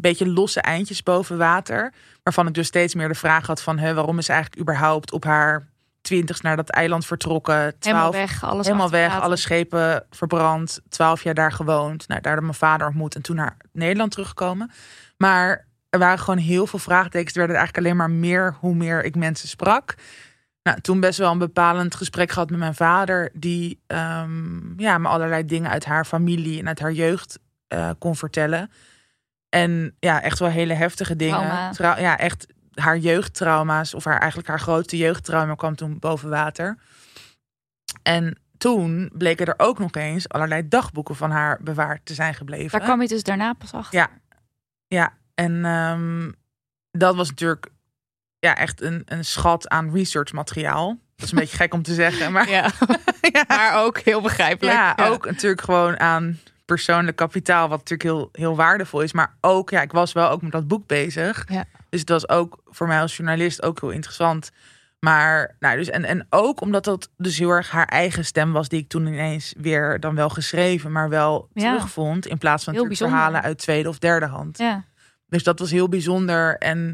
beetje 0.00 0.28
losse 0.28 0.60
eindjes 0.60 1.02
boven 1.02 1.38
water. 1.38 1.92
Waarvan 2.22 2.46
ik 2.46 2.54
dus 2.54 2.66
steeds 2.66 2.94
meer 2.94 3.08
de 3.08 3.14
vraag 3.14 3.46
had 3.46 3.62
van... 3.62 3.78
Hè, 3.78 3.94
waarom 3.94 4.18
is 4.18 4.26
ze 4.26 4.32
eigenlijk 4.32 4.62
überhaupt 4.62 5.12
op 5.12 5.24
haar 5.24 5.68
twintigst 6.00 6.42
naar 6.42 6.56
dat 6.56 6.68
eiland 6.68 7.06
vertrokken? 7.06 7.54
Helemaal 7.54 8.10
Twaalf, 8.10 8.14
weg, 8.14 8.44
alles 8.44 8.66
helemaal 8.66 8.90
weg, 8.90 9.20
alle 9.20 9.36
schepen 9.36 10.06
verbrand. 10.10 10.80
Twaalf 10.88 11.22
jaar 11.22 11.34
daar 11.34 11.52
gewoond. 11.52 12.08
Nou, 12.08 12.20
daar 12.20 12.42
mijn 12.42 12.54
vader 12.54 12.86
ontmoet 12.86 13.14
en 13.14 13.22
toen 13.22 13.36
naar 13.36 13.56
Nederland 13.72 14.10
teruggekomen. 14.10 14.70
Maar 15.16 15.66
er 15.90 15.98
waren 15.98 16.18
gewoon 16.18 16.38
heel 16.38 16.66
veel 16.66 16.78
vraagtekens. 16.78 17.32
Er 17.32 17.38
werden 17.38 17.56
eigenlijk 17.56 17.86
alleen 17.86 17.98
maar 17.98 18.10
meer 18.10 18.56
hoe 18.60 18.74
meer 18.74 19.04
ik 19.04 19.16
mensen 19.16 19.48
sprak. 19.48 19.94
Nou, 20.62 20.80
toen 20.80 21.00
best 21.00 21.18
wel 21.18 21.32
een 21.32 21.38
bepalend 21.38 21.94
gesprek 21.94 22.30
gehad 22.30 22.50
met 22.50 22.58
mijn 22.58 22.74
vader... 22.74 23.30
die 23.32 23.80
ehm, 23.86 24.80
ja, 24.80 24.98
me 24.98 25.08
allerlei 25.08 25.44
dingen 25.44 25.70
uit 25.70 25.84
haar 25.84 26.04
familie 26.04 26.58
en 26.58 26.68
uit 26.68 26.80
haar 26.80 26.92
jeugd 26.92 27.38
eh, 27.68 27.90
kon 27.98 28.16
vertellen... 28.16 28.70
En 29.48 29.96
ja, 29.98 30.22
echt 30.22 30.38
wel 30.38 30.48
hele 30.48 30.74
heftige 30.74 31.16
dingen. 31.16 31.72
Trauma. 31.72 32.00
Ja, 32.00 32.18
echt 32.18 32.46
haar 32.74 32.98
jeugdtrauma's, 32.98 33.94
of 33.94 34.04
haar, 34.04 34.18
eigenlijk 34.18 34.48
haar 34.48 34.60
grootste 34.60 34.96
jeugdtrauma 34.96 35.54
kwam 35.54 35.74
toen 35.76 35.98
boven 35.98 36.28
water. 36.28 36.78
En 38.02 38.38
toen 38.58 39.10
bleken 39.12 39.46
er 39.46 39.54
ook 39.56 39.78
nog 39.78 39.92
eens 39.92 40.28
allerlei 40.28 40.68
dagboeken 40.68 41.16
van 41.16 41.30
haar 41.30 41.58
bewaard 41.62 42.00
te 42.04 42.14
zijn 42.14 42.34
gebleven. 42.34 42.78
Daar 42.78 42.88
kwam 42.88 43.02
je 43.02 43.08
dus 43.08 43.22
daarna 43.22 43.52
pas 43.52 43.72
achter. 43.72 43.98
Ja. 43.98 44.10
Ja, 44.86 45.12
en 45.34 45.64
ehm, 45.64 46.30
dat 46.90 47.16
was 47.16 47.28
natuurlijk 47.28 47.68
ja, 48.38 48.56
echt 48.56 48.80
een, 48.80 49.02
een 49.04 49.24
schat 49.24 49.68
aan 49.68 49.92
researchmateriaal. 49.92 50.98
Dat 51.16 51.26
is 51.26 51.32
een 51.32 51.38
beetje 51.38 51.56
gek 51.56 51.74
om 51.74 51.82
te 51.82 51.94
zeggen, 51.94 52.32
maar 52.32 52.48
Ja. 52.48 52.70
ja, 53.32 53.44
maar 53.48 53.84
ook 53.84 53.98
heel 53.98 54.20
begrijpelijk. 54.20 54.76
ja, 54.76 54.94
ook 54.96 55.24
natuurlijk 55.26 55.62
gewoon 55.62 56.00
aan 56.00 56.38
persoonlijk 56.68 57.16
kapitaal, 57.16 57.68
wat 57.68 57.78
natuurlijk 57.78 58.02
heel, 58.02 58.28
heel 58.32 58.56
waardevol 58.56 59.00
is. 59.00 59.12
Maar 59.12 59.34
ook, 59.40 59.70
ja, 59.70 59.82
ik 59.82 59.92
was 59.92 60.12
wel 60.12 60.28
ook 60.30 60.42
met 60.42 60.52
dat 60.52 60.68
boek 60.68 60.86
bezig. 60.86 61.44
Ja. 61.48 61.64
Dus 61.88 62.00
het 62.00 62.08
was 62.08 62.28
ook 62.28 62.60
voor 62.66 62.86
mij 62.86 63.00
als 63.00 63.16
journalist 63.16 63.62
ook 63.62 63.80
heel 63.80 63.90
interessant. 63.90 64.50
Maar, 65.00 65.56
nou, 65.58 65.76
dus, 65.76 65.88
en, 65.88 66.04
en 66.04 66.26
ook 66.30 66.60
omdat 66.60 66.84
dat 66.84 67.10
dus 67.16 67.38
heel 67.38 67.50
erg 67.50 67.70
haar 67.70 67.86
eigen 67.86 68.24
stem 68.24 68.52
was, 68.52 68.68
die 68.68 68.80
ik 68.80 68.88
toen 68.88 69.06
ineens 69.06 69.54
weer 69.58 70.00
dan 70.00 70.14
wel 70.14 70.28
geschreven, 70.28 70.92
maar 70.92 71.08
wel 71.08 71.48
Ja. 71.52 71.72
terugvond. 71.72 72.26
In 72.26 72.38
plaats 72.38 72.64
van 72.64 72.72
Heel 72.72 72.82
natuurlijk 72.82 73.10
verhalen 73.10 73.42
uit 73.42 73.58
tweede 73.58 73.88
of 73.88 73.98
derde 73.98 74.26
hand. 74.26 74.58
Ja. 74.58 74.84
Dus 75.26 75.42
dat 75.42 75.58
was 75.58 75.70
heel 75.70 75.88
bijzonder. 75.88 76.58
En 76.58 76.84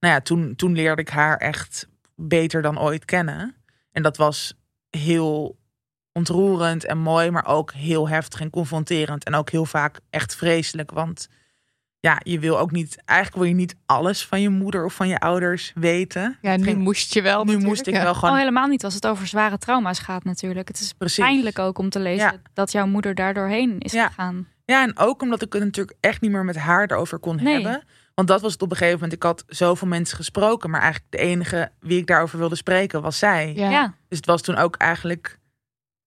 nou 0.00 0.14
ja, 0.14 0.20
toen, 0.20 0.54
toen 0.56 0.74
leerde 0.74 1.02
ik 1.02 1.08
haar 1.08 1.36
echt 1.36 1.88
beter 2.16 2.62
dan 2.62 2.80
ooit 2.80 3.04
kennen. 3.04 3.54
En 3.92 4.02
dat 4.02 4.16
was 4.16 4.54
heel 4.90 5.56
ontroerend 6.12 6.84
en 6.84 6.98
mooi, 6.98 7.30
maar 7.30 7.46
ook 7.46 7.72
heel 7.72 8.08
heftig 8.08 8.40
en 8.40 8.50
confronterend. 8.50 9.24
En 9.24 9.34
ook 9.34 9.50
heel 9.50 9.64
vaak 9.66 10.00
echt 10.10 10.36
vreselijk. 10.36 10.90
Want 10.90 11.28
ja, 12.00 12.20
je 12.24 12.38
wil 12.38 12.58
ook 12.58 12.70
niet, 12.70 13.02
eigenlijk 13.04 13.38
wil 13.40 13.48
je 13.48 13.54
niet 13.54 13.76
alles 13.86 14.26
van 14.26 14.40
je 14.40 14.48
moeder 14.48 14.84
of 14.84 14.94
van 14.94 15.08
je 15.08 15.18
ouders 15.18 15.72
weten. 15.74 16.38
Ja, 16.40 16.56
nu 16.56 16.62
Ging- 16.64 16.78
moest 16.78 17.14
je 17.14 17.22
wel. 17.22 17.38
nu 17.38 17.44
natuurlijk, 17.44 17.66
moest 17.68 17.86
ik 17.86 17.94
ja. 17.94 18.02
wel 18.02 18.14
gewoon 18.14 18.30
Oh, 18.30 18.38
helemaal 18.38 18.66
niet 18.66 18.84
als 18.84 18.94
het 18.94 19.06
over 19.06 19.26
zware 19.26 19.58
trauma's 19.58 19.98
gaat 19.98 20.24
natuurlijk. 20.24 20.68
Het 20.68 20.80
is 20.80 20.92
precies. 20.92 21.24
pijnlijk 21.24 21.58
ook 21.58 21.78
om 21.78 21.88
te 21.90 21.98
lezen 22.00 22.32
Ja. 22.32 22.40
dat 22.52 22.72
jouw 22.72 22.86
moeder 22.86 23.14
daar 23.14 23.34
doorheen 23.34 23.78
is 23.78 23.92
Ja. 23.92 24.06
gegaan. 24.06 24.46
Ja, 24.64 24.82
en 24.82 24.98
ook 24.98 25.22
omdat 25.22 25.42
ik 25.42 25.52
het 25.52 25.62
natuurlijk 25.64 25.96
echt 26.00 26.20
niet 26.20 26.30
meer 26.30 26.44
met 26.44 26.56
haar 26.56 26.90
erover 26.90 27.18
kon 27.18 27.36
Nee. 27.36 27.54
hebben. 27.54 27.82
Want 28.14 28.28
dat 28.28 28.40
was 28.40 28.52
het 28.52 28.62
op 28.62 28.70
een 28.70 28.76
gegeven 28.76 28.98
moment. 28.98 29.16
Ik 29.16 29.22
had 29.22 29.44
zoveel 29.46 29.88
mensen 29.88 30.16
gesproken, 30.16 30.70
maar 30.70 30.80
eigenlijk 30.80 31.12
de 31.12 31.18
enige 31.18 31.70
wie 31.80 31.98
ik 31.98 32.06
daarover 32.06 32.38
wilde 32.38 32.54
spreken 32.56 33.02
was 33.02 33.18
zij. 33.18 33.52
Ja. 33.56 33.70
Ja. 33.70 33.94
Dus 34.08 34.18
het 34.18 34.26
was 34.26 34.42
toen 34.42 34.56
ook 34.56 34.76
eigenlijk 34.76 35.38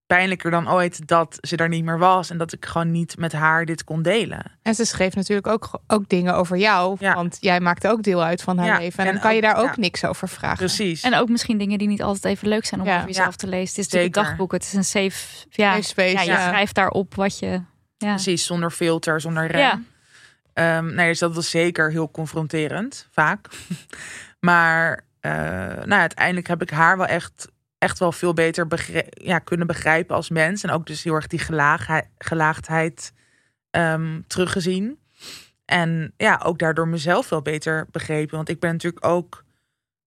pijnlijker 0.07 0.51
dan 0.51 0.69
ooit 0.71 1.07
dat 1.07 1.37
ze 1.41 1.55
er 1.57 1.69
niet 1.69 1.83
meer 1.83 1.97
was. 1.97 2.29
En 2.29 2.37
dat 2.37 2.53
ik 2.53 2.65
gewoon 2.65 2.91
niet 2.91 3.17
met 3.17 3.31
haar 3.31 3.65
dit 3.65 3.83
kon 3.83 4.01
delen. 4.01 4.51
En 4.61 4.75
ze 4.75 4.85
schreef 4.85 5.15
natuurlijk 5.15 5.47
ook, 5.47 5.79
ook 5.87 6.09
dingen 6.09 6.35
over 6.35 6.57
jou. 6.57 6.95
Ja. 6.99 7.13
Want 7.13 7.37
jij 7.39 7.59
maakte 7.59 7.87
ook 7.89 8.03
deel 8.03 8.23
uit 8.23 8.41
van 8.41 8.57
haar 8.57 8.67
Ja, 8.67 8.77
leven. 8.77 8.99
En, 8.99 9.05
en 9.05 9.11
dan 9.13 9.21
kan 9.21 9.35
je 9.35 9.41
daar 9.41 9.55
ook 9.57 9.65
ja. 9.65 9.73
niks 9.77 10.05
over 10.05 10.29
vragen. 10.29 10.57
Precies. 10.57 11.01
En 11.01 11.15
ook 11.15 11.29
misschien 11.29 11.57
dingen 11.57 11.77
die 11.77 11.87
niet 11.87 12.01
altijd 12.01 12.25
even 12.35 12.47
leuk 12.47 12.65
zijn 12.65 12.81
om 12.81 12.87
Ja. 12.87 12.95
over 12.95 13.07
jezelf 13.07 13.29
Ja. 13.29 13.35
te 13.35 13.47
lezen. 13.47 13.67
Het 13.69 13.77
is 13.77 13.85
natuurlijk 13.85 14.15
een 14.15 14.23
dagboek. 14.23 14.51
Het 14.51 14.63
is 14.63 14.73
een 14.73 14.83
safe, 14.83 15.45
ja, 15.49 15.71
Safe 15.71 15.83
space, 15.83 16.13
ja, 16.13 16.21
je 16.21 16.27
ja. 16.31 16.47
schrijft 16.47 16.75
daarop 16.75 17.15
wat 17.15 17.39
je... 17.39 17.61
Ja. 17.97 18.13
Precies, 18.13 18.45
zonder 18.45 18.71
filter, 18.71 19.21
zonder 19.21 19.47
rem. 19.47 19.59
Ja. 19.59 19.81
Ehm, 20.53 20.95
nee, 20.95 21.07
dus 21.07 21.19
dat 21.19 21.35
was 21.35 21.49
zeker 21.49 21.91
heel 21.91 22.11
confronterend, 22.11 23.07
vaak. 23.11 23.47
maar 24.39 25.03
eh, 25.19 25.31
nou, 25.31 25.87
ja, 25.89 25.99
uiteindelijk 25.99 26.47
heb 26.47 26.61
ik 26.61 26.69
haar 26.69 26.97
wel 26.97 27.05
echt, 27.05 27.47
echt 27.85 27.99
wel 27.99 28.11
veel 28.11 28.33
beter 28.33 28.67
begre- 28.67 29.07
ja, 29.09 29.39
kunnen 29.39 29.67
begrijpen 29.67 30.15
als 30.15 30.29
mens. 30.29 30.63
En 30.63 30.69
ook 30.71 30.85
dus 30.85 31.03
heel 31.03 31.13
erg 31.13 31.27
die 31.27 31.39
gelaagdheid 32.17 33.13
ehm, 33.69 34.21
teruggezien. 34.27 34.99
En 35.65 36.13
ja, 36.17 36.41
ook 36.43 36.59
daardoor 36.59 36.87
mezelf 36.87 37.29
wel 37.29 37.41
beter 37.41 37.87
begrepen. 37.91 38.35
Want 38.35 38.49
ik 38.49 38.59
ben 38.59 38.71
natuurlijk 38.71 39.05
ook... 39.05 39.43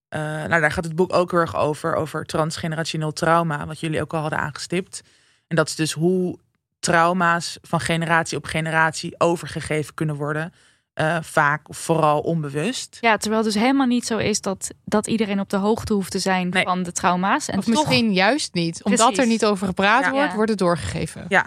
eh, 0.09 0.19
nou, 0.21 0.61
daar 0.61 0.71
gaat 0.71 0.83
het 0.83 0.95
boek 0.95 1.13
ook 1.13 1.31
heel 1.31 1.39
erg 1.39 1.55
over. 1.55 1.95
Over 1.95 2.25
transgenerationeel 2.25 3.13
trauma. 3.13 3.65
Wat 3.65 3.79
jullie 3.79 4.01
ook 4.01 4.13
al 4.13 4.21
hadden 4.21 4.39
aangestipt. 4.39 5.01
En 5.47 5.55
dat 5.55 5.67
is 5.67 5.75
dus 5.75 5.91
hoe 5.91 6.39
trauma's 6.79 7.57
van 7.61 7.79
generatie 7.79 8.37
op 8.37 8.45
generatie 8.45 9.15
overgegeven 9.17 9.93
kunnen 9.93 10.15
worden. 10.15 10.53
Eh, 10.99 11.17
vaak 11.21 11.69
of 11.69 11.77
vooral 11.77 12.19
onbewust. 12.21 12.97
ja, 13.01 13.17
terwijl 13.17 13.43
het 13.43 13.53
dus 13.53 13.61
helemaal 13.61 13.87
niet 13.87 14.05
zo 14.05 14.17
is 14.17 14.41
dat, 14.41 14.71
dat 14.85 15.07
iedereen 15.07 15.39
op 15.39 15.49
de 15.49 15.57
hoogte 15.57 15.93
hoeft 15.93 16.11
te 16.11 16.19
zijn 16.19 16.49
Nee. 16.49 16.63
van 16.63 16.83
de 16.83 16.91
trauma's. 16.91 17.47
En 17.49 17.57
Of 17.57 17.65
toch- 17.65 17.73
misschien 17.75 18.13
juist 18.13 18.53
niet. 18.53 18.83
Omdat 18.83 18.99
Precies. 18.99 19.17
er 19.23 19.27
niet 19.29 19.45
over 19.45 19.67
gepraat 19.67 20.03
Ja. 20.03 20.11
wordt, 20.11 20.29
Ja. 20.29 20.35
wordt 20.35 20.49
het 20.49 20.59
doorgegeven. 20.59 21.25
Ja. 21.29 21.45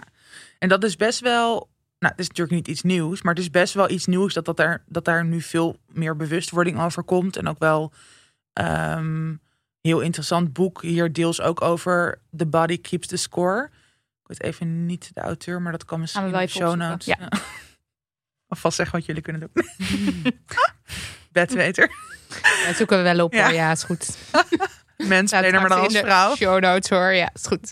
En 0.59 0.69
dat 0.69 0.83
is 0.83 0.95
best 0.95 1.19
wel. 1.19 1.51
Nou, 1.99 2.11
het 2.15 2.19
is 2.19 2.27
natuurlijk 2.27 2.55
niet 2.55 2.67
iets 2.67 2.81
nieuws, 2.81 3.21
maar 3.21 3.33
het 3.33 3.43
is 3.43 3.49
best 3.49 3.73
wel 3.73 3.89
iets 3.89 4.05
nieuws 4.05 4.33
dat, 4.33 4.45
dat, 4.45 4.59
er, 4.59 4.83
dat 4.87 5.05
daar 5.05 5.25
nu 5.25 5.41
veel 5.41 5.77
meer 5.87 6.15
bewustwording 6.15 6.81
over 6.81 7.03
komt. 7.03 7.37
En 7.37 7.47
ook 7.47 7.59
wel 7.59 7.91
ehm, 8.53 9.33
heel 9.81 9.99
interessant 9.99 10.53
boek 10.53 10.81
hier 10.81 11.13
deels 11.13 11.41
ook 11.41 11.61
over 11.61 12.21
The 12.37 12.45
Body 12.45 12.81
Keeps 12.81 13.07
the 13.07 13.17
Score. 13.17 13.69
Ik 14.21 14.27
weet 14.27 14.43
even 14.43 14.85
niet 14.85 15.11
de 15.13 15.21
auteur, 15.21 15.61
maar 15.61 15.71
dat 15.71 15.85
kan 15.85 15.99
misschien 15.99 16.25
in 16.25 16.31
de 16.31 16.47
show 16.47 16.75
notes. 16.75 17.05
Ja. 17.05 17.17
Alvast 18.53 18.75
zeggen 18.75 18.97
wat 18.97 19.05
jullie 19.05 19.21
kunnen 19.21 19.41
doen. 19.41 19.65
Bedweter. 21.31 21.91
Dat 22.65 22.75
zoeken 22.75 22.97
we 22.97 23.03
wel 23.03 23.25
op. 23.25 23.33
Ja. 23.33 23.49
Ja, 23.49 23.71
is 23.71 23.83
goed. 23.83 24.17
Mensen, 24.97 25.27
Staat 25.27 25.51
maar 25.51 25.69
dan 25.69 25.79
als 25.79 25.97
vrouw. 25.97 26.35
Show 26.35 26.59
notes 26.59 26.89
hoor. 26.89 27.13
Ja, 27.13 27.29
is 27.33 27.45
goed. 27.45 27.71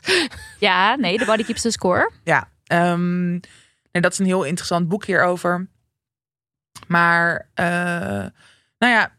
Ja, 0.60 0.96
nee, 0.96 1.18
de 1.18 1.26
body 1.26 1.44
keeps 1.44 1.62
the 1.62 1.72
score. 1.72 2.12
Ja, 2.24 2.50
ehm, 2.66 3.30
nee, 3.32 4.02
dat 4.02 4.12
is 4.12 4.20
een 4.20 4.26
heel 4.26 4.44
interessant 4.44 4.88
boek 4.88 5.06
hierover. 5.06 5.68
Maar, 6.88 7.50
eh, 7.54 7.66
nou 8.78 8.94
ja, 8.94 9.12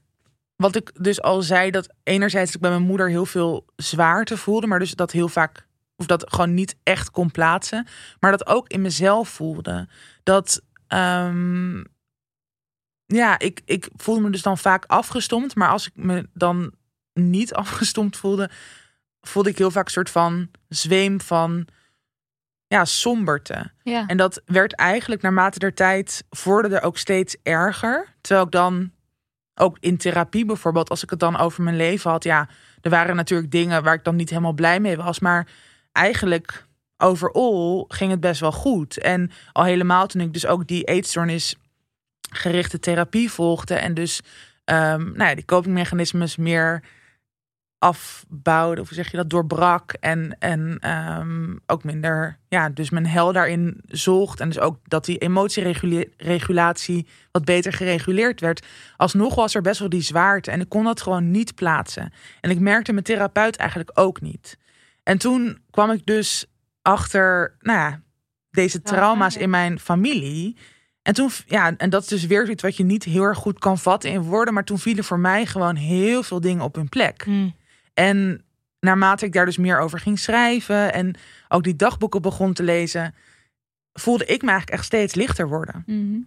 wat 0.56 0.76
ik 0.76 0.90
dus 0.94 1.22
al 1.22 1.42
zei, 1.42 1.70
dat 1.70 1.94
enerzijds 2.02 2.54
ik 2.54 2.60
bij 2.60 2.70
mijn 2.70 2.82
moeder 2.82 3.08
heel 3.08 3.26
veel 3.26 3.66
zwaarte 3.76 4.36
voelde, 4.36 4.66
maar 4.66 4.78
dus 4.78 4.90
dat 4.90 5.12
heel 5.12 5.28
vaak, 5.28 5.66
of 5.96 6.06
dat 6.06 6.32
gewoon 6.32 6.54
niet 6.54 6.76
echt 6.82 7.10
kon 7.10 7.30
plaatsen, 7.30 7.86
maar 8.20 8.30
dat 8.30 8.46
ook 8.46 8.68
in 8.68 8.82
mezelf 8.82 9.28
voelde. 9.28 9.88
Dat, 10.22 10.62
ehm, 10.92 11.84
ja, 13.06 13.38
ik, 13.38 13.60
ik 13.64 13.88
voelde 13.96 14.20
me 14.20 14.30
dus 14.30 14.42
dan 14.42 14.58
vaak 14.58 14.84
afgestomd, 14.86 15.54
maar 15.54 15.68
als 15.68 15.86
ik 15.86 15.92
me 15.94 16.28
dan 16.34 16.72
niet 17.12 17.54
afgestomd 17.64 18.16
voelde, 18.16 18.50
voelde 19.20 19.50
ik 19.50 19.58
heel 19.58 19.70
vaak 19.70 19.84
een 19.84 19.90
soort 19.90 20.10
van 20.10 20.50
zweem 20.68 21.20
van 21.20 21.66
ja, 22.66 22.84
somberte. 22.84 23.70
Ja. 23.82 24.06
En 24.06 24.16
dat 24.16 24.42
werd 24.44 24.74
eigenlijk 24.74 25.22
naarmate 25.22 25.58
der 25.58 25.74
tijd 25.74 26.24
vorderde 26.30 26.80
ook 26.80 26.98
steeds 26.98 27.36
erger. 27.42 28.14
Terwijl 28.20 28.46
ik 28.46 28.52
dan 28.52 28.92
ook 29.54 29.76
in 29.80 29.96
therapie 29.96 30.44
bijvoorbeeld, 30.44 30.90
als 30.90 31.02
ik 31.02 31.10
het 31.10 31.20
dan 31.20 31.36
over 31.36 31.62
mijn 31.62 31.76
leven 31.76 32.10
had, 32.10 32.24
ja, 32.24 32.48
er 32.80 32.90
waren 32.90 33.16
natuurlijk 33.16 33.50
dingen 33.50 33.82
waar 33.82 33.94
ik 33.94 34.04
dan 34.04 34.16
niet 34.16 34.30
helemaal 34.30 34.52
blij 34.52 34.80
mee 34.80 34.96
was. 34.96 35.18
Maar 35.18 35.46
eigenlijk 35.92 36.66
overal 37.02 37.84
ging 37.88 38.10
het 38.10 38.20
best 38.20 38.40
wel 38.40 38.52
goed. 38.52 38.98
En 38.98 39.30
al 39.52 39.64
helemaal 39.64 40.06
toen 40.06 40.20
ik 40.20 40.32
dus 40.32 40.46
ook 40.46 40.66
die 40.66 40.84
eetstoornis 40.84 41.56
gerichte 42.30 42.78
therapie 42.78 43.30
volgde 43.30 43.74
en 43.74 43.94
dus 43.94 44.20
ehm, 44.64 45.02
nou 45.02 45.28
ja, 45.28 45.34
die 45.34 45.44
copingmechanismes 45.44 46.36
meer 46.36 46.82
afbouwde, 47.82 48.80
of 48.80 48.88
hoe 48.88 48.96
zeg 48.96 49.10
je 49.10 49.16
dat, 49.16 49.30
doorbrak. 49.30 49.92
En, 49.92 50.36
en 50.38 50.76
ehm, 50.80 51.56
ook 51.66 51.84
minder, 51.84 52.38
ja, 52.48 52.68
dus 52.68 52.90
mijn 52.90 53.06
hel 53.06 53.32
daarin 53.32 53.80
zocht. 53.88 54.40
En 54.40 54.48
dus 54.48 54.58
ook 54.58 54.78
dat 54.84 55.04
die 55.04 55.18
emotieregulatie 55.18 57.06
wat 57.30 57.44
beter 57.44 57.72
gereguleerd 57.72 58.40
werd. 58.40 58.66
Alsnog 58.96 59.34
was 59.34 59.54
er 59.54 59.62
best 59.62 59.78
wel 59.78 59.88
die 59.88 60.02
zwaarte. 60.02 60.50
En 60.50 60.60
ik 60.60 60.68
kon 60.68 60.84
dat 60.84 61.02
gewoon 61.02 61.30
niet 61.30 61.54
plaatsen. 61.54 62.12
En 62.40 62.50
ik 62.50 62.60
merkte 62.60 62.92
mijn 62.92 63.04
therapeut 63.04 63.56
eigenlijk 63.56 63.90
ook 63.94 64.20
niet. 64.20 64.58
En 65.02 65.18
toen 65.18 65.58
kwam 65.70 65.90
ik 65.90 66.06
dus 66.06 66.46
achter, 66.82 67.56
nou 67.60 67.78
ja, 67.78 68.00
deze 68.50 68.82
trauma's 68.82 69.34
ja. 69.34 69.40
in 69.40 69.50
mijn 69.50 69.78
familie. 69.78 70.56
En 71.02 71.14
toen, 71.14 71.30
ja, 71.46 71.76
en 71.76 71.90
dat 71.90 72.02
is 72.02 72.08
dus 72.08 72.26
weer 72.26 72.50
iets 72.50 72.62
wat 72.62 72.76
je 72.76 72.84
niet 72.84 73.04
heel 73.04 73.22
erg 73.22 73.38
goed 73.38 73.58
kan 73.58 73.78
vatten 73.78 74.10
in 74.10 74.22
woorden. 74.22 74.54
Maar 74.54 74.64
toen 74.64 74.78
vielen 74.78 75.04
voor 75.04 75.18
mij 75.18 75.46
gewoon 75.46 75.76
heel 75.76 76.22
veel 76.22 76.40
dingen 76.40 76.64
op 76.64 76.74
hun 76.74 76.88
plek. 76.88 77.26
En 77.94 78.44
naarmate 78.80 79.24
ik 79.24 79.32
daar 79.32 79.44
dus 79.44 79.56
meer 79.56 79.78
over 79.78 79.98
ging 79.98 80.18
schrijven 80.18 80.92
en 80.92 81.14
ook 81.48 81.62
die 81.62 81.76
dagboeken 81.76 82.22
begon 82.22 82.52
te 82.52 82.62
lezen, 82.62 83.14
voelde 83.92 84.24
ik 84.24 84.42
me 84.42 84.48
eigenlijk 84.48 84.70
echt 84.78 84.84
steeds 84.84 85.14
lichter 85.14 85.48
worden. 85.48 85.82
Mhm. 85.86 86.18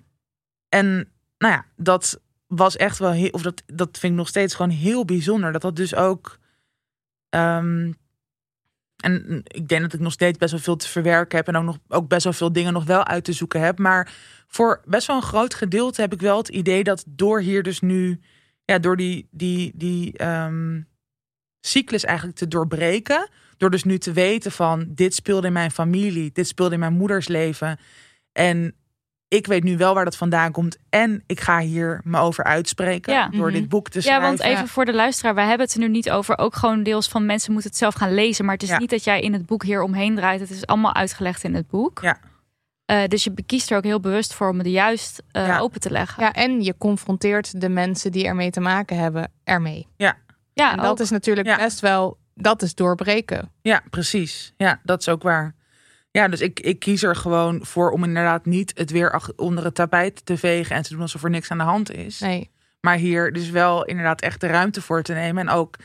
En 0.70 1.12
nou 1.38 1.54
ja, 1.54 1.66
dat 1.76 2.22
was 2.48 2.76
echt 2.76 2.98
wel 2.98 3.12
heel, 3.12 3.30
of 3.30 3.42
dat, 3.42 3.64
dat 3.66 3.98
vind 3.98 4.12
ik 4.12 4.18
nog 4.20 4.28
steeds 4.28 4.56
gewoon 4.56 4.72
heel 4.72 5.06
bijzonder. 5.06 5.52
Dat 5.52 5.62
dat 5.62 5.76
dus 5.76 5.96
ook. 5.96 6.40
ehm, 7.30 7.92
en 8.96 9.42
ik 9.44 9.68
denk 9.68 9.82
dat 9.82 9.94
ik 9.94 10.00
nog 10.00 10.12
steeds 10.12 10.38
best 10.38 10.52
wel 10.52 10.62
veel 10.62 10.76
te 10.76 10.88
verwerken 10.88 11.38
heb 11.38 11.48
en 11.48 11.56
ook 11.56 11.64
nog 11.64 11.78
ook 11.88 12.08
best 12.08 12.24
wel 12.24 12.34
veel 12.34 12.52
dingen 12.52 12.74
nog 12.74 12.84
wel 12.84 13.06
uit 13.06 13.24
te 13.24 13.34
zoeken 13.34 13.62
heb. 13.62 13.80
Maar 13.80 14.14
voor 14.48 14.82
best 14.86 15.08
wel 15.08 15.16
een 15.16 15.22
groot 15.22 15.54
gedeelte 15.54 16.02
heb 16.02 16.14
ik 16.14 16.22
wel 16.22 16.38
het 16.38 16.48
idee 16.48 16.84
dat 16.84 17.04
door 17.08 17.40
hier 17.40 17.64
dus 17.64 17.80
nu, 17.80 18.20
ja, 18.66 18.80
door 18.80 18.98
die, 18.98 19.28
die, 19.32 19.72
die 19.76 20.18
ehm, 20.18 20.82
cyclus 21.60 22.04
eigenlijk 22.04 22.38
te 22.38 22.48
doorbreken. 22.48 23.30
Door 23.58 23.70
dus 23.70 23.84
nu 23.84 23.98
te 23.98 24.12
weten 24.12 24.52
van 24.52 24.86
dit 24.90 25.14
speelde 25.14 25.48
in 25.48 25.54
mijn 25.54 25.72
familie, 25.72 26.32
dit 26.34 26.48
speelde 26.48 26.74
in 26.74 26.80
mijn 26.80 26.94
moeders 26.94 27.28
leven. 27.28 27.80
En 28.32 28.76
ik 29.28 29.48
weet 29.48 29.64
nu 29.64 29.78
wel 29.78 29.94
waar 29.94 30.06
dat 30.06 30.16
vandaan 30.18 30.52
komt. 30.52 30.78
En 30.90 31.24
ik 31.28 31.40
ga 31.40 31.60
hier 31.60 32.02
me 32.04 32.20
over 32.20 32.44
uitspreken 32.44 33.14
Ja. 33.14 33.28
door 33.30 33.48
Mhm. 33.50 33.60
dit 33.60 33.70
boek 33.70 33.90
te 33.90 33.98
Ja, 33.98 34.04
schrijven. 34.04 34.28
want 34.28 34.40
even 34.40 34.68
voor 34.68 34.86
de 34.86 34.94
luisteraar, 34.94 35.36
wij 35.36 35.48
hebben 35.48 35.66
het 35.66 35.76
er 35.76 35.82
nu 35.82 35.88
niet 35.90 36.12
over. 36.12 36.38
Ook 36.38 36.56
gewoon 36.56 36.84
deels 36.84 37.08
van 37.08 37.26
mensen 37.26 37.52
moeten 37.52 37.70
het 37.70 37.80
zelf 37.80 37.94
gaan 37.94 38.14
lezen. 38.14 38.46
Maar 38.46 38.54
het 38.54 38.64
is 38.64 38.70
Ja. 38.70 38.78
niet 38.78 38.90
dat 38.90 39.04
jij 39.04 39.22
in 39.22 39.34
het 39.34 39.46
boek 39.46 39.64
hier 39.64 39.82
omheen 39.82 40.16
draait. 40.16 40.40
Het 40.40 40.50
is 40.50 40.66
allemaal 40.66 40.94
uitgelegd 40.96 41.44
in 41.44 41.54
het 41.56 41.68
boek. 41.68 42.00
Ja. 42.02 42.18
Eh, 42.86 43.08
dus 43.08 43.24
je 43.24 43.34
kiest 43.46 43.72
er 43.72 43.78
ook 43.78 43.84
heel 43.84 44.00
bewust 44.00 44.34
voor 44.34 44.50
om 44.50 44.58
het 44.58 44.68
juist 44.68 45.24
eh, 45.32 45.48
Ja. 45.48 45.60
open 45.60 45.80
te 45.80 45.90
leggen. 45.92 46.24
Ja, 46.24 46.34
en 46.34 46.62
je 46.64 46.78
confronteert 46.78 47.62
de 47.62 47.70
mensen 47.70 48.12
die 48.12 48.26
ermee 48.26 48.50
te 48.52 48.60
maken 48.60 48.98
hebben 48.98 49.32
ermee. 49.44 49.88
Ja, 49.98 50.18
En 50.72 50.78
dat 50.78 50.86
ook. 50.86 51.00
is 51.00 51.10
natuurlijk 51.10 51.48
Ja. 51.48 51.56
best 51.58 51.80
wel, 51.80 52.18
dat 52.34 52.62
is 52.62 52.76
doorbreken. 52.76 53.52
Ja, 53.62 53.82
precies. 53.90 54.54
Ja, 54.58 54.80
dat 54.84 55.00
is 55.00 55.10
ook 55.10 55.24
waar. 55.24 55.56
Ja, 56.16 56.28
dus 56.28 56.42
ik, 56.42 56.60
ik 56.60 56.80
kies 56.80 57.04
er 57.04 57.16
gewoon 57.16 57.66
voor 57.66 57.92
om 57.92 58.04
inderdaad 58.04 58.46
niet 58.46 58.72
het 58.78 58.92
weer 58.92 59.22
onder 59.36 59.64
het 59.64 59.76
tapijt 59.76 60.26
te 60.26 60.38
vegen 60.38 60.76
en 60.76 60.82
te 60.82 60.90
doen 60.90 61.02
alsof 61.02 61.24
er 61.24 61.30
niks 61.30 61.52
aan 61.52 61.58
de 61.58 61.64
hand 61.64 61.92
is. 61.92 62.20
Nee. 62.20 62.52
Maar 62.82 62.96
hier 62.98 63.34
dus 63.34 63.50
wel 63.50 63.86
inderdaad 63.86 64.22
echt 64.22 64.42
de 64.42 64.48
ruimte 64.48 64.82
voor 64.82 65.04
te 65.04 65.14
nemen. 65.14 65.48
En 65.48 65.54
ook 65.54 65.76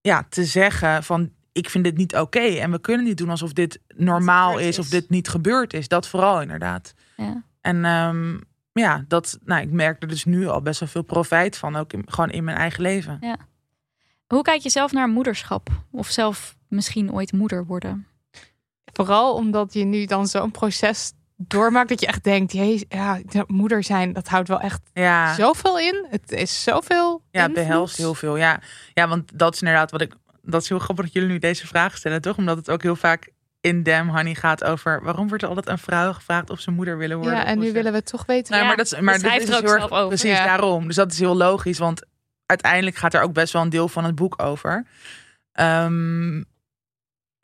ja, 0.00 0.26
te 0.28 0.44
zeggen 0.44 1.02
van 1.02 1.30
ik 1.52 1.70
vind 1.70 1.84
dit 1.84 1.96
niet 1.96 2.16
oké. 2.16 2.40
En 2.40 2.70
we 2.70 2.80
kunnen 2.80 3.06
niet 3.06 3.16
doen 3.18 3.30
alsof 3.30 3.52
dit 3.52 3.80
normaal 3.88 4.58
is, 4.58 4.78
of 4.78 4.88
dit 4.88 5.10
niet 5.10 5.28
gebeurd 5.28 5.72
is. 5.72 5.88
Dat 5.88 6.08
vooral 6.08 6.40
inderdaad. 6.40 6.94
Ja. 7.16 7.42
En 7.60 7.84
ehm, 7.84 8.38
ja, 8.72 9.04
dat, 9.08 9.38
nou, 9.44 9.62
ik 9.62 9.70
merk 9.70 10.02
er 10.02 10.08
dus 10.08 10.24
nu 10.24 10.46
al 10.46 10.62
best 10.62 10.80
wel 10.80 10.88
veel 10.88 11.02
profijt 11.02 11.56
van. 11.56 11.76
Ook 11.76 11.92
in, 11.92 12.02
gewoon 12.06 12.30
in 12.30 12.44
mijn 12.44 12.56
eigen 12.56 12.82
leven. 12.82 13.18
Hoe 14.26 14.42
kijk 14.42 14.60
je 14.60 14.70
zelf 14.70 14.92
naar 14.92 15.08
moederschap? 15.08 15.68
Of 15.90 16.08
zelf 16.08 16.56
misschien 16.68 17.12
ooit 17.12 17.32
moeder 17.32 17.66
worden? 17.66 18.06
Vooral 18.92 19.34
omdat 19.34 19.72
je 19.72 19.84
nu 19.84 20.04
dan 20.04 20.26
zo'n 20.26 20.50
proces 20.50 21.12
doormaakt 21.36 21.88
dat 21.88 22.00
je 22.00 22.06
echt 22.06 22.24
denkt, 22.24 22.52
jee, 22.52 22.86
ja, 22.88 23.20
moeder 23.46 23.84
zijn, 23.84 24.12
dat 24.12 24.28
houdt 24.28 24.48
wel 24.48 24.60
echt 24.60 24.80
Ja. 24.92 25.34
zoveel 25.34 25.78
in. 25.78 26.06
Het 26.10 26.32
is 26.32 26.62
zoveel. 26.62 27.22
Ja, 27.30 27.42
het 27.42 27.52
behelst 27.52 27.96
heel 27.96 28.14
veel. 28.14 28.36
Ja. 28.36 28.60
ja, 28.94 29.08
want 29.08 29.38
dat 29.38 29.54
is 29.54 29.60
inderdaad 29.60 29.90
wat 29.90 30.00
ik. 30.00 30.12
Dat 30.42 30.62
is 30.62 30.68
heel 30.68 30.78
grappig 30.78 31.04
dat 31.04 31.14
jullie 31.14 31.28
nu 31.28 31.38
deze 31.38 31.66
vraag 31.66 31.96
stellen, 31.96 32.20
toch? 32.20 32.36
Omdat 32.36 32.56
het 32.56 32.70
ook 32.70 32.82
heel 32.82 32.96
vaak 32.96 33.28
in 33.60 33.82
Damn 33.82 34.08
Honey 34.10 34.34
gaat 34.34 34.64
over 34.64 35.02
waarom 35.02 35.28
wordt 35.28 35.42
er 35.42 35.48
altijd 35.48 35.68
aan 35.68 35.78
vrouwen 35.78 36.14
gevraagd 36.14 36.50
of 36.50 36.60
ze 36.60 36.70
moeder 36.70 36.98
willen 36.98 37.16
worden. 37.18 37.34
Ja, 37.38 37.44
en 37.44 37.58
nu 37.58 37.66
ze- 37.66 37.72
willen 37.72 37.92
we 37.92 38.02
toch 38.02 38.26
weten. 38.26 38.50
Nou, 38.52 38.62
Ja, 38.62 38.68
maar 38.68 38.76
dat 38.76 38.86
is, 38.86 39.00
maar 39.00 39.14
dit 39.18 39.42
is 39.42 39.48
er 39.48 39.54
ook 39.56 39.62
heel 39.62 39.72
erg 39.72 39.90
over. 39.90 40.06
precies 40.06 40.38
Ja. 40.38 40.44
daarom. 40.44 40.86
Dus 40.86 40.96
dat 40.96 41.12
is 41.12 41.18
heel 41.18 41.36
logisch, 41.36 41.78
want 41.78 42.02
uiteindelijk 42.46 42.96
gaat 42.96 43.14
er 43.14 43.22
ook 43.22 43.32
best 43.32 43.52
wel 43.52 43.62
een 43.62 43.68
deel 43.68 43.88
van 43.88 44.04
het 44.04 44.14
boek 44.14 44.42
over. 44.42 44.86
Ehm, 45.52 46.42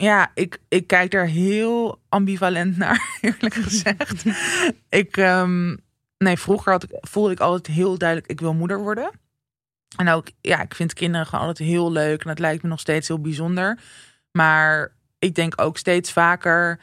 ja, 0.01 0.31
ik, 0.35 0.59
ik 0.69 0.87
kijk 0.87 1.11
daar 1.11 1.27
heel 1.27 2.01
ambivalent 2.09 2.77
naar, 2.77 3.09
eerlijk 3.21 3.55
gezegd. 3.55 4.25
ik, 4.89 5.17
ehm, 5.17 5.77
nee, 6.19 6.37
vroeger 6.39 6.73
had 6.73 6.83
ik, 6.83 6.91
voelde 7.01 7.33
ik 7.33 7.41
altijd 7.41 7.77
heel 7.77 7.99
duidelijk, 7.99 8.31
ik 8.31 8.41
wil 8.41 8.55
moeder 8.55 8.79
worden. 8.79 9.11
En 9.97 10.09
ook, 10.09 10.27
ja, 10.41 10.63
ik 10.63 10.75
vind 10.75 10.93
kinderen 10.95 11.27
gewoon 11.27 11.47
altijd 11.47 11.69
heel 11.69 11.93
leuk 11.93 12.21
en 12.23 12.29
dat 12.29 12.39
lijkt 12.39 12.63
me 12.63 12.69
nog 12.69 12.81
steeds 12.81 13.09
heel 13.09 13.21
bijzonder. 13.21 13.79
Maar 14.33 14.93
ik 15.19 15.35
denk 15.35 15.61
ook 15.61 15.77
steeds 15.79 16.13
vaker. 16.13 16.81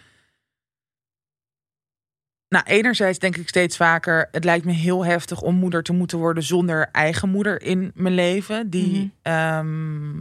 Nou, 2.49 2.65
enerzijds 2.65 3.19
denk 3.19 3.35
ik 3.37 3.47
steeds 3.47 3.77
vaker, 3.77 4.27
het 4.31 4.43
lijkt 4.43 4.65
me 4.65 4.71
heel 4.71 5.05
heftig 5.05 5.41
om 5.41 5.55
moeder 5.55 5.83
te 5.83 5.93
moeten 5.93 6.17
worden 6.17 6.43
zonder 6.43 6.89
eigen 6.91 7.29
moeder 7.29 7.61
in 7.61 7.91
mijn 7.95 8.13
leven. 8.13 8.69
Die, 8.69 8.97
Mhm. 8.97 9.07
ehm, 9.21 10.17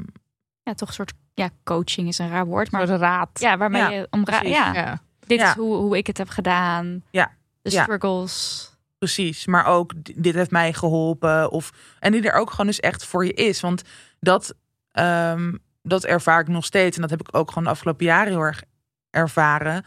Ja, 0.62 0.74
toch 0.74 0.88
een 0.88 0.94
soort 0.94 1.12
ja, 1.36 1.50
coaching 1.64 2.08
is 2.08 2.18
een 2.18 2.28
raar 2.28 2.46
woord. 2.46 2.70
Maar 2.70 2.86
raad. 2.86 3.28
ja, 3.40 3.56
waarmee 3.56 3.82
Ja, 3.82 3.90
je 3.90 4.06
om 4.10 4.24
ra- 4.24 4.38
precies. 4.38 4.56
ja, 4.56 4.74
Ja. 4.74 5.00
dit 5.26 5.40
is 5.40 5.52
hoe, 5.52 5.76
hoe 5.76 5.96
ik 5.96 6.06
het 6.06 6.18
heb 6.18 6.28
gedaan. 6.28 7.02
Ja. 7.10 7.32
De 7.62 7.70
struggles. 7.70 8.70
Precies, 8.98 9.46
maar 9.46 9.66
ook 9.66 9.92
dit 10.14 10.34
heeft 10.34 10.50
mij 10.50 10.72
geholpen. 10.72 11.50
Of, 11.50 11.72
en 11.98 12.12
die 12.12 12.22
er 12.30 12.38
ook 12.40 12.50
gewoon 12.50 12.66
dus 12.66 12.80
echt 12.80 13.04
voor 13.04 13.24
je 13.24 13.32
is. 13.32 13.60
Want 13.60 13.82
dat, 14.20 14.54
ehm, 14.92 15.54
dat 15.82 16.04
ervaar 16.04 16.40
ik 16.40 16.48
nog 16.48 16.64
steeds. 16.64 16.96
En 16.96 17.02
dat 17.02 17.10
heb 17.10 17.20
ik 17.20 17.36
ook 17.36 17.48
gewoon 17.48 17.64
de 17.64 17.70
afgelopen 17.70 18.04
jaren 18.06 18.32
heel 18.32 18.40
erg 18.40 18.62
ervaren. 19.10 19.84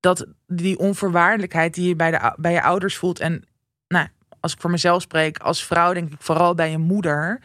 Dat 0.00 0.26
die 0.46 0.78
onvoorwaardelijkheid 0.78 1.74
die 1.74 1.88
je 1.88 1.96
bij, 1.96 2.10
de, 2.10 2.34
bij 2.36 2.52
je 2.52 2.62
ouders 2.62 2.96
voelt. 2.96 3.20
En 3.20 3.44
nou, 3.88 4.08
als 4.40 4.52
ik 4.52 4.60
voor 4.60 4.70
mezelf 4.70 5.02
spreek, 5.02 5.38
als 5.38 5.64
vrouw 5.64 5.92
denk 5.92 6.12
ik 6.12 6.22
vooral 6.22 6.54
bij 6.54 6.70
je 6.70 6.78
moeder. 6.78 7.40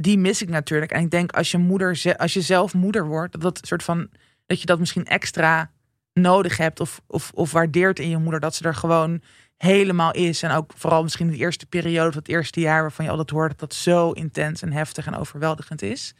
Die 0.00 0.18
mis 0.18 0.42
ik 0.42 0.48
natuurlijk. 0.48 0.92
En 0.92 1.02
ik 1.02 1.10
denk 1.10 1.32
als 1.32 1.50
je 1.50 1.58
moeder, 1.58 2.14
als 2.16 2.32
je 2.32 2.40
zelf 2.40 2.74
moeder 2.74 3.06
wordt, 3.06 3.32
dat 3.32 3.40
dat 3.40 3.66
soort 3.66 3.82
van 3.82 4.08
dat 4.46 4.60
je 4.60 4.66
dat 4.66 4.78
misschien 4.78 5.04
extra 5.04 5.70
nodig 6.12 6.56
hebt 6.56 6.80
of, 6.80 7.00
of, 7.06 7.30
of 7.34 7.52
waardeert 7.52 7.98
in 7.98 8.08
je 8.08 8.18
moeder. 8.18 8.40
Dat 8.40 8.54
ze 8.54 8.64
er 8.64 8.74
gewoon 8.74 9.22
helemaal 9.56 10.12
is. 10.12 10.42
En 10.42 10.50
ook 10.50 10.72
vooral 10.76 11.02
misschien 11.02 11.30
de 11.30 11.36
eerste 11.36 11.66
periode 11.66 12.08
of 12.08 12.14
het 12.14 12.28
eerste 12.28 12.60
jaar 12.60 12.80
waarvan 12.80 13.04
je 13.04 13.10
altijd 13.10 13.30
hoort 13.30 13.48
dat 13.50 13.58
dat 13.58 13.74
zo 13.74 14.10
intens 14.10 14.62
en 14.62 14.72
heftig 14.72 15.06
en 15.06 15.16
overweldigend 15.16 15.82
is. 15.82 16.14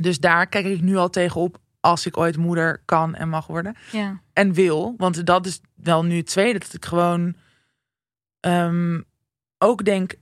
Dus 0.00 0.20
daar 0.20 0.46
kijk 0.46 0.66
ik 0.66 0.80
nu 0.80 0.96
al 0.96 1.10
tegenop 1.10 1.58
als 1.80 2.06
ik 2.06 2.16
ooit 2.16 2.36
moeder 2.36 2.82
kan 2.84 3.14
en 3.14 3.28
mag 3.28 3.46
worden. 3.46 3.76
Ja. 3.92 4.20
En 4.32 4.52
wil. 4.52 4.94
Want 4.96 5.26
dat 5.26 5.46
is 5.46 5.60
wel 5.74 6.04
nu 6.04 6.16
het 6.16 6.26
tweede. 6.26 6.58
Dat 6.58 6.74
ik 6.74 6.84
gewoon 6.84 7.34
ehm, 8.40 9.00
ook 9.58 9.84
denk, 9.84 10.14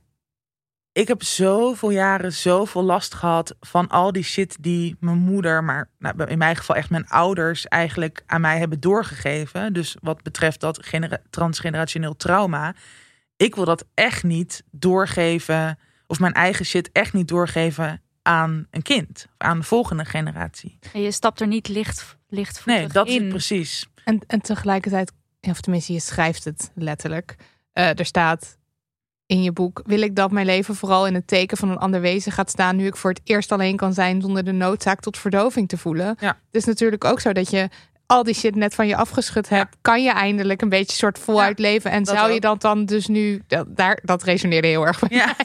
ik 0.95 1.07
heb 1.07 1.23
zoveel 1.23 1.89
jaren 1.89 2.33
zoveel 2.33 2.83
last 2.83 3.13
gehad 3.13 3.55
van 3.59 3.87
al 3.87 4.11
die 4.11 4.23
shit 4.23 4.57
die 4.59 4.95
mijn 4.99 5.17
moeder, 5.17 5.63
maar 5.63 5.89
nou, 5.99 6.23
in 6.23 6.37
mijn 6.37 6.55
geval 6.55 6.75
echt 6.75 6.89
mijn 6.89 7.07
ouders 7.07 7.67
eigenlijk 7.67 8.23
aan 8.25 8.41
mij 8.41 8.57
hebben 8.59 8.79
doorgegeven. 8.79 9.73
Dus 9.73 9.95
wat 10.01 10.23
betreft 10.23 10.59
dat 10.59 10.85
genera- 10.85 11.21
transgenerationeel 11.29 12.15
trauma. 12.15 12.75
Ik 13.37 13.55
wil 13.55 13.65
dat 13.65 13.85
echt 13.93 14.23
niet 14.23 14.63
doorgeven, 14.71 15.79
of 16.07 16.19
mijn 16.19 16.33
eigen 16.33 16.65
shit 16.65 16.89
echt 16.91 17.13
niet 17.13 17.27
doorgeven 17.27 18.01
aan 18.21 18.67
een 18.71 18.81
kind, 18.81 19.25
of 19.27 19.47
aan 19.47 19.59
de 19.59 19.65
volgende 19.65 20.05
generatie. 20.05 20.79
En 20.93 21.01
je 21.01 21.11
stapt 21.11 21.41
er 21.41 21.47
niet 21.47 21.67
licht, 21.67 22.17
lichtvoetig 22.27 22.79
Nee, 22.79 22.87
dat 22.87 23.07
is 23.07 23.15
in. 23.15 23.29
precies. 23.29 23.87
En, 24.03 24.19
en 24.27 24.41
tegelijkertijd, 24.41 25.11
of 25.41 25.61
tenminste, 25.61 25.93
je 25.93 25.99
schrijft 25.99 26.43
het 26.43 26.71
letterlijk. 26.75 27.35
Eh, 27.73 27.99
er 27.99 28.05
staat 28.05 28.57
in 29.25 29.43
je 29.43 29.51
boek: 29.51 29.81
Wil 29.85 30.01
ik 30.01 30.15
dat 30.15 30.31
mijn 30.31 30.45
leven 30.45 30.75
vooral 30.75 31.07
in 31.07 31.13
het 31.13 31.27
teken 31.27 31.57
van 31.57 31.69
een 31.69 31.77
ander 31.77 32.01
wezen 32.01 32.31
gaat 32.31 32.49
staan. 32.49 32.75
nu 32.75 32.85
ik 32.85 32.95
voor 32.95 33.09
het 33.09 33.21
eerst 33.23 33.51
alleen 33.51 33.75
kan 33.75 33.93
zijn 33.93 34.21
zonder 34.21 34.43
de 34.43 34.51
noodzaak 34.51 34.99
tot 34.99 35.17
verdoving 35.17 35.67
te 35.67 35.77
voelen? 35.77 36.15
Ja. 36.19 36.27
Het 36.27 36.55
is 36.55 36.65
natuurlijk 36.65 37.03
ook 37.03 37.19
zo 37.19 37.33
dat 37.33 37.49
je 37.49 37.69
al 38.05 38.23
die 38.23 38.33
shit 38.33 38.55
net 38.55 38.75
van 38.75 38.87
je 38.87 38.95
afgeschud 38.95 39.49
hebt. 39.49 39.75
Kan 39.81 40.03
je 40.03 40.11
eindelijk 40.11 40.61
een 40.61 40.69
beetje 40.69 40.95
soort 40.95 41.19
voluit 41.19 41.59
leven? 41.59 41.91
En 41.91 42.05
zou 42.05 42.29
je 42.29 42.35
ook. 42.35 42.41
dat 42.41 42.61
dan 42.61 42.85
dus 42.85 43.07
nu. 43.07 43.43
Dat, 43.47 43.77
daar, 43.77 43.99
dat 44.03 44.23
resoneerde 44.23 44.67
heel 44.67 44.85
erg 44.85 44.99
bij 44.99 45.17
Ja. 45.17 45.35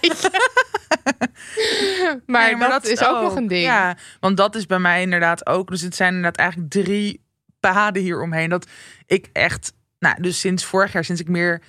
mij. 2.26 2.56
maar, 2.56 2.68
dat, 2.68 2.86
is 2.86 3.04
ook 3.04 3.22
nog 3.22 3.36
een 3.36 3.46
ding. 3.46 3.64
Ja, 3.64 3.96
want 4.20 4.36
dat 4.36 4.54
is 4.54 4.66
bij 4.66 4.78
mij 4.78 5.02
inderdaad 5.02 5.46
ook. 5.46 5.70
Dus 5.70 5.80
het 5.80 5.96
zijn 5.96 6.14
inderdaad 6.14 6.36
eigenlijk 6.36 6.70
drie 6.70 7.24
paden 7.60 8.02
hieromheen. 8.02 8.48
Dat 8.48 8.66
ik 9.06 9.28
echt, 9.32 9.72
nou, 9.98 10.22
dus 10.22 10.40
sinds 10.40 10.64
vorig 10.64 10.92
jaar, 10.92 11.04
sinds 11.04 11.20
ik 11.20 11.28
meer 11.28 11.62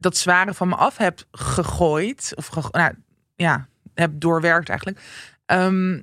dat 0.00 0.16
zware 0.16 0.54
van 0.54 0.68
me 0.68 0.74
af 0.74 0.96
heb 0.96 1.24
gegooid, 1.32 2.32
of 2.34 2.46
ge, 2.46 2.68
nou, 2.70 2.94
ja, 3.36 3.68
heb 3.94 4.10
doorwerkt 4.14 4.68
eigenlijk, 4.68 5.00
ehm, 5.46 6.00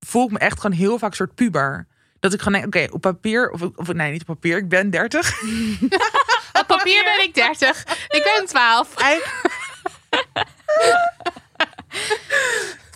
voel 0.00 0.24
ik 0.24 0.30
me 0.30 0.38
echt 0.38 0.60
gewoon 0.60 0.76
heel 0.76 0.98
vaak 0.98 1.14
soort 1.14 1.34
puber. 1.34 1.86
Dat 2.20 2.32
ik 2.32 2.42
gewoon 2.42 2.60
denk, 2.60 2.66
oké, 2.74 2.92
op 2.92 3.00
papier, 3.00 3.50
of, 3.50 3.62
of 3.62 3.92
nee, 3.92 4.12
niet 4.12 4.20
op 4.20 4.26
papier, 4.26 4.56
ik 4.56 4.68
ben 4.68 4.90
30. 4.90 5.32
Op 6.60 6.66
papier 6.66 7.04
ben 7.04 7.24
ik 7.24 7.34
30. 7.34 7.82
Ik 8.08 8.30
ben 8.34 8.46
12. 8.46 8.94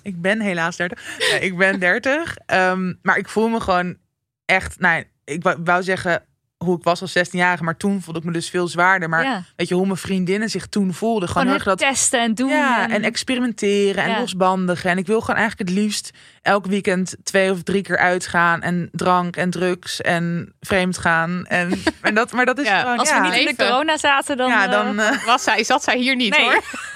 Ik 0.03 0.21
ben 0.21 0.41
helaas 0.41 0.77
30. 0.77 1.19
Nee, 1.31 1.41
ik 1.41 1.57
ben 1.57 1.81
30. 1.81 2.37
Ehm, 2.37 2.95
maar 3.03 3.17
ik 3.17 3.29
voel 3.29 3.49
me 3.49 3.61
gewoon 3.61 3.97
echt. 4.45 4.79
Nou, 4.79 5.05
ik 5.25 5.43
wou, 5.43 5.57
wou 5.65 5.83
zeggen 5.83 6.25
hoe 6.65 6.77
ik 6.77 6.83
was 6.85 7.01
als 7.01 7.19
16-jarige, 7.19 7.65
maar 7.65 7.77
toen 7.77 8.03
voelde 8.03 8.19
ik 8.21 8.25
me 8.27 8.33
dus 8.33 8.51
veel 8.51 8.69
zwaarder. 8.69 9.09
Maar 9.09 9.23
ja. 9.25 9.43
weet 9.57 9.69
je 9.69 9.75
hoe 9.75 9.87
mijn 9.87 9.99
vriendinnen 9.99 10.51
zich 10.51 10.67
toen 10.67 10.95
voelden? 10.95 11.29
Gewoon 11.29 11.47
Gewoon 11.47 11.65
dat. 11.65 11.79
testen 11.79 12.21
en 12.21 12.35
doen. 12.35 12.49
Ja, 12.49 12.89
en 12.91 13.03
experimenteren 13.03 14.05
en 14.05 14.11
Ja. 14.11 14.19
losbandigen. 14.19 14.91
En 14.91 14.99
ik 14.99 15.07
wil 15.07 15.21
gewoon 15.21 15.37
eigenlijk 15.41 15.69
het 15.71 15.79
liefst 15.79 16.11
elk 16.43 16.67
weekend 16.67 17.17
twee 17.23 17.51
of 17.51 17.63
drie 17.63 17.83
keer 17.83 17.99
uitgaan. 17.99 18.63
En 18.63 18.89
drank 18.93 19.37
en 19.37 19.51
drugs 19.51 20.01
en 20.01 20.55
vreemd 20.61 20.99
gaan. 20.99 21.45
En, 21.47 21.83
en 22.03 22.15
dat, 22.15 22.33
maar 22.33 22.45
dat 22.47 22.59
is 22.59 22.67
Ja, 22.67 22.81
gewoon. 22.81 22.99
Als 22.99 23.09
ja, 23.09 23.21
we 23.23 23.29
niet 23.29 23.39
in 23.49 23.55
de 23.57 23.65
corona 23.65 23.97
zaten, 23.97 24.37
dan... 24.37 24.49
ja, 24.49 24.65
eh, 24.65 24.71
dan. 24.71 25.01
eh, 25.01 25.25
Was 25.27 25.43
zij, 25.43 25.65
zat 25.65 25.83
zij 25.85 25.97
hier 25.99 26.17
niet 26.17 26.37
Nee. 26.37 26.45
hoor. 26.45 26.63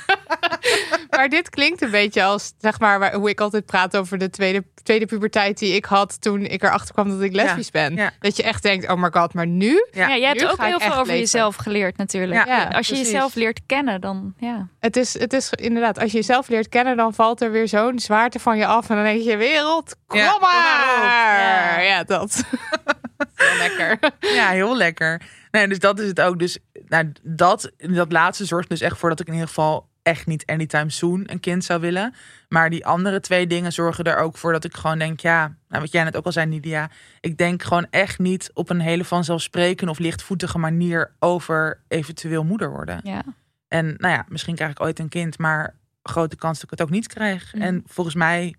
maar 1.10 1.28
dit 1.28 1.50
klinkt 1.50 1.82
een 1.82 1.90
beetje 1.90 2.22
als, 2.22 2.52
zeg 2.58 2.78
maar, 2.80 2.98
waar- 2.98 3.14
hoe 3.14 3.30
ik 3.30 3.40
altijd 3.40 3.66
praat 3.66 3.96
over 3.96 4.18
de 4.18 4.30
tweede, 4.30 4.64
tweede 4.82 5.06
puberteit 5.06 5.58
die 5.58 5.74
ik 5.74 5.84
had 5.84 6.20
toen 6.20 6.40
ik 6.46 6.62
erachter 6.62 6.94
kwam 6.94 7.08
dat 7.10 7.20
ik 7.20 7.34
lesbisch 7.34 7.70
ben. 7.70 7.94
ja. 7.94 8.10
Dat 8.20 8.36
je 8.36 8.42
echt 8.42 8.62
denkt, 8.62 8.88
oh 8.90 9.02
my 9.02 9.08
god, 9.12 9.34
maar 9.34 9.46
nu? 9.46 9.86
ja. 9.90 10.08
ja, 10.08 10.16
jij 10.16 10.28
hebt 10.28 10.50
ook 10.50 10.62
heel 10.62 10.78
veel 10.80 10.88
over 10.90 10.98
leven. 11.06 11.18
jezelf 11.18 11.56
geleerd 11.56 11.96
natuurlijk. 11.96 12.46
Ja, 12.46 12.56
Ja, 12.56 12.64
als 12.68 12.86
je 12.86 12.92
precies. 12.94 13.12
jezelf 13.12 13.34
leert 13.34 13.60
kennen, 13.66 14.00
dan 14.00 14.34
ja. 14.38 14.68
Het 14.80 14.96
is, 14.96 15.18
het 15.18 15.32
is 15.32 15.50
inderdaad, 15.50 15.98
als 15.98 16.10
je 16.10 16.16
jezelf 16.16 16.48
leert 16.48 16.68
kennen, 16.68 16.96
dan 16.96 17.14
valt 17.14 17.40
er 17.40 17.50
weer 17.50 17.68
zo'n 17.68 17.98
zwaarte 17.98 18.38
van 18.38 18.56
je 18.58 18.66
af. 18.66 18.88
En 18.90 18.94
dan 18.94 19.04
denk 19.04 19.22
je, 19.22 19.36
wereld, 19.36 19.96
kom 20.06 20.18
maar. 20.40 21.84
Ja, 21.84 22.04
dat. 22.04 22.42
Heel 23.34 23.56
lekker. 23.58 23.98
Ja, 24.20 24.48
heel 24.48 24.76
lekker. 24.76 25.22
Nee, 25.50 25.68
dus 25.68 25.78
dat 25.78 25.98
is 26.00 26.08
het 26.08 26.20
ook. 26.20 26.38
Dus 26.38 26.58
nou, 26.88 27.12
dat, 27.22 27.70
dat 27.76 28.12
laatste 28.12 28.44
zorgt 28.44 28.68
dus 28.68 28.80
echt 28.80 28.98
voor 28.98 29.08
dat 29.08 29.20
ik 29.20 29.26
in 29.26 29.32
ieder 29.32 29.48
geval 29.48 29.88
echt 30.02 30.26
niet 30.26 30.46
anytime 30.46 30.90
soon 30.90 31.22
een 31.26 31.40
kind 31.40 31.64
zou 31.64 31.80
willen. 31.80 32.14
Maar 32.48 32.70
die 32.70 32.86
andere 32.86 33.20
twee 33.20 33.46
dingen 33.46 33.72
zorgen 33.72 34.04
er 34.04 34.16
ook 34.16 34.36
voor 34.36 34.52
dat 34.52 34.64
ik 34.64 34.74
gewoon 34.74 34.98
denk, 34.98 35.20
ja, 35.20 35.54
nou, 35.68 35.82
wat 35.82 35.92
jij 35.92 36.04
net 36.04 36.16
ook 36.16 36.24
al 36.24 36.32
zei, 36.32 36.46
Nidia. 36.46 36.90
Ik 37.20 37.36
denk 37.38 37.62
gewoon 37.62 37.86
echt 37.90 38.18
niet 38.18 38.50
op 38.54 38.70
een 38.70 38.80
hele 38.80 39.04
vanzelfsprekende 39.04 39.92
of 39.92 39.98
lichtvoetige 39.98 40.58
manier 40.58 41.12
over 41.18 41.80
eventueel 41.88 42.44
moeder 42.44 42.70
worden. 42.70 43.00
ja. 43.02 43.24
En 43.68 43.94
nou 43.98 44.14
ja, 44.14 44.24
misschien 44.28 44.54
krijg 44.54 44.70
ik 44.70 44.80
ooit 44.80 44.98
een 44.98 45.08
kind, 45.08 45.38
maar 45.38 45.74
grote 46.02 46.36
kans 46.36 46.54
dat 46.54 46.64
ik 46.64 46.70
het 46.70 46.82
ook 46.82 46.90
niet 46.90 47.06
krijg. 47.06 47.54
Mhm. 47.54 47.62
En 47.62 47.82
volgens 47.86 48.16
mij, 48.16 48.54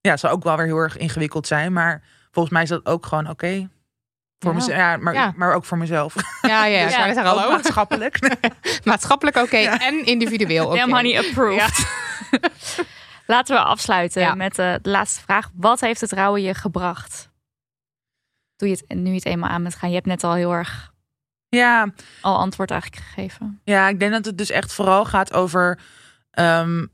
ja, 0.00 0.10
het 0.10 0.20
zal 0.20 0.30
ook 0.30 0.44
wel 0.44 0.56
weer 0.56 0.66
heel 0.66 0.76
erg 0.76 0.96
ingewikkeld 0.96 1.46
zijn, 1.46 1.72
maar 1.72 2.02
volgens 2.30 2.54
mij 2.54 2.62
is 2.62 2.68
dat 2.68 2.86
ook 2.86 3.06
gewoon 3.06 3.30
oké. 3.30 3.68
Voor 4.38 4.50
Ja. 4.50 4.56
mezelf, 4.58 4.78
ja, 4.78 4.96
maar, 4.96 5.14
Ja. 5.14 5.32
maar 5.36 5.54
ook 5.54 5.64
voor 5.64 5.78
mezelf. 5.78 6.14
Ja, 6.42 6.48
ja, 6.64 6.64
ja. 6.64 6.80
Ja. 6.88 6.90
Zeggen, 6.90 7.24
hallo. 7.24 7.50
maatschappelijk. 7.50 8.38
Maatschappelijk 8.84 9.36
oké 9.36 9.56
Ja. 9.56 9.80
en 9.80 10.04
individueel 10.04 10.66
oké. 10.70 10.80
Honey 10.80 11.18
approved. 11.18 11.86
Laten 13.26 13.56
we 13.56 13.62
afsluiten 13.62 14.22
Ja. 14.22 14.34
met 14.34 14.58
eh, 14.58 14.74
de 14.82 14.90
laatste 14.90 15.20
vraag. 15.20 15.50
Wat 15.54 15.80
heeft 15.80 16.00
het 16.00 16.12
rouwen 16.12 16.42
je 16.42 16.54
gebracht? 16.54 17.30
Doe 18.56 18.68
je 18.68 18.74
het 18.86 18.98
nu 18.98 19.08
je 19.08 19.14
het 19.14 19.24
eenmaal 19.24 19.50
aan 19.50 19.62
bent 19.62 19.74
gaan? 19.74 19.88
Je 19.88 19.94
hebt 19.94 20.06
net 20.06 20.24
al 20.24 20.34
heel 20.34 20.52
erg 20.52 20.94
ja, 21.48 21.92
al 22.20 22.36
antwoord 22.38 22.70
eigenlijk 22.70 23.02
gegeven. 23.02 23.60
ja, 23.64 23.88
ik 23.88 23.98
denk 24.00 24.12
dat 24.12 24.24
het 24.24 24.38
dus 24.38 24.50
echt 24.50 24.72
vooral 24.72 25.04
gaat 25.04 25.32
over 25.32 25.78
ehm, 26.30 26.86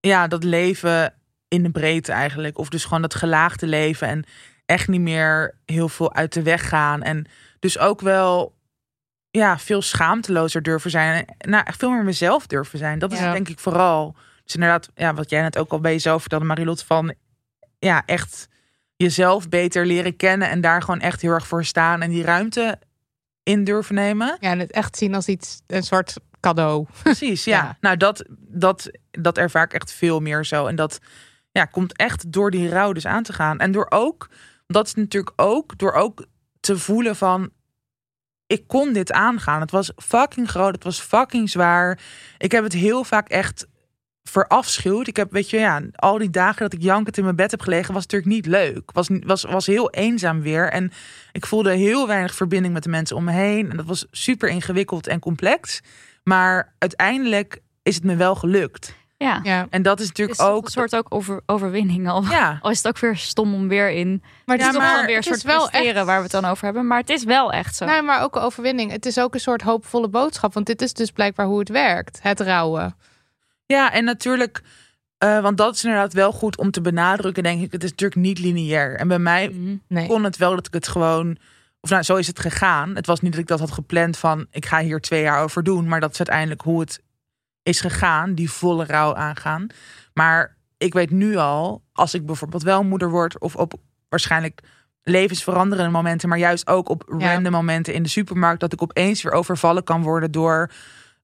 ja, 0.00 0.26
dat 0.26 0.44
leven 0.44 1.14
in 1.48 1.62
de 1.62 1.70
breedte 1.70 2.12
eigenlijk. 2.12 2.58
Of 2.58 2.68
dus 2.68 2.84
gewoon 2.84 3.02
dat 3.02 3.14
gelaagde 3.14 3.66
leven 3.66 4.08
en 4.08 4.24
echt 4.66 4.88
niet 4.88 5.00
meer 5.00 5.54
heel 5.64 5.88
veel 5.88 6.14
uit 6.14 6.32
de 6.32 6.42
weg 6.42 6.68
gaan. 6.68 7.02
En 7.02 7.26
dus 7.58 7.78
ook 7.78 8.00
wel 8.00 8.54
ja, 9.30 9.58
veel 9.58 9.82
schaamtelozer 9.82 10.62
durven 10.62 10.90
zijn. 10.90 11.24
En 11.38 11.50
nou, 11.50 11.64
echt 11.66 11.78
veel 11.78 11.90
meer 11.90 12.04
mezelf 12.04 12.46
durven 12.46 12.78
zijn. 12.78 12.98
Dat 12.98 13.12
is 13.12 13.18
Ja. 13.18 13.24
het 13.24 13.32
denk 13.34 13.48
ik 13.48 13.58
vooral. 13.58 14.16
Dus 14.44 14.54
inderdaad, 14.54 14.90
ja, 14.94 15.14
wat 15.14 15.30
jij 15.30 15.42
net 15.42 15.58
ook 15.58 15.70
al 15.70 15.80
bij 15.80 15.92
jezelf 15.92 16.20
vertelde, 16.20 16.44
Marilot, 16.44 16.82
van 16.82 17.14
ja, 17.78 18.02
echt 18.06 18.48
jezelf 18.96 19.48
beter 19.48 19.86
leren 19.86 20.16
kennen 20.16 20.48
en 20.50 20.60
daar 20.60 20.82
gewoon 20.82 21.00
echt 21.00 21.20
heel 21.20 21.32
erg 21.32 21.46
voor 21.46 21.64
staan 21.64 22.02
en 22.02 22.10
die 22.10 22.24
ruimte 22.24 22.78
in 23.42 23.64
durven 23.64 23.94
nemen. 23.94 24.36
Ja, 24.40 24.50
en 24.50 24.58
het 24.58 24.70
echt 24.72 24.96
zien 24.96 25.14
als 25.14 25.26
iets, 25.26 25.62
een 25.66 25.82
soort 25.82 26.14
cadeau. 26.40 26.86
Precies, 27.02 27.44
ja. 27.44 27.56
Ja. 27.62 27.76
Nou, 27.80 27.96
dat, 27.96 28.24
dat, 28.38 28.90
dat 29.10 29.38
ervaar 29.38 29.64
ik 29.64 29.72
echt 29.74 29.92
veel 29.92 30.20
meer 30.20 30.44
zo. 30.44 30.66
En 30.66 30.76
dat 30.76 30.98
ja, 31.50 31.64
komt 31.64 31.96
echt 31.96 32.32
door 32.32 32.50
die 32.50 32.68
rouw 32.68 32.92
dus 32.92 33.06
aan 33.06 33.22
te 33.22 33.32
gaan. 33.32 33.58
En 33.58 33.72
door 33.72 33.86
ook, 33.88 34.28
dat 34.66 34.86
is 34.86 34.94
natuurlijk 34.94 35.32
ook, 35.36 35.78
door 35.78 35.92
ook 35.92 36.26
te 36.60 36.78
voelen 36.78 37.16
van... 37.16 37.50
Ik 38.46 38.66
kon 38.66 38.92
dit 38.92 39.12
aangaan. 39.12 39.60
Het 39.60 39.70
was 39.70 39.92
fucking 39.96 40.50
groot. 40.50 40.74
Het 40.74 40.84
was 40.84 41.00
fucking 41.00 41.50
zwaar. 41.50 42.00
Ik 42.38 42.52
heb 42.52 42.64
het 42.64 42.72
heel 42.72 43.04
vaak 43.04 43.28
echt 43.28 43.66
verafschuwd. 44.22 45.06
Ik 45.06 45.16
heb, 45.16 45.32
weet 45.32 45.50
je, 45.50 45.58
ja, 45.58 45.82
al 45.94 46.18
die 46.18 46.30
dagen 46.30 46.62
dat 46.62 46.72
ik 46.72 46.82
jankend 46.82 47.16
in 47.16 47.24
mijn 47.24 47.36
bed 47.36 47.50
heb 47.50 47.60
gelegen, 47.60 47.94
was 47.94 48.02
natuurlijk 48.02 48.32
niet 48.32 48.46
leuk. 48.46 48.90
Was, 48.92 49.08
was, 49.20 49.42
was 49.42 49.66
heel 49.66 49.90
eenzaam 49.90 50.40
weer. 50.42 50.70
En 50.70 50.92
ik 51.32 51.46
voelde 51.46 51.72
heel 51.72 52.06
weinig 52.06 52.34
verbinding 52.34 52.74
met 52.74 52.82
de 52.82 52.88
mensen 52.88 53.16
om 53.16 53.24
me 53.24 53.32
heen. 53.32 53.70
En 53.70 53.76
dat 53.76 53.86
was 53.86 54.06
super 54.10 54.48
ingewikkeld 54.48 55.06
en 55.06 55.20
complex. 55.20 55.80
Maar 56.22 56.74
uiteindelijk 56.78 57.62
is 57.82 57.94
het 57.94 58.04
me 58.04 58.16
wel 58.16 58.34
gelukt. 58.34 58.94
Ja. 59.18 59.40
Ja, 59.42 59.66
En 59.70 59.82
dat 59.82 60.00
is 60.00 60.08
Het 60.08 60.16
natuurlijk 60.18 60.40
is 60.40 60.46
ook. 60.46 60.64
een 60.64 60.70
soort 60.70 60.96
ook 60.96 61.06
over, 61.08 61.40
overwinning 61.46 62.08
al. 62.08 62.22
Ja, 62.22 62.58
Al 62.62 62.70
is 62.70 62.76
het 62.76 62.86
ook 62.88 62.98
weer 62.98 63.16
stom 63.16 63.54
om 63.54 63.68
weer 63.68 63.90
in. 63.90 64.22
maar 64.44 64.56
Het 64.56 64.66
is 64.66 64.76
maar 64.76 64.96
wel 64.96 65.06
weer 65.06 65.16
een 65.16 65.22
soort 65.22 65.42
wel 65.42 65.70
echt- 65.70 66.04
waar 66.04 66.16
we 66.16 66.22
het 66.22 66.30
dan 66.30 66.44
over 66.44 66.64
hebben. 66.64 66.86
Maar 66.86 66.98
het 67.00 67.10
is 67.10 67.24
wel 67.24 67.52
echt 67.52 67.76
zo. 67.76 67.84
Nee, 67.84 68.02
maar 68.02 68.22
ook 68.22 68.36
een 68.36 68.42
overwinning. 68.42 68.90
Het 68.90 69.06
is 69.06 69.18
ook 69.18 69.34
een 69.34 69.40
soort 69.40 69.62
hoopvolle 69.62 70.08
boodschap. 70.08 70.54
Want 70.54 70.66
dit 70.66 70.82
is 70.82 70.92
dus 70.92 71.10
blijkbaar 71.10 71.46
hoe 71.46 71.58
het 71.58 71.68
werkt. 71.68 72.18
Het 72.22 72.40
rouwen. 72.40 72.96
ja 73.66 73.92
en 73.92 74.04
natuurlijk. 74.04 74.62
eh, 75.18 75.40
want 75.40 75.56
dat 75.56 75.74
is 75.74 75.84
inderdaad 75.84 76.12
wel 76.12 76.32
goed 76.32 76.58
om 76.58 76.70
te 76.70 76.80
benadrukken, 76.80 77.42
denk 77.42 77.62
ik. 77.62 77.72
Het 77.72 77.84
is 77.84 77.90
natuurlijk 77.90 78.20
niet 78.20 78.38
lineair. 78.38 78.96
En 78.96 79.08
bij 79.08 79.18
mij 79.18 79.48
Mhm. 79.48 79.76
Nee. 79.88 80.06
kon 80.06 80.24
het 80.24 80.36
wel 80.36 80.54
dat 80.54 80.66
ik 80.66 80.74
het 80.74 80.88
gewoon. 80.88 81.36
Of 81.80 81.90
nou, 81.90 82.02
zo 82.02 82.16
is 82.16 82.26
het 82.26 82.38
gegaan. 82.40 82.94
Het 82.96 83.06
was 83.06 83.20
niet 83.20 83.32
dat 83.32 83.40
ik 83.40 83.46
dat 83.46 83.58
had 83.60 83.70
gepland 83.72 84.16
van 84.16 84.46
ik 84.50 84.66
ga 84.66 84.80
hier 84.80 85.00
twee 85.00 85.22
jaar 85.22 85.42
over 85.42 85.62
doen. 85.62 85.88
Maar 85.88 86.00
dat 86.00 86.10
is 86.12 86.18
uiteindelijk 86.18 86.60
hoe 86.60 86.80
het 86.80 87.00
is 87.66 87.80
gegaan. 87.80 88.34
Die 88.34 88.50
volle 88.50 88.84
rouw 88.84 89.14
aangaan. 89.14 89.66
Maar 90.14 90.56
ik 90.78 90.92
weet 90.92 91.10
nu 91.10 91.36
al, 91.36 91.82
als 91.92 92.14
ik 92.14 92.26
bijvoorbeeld 92.26 92.62
wel 92.62 92.84
moeder 92.84 93.10
word. 93.10 93.38
Of 93.38 93.56
op 93.56 93.74
waarschijnlijk 94.08 94.60
levensveranderende 95.02 95.90
momenten. 95.90 96.28
Maar 96.28 96.38
juist 96.38 96.66
ook 96.66 96.88
op 96.88 97.14
Ja. 97.18 97.32
random 97.32 97.52
momenten 97.52 97.94
in 97.94 98.02
de 98.02 98.08
supermarkt. 98.08 98.60
Dat 98.60 98.72
ik 98.72 98.82
opeens 98.82 99.22
weer 99.22 99.32
overvallen 99.32 99.84
kan 99.84 100.02
worden 100.02 100.30
door 100.30 100.70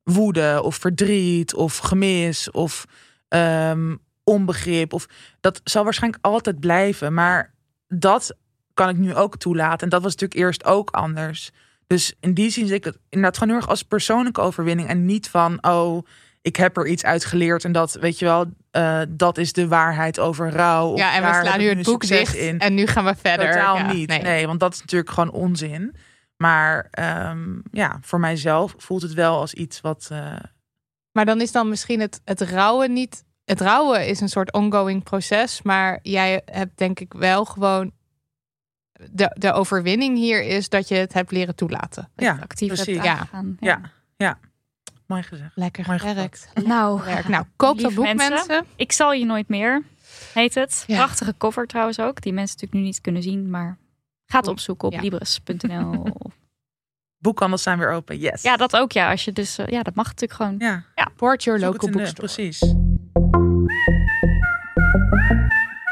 woede 0.03 0.61
of 0.63 0.77
verdriet 0.77 1.55
of 1.55 1.79
gemis 1.79 2.51
of 2.51 2.85
ehm, 3.29 3.97
onbegrip. 4.25 4.93
Of, 4.93 5.07
dat 5.41 5.61
zal 5.65 5.85
waarschijnlijk 5.85 6.25
altijd 6.25 6.61
blijven. 6.61 7.15
Maar 7.15 7.55
dat 7.89 8.37
kan 8.75 8.89
ik 8.89 8.97
nu 8.97 9.15
ook 9.15 9.37
toelaten. 9.37 9.81
En 9.81 9.89
dat 9.89 10.03
was 10.03 10.13
natuurlijk 10.13 10.41
eerst 10.41 10.65
ook 10.65 10.91
anders. 10.91 11.51
Dus 11.87 12.15
in 12.21 12.35
die 12.35 12.51
zin 12.51 12.67
zie 12.67 12.77
ik 12.77 12.85
het 12.85 12.99
inderdaad 13.09 13.39
gewoon 13.39 13.53
heel 13.55 13.63
erg 13.63 13.71
als 13.71 13.83
persoonlijke 13.83 14.41
overwinning. 14.41 14.89
En 14.89 15.05
niet 15.05 15.29
van, 15.29 15.65
oh, 15.65 16.07
ik 16.43 16.57
heb 16.57 16.77
er 16.77 16.87
iets 16.87 17.05
uit 17.05 17.25
geleerd. 17.25 17.65
En 17.65 17.73
dat, 17.73 17.93
weet 17.93 18.19
je 18.19 18.25
wel, 18.25 18.47
eh, 18.71 19.01
dat 19.09 19.39
is 19.39 19.53
de 19.53 19.69
waarheid 19.69 20.19
over 20.19 20.51
rouw. 20.51 20.89
Of 20.89 20.99
Ja, 20.99 21.15
en 21.15 21.23
we 21.23 21.47
slaan 21.47 21.59
nu 21.59 21.69
het 21.69 21.83
boek 21.83 22.07
dicht 22.07 22.35
in. 22.35 22.59
en 22.59 22.75
nu 22.75 22.87
gaan 22.87 23.05
we 23.05 23.15
verder. 23.15 23.53
Totaal 23.53 23.77
Ja, 23.77 23.93
niet. 23.93 24.09
nee. 24.09 24.23
Nee. 24.23 24.47
want 24.47 24.61
dat 24.61 24.75
is 24.75 24.81
natuurlijk 24.81 25.11
gewoon 25.11 25.31
onzin. 25.31 25.95
Maar 26.37 26.89
ehm, 26.91 27.59
ja, 27.71 27.99
voor 28.01 28.21
mijzelf 28.21 28.75
voelt 28.77 29.03
het 29.03 29.15
wel 29.15 29.39
als 29.39 29.55
iets 29.55 29.81
wat. 29.81 30.09
eh, 30.13 30.37
Maar 31.13 31.25
dan 31.25 31.41
is 31.41 31.53
dan 31.53 31.69
misschien 31.69 32.01
het, 32.01 32.21
het 32.25 32.41
rouwen 32.41 32.93
niet... 32.93 33.25
Het 33.45 33.61
rouwen 33.61 34.07
is 34.07 34.21
een 34.21 34.29
soort 34.29 34.53
ongoing 34.53 35.03
proces. 35.03 35.63
Maar 35.63 35.99
jij 36.03 36.43
hebt 36.45 36.79
denk 36.79 37.01
ik 37.01 37.13
wel 37.13 37.45
gewoon... 37.45 37.93
De, 39.11 39.37
de 39.39 39.53
overwinning 39.53 40.17
hier 40.19 40.43
is 40.43 40.69
dat 40.69 40.89
je 40.89 40.95
het 40.95 41.13
hebt 41.13 41.31
leren 41.31 41.55
toelaten. 41.55 42.09
ja, 42.17 42.39
actiever 42.43 42.77
precies. 42.85 43.03
hebt 43.03 43.29
Ja. 43.31 43.45
Ja. 43.61 43.81
ja. 44.17 44.39
Mooi 45.13 45.25
gezegd. 45.25 45.51
Lekker 45.55 45.85
Mooi 45.87 45.99
gewerkt. 45.99 46.49
Nou, 46.65 47.03
Werk. 47.05 47.29
Nou, 47.29 47.45
koop 47.57 47.81
dat 47.81 47.95
boek 47.95 48.05
mensen. 48.05 48.31
mensen. 48.31 48.65
ik 48.77 48.93
zal 48.93 49.13
je 49.13 49.25
nooit 49.25 49.49
meer, 49.49 49.83
heet 50.35 50.55
het. 50.55 50.85
Ja. 50.87 50.97
Prachtige 50.97 51.35
cover 51.39 51.67
trouwens 51.67 52.01
ook, 52.01 52.21
die 52.23 52.33
mensen 52.33 52.55
natuurlijk 52.55 52.81
nu 52.83 52.89
niet 52.91 53.01
kunnen 53.01 53.23
zien, 53.23 53.51
maar 53.51 53.79
ga 54.27 54.39
het 54.39 54.47
opzoeken 54.49 54.89
op 54.89 54.95
Ja. 54.95 55.01
libris.nl. 55.01 56.05
Boekhandels 57.19 57.63
zijn 57.63 57.79
weer 57.79 57.91
open. 57.91 58.19
Yes. 58.19 58.43
ja, 58.43 58.57
dat 58.57 58.77
ook 58.77 58.93
ja. 58.93 59.11
Als 59.11 59.25
je 59.25 59.33
dus, 59.33 59.59
eh, 59.59 59.67
ja, 59.67 59.83
dat 59.83 59.95
mag 59.95 60.07
natuurlijk 60.07 60.33
gewoon. 60.33 60.55
Ja, 60.59 60.85
Support 60.95 61.45
your 61.45 61.61
zoek 61.61 61.73
local 61.73 61.91
bookstore. 61.91 62.27
Precies. 62.33 62.59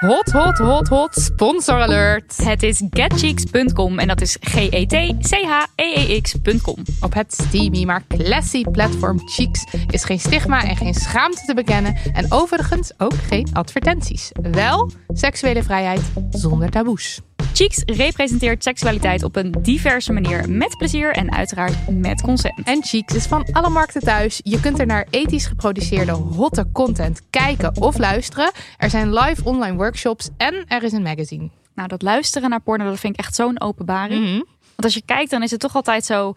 Hot, 0.01 0.33
hot, 0.33 0.59
hot, 0.59 0.89
hot. 0.89 1.15
Sponsor 1.15 1.75
alert. 1.75 2.45
Het 2.45 2.63
is 2.63 2.83
getcheeks.com 2.91 3.99
en 3.99 4.09
dat 4.09 4.21
is 4.21 4.37
G-E-T-C-H-E-E-X.com. 4.41 6.77
Op 7.01 7.15
het 7.15 7.33
steamy 7.33 7.85
maar 7.85 8.07
classy 8.07 8.63
platform 8.63 9.29
Cheeks 9.29 9.65
is 9.87 10.05
geen 10.05 10.21
stigma 10.21 10.63
en 10.63 10.77
geen 10.77 10.95
schaamte 10.95 11.43
te 11.47 11.55
bekennen. 11.55 11.97
En 12.13 12.33
overigens 12.33 12.93
ook 12.99 13.15
geen 13.15 13.49
advertenties. 13.53 14.31
Wel 14.51 14.91
seksuele 15.09 15.63
vrijheid 15.63 16.13
zonder 16.31 16.71
taboes. 16.71 17.21
Cheeks 17.61 17.83
representeert 17.87 18.63
seksualiteit 18.63 19.23
op 19.23 19.37
een 19.37 19.55
diverse 19.63 20.13
manier 20.13 20.51
met 20.51 20.77
plezier 20.77 21.13
en 21.13 21.33
uiteraard 21.33 21.91
met 21.91 22.23
consent. 22.23 22.61
En 22.65 22.85
Cheeks 22.85 23.15
is 23.15 23.27
van 23.27 23.47
alle 23.53 23.69
markten 23.69 24.01
thuis. 24.01 24.41
Je 24.43 24.61
kunt 24.61 24.79
er 24.79 24.87
naar 24.87 25.07
ethisch 25.11 25.47
geproduceerde 25.47 26.13
hotte 26.13 26.67
content 26.73 27.21
kijken 27.31 27.77
of 27.77 27.99
luisteren. 27.99 28.53
Er 28.79 28.91
zijn 28.91 29.13
live 29.13 29.45
online 29.45 29.77
workshops 29.77 30.29
en 30.37 30.65
er 30.67 30.83
is 30.83 30.93
een 30.93 31.03
magazine. 31.03 31.51
Nou, 31.75 31.89
dat 31.89 32.03
luisteren 32.03 32.51
naar 32.51 32.61
porno, 32.61 32.85
dat 32.85 33.01
vind 33.01 33.13
ik 33.13 33.21
echt 33.21 33.35
zo'n 33.35 33.61
openbaring. 33.61 34.25
Mhm. 34.25 34.43
Want 34.81 34.85
als 34.85 34.95
je 34.95 35.03
kijkt, 35.05 35.31
dan 35.31 35.43
is 35.43 35.51
het 35.51 35.61
toch 35.61 35.75
altijd 35.75 36.05
zo 36.05 36.35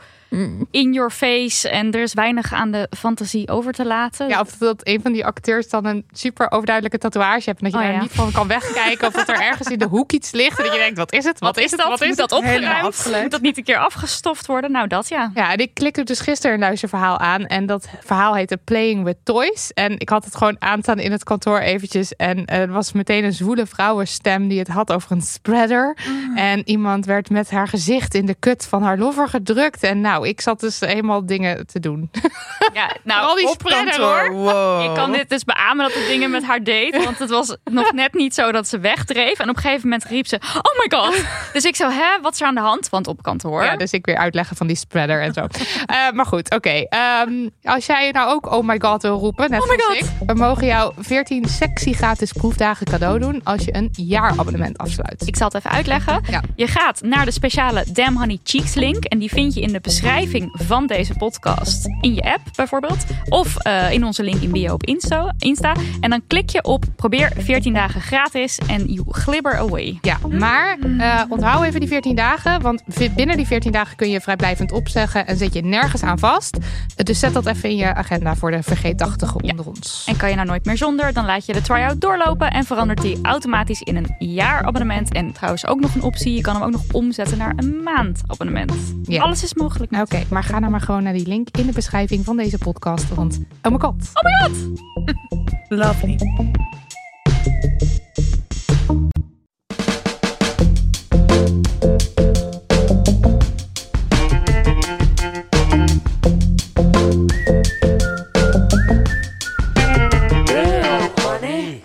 in 0.72 0.94
your 0.94 1.10
face 1.10 1.70
en 1.70 1.92
er 1.92 2.02
is 2.02 2.14
weinig 2.14 2.54
aan 2.54 2.72
de 2.72 2.88
fantasie 2.98 3.50
over 3.50 3.72
te 3.74 3.86
laten. 3.86 4.28
Ja, 4.28 4.40
of 4.40 4.58
dat 4.58 4.88
een 4.88 5.02
van 5.02 5.12
die 5.12 5.26
acteurs 5.26 5.70
dan 5.70 5.86
een 5.86 6.06
super 6.12 6.52
overduidelijke 6.52 6.98
tatoeage 6.98 7.42
heeft. 7.46 7.62
En 7.62 7.72
dat 7.72 7.72
je 7.72 7.78
Oh, 7.78 7.84
daar 7.84 7.94
ja. 7.94 8.02
niet 8.02 8.12
van 8.12 8.32
kan 8.32 8.48
wegkijken. 8.48 9.08
Of 9.08 9.14
dat 9.14 9.28
er 9.30 9.42
ergens 9.42 9.68
in 9.68 9.80
de 9.80 9.86
hoek 9.86 10.12
iets 10.12 10.32
ligt. 10.32 10.58
En 10.58 10.64
dat 10.64 10.74
je 10.74 10.80
denkt, 10.80 10.98
wat 10.98 11.14
is 11.14 11.24
het? 11.24 11.40
Wat, 11.40 11.58
is 11.58 11.72
dat? 11.72 11.88
Wat 11.88 12.02
is 12.02 12.08
Moet 12.08 12.18
dat 12.18 12.32
opgeruimd? 12.32 13.06
Moet 13.22 13.32
dat 13.32 13.42
niet 13.42 13.58
een 13.58 13.64
keer 13.64 13.78
afgestoft 13.78 14.48
worden? 14.48 14.72
Nou, 14.72 14.88
dat 14.88 15.08
ja. 15.08 15.32
Ja, 15.34 15.52
en 15.52 15.58
ik 15.58 15.74
klikte 15.74 16.04
dus 16.04 16.20
gisteren 16.20 16.54
een 16.54 16.60
luisterverhaal 16.60 17.18
aan. 17.20 17.46
En 17.46 17.66
dat 17.66 17.88
verhaal 18.04 18.36
heette 18.36 18.58
Playing 18.58 19.04
with 19.04 19.18
Toys. 19.24 19.72
En 19.74 20.00
ik 20.00 20.10
had 20.10 20.26
het 20.26 20.36
gewoon 20.36 20.56
aanstaan 20.60 21.00
in 21.00 21.12
het 21.12 21.24
kantoor 21.24 21.60
eventjes. 21.60 22.16
En 22.16 22.46
er 22.46 22.72
was 22.72 22.92
meteen 22.92 23.24
een 23.24 23.34
zwoele 23.34 23.66
vrouwenstem 23.66 24.48
die 24.48 24.60
het 24.60 24.68
had 24.68 24.92
over 24.92 25.12
een 25.12 25.22
spreader. 25.22 25.98
En 26.36 26.62
iemand 26.70 27.06
werd 27.06 27.30
met 27.30 27.52
haar 27.52 27.68
gezicht 27.68 28.14
in 28.14 28.26
de 28.26 28.36
kut 28.40 28.66
van 28.66 28.84
haar 28.84 28.98
lover 28.98 29.28
gedrukt. 29.30 29.84
En 29.84 30.02
nou, 30.02 30.23
ik 30.28 30.42
zat 30.42 30.60
dus 30.60 30.80
helemaal 30.80 31.26
dingen 31.26 31.68
te 31.68 31.80
doen. 31.80 32.10
ja 32.74 32.86
Al 32.86 32.94
nou, 33.04 33.38
die 33.38 33.48
Op 33.48 33.54
spreader 33.54 33.90
kantoor. 33.98 34.28
hoor. 34.30 34.32
Wow. 34.54 34.84
ik 34.90 34.94
kan 34.96 35.12
dit 35.12 35.30
dus 35.30 35.44
beamen 35.44 35.86
dat 35.86 35.94
het 35.94 36.08
dingen 36.08 36.32
met 36.32 36.44
haar 36.44 36.64
deed. 36.64 37.04
Want 37.04 37.20
het 37.20 37.30
was 37.30 37.56
nog 37.64 37.92
net 37.92 38.14
niet 38.14 38.34
zo 38.34 38.52
dat 38.52 38.68
ze 38.68 38.80
wegdreef. 38.80 39.40
En 39.40 39.50
op 39.50 39.56
een 39.56 39.62
gegeven 39.62 39.90
moment 39.90 40.04
riep 40.10 40.28
ze, 40.28 40.36
oh 40.62 40.80
my 40.80 40.98
god. 40.98 41.26
Dus 41.54 41.64
ik 41.66 41.76
zo, 41.76 41.90
hè, 41.90 42.22
wat 42.22 42.34
is 42.34 42.42
er 42.42 42.48
aan 42.48 42.56
de 42.56 42.62
hand? 42.62 42.90
Want 42.90 43.08
op 43.08 43.22
kantoor. 43.24 43.64
Ja, 43.64 43.76
dus 43.78 43.92
ik 43.92 44.06
weer 44.06 44.18
uitleggen 44.18 44.56
van 44.56 44.68
die 44.68 44.76
spreader 44.76 45.22
en 45.22 45.34
zo. 45.34 45.48
Eh, 45.86 46.12
maar 46.12 46.26
goed, 46.26 46.56
oké. 46.56 46.70
Ehm, 46.90 47.50
als 47.64 47.86
jij 47.86 48.12
nou 48.12 48.30
ook 48.30 48.52
oh 48.54 48.64
my 48.68 48.80
god 48.80 49.02
wil 49.02 49.18
roepen, 49.20 49.50
net 49.50 49.62
Oh 49.62 49.70
my 49.70 49.78
zoals 49.80 49.98
God. 50.00 50.08
ik. 50.22 50.28
We 50.28 50.34
mogen 50.34 50.66
jou 50.66 50.94
14 50.98 51.46
sexy 51.46 51.94
gratis 51.94 52.32
proefdagen 52.32 52.86
cadeau 52.86 53.20
doen 53.20 53.42
als 53.44 53.64
je 53.66 53.76
een 53.76 53.90
jaarabonnement 53.92 54.78
afsluit. 54.78 55.28
Ik 55.28 55.36
zal 55.36 55.48
het 55.48 55.56
even 55.56 55.70
uitleggen. 55.70 56.22
Ja. 56.30 56.42
Je 56.56 56.68
gaat 56.68 57.02
naar 57.02 57.26
de 57.26 57.32
speciale 57.32 57.86
Damn 57.92 58.18
Honey 58.18 58.40
Cheeks 58.44 58.74
link. 58.74 59.04
En 59.04 59.20
die 59.20 59.30
vind 59.30 59.54
je 59.54 59.62
in 59.62 59.72
de 59.72 59.80
beschrijving 59.82 60.50
van 60.64 60.88
deze 60.88 61.14
podcast. 61.14 61.86
In 62.02 62.14
je 62.16 62.22
app 62.22 62.42
bijvoorbeeld. 62.68 63.06
Of 63.30 63.56
eh, 63.58 63.92
in 63.92 64.06
onze 64.06 64.24
link 64.24 64.42
in 64.42 64.52
bio 64.52 64.74
op 64.74 64.84
Insta, 64.84 65.34
Insta. 65.38 65.76
En 66.00 66.10
dan 66.10 66.22
klik 66.28 66.50
je 66.50 66.64
op 66.64 66.86
probeer 66.96 67.32
14 67.38 67.74
dagen 67.74 68.02
gratis. 68.02 68.58
En 68.68 68.86
you 68.86 69.06
glibber 69.10 69.58
away. 69.58 69.98
Ja, 70.02 70.18
maar 70.30 70.78
eh, 70.98 71.22
onthoud 71.30 71.64
even 71.64 71.80
die 71.80 71.90
14 71.90 72.16
dagen. 72.16 72.62
Want 72.62 72.84
binnen 73.16 73.38
die 73.38 73.48
14 73.48 73.72
dagen 73.72 73.96
kun 73.96 74.10
je 74.10 74.22
vrijblijvend 74.22 74.72
opzeggen 74.72 75.28
en 75.28 75.38
zit 75.38 75.54
je 75.54 75.62
nergens 75.62 76.04
aan 76.04 76.20
vast. 76.20 76.58
Dus 76.96 77.20
zet 77.20 77.34
dat 77.34 77.46
even 77.46 77.70
in 77.70 77.76
je 77.76 77.94
agenda 77.94 78.36
voor 78.36 78.52
de 78.52 78.64
vergeetachtigen 78.64 79.44
onder 79.44 79.68
ons. 79.68 80.04
En 80.08 80.18
kan 80.18 80.30
je 80.30 80.36
nou 80.36 80.48
nooit 80.48 80.66
meer 80.66 80.78
zonder, 80.78 81.14
dan 81.14 81.26
laat 81.26 81.46
je 81.46 81.54
de 81.54 81.62
try-out 81.62 82.02
doorlopen. 82.02 82.52
En 82.52 82.64
verandert 82.64 83.02
die 83.02 83.20
automatisch 83.22 83.82
in 83.82 83.96
een 83.96 84.16
jaarabonnement. 84.20 85.14
En 85.14 85.32
trouwens 85.32 85.68
ook 85.68 85.80
nog 85.80 85.96
een 85.96 86.02
optie. 86.02 86.34
Je 86.34 86.42
kan 86.42 86.54
hem 86.56 86.64
ook 86.64 86.72
nog 86.72 86.84
omzetten 86.92 87.38
naar 87.38 87.54
een 87.56 87.84
maandabonnement. 87.84 88.74
Ja. 89.04 89.22
Alles 89.22 89.44
is 89.44 89.54
mogelijk. 89.54 89.92
Nou, 89.92 90.04
Oké, 90.04 90.24
maar 90.30 90.44
ga 90.44 90.60
dan 90.60 90.72
maar 90.72 90.82
gewoon 90.82 91.04
naar 91.04 91.14
die 91.14 91.28
link 91.28 91.48
in 91.58 91.66
de 91.66 91.72
beschrijving 91.72 92.26
van 92.26 92.38
deze 92.38 92.53
podcast. 92.58 93.16
Want, 93.16 93.40
oh 93.62 93.72
my 93.72 93.78
god. 93.80 94.12
Lovely. 95.70 96.18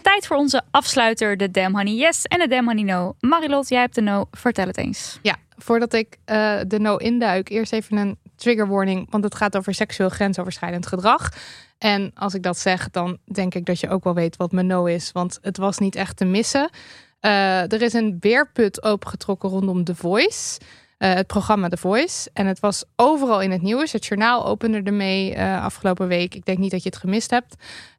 Tijd 0.02 0.26
voor 0.26 0.36
onze 0.36 0.62
afsluiter, 0.70 1.36
de 1.36 1.50
Damn 1.50 1.76
Honey 1.76 1.94
Yes 1.94 2.24
en 2.24 2.38
de 2.38 2.48
Damn 2.48 2.66
Honey 2.66 2.84
No. 2.84 3.14
Marilot, 3.20 3.68
jij 3.68 3.80
hebt 3.80 3.94
de 3.94 4.00
No. 4.00 4.24
Vertel 4.30 4.66
het 4.66 4.76
eens. 4.76 5.18
Ja, 5.22 5.36
voordat 5.58 5.92
ik 5.92 6.16
eh, 6.24 6.58
de 6.66 6.78
no 6.78 6.96
induik, 6.96 7.48
eerst 7.48 7.72
even 7.72 7.96
een 7.96 8.18
trigger 8.36 8.68
warning, 8.68 9.10
want 9.10 9.24
het 9.24 9.34
gaat 9.34 9.56
over 9.56 9.74
seksueel 9.74 10.08
grensoverschrijdend 10.08 10.86
gedrag. 10.86 11.32
En 11.78 12.10
als 12.14 12.34
ik 12.34 12.42
dat 12.42 12.58
zeg, 12.58 12.90
dan 12.90 13.18
denk 13.24 13.54
ik 13.54 13.66
dat 13.66 13.80
je 13.80 13.88
ook 13.88 14.04
wel 14.04 14.14
weet 14.14 14.36
wat 14.36 14.52
mijn 14.52 14.66
no 14.66 14.84
is, 14.84 15.12
want 15.12 15.38
het 15.42 15.56
was 15.56 15.78
niet 15.78 15.96
echt 15.96 16.16
te 16.16 16.24
missen. 16.24 16.70
Eh, 17.20 17.72
er 17.72 17.82
is 17.82 17.92
een 17.92 18.18
beerput 18.18 18.82
opengetrokken 18.82 19.48
rondom 19.48 19.84
The 19.84 19.94
Voice. 19.94 20.60
eh, 20.98 21.14
het 21.14 21.26
programma 21.26 21.68
The 21.68 21.76
Voice. 21.76 22.30
En 22.32 22.46
het 22.46 22.60
was 22.60 22.84
overal 22.96 23.40
in 23.40 23.50
het 23.50 23.62
nieuws. 23.62 23.92
Het 23.92 24.06
journaal 24.06 24.46
opende 24.46 24.82
ermee 24.82 25.40
afgelopen 25.40 26.08
week. 26.08 26.34
Ik 26.34 26.44
denk 26.44 26.58
niet 26.58 26.70
dat 26.70 26.82
je 26.82 26.88
het 26.88 26.98
gemist 26.98 27.30
hebt. 27.30 27.54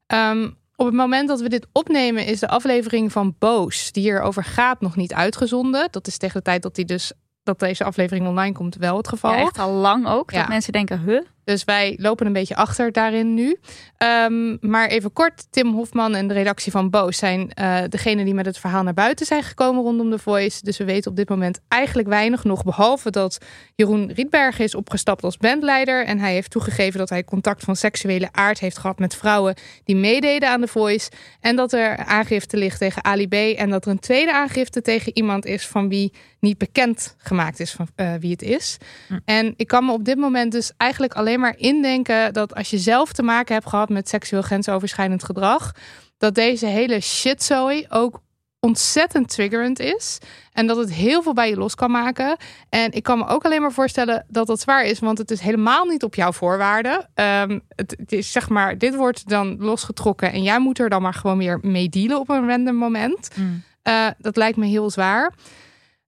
Ehm, 0.07 0.49
op 0.79 0.85
het 0.85 0.95
moment 0.95 1.27
dat 1.27 1.41
we 1.41 1.49
dit 1.49 1.67
opnemen, 1.71 2.25
is 2.25 2.39
de 2.39 2.47
aflevering 2.47 3.11
van 3.11 3.35
Boos, 3.39 3.91
die 3.91 4.03
hierover 4.03 4.43
gaat, 4.43 4.81
nog 4.81 4.95
niet 4.95 5.13
uitgezonden. 5.13 5.87
Dat 5.91 6.07
is 6.07 6.17
tegen 6.17 6.37
de 6.37 6.43
tijd 6.43 6.61
dat, 6.61 6.75
die 6.75 6.85
dus, 6.85 7.11
dat 7.49 7.59
deze 7.59 7.83
aflevering 7.83 8.27
online 8.27 8.53
komt, 8.53 8.75
wel 8.75 8.97
het 8.97 9.07
geval. 9.07 9.31
Ja, 9.31 9.37
echt 9.37 9.59
al 9.59 9.71
lang 9.71 10.07
ook. 10.07 10.33
Dat 10.33 10.47
mensen 10.47 10.73
denken, 10.73 10.99
huh? 10.99 11.21
Dus 11.49 11.63
wij 11.63 11.95
lopen 12.01 12.25
een 12.25 12.33
beetje 12.33 12.55
achter 12.55 12.91
daarin 12.91 13.33
nu. 13.33 13.57
Ehm, 13.97 14.57
maar 14.59 14.87
even 14.87 15.13
kort, 15.13 15.47
Tim 15.49 15.73
Hofman 15.73 16.15
en 16.15 16.27
de 16.27 16.33
redactie 16.33 16.71
van 16.71 16.89
Boos 16.89 17.17
zijn 17.17 17.53
eh 17.53 17.77
degene 17.89 18.23
die 18.23 18.33
met 18.33 18.45
het 18.45 18.57
verhaal 18.57 18.83
naar 18.83 18.93
buiten 18.93 19.25
zijn 19.25 19.43
gekomen 19.43 19.83
rondom 19.83 20.11
The 20.11 20.19
Voice. 20.19 20.63
Dus 20.63 20.77
we 20.77 20.83
weten 20.83 21.11
op 21.11 21.17
dit 21.17 21.29
moment 21.29 21.59
eigenlijk 21.67 22.07
weinig 22.07 22.43
nog, 22.43 22.63
behalve 22.63 23.09
dat 23.09 23.37
Jeroen 23.75 24.11
Rietberg 24.11 24.59
is 24.59 24.75
opgestapt 24.75 25.23
als 25.23 25.37
bandleider. 25.37 26.05
En 26.05 26.19
hij 26.19 26.33
heeft 26.33 26.51
toegegeven 26.51 26.99
dat 26.99 27.09
hij 27.09 27.23
contact 27.23 27.63
van 27.63 27.75
seksuele 27.75 28.29
aard 28.31 28.59
heeft 28.59 28.77
gehad 28.77 28.99
met 28.99 29.15
vrouwen 29.15 29.55
die 29.83 29.95
meededen 29.95 30.49
aan 30.49 30.61
The 30.61 30.67
Voice. 30.67 31.11
En 31.39 31.55
dat 31.55 31.73
er 31.73 31.97
aangifte 31.97 32.57
ligt 32.57 32.79
tegen 32.79 33.03
Ali 33.03 33.27
B. 33.27 33.33
En 33.33 33.69
dat 33.69 33.85
er 33.85 33.91
een 33.91 33.99
tweede 33.99 34.33
aangifte 34.33 34.81
tegen 34.81 35.17
iemand 35.17 35.45
is 35.45 35.67
van 35.67 35.89
wie 35.89 36.13
niet 36.39 36.57
bekend 36.57 37.15
gemaakt 37.17 37.59
is 37.59 37.71
van 37.71 37.87
eh, 37.95 38.13
wie 38.19 38.31
het 38.31 38.41
is. 38.41 38.77
En 39.25 39.53
ik 39.55 39.67
kan 39.67 39.85
me 39.85 39.91
op 39.91 40.05
dit 40.05 40.17
moment 40.17 40.51
dus 40.51 40.71
eigenlijk 40.77 41.13
alleen 41.13 41.38
maar 41.39 41.57
indenken 41.57 42.33
dat 42.33 42.55
als 42.55 42.69
je 42.69 42.77
zelf 42.77 43.11
te 43.11 43.23
maken 43.23 43.53
hebt 43.53 43.67
gehad 43.67 43.89
met 43.89 44.09
seksueel 44.09 44.41
grensoverschrijdend 44.41 45.23
gedrag, 45.23 45.71
dat 46.17 46.35
deze 46.35 46.65
hele 46.65 46.99
shitzooi 46.99 47.85
ook 47.89 48.21
ontzettend 48.59 49.29
triggerend 49.29 49.79
is. 49.79 50.17
En 50.53 50.67
dat 50.67 50.77
het 50.77 50.93
heel 50.93 51.21
veel 51.21 51.33
bij 51.33 51.49
je 51.49 51.57
los 51.57 51.75
kan 51.75 51.91
maken. 51.91 52.37
En 52.69 52.91
ik 52.91 53.03
kan 53.03 53.17
me 53.17 53.27
ook 53.27 53.45
alleen 53.45 53.61
maar 53.61 53.71
voorstellen 53.71 54.25
dat 54.27 54.47
dat 54.47 54.59
zwaar 54.59 54.85
is, 54.85 54.99
want 54.99 55.17
het 55.17 55.31
is 55.31 55.39
helemaal 55.39 55.85
niet 55.85 56.03
op 56.03 56.15
jouw 56.15 56.31
voorwaarden. 56.31 57.09
Ehm, 57.13 57.59
het, 57.75 57.95
het 57.97 58.11
is 58.11 58.31
zeg 58.31 58.49
maar, 58.49 58.77
dit 58.77 58.95
wordt 58.95 59.29
dan 59.29 59.55
losgetrokken 59.59 60.31
en 60.31 60.43
jij 60.43 60.59
moet 60.59 60.79
er 60.79 60.89
dan 60.89 61.01
maar 61.01 61.13
gewoon 61.13 61.37
weer 61.37 61.59
mee 61.61 61.89
dealen 61.89 62.19
op 62.19 62.29
een 62.29 62.47
random 62.47 62.75
moment. 62.75 63.29
Mm. 63.35 63.63
Eh, 63.81 64.07
dat 64.17 64.37
lijkt 64.37 64.57
me 64.57 64.65
heel 64.65 64.89
zwaar. 64.89 65.33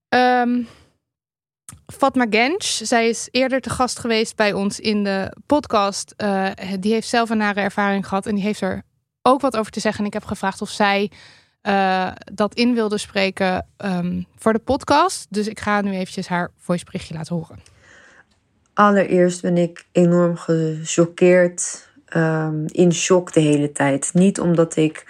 Ehm, 0.08 0.62
Fatma 1.92 2.26
Genç. 2.30 2.80
Zij 2.82 3.08
is 3.08 3.28
eerder 3.30 3.60
te 3.60 3.70
gast 3.70 3.98
geweest 3.98 4.36
bij 4.36 4.52
ons 4.52 4.80
in 4.80 5.04
de 5.04 5.36
podcast. 5.46 6.14
Eh, 6.16 6.50
die 6.80 6.92
heeft 6.92 7.08
zelf 7.08 7.30
een 7.30 7.36
nare 7.36 7.60
ervaring 7.60 8.08
gehad 8.08 8.26
en 8.26 8.34
die 8.34 8.44
heeft 8.44 8.60
er 8.60 8.82
ook 9.22 9.40
wat 9.40 9.56
over 9.56 9.72
te 9.72 9.80
zeggen. 9.80 10.00
En 10.00 10.06
ik 10.06 10.12
heb 10.12 10.24
gevraagd 10.24 10.60
of 10.62 10.70
zij 10.70 11.10
eh, 11.60 12.12
dat 12.32 12.54
in 12.54 12.74
wilde 12.74 12.98
spreken 12.98 13.66
ehm, 13.76 14.22
voor 14.36 14.52
de 14.52 14.58
podcast. 14.58 15.26
Dus 15.30 15.48
ik 15.48 15.60
ga 15.60 15.80
nu 15.80 15.92
eventjes 15.92 16.28
haar 16.28 16.50
voiceberichtje 16.56 17.14
laten 17.14 17.36
horen. 17.36 17.58
Allereerst 18.74 19.42
ben 19.42 19.56
ik 19.56 19.86
enorm 19.92 20.36
gechoqueerd, 20.36 21.88
ehm, 22.06 22.64
in 22.66 22.92
shock 22.92 23.32
de 23.32 23.40
hele 23.40 23.72
tijd. 23.72 24.10
Niet 24.14 24.40
omdat 24.40 24.76
ik, 24.76 25.04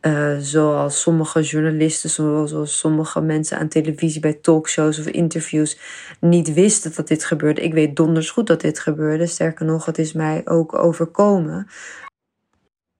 eh, 0.00 0.36
zoals 0.38 1.00
sommige 1.00 1.42
journalisten, 1.42 2.10
zoals 2.10 2.78
sommige 2.78 3.20
mensen 3.20 3.58
aan 3.58 3.68
televisie 3.68 4.20
bij 4.20 4.32
talkshows 4.32 4.98
of 4.98 5.06
interviews, 5.06 5.78
niet 6.20 6.52
wisten 6.52 6.92
dat 6.96 7.08
dit 7.08 7.24
gebeurde. 7.24 7.60
Ik 7.60 7.72
weet 7.72 7.96
donders 7.96 8.30
goed 8.30 8.46
dat 8.46 8.60
dit 8.60 8.78
gebeurde. 8.78 9.26
Sterker 9.26 9.66
nog, 9.66 9.84
het 9.84 9.98
is 9.98 10.12
mij 10.12 10.42
ook 10.44 10.74
overkomen 10.74 11.66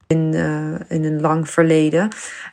in, 0.07 0.35
eh, 0.35 0.97
in 0.97 1.05
een 1.05 1.21
lang 1.21 1.51
verleden. 1.51 2.09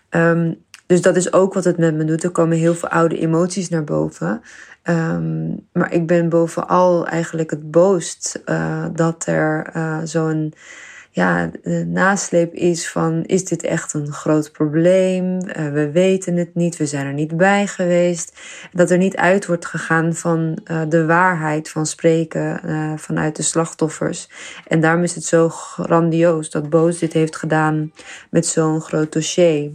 Ehm, 0.10 0.53
dus 0.86 1.02
dat 1.02 1.15
is 1.15 1.34
ook 1.34 1.53
wat 1.53 1.64
het 1.64 1.78
met 1.78 1.95
me 1.95 2.06
doet. 2.06 2.24
Er 2.24 2.32
komen 2.32 2.57
heel 2.57 2.76
veel 2.76 2.90
oude 2.90 3.19
emoties 3.19 3.69
naar 3.69 3.84
boven. 3.84 4.41
Ehm, 4.84 5.48
maar 5.72 5.94
ik 5.94 6.07
ben 6.07 6.30
bovenal 6.30 7.07
eigenlijk 7.07 7.49
het 7.49 7.72
boost 7.72 8.41
uh, 8.45 8.86
dat 8.94 9.26
er 9.26 9.69
uh, 9.76 9.99
zo'n 10.03 10.53
ja, 11.18 11.52
nasleep 11.85 12.53
is 12.53 12.89
van: 12.89 13.23
is 13.26 13.45
dit 13.45 13.64
echt 13.64 13.94
een 13.94 14.11
groot 14.11 14.52
probleem? 14.52 15.26
Uh, 15.34 15.72
we 15.72 15.91
weten 15.91 16.35
het 16.35 16.56
niet, 16.56 16.77
we 16.77 16.85
zijn 16.85 17.06
er 17.06 17.14
niet 17.14 17.38
bij 17.38 17.68
geweest. 17.68 18.39
Dat 18.72 18.91
er 18.91 18.98
niet 18.98 19.15
uit 19.15 19.45
wordt 19.45 19.65
gegaan 19.65 20.15
van 20.15 20.60
de 20.89 21.06
waarheid 21.06 21.69
van 21.69 21.85
spreken 21.85 22.61
vanuit 22.99 23.35
de 23.35 23.44
slachtoffers. 23.44 24.30
En 24.68 24.80
daarom 24.80 25.03
is 25.03 25.15
het 25.15 25.23
zo 25.23 25.49
grandioos 25.49 26.49
dat 26.49 26.69
Boos 26.69 26.99
dit 26.99 27.14
heeft 27.14 27.35
gedaan 27.35 27.91
met 28.30 28.45
zo'n 28.45 28.81
groot 28.81 29.14
dossier. 29.14 29.72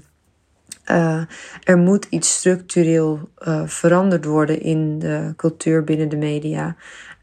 Er 1.64 1.78
moet 1.78 2.06
iets 2.10 2.35
structureel 2.35 3.28
veranderd 3.64 4.24
worden 4.24 4.60
in 4.60 4.98
de 4.98 5.32
cultuur 5.36 5.85
binnen 5.85 6.09
de 6.09 6.16
media. 6.16 6.77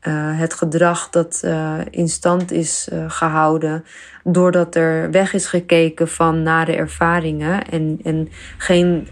Uh, 0.08 0.40
het 0.40 0.54
gedrag 0.54 1.10
dat 1.10 1.44
in 1.90 2.10
stand 2.10 2.52
is 2.52 2.90
gehouden 3.08 3.84
doordat 4.24 4.76
er 4.76 5.12
weg 5.12 5.34
is 5.34 5.46
gekeken 5.46 6.08
van 6.08 6.44
nare 6.44 6.76
ervaringen 6.76 7.68
en, 7.68 8.00
en 8.04 8.30
geen 8.58 9.08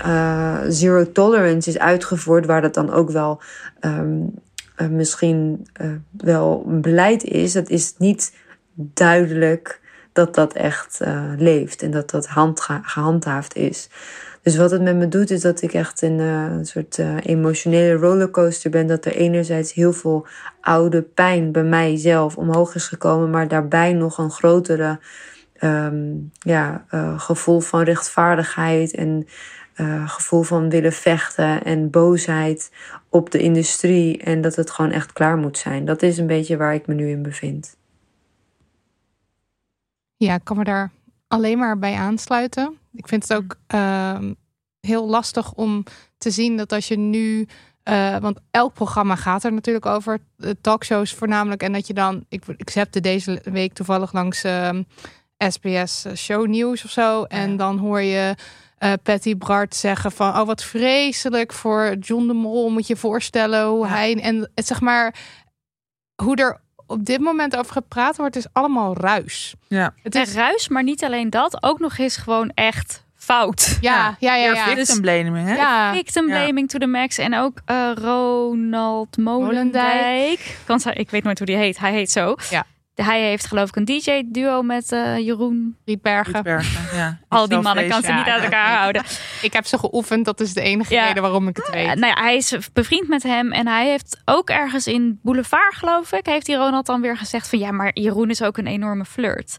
zero 0.68 1.12
tolerance 1.12 1.70
is 1.70 1.80
uitgevoerd, 1.80 2.46
waar 2.46 2.62
dat 2.62 2.74
dan 2.74 2.92
ook 2.92 3.10
wel 3.10 3.42
um, 3.82 4.34
misschien 4.90 5.68
wel 6.12 6.64
beleid 6.68 7.24
is. 7.24 7.54
Dat 7.54 7.70
is 7.70 7.94
niet 7.98 8.36
duidelijk 8.74 9.82
dat 10.14 10.36
dat 10.36 10.54
echt 10.54 11.00
leeft 11.38 11.82
en 11.82 11.92
dat 11.92 12.10
dat 12.10 12.28
handha 12.28 12.82
gehandhaafd 12.84 13.56
is. 13.56 13.90
Dus 14.48 14.56
wat 14.56 14.72
het 14.72 14.82
met 14.82 14.96
me 14.96 15.08
doet, 15.08 15.30
is 15.30 15.42
dat 15.42 15.62
ik 15.62 15.74
echt 15.74 16.02
in 16.02 16.20
een 16.20 16.66
soort 16.66 16.98
uh, 16.98 17.16
emotionele 17.24 17.94
rollercoaster 17.94 18.72
ben. 18.72 18.88
Dat 18.88 19.06
er 19.06 19.16
enerzijds 19.16 19.74
heel 19.74 19.94
veel 19.94 20.28
oude 20.62 21.02
pijn 21.02 21.52
bij 21.52 21.64
mijzelf 21.64 22.38
omhoog 22.38 22.76
is 22.76 22.88
gekomen, 22.88 23.30
maar 23.30 23.48
daarbij 23.48 23.94
nog 23.94 24.18
een 24.18 24.32
grotere 24.32 25.00
um, 25.62 26.32
ja, 26.40 26.86
uh, 26.92 27.20
gevoel 27.20 27.60
van 27.60 27.82
rechtvaardigheid 27.82 28.94
en 28.94 29.28
gevoel 30.06 30.44
van 30.44 30.70
willen 30.70 30.94
vechten 30.94 31.64
en 31.64 31.90
boosheid 31.90 32.72
op 33.10 33.32
de 33.32 33.40
industrie. 33.40 34.18
En 34.18 34.42
dat 34.42 34.56
het 34.56 34.72
gewoon 34.72 34.92
echt 34.92 35.14
klaar 35.14 35.38
moet 35.38 35.58
zijn. 35.58 35.86
Dat 35.86 36.02
is 36.02 36.18
een 36.18 36.28
beetje 36.28 36.58
waar 36.58 36.74
ik 36.74 36.88
me 36.88 36.94
nu 36.94 37.10
in 37.10 37.22
bevind. 37.22 37.78
Ja, 40.16 40.36
ik 40.36 40.44
kan 40.44 40.58
me 40.58 40.64
daar 40.64 40.92
alleen 41.28 41.58
maar 41.58 41.80
bij 41.80 41.96
aansluiten. 41.96 42.78
Ik 42.98 43.08
vind 43.08 43.28
het 43.28 43.38
ook 43.38 43.56
uh, 43.74 44.20
heel 44.80 45.08
lastig 45.08 45.54
om 45.54 45.84
te 46.18 46.32
zien 46.32 46.58
dat 46.58 46.72
als 46.72 46.88
je 46.88 46.98
nu. 46.98 47.48
Uh, 47.84 48.18
want 48.18 48.40
elk 48.52 48.74
programma 48.74 49.16
gaat 49.16 49.44
er 49.44 49.54
natuurlijk 49.54 49.86
over. 49.86 50.20
Talkshows 50.62 51.14
voornamelijk. 51.14 51.64
En 51.64 51.74
dat 51.74 51.88
je 51.88 51.94
dan. 51.94 52.26
Ik, 52.30 52.44
ik 52.58 52.70
zette 52.70 53.00
deze 53.00 53.42
week 53.44 53.74
toevallig 53.74 54.14
langs 54.14 54.44
uh, 54.44 54.70
SBS 55.38 56.06
Show 56.16 56.48
Nieuws 56.48 56.84
of 56.84 56.92
zo. 56.92 57.24
En 57.24 57.52
ja. 57.52 57.58
dan 57.58 57.78
hoor 57.78 58.02
je. 58.02 58.36
Uh, 58.80 58.94
Patty 59.04 59.38
Bart 59.38 59.76
zeggen 59.76 60.12
van 60.12 60.40
oh 60.40 60.46
wat 60.46 60.64
vreselijk 60.64 61.54
voor 61.54 61.96
John 62.00 62.28
de 62.28 62.34
Mol 62.34 62.70
moet 62.70 62.88
je 62.88 62.96
voorstellen 62.96 63.68
hoe 63.68 63.86
ja. 63.86 63.92
hij 63.92 64.22
en 64.22 64.52
het 64.56 64.68
zeg 64.68 64.82
maar 64.82 65.16
hoe 66.24 66.36
er 66.36 66.62
op 66.88 67.06
dit 67.06 67.20
moment 67.20 67.58
over 67.58 67.72
gepraat 67.72 68.18
wordt, 68.18 68.36
is 68.36 68.46
allemaal 68.54 68.98
ruis. 68.98 69.56
Ja. 69.68 69.94
Het 70.04 70.16
is 70.16 70.34
ruis, 70.34 70.68
maar 70.68 70.84
niet 70.84 71.04
alleen 71.04 71.30
dat, 71.30 71.64
ook 71.64 71.80
nog 71.80 71.98
eens 71.98 72.18
gewoon 72.18 72.52
echt 72.54 73.06
fout. 73.16 73.78
Ja, 73.82 74.16
ja, 74.20 74.36
ja. 74.36 74.36
ja, 74.36 74.54
ja. 74.54 74.76
Victim 74.76 75.02
blaming, 75.02 75.48
hè? 75.48 75.56
Ja. 75.56 75.94
Victim 75.94 76.26
blaming 76.26 76.70
to 76.70 76.80
the 76.80 76.86
max. 76.86 77.18
En 77.18 77.36
ook 77.36 77.62
uh, 77.66 77.92
Ronald 77.96 79.18
Molendijk. 79.18 80.58
Molendijk. 80.68 80.98
Ik 80.98 81.10
weet 81.10 81.24
nooit 81.24 81.38
hoe 81.38 81.48
die 81.48 81.56
heet. 81.56 81.80
Hij 81.80 81.92
heet 81.92 82.12
zo. 82.12 82.36
Ja. 82.50 82.66
Hij 83.04 83.22
heeft 83.22 83.48
geloof 83.48 83.68
ik 83.68 83.76
een 83.76 83.86
DJ-duo 83.86 84.62
met 84.62 84.92
uh, 84.92 85.18
Jeroen 85.18 85.78
Rietbergen. 85.86 86.34
Rietbergen 86.34 86.98
ja. 86.98 87.20
Al 87.28 87.48
die 87.48 87.58
mannen 87.58 87.90
kan 87.90 88.02
ze 88.02 88.12
niet 88.12 88.26
uit 88.26 88.44
elkaar 88.44 88.78
houden. 88.78 89.04
Ik 89.42 89.54
heb 89.54 89.66
ze 89.66 89.78
geoefend. 89.78 90.26
Dat 90.26 90.40
is 90.40 90.54
de 90.54 90.62
enige 90.62 90.94
ja. 90.94 91.08
reden 91.08 91.22
waarom 91.22 91.48
ik 91.48 91.58
het 91.58 91.70
weet. 91.70 91.88
Uh, 91.88 91.94
nou 91.94 92.06
ja, 92.06 92.22
hij 92.22 92.36
is 92.36 92.56
bevriend 92.74 93.08
met 93.08 93.24
hem. 93.24 93.52
En 93.52 93.68
hij 93.68 93.90
heeft 93.90 94.22
ook 94.26 94.50
ergens 94.50 94.88
in 94.88 95.20
Boulevard, 95.24 95.76
geloof 95.76 96.12
ik... 96.12 96.26
heeft 96.26 96.46
die 96.46 96.56
Ronald 96.56 96.86
dan 96.86 97.02
weer 97.02 97.18
gezegd 97.18 97.50
van... 97.50 97.60
ja, 97.60 97.72
maar 97.72 97.92
Jeroen 97.94 98.30
is 98.30 98.42
ook 98.42 98.58
een 98.58 98.68
enorme 98.68 99.06
flirt. 99.06 99.58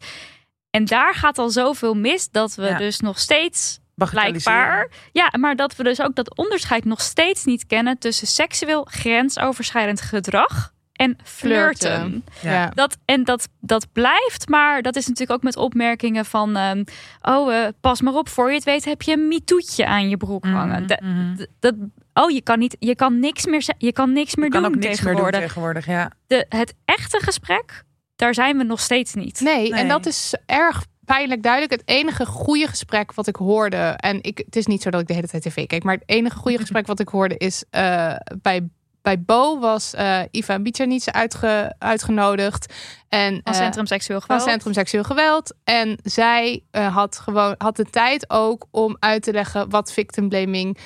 En 0.70 0.85
daar 0.85 1.15
gaat 1.15 1.39
al 1.39 1.51
zoveel 1.51 1.94
mis... 1.94 2.31
dat 2.31 2.55
we 2.55 2.65
ja. 2.65 2.78
dus 2.78 3.01
nog 3.01 3.19
steeds 3.19 3.78
blijkbaar... 3.94 4.89
Ja, 5.12 5.32
maar 5.39 5.56
dat 5.56 5.77
we 5.77 5.82
dus 5.82 6.01
ook 6.01 6.15
dat 6.15 6.36
onderscheid 6.36 6.85
nog 6.85 7.01
steeds 7.01 7.44
niet 7.44 7.66
kennen... 7.66 7.98
tussen 7.98 8.27
seksueel 8.27 8.86
grensoverschrijdend 8.90 10.01
gedrag 10.01 10.77
en 10.98 11.18
flirten. 11.22 11.90
flirten. 11.90 12.24
Ja. 12.40 12.68
Dat, 12.68 12.96
en 13.04 13.24
dat, 13.24 13.48
dat 13.60 13.86
blijft, 13.92 14.48
maar 14.48 14.82
dat 14.82 14.96
is 14.96 15.06
natuurlijk 15.06 15.38
ook 15.38 15.42
met 15.42 15.56
opmerkingen 15.56 16.24
van... 16.24 16.56
Um, 16.56 16.84
oh, 17.22 17.52
uh, 17.52 17.66
pas 17.80 18.00
maar 18.00 18.14
op, 18.14 18.28
voor 18.28 18.48
je 18.48 18.54
het 18.54 18.64
weet 18.64 18.84
heb 18.84 19.02
je 19.02 19.12
een 19.12 19.28
mitoetje 19.28 19.86
aan 19.86 20.08
je 20.08 20.16
broek 20.16 20.44
hangen. 20.44 20.82
Mm 20.82 20.98
-hmm. 20.98 21.36
dat, 21.36 21.48
dat, 21.58 21.74
oh, 22.12 22.30
je 22.30 22.42
kan, 22.42 22.58
niet, 22.58 22.76
je 22.78 22.94
kan 22.94 23.20
niks 23.20 23.46
meer, 23.46 23.64
je 23.78 23.92
kan 23.92 24.12
niks 24.12 24.34
meer 24.34 24.44
je 24.44 24.50
kan 24.50 24.62
doen 24.62 24.70
ook 24.70 24.78
niks 24.78 24.96
tegenwoordig. 24.96 25.22
Meer 25.22 25.32
doen 25.32 25.40
tegenwoordig 25.40 25.86
ja. 25.86 26.12
De, 26.26 26.46
het 26.48 26.74
echte 26.84 27.20
gesprek, 27.22 27.82
daar 28.16 28.34
zijn 28.34 28.58
we 28.58 28.64
nog 28.64 28.80
steeds 28.80 29.14
niet. 29.14 29.40
Nee, 29.40 29.70
nee. 29.70 29.80
en 29.80 29.88
dat 29.88 30.06
is 30.06 30.34
erg 30.46 30.84
pijnlijk 31.04 31.42
duidelijk. 31.42 31.72
Het 31.72 31.82
enige 31.84 32.26
goede 32.26 32.66
gesprek 32.66 33.14
wat 33.14 33.26
ik 33.26 33.36
hoorde... 33.36 33.76
en 33.76 34.22
ik, 34.22 34.38
het 34.38 34.56
is 34.56 34.66
niet 34.66 34.82
zo 34.82 34.90
dat 34.90 35.00
ik 35.00 35.06
de 35.06 35.14
hele 35.14 35.28
tijd 35.28 35.42
tv 35.42 35.66
keek... 35.66 35.82
maar 35.82 35.94
het 35.94 36.02
enige 36.06 36.36
goede 36.36 36.58
gesprek 36.64 36.86
wat 36.86 37.00
ik 37.00 37.08
hoorde 37.08 37.36
is 37.36 37.64
uh, 37.70 38.14
bij 38.42 38.68
bij 39.02 39.20
Bo 39.20 39.58
was 39.58 39.94
uh, 39.94 40.20
Iva 40.30 40.58
Bicanice 40.58 41.12
uitge, 41.12 41.74
uitgenodigd. 41.78 42.74
En, 43.08 43.40
van 43.44 43.52
uh, 43.52 43.60
Centrum 43.60 43.86
Seksueel 43.86 44.20
Geweld. 44.20 44.40
Van 44.40 44.50
Centrum 44.50 44.72
Seksueel 44.72 45.04
Geweld. 45.04 45.54
En 45.64 45.98
zij 46.02 46.62
uh, 46.72 46.94
had 46.94 47.18
gewoon 47.18 47.54
had 47.58 47.76
de 47.76 47.84
tijd 47.84 48.30
ook 48.30 48.66
om 48.70 48.96
uit 48.98 49.22
te 49.22 49.32
leggen 49.32 49.70
wat 49.70 49.92
victim 49.92 50.28
blaming 50.28 50.78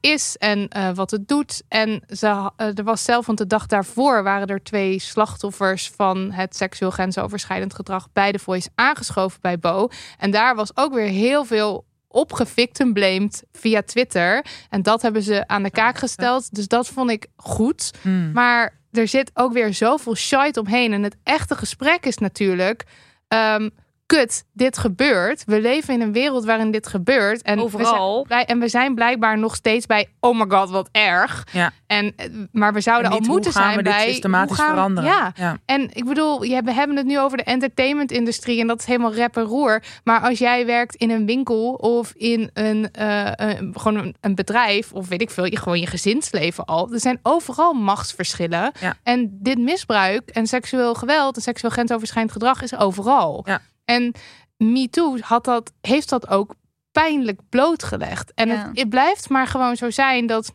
is 0.00 0.36
en 0.36 0.68
wat 0.94 1.10
het 1.10 1.28
doet. 1.28 1.62
En 1.68 2.02
ze, 2.08 2.50
er 2.56 2.84
was 2.84 3.04
zelf, 3.04 3.26
want 3.26 3.38
de 3.38 3.46
dag 3.46 3.66
daarvoor 3.66 4.22
waren 4.22 4.46
er 4.46 4.62
twee 4.62 4.98
slachtoffers 4.98 5.90
van 5.96 6.32
het 6.32 6.56
seksueel 6.56 6.90
grensoverschrijdend 6.90 7.74
gedrag 7.74 8.08
bij 8.12 8.32
de 8.32 8.38
Voice 8.38 8.68
aangeschoven 8.74 9.40
bij 9.40 9.58
Bo. 9.58 9.88
En 10.18 10.30
daar 10.30 10.54
was 10.54 10.76
ook 10.76 10.94
weer 10.94 11.08
heel 11.08 11.44
veel 11.44 11.84
opgevictimblamed 12.12 13.42
via 13.52 13.82
Twitter. 13.82 14.44
En 14.70 14.82
dat 14.82 15.02
hebben 15.02 15.22
ze 15.22 15.48
aan 15.48 15.62
de 15.62 15.70
kaak 15.70 15.98
gesteld. 15.98 16.54
Dus 16.54 16.68
dat 16.68 16.88
vond 16.88 17.10
ik 17.10 17.26
goed. 17.36 17.90
Hmm. 18.02 18.32
Maar 18.32 18.78
er 18.92 19.08
zit 19.08 19.30
ook 19.34 19.52
weer 19.52 19.74
zoveel 19.74 20.14
shite 20.14 20.60
omheen. 20.60 20.92
En 20.92 21.02
het 21.02 21.16
echte 21.22 21.54
gesprek 21.54 22.06
is 22.06 22.18
natuurlijk... 22.18 22.84
Um, 23.28 23.70
kut, 24.16 24.44
dit 24.52 24.78
gebeurt. 24.78 25.42
We 25.46 25.60
leven 25.60 25.94
in 25.94 26.00
een 26.00 26.12
wereld 26.12 26.44
waarin 26.44 26.70
dit 26.70 26.86
gebeurt. 26.86 27.42
En 27.42 27.60
Overal. 27.60 28.22
We 28.22 28.28
zijn, 28.28 28.46
en 28.46 28.58
we 28.58 28.68
zijn 28.68 28.94
blijkbaar 28.94 29.38
nog 29.38 29.54
steeds 29.54 29.86
bij... 29.86 30.08
oh 30.20 30.38
my 30.38 30.44
god, 30.48 30.70
wat 30.70 30.88
erg. 30.92 31.46
Ja. 31.52 31.72
En, 31.86 32.14
maar 32.52 32.72
we 32.72 32.80
zouden 32.80 33.10
al 33.10 33.20
moeten 33.20 33.52
zijn 33.52 33.76
we 33.76 33.82
bij... 33.82 34.04
dit 34.04 34.12
systematisch 34.12 34.56
gaan, 34.56 34.68
veranderen. 34.68 35.10
Ja. 35.10 35.32
ja. 35.34 35.58
En 35.64 35.88
ik 35.92 36.04
bedoel, 36.04 36.40
we 36.40 36.72
hebben 36.72 36.96
het 36.96 37.06
nu 37.06 37.18
over 37.18 37.36
de 37.36 37.42
entertainment-industrie... 37.42 38.60
en 38.60 38.66
dat 38.66 38.80
is 38.80 38.86
helemaal 38.86 39.12
rep 39.14 39.36
en 39.36 39.42
roer. 39.42 39.82
Maar 40.04 40.20
als 40.20 40.38
jij 40.38 40.66
werkt 40.66 40.94
in 40.94 41.10
een 41.10 41.26
winkel 41.26 41.72
of 41.72 42.12
in 42.16 42.50
een, 42.52 42.88
uh, 42.98 43.30
een 43.34 43.74
gewoon 43.76 44.04
een, 44.04 44.14
een, 44.20 44.34
bedrijf... 44.34 44.92
of 44.92 45.08
weet 45.08 45.20
ik 45.20 45.30
veel, 45.30 45.44
je, 45.44 45.56
gewoon 45.56 45.80
je 45.80 45.86
gezinsleven 45.86 46.64
al... 46.64 46.92
er 46.92 47.00
zijn 47.00 47.18
overal 47.22 47.72
machtsverschillen. 47.72 48.72
Ja. 48.80 48.96
En 49.02 49.38
dit 49.42 49.58
misbruik 49.58 50.28
en 50.30 50.46
seksueel 50.46 50.94
geweld... 50.94 51.36
en 51.36 51.42
seksueel 51.42 51.72
grensoverschrijdend 51.72 52.32
gedrag 52.32 52.62
is 52.62 52.76
overal. 52.76 53.44
Ja. 53.46 53.60
En 53.84 54.14
MeToo 54.56 55.18
had 55.20 55.44
dat, 55.44 55.72
heeft 55.80 56.08
dat 56.08 56.28
ook 56.28 56.54
pijnlijk 56.92 57.40
blootgelegd. 57.48 58.32
En 58.34 58.48
Ja. 58.48 58.54
het, 58.54 58.78
het 58.78 58.88
blijft 58.88 59.28
maar 59.28 59.46
gewoon 59.46 59.76
zo 59.76 59.90
zijn 59.90 60.26
dat 60.26 60.52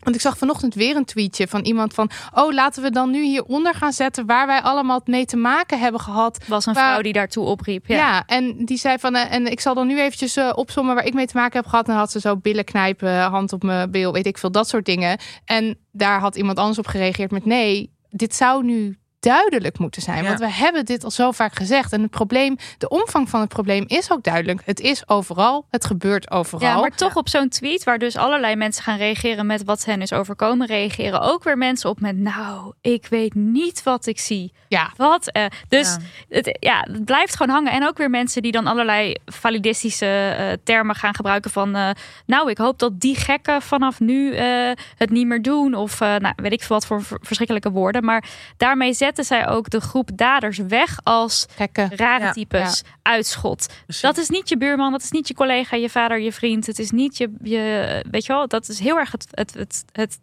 Want 0.00 0.14
ik 0.16 0.22
zag 0.22 0.38
vanochtend 0.38 0.74
weer 0.74 0.96
een 0.96 1.04
tweetje 1.04 1.48
van 1.48 1.60
iemand 1.60 1.94
van... 1.94 2.10
oh, 2.34 2.52
laten 2.52 2.82
we 2.82 2.90
dan 2.90 3.10
nu 3.10 3.22
hieronder 3.24 3.74
gaan 3.74 3.92
zetten... 3.92 4.26
waar 4.26 4.46
wij 4.46 4.60
allemaal 4.60 5.00
mee 5.04 5.24
te 5.24 5.36
maken 5.36 5.78
hebben 5.78 6.00
gehad. 6.00 6.44
was 6.48 6.66
een 6.66 6.74
vrouw 6.74 7.02
die 7.02 7.12
daartoe 7.12 7.44
opriep. 7.46 7.86
Ja, 7.86 7.96
Ja. 7.96 8.22
en 8.26 8.64
die 8.64 8.76
zei 8.78 8.98
van... 8.98 9.14
eh, 9.14 9.32
en 9.32 9.46
ik 9.46 9.60
zal 9.60 9.74
dan 9.74 9.86
nu 9.86 10.00
eventjes 10.00 10.36
eh, 10.36 10.52
opzommen 10.54 10.94
waar 10.94 11.04
ik 11.04 11.14
mee 11.14 11.26
te 11.26 11.36
maken 11.36 11.56
heb 11.60 11.66
gehad. 11.68 11.88
En 11.88 11.94
had 11.94 12.10
ze 12.10 12.20
zo 12.20 12.36
billen 12.36 12.64
knijpen, 12.64 13.20
hand 13.20 13.52
op 13.52 13.62
mijn 13.62 13.90
bil, 13.90 14.12
weet 14.12 14.26
ik 14.26 14.38
veel, 14.38 14.50
dat 14.52 14.68
soort 14.68 14.84
dingen. 14.84 15.18
En 15.44 15.78
daar 15.92 16.20
had 16.20 16.36
iemand 16.36 16.58
anders 16.58 16.78
op 16.78 16.86
gereageerd 16.86 17.30
met... 17.30 17.44
nee, 17.44 17.92
dit 18.10 18.34
zou 18.34 18.64
nu 18.64 18.98
duidelijk 19.22 19.78
moeten 19.78 20.02
zijn. 20.02 20.22
Ja. 20.22 20.28
Want 20.28 20.38
we 20.38 20.50
hebben 20.50 20.84
dit 20.84 21.04
al 21.04 21.10
zo 21.10 21.30
vaak 21.30 21.56
gezegd. 21.56 21.92
En 21.92 22.02
het 22.02 22.10
probleem, 22.10 22.56
de 22.78 22.88
omvang 22.88 23.28
van 23.30 23.40
het 23.40 23.48
probleem 23.48 23.84
is 23.86 24.10
ook 24.10 24.22
duidelijk. 24.22 24.60
Het 24.64 24.80
is 24.80 25.08
overal, 25.08 25.66
het 25.70 25.84
gebeurt 25.84 26.30
overal. 26.30 26.68
Ja, 26.68 26.80
maar 26.80 26.90
toch 26.96 27.16
op 27.16 27.28
zo'n 27.28 27.48
tweet 27.48 27.84
waar 27.84 27.98
dus 27.98 28.16
allerlei 28.16 28.56
mensen 28.56 28.82
gaan 28.82 28.96
reageren 28.96 29.46
met 29.46 29.64
wat 29.64 29.84
hen 29.84 30.02
is 30.02 30.12
overkomen, 30.12 30.66
reageren 30.66 31.20
ook 31.20 31.44
weer 31.44 31.58
mensen 31.58 31.90
op 31.90 32.00
met 32.00 32.16
nou, 32.16 32.72
ik 32.80 33.06
weet 33.06 33.34
niet 33.34 33.82
wat 33.82 34.06
ik 34.06 34.18
zie. 34.20 34.52
Ja. 34.68 34.92
Wat? 34.96 35.30
eh, 35.30 35.44
dus 35.68 35.88
Ja. 35.88 35.98
Het, 36.36 36.56
ja, 36.60 36.86
het 36.90 37.04
blijft 37.04 37.36
gewoon 37.36 37.54
hangen. 37.54 37.72
En 37.72 37.86
ook 37.86 37.96
weer 37.98 38.10
mensen 38.10 38.42
die 38.42 38.52
dan 38.52 38.66
allerlei 38.66 39.14
validistische 39.24 40.06
eh, 40.06 40.52
termen 40.64 40.94
gaan 40.94 41.14
gebruiken 41.14 41.50
van 41.50 41.74
eh, 41.76 41.90
nou, 42.26 42.50
ik 42.50 42.58
hoop 42.58 42.78
dat 42.78 43.00
die 43.00 43.16
gekken 43.16 43.62
vanaf 43.62 44.00
nu 44.00 44.34
eh, 44.34 44.70
het 44.96 45.10
niet 45.10 45.26
meer 45.26 45.42
doen. 45.42 45.74
Of 45.74 46.00
eh, 46.00 46.16
nou, 46.16 46.34
weet 46.36 46.52
ik 46.52 46.62
veel 46.62 46.76
wat 46.76 46.86
voor 46.86 47.02
ver- 47.02 47.18
verschrikkelijke 47.22 47.70
woorden. 47.70 48.04
Maar 48.04 48.24
daarmee 48.56 48.94
zetten 49.14 49.36
zij 49.36 49.54
ook 49.54 49.70
de 49.70 49.80
groep 49.80 50.10
daders 50.14 50.58
weg 50.58 50.98
als 51.02 51.46
Gekke. 51.54 51.88
rare 51.90 52.24
Ja, 52.24 52.32
types, 52.32 52.82
uitschot. 53.02 53.68
Precies. 53.84 54.02
Dat 54.02 54.16
is 54.16 54.28
niet 54.28 54.48
je 54.48 54.56
buurman, 54.56 54.92
dat 54.92 55.02
is 55.02 55.10
niet 55.10 55.28
je 55.28 55.34
collega, 55.34 55.76
je 55.76 55.90
vader, 55.90 56.20
je 56.20 56.32
vriend. 56.32 56.66
Het 56.66 56.78
is 56.78 56.90
niet 56.90 57.16
je, 57.16 57.30
je 57.42 58.04
weet 58.10 58.26
je 58.26 58.32
wel, 58.32 58.48
dat 58.48 58.68
is 58.68 58.78
heel 58.78 58.98
erg 58.98 59.12
het, 59.12 59.26
het, 59.30 59.54
het, 59.54 59.84
het 59.92 60.18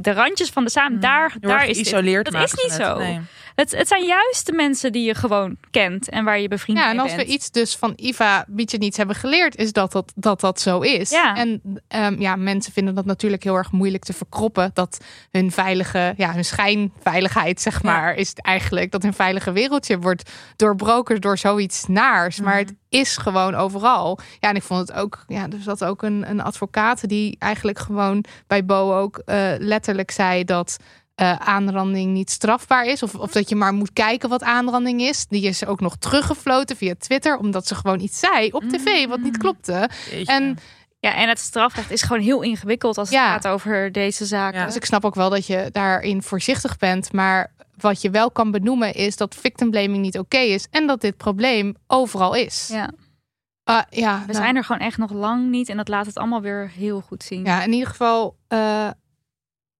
de 0.00 0.12
randjes 0.12 0.50
van 0.50 0.64
de 0.64 0.70
samen. 0.70 1.00
Daar, 1.00 1.36
Heel 1.40 1.50
erg 1.50 1.58
daar 1.60 1.68
is 1.68 1.76
dit. 1.76 1.88
geïsoleerd 1.88 2.24
Dat 2.24 2.32
maken 2.34 2.48
is 2.56 2.62
niet 2.62 2.72
het. 2.72 2.86
zo. 2.86 2.98
Nee. 2.98 3.20
Het, 3.54 3.70
het 3.76 3.88
zijn 3.88 4.04
juist 4.06 4.46
de 4.46 4.52
mensen 4.52 4.92
die 4.92 5.04
je 5.06 5.14
gewoon 5.14 5.56
kent 5.70 6.08
en 6.08 6.24
waar 6.24 6.40
je 6.40 6.48
bevriend 6.48 6.78
Ja, 6.78 6.84
mee 6.84 6.94
en 6.94 7.00
als 7.00 7.10
we 7.10 7.16
bent. 7.16 7.28
iets 7.28 7.50
dus 7.50 7.76
van 7.76 7.92
Iva 7.96 8.44
Bietje 8.48 8.78
niets 8.78 8.96
hebben 8.96 9.16
geleerd, 9.16 9.56
is 9.56 9.72
dat 9.72 9.92
dat, 9.92 10.12
dat, 10.16 10.40
dat 10.40 10.60
zo 10.60 10.80
is. 10.80 11.10
Ja. 11.10 11.36
En 11.36 11.62
ehm, 11.88 12.20
ja, 12.20 12.36
mensen 12.36 12.72
vinden 12.72 12.94
dat 12.94 13.04
natuurlijk 13.04 13.42
heel 13.44 13.56
erg 13.56 13.72
moeilijk 13.72 14.04
te 14.04 14.12
verkroppen. 14.12 14.70
Dat 14.74 14.98
hun 15.30 15.50
veilige, 15.50 16.14
ja, 16.16 16.32
hun 16.32 16.44
schijnveiligheid, 16.44 17.60
zeg 17.60 17.82
Ja. 17.82 17.90
maar, 17.90 18.14
is 18.14 18.28
het 18.28 18.42
eigenlijk 18.42 18.90
dat 18.90 19.02
hun 19.02 19.14
veilige 19.14 19.52
wereldje 19.52 19.98
wordt 19.98 20.30
doorbroken 20.56 21.20
door 21.20 21.38
zoiets 21.38 21.84
naars. 21.86 22.40
Maar 22.40 22.56
het 22.56 22.74
is 22.88 23.16
gewoon 23.16 23.54
overal. 23.54 24.18
Ja, 24.40 24.48
en 24.48 24.56
ik 24.56 24.62
vond 24.62 24.88
het 24.88 24.96
ook, 24.96 25.24
ja, 25.26 25.42
er 25.42 25.60
zat 25.62 25.84
ook 25.84 26.02
een, 26.02 26.30
een 26.30 26.40
advocaat 26.40 27.08
die 27.08 27.36
eigenlijk 27.38 27.78
gewoon 27.78 28.24
bij 28.46 28.64
Bo 28.64 28.98
ook 28.98 29.18
eh, 29.18 29.52
letterlijk 29.58 30.10
zei 30.10 30.44
dat 30.44 30.76
eh, 31.14 31.32
aanranding 31.32 32.12
niet 32.12 32.30
strafbaar 32.30 32.84
is. 32.84 33.02
Of, 33.02 33.14
of 33.14 33.32
dat 33.32 33.48
je 33.48 33.56
maar 33.56 33.72
moet 33.72 33.92
kijken 33.92 34.28
wat 34.28 34.42
aanranding 34.42 35.00
is. 35.00 35.26
Die 35.26 35.42
is 35.42 35.64
ook 35.66 35.80
nog 35.80 35.96
teruggefloten 35.96 36.76
via 36.76 36.94
Twitter. 36.98 37.36
Omdat 37.38 37.66
ze 37.66 37.74
gewoon 37.74 38.00
iets 38.00 38.18
zei 38.18 38.50
op 38.50 38.62
tv 38.62 39.06
wat 39.06 39.20
niet 39.20 39.36
klopte. 39.38 39.88
Jeetje. 40.10 40.32
En 40.32 40.58
Ja, 41.00 41.14
en 41.14 41.28
het 41.28 41.38
strafrecht 41.38 41.90
is 41.90 42.02
gewoon 42.02 42.22
heel 42.22 42.42
ingewikkeld 42.42 42.98
als 42.98 43.08
het 43.08 43.18
Ja. 43.18 43.32
gaat 43.32 43.46
over 43.48 43.92
deze 43.92 44.24
zaken. 44.26 44.58
Ja. 44.60 44.66
dus 44.66 44.76
ik 44.76 44.84
snap 44.84 45.04
ook 45.04 45.14
wel 45.14 45.30
dat 45.30 45.46
je 45.46 45.68
daarin 45.72 46.22
voorzichtig 46.22 46.76
bent. 46.76 47.12
Maar 47.12 47.52
wat 47.80 48.02
je 48.02 48.10
wel 48.10 48.30
kan 48.30 48.50
benoemen 48.50 48.94
is 48.94 49.16
dat 49.16 49.34
victim 49.34 49.70
blaming 49.70 50.02
niet 50.02 50.18
oké 50.18 50.38
is. 50.38 50.66
En 50.70 50.86
dat 50.86 51.00
dit 51.00 51.16
probleem 51.16 51.74
overal 51.86 52.34
is. 52.34 52.68
Ja, 52.72 52.90
Ah, 53.64 53.82
ja, 53.90 54.18
we 54.26 54.32
nou, 54.32 54.38
zijn 54.44 54.56
er 54.56 54.64
gewoon 54.64 54.80
echt 54.80 54.98
nog 54.98 55.12
lang 55.12 55.48
niet 55.48 55.68
en 55.68 55.76
dat 55.76 55.88
laat 55.88 56.06
het 56.06 56.16
allemaal 56.16 56.40
weer 56.40 56.70
heel 56.74 57.00
goed 57.00 57.22
zien. 57.22 57.44
ja, 57.44 57.62
in 57.62 57.72
ieder 57.72 57.88
geval... 57.88 58.36
eh, 58.48 58.88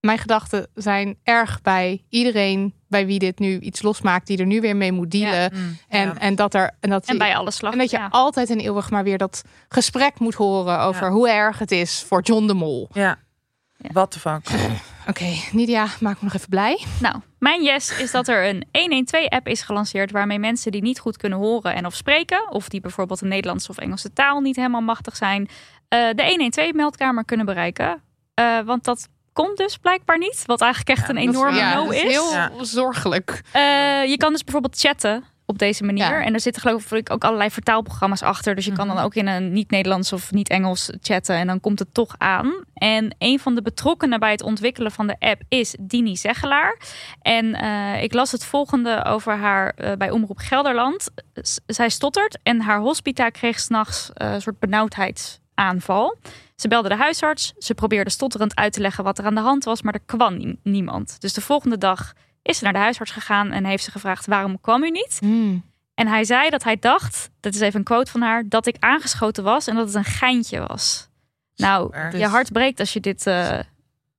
mijn 0.01 0.19
gedachten 0.19 0.67
zijn 0.75 1.19
erg 1.23 1.61
bij 1.63 2.05
iedereen 2.09 2.75
bij 2.89 3.07
wie 3.07 3.19
dit 3.19 3.39
nu 3.39 3.59
iets 3.59 3.83
losmaakt, 3.83 4.27
die 4.27 4.39
er 4.39 4.47
nu 4.47 4.61
weer 4.61 4.77
mee 4.77 4.93
moet 4.93 5.11
dealen. 5.11 5.51
Mm, 5.55 5.79
En, 5.89 6.07
ja. 6.09 6.19
en 6.19 6.35
dat 6.35 6.55
er 6.55 6.77
en 6.81 6.91
dat 6.91 7.07
En 7.07 7.19
bij 7.19 7.37
alle 7.37 7.51
slag. 7.51 7.73
En 7.73 7.79
dat 7.79 7.91
je 7.91 7.97
ja. 7.97 8.09
altijd 8.11 8.51
en 8.51 8.59
eeuwig 8.61 8.91
maar 8.91 9.05
weer 9.05 9.19
dat 9.19 9.43
gesprek 9.69 10.19
moet 10.19 10.35
horen 10.35 10.81
over 10.81 11.11
hoe 11.11 11.31
erg 11.31 11.59
het 11.59 11.71
is 11.71 12.03
voor 12.03 12.23
John 12.23 12.47
de 12.47 12.55
Mol. 12.55 12.89
Ja. 12.93 13.19
Ja. 13.79 13.91
What 13.93 14.11
the 14.11 14.21
fuck. 14.21 14.47
Oké, 15.09 15.25
Nidia, 15.53 15.87
maak 16.01 16.15
me 16.15 16.25
nog 16.25 16.35
even 16.35 16.49
blij. 16.49 16.85
Nou, 17.01 17.17
mijn 17.39 17.63
yes 17.63 17.99
is 17.99 18.11
dat 18.11 18.29
er 18.29 18.49
een 18.49 18.67
112-app 19.07 19.49
is 19.49 19.63
gelanceerd 19.63 20.11
waarmee 20.11 20.39
mensen 20.39 20.73
die 20.73 20.83
niet 20.83 20.99
goed 20.99 21.17
kunnen 21.17 21.39
horen 21.39 21.75
en 21.75 21.87
of 21.87 21.95
spreken, 21.95 22.51
of 22.53 22.69
die 22.69 22.81
bijvoorbeeld 22.81 23.21
de 23.21 23.27
Nederlandse 23.27 23.71
of 23.71 23.79
Engelse 23.79 24.13
taal 24.13 24.41
niet 24.41 24.57
helemaal 24.57 24.81
machtig 24.81 25.17
zijn, 25.17 25.49
eh, 25.89 26.09
de 26.15 26.23
112-meldkamer 26.23 27.25
kunnen 27.25 27.47
bereiken. 27.47 28.03
Eh, 28.35 28.59
want 28.61 28.85
dat 28.85 29.09
komt 29.33 29.57
dus 29.57 29.77
blijkbaar 29.77 30.19
niet, 30.19 30.43
wat 30.47 30.61
eigenlijk 30.61 30.99
echt 30.99 31.09
Ja, 31.09 31.15
een 31.15 31.21
enorme 31.29 31.57
ja, 31.59 31.75
no 31.75 31.85
dat 31.85 31.95
is. 31.95 32.03
is 32.03 32.11
heel 32.11 32.31
Ja. 32.33 32.51
zorgelijk. 32.61 33.41
Eh, 33.53 33.63
je 34.05 34.17
kan 34.17 34.33
dus 34.33 34.45
bijvoorbeeld 34.45 34.79
chatten 34.81 35.25
op 35.51 35.59
deze 35.59 35.85
manier. 35.85 36.05
Ja. 36.05 36.25
En 36.25 36.35
er 36.35 36.41
zitten 36.41 36.63
geloof 36.63 36.93
ik 36.93 37.11
ook 37.11 37.25
allerlei 37.25 37.51
vertaalprogramma's 37.51 38.23
achter. 38.23 38.55
Dus 38.55 38.65
je 38.65 38.73
kan 38.73 38.89
dan 38.89 38.99
ook 38.99 39.15
in 39.15 39.27
een 39.27 39.53
niet-Nederlands 39.53 40.13
of 40.13 40.33
niet-Engels 40.33 40.91
chatten. 41.01 41.37
En 41.37 41.47
dan 41.47 41.61
komt 41.61 41.79
het 41.79 41.95
toch 41.95 42.15
aan. 42.19 42.53
En 42.75 43.15
een 43.19 43.39
van 43.39 43.55
de 43.55 43.63
betrokkenen 43.63 44.21
bij 44.21 44.31
het 44.31 44.43
ontwikkelen 44.43 44.93
van 44.93 45.07
de 45.07 45.17
app 45.19 45.43
is 45.49 45.75
Dini 45.81 46.17
Zeggelaar. 46.17 46.79
En 47.23 47.55
eh, 47.55 48.03
ik 48.03 48.13
las 48.13 48.33
het 48.33 48.45
volgende 48.45 49.05
over 49.05 49.37
haar 49.37 49.71
eh, 49.77 49.93
bij 49.97 50.11
Omroep 50.11 50.39
Gelderland. 50.39 51.09
S- 51.35 51.59
zij 51.67 51.89
stottert 51.89 52.39
en 52.43 52.61
haar 52.61 52.79
hospita 52.81 53.29
kreeg 53.29 53.61
s'nachts 53.61 54.11
eh, 54.15 54.33
een 54.33 54.41
soort 54.43 54.59
benauwdheidsaanval. 54.59 56.17
Ze 56.57 56.69
belde 56.69 56.89
de 56.89 56.97
huisarts. 56.97 57.53
Ze 57.59 57.75
probeerde 57.75 58.11
stotterend 58.11 58.57
uit 58.57 58.73
te 58.73 58.81
leggen 58.81 59.05
wat 59.05 59.19
er 59.19 59.25
aan 59.25 59.35
de 59.35 59.41
hand 59.41 59.65
was, 59.65 59.83
maar 59.83 59.95
er 59.95 60.01
kwam 60.07 60.37
nie- 60.37 60.59
niemand. 60.63 61.21
Dus 61.21 61.33
de 61.33 61.41
volgende 61.41 61.79
dag 61.79 62.13
is 62.49 62.59
ze 62.59 62.65
naar 62.65 62.73
de 62.73 62.79
huisarts 62.79 63.11
gegaan 63.13 63.51
en 63.53 63.65
heeft 63.65 63.85
ze 63.85 63.91
gevraagd: 63.91 64.27
waarom 64.27 64.61
kwam 64.61 64.83
u 64.83 64.91
niet? 64.91 65.19
En 65.95 66.07
hij 66.07 66.25
zei 66.25 66.51
dat 66.51 66.65
hij 66.65 66.77
dacht, 66.79 67.31
dat 67.41 67.55
is 67.55 67.61
even 67.61 67.79
een 67.79 67.85
quote 67.85 68.11
van 68.11 68.21
haar, 68.21 68.45
dat 68.49 68.67
ik 68.67 68.77
aangeschoten 68.79 69.45
was 69.45 69.67
en 69.67 69.75
dat 69.75 69.87
het 69.87 69.95
een 69.95 70.05
geintje 70.05 70.67
was. 70.67 71.09
Nou, 71.57 71.97
je 72.17 72.27
hart 72.27 72.53
breekt 72.53 72.81
als 72.81 72.93
je 72.93 73.01
dit. 73.01 73.27
eh, 73.27 73.59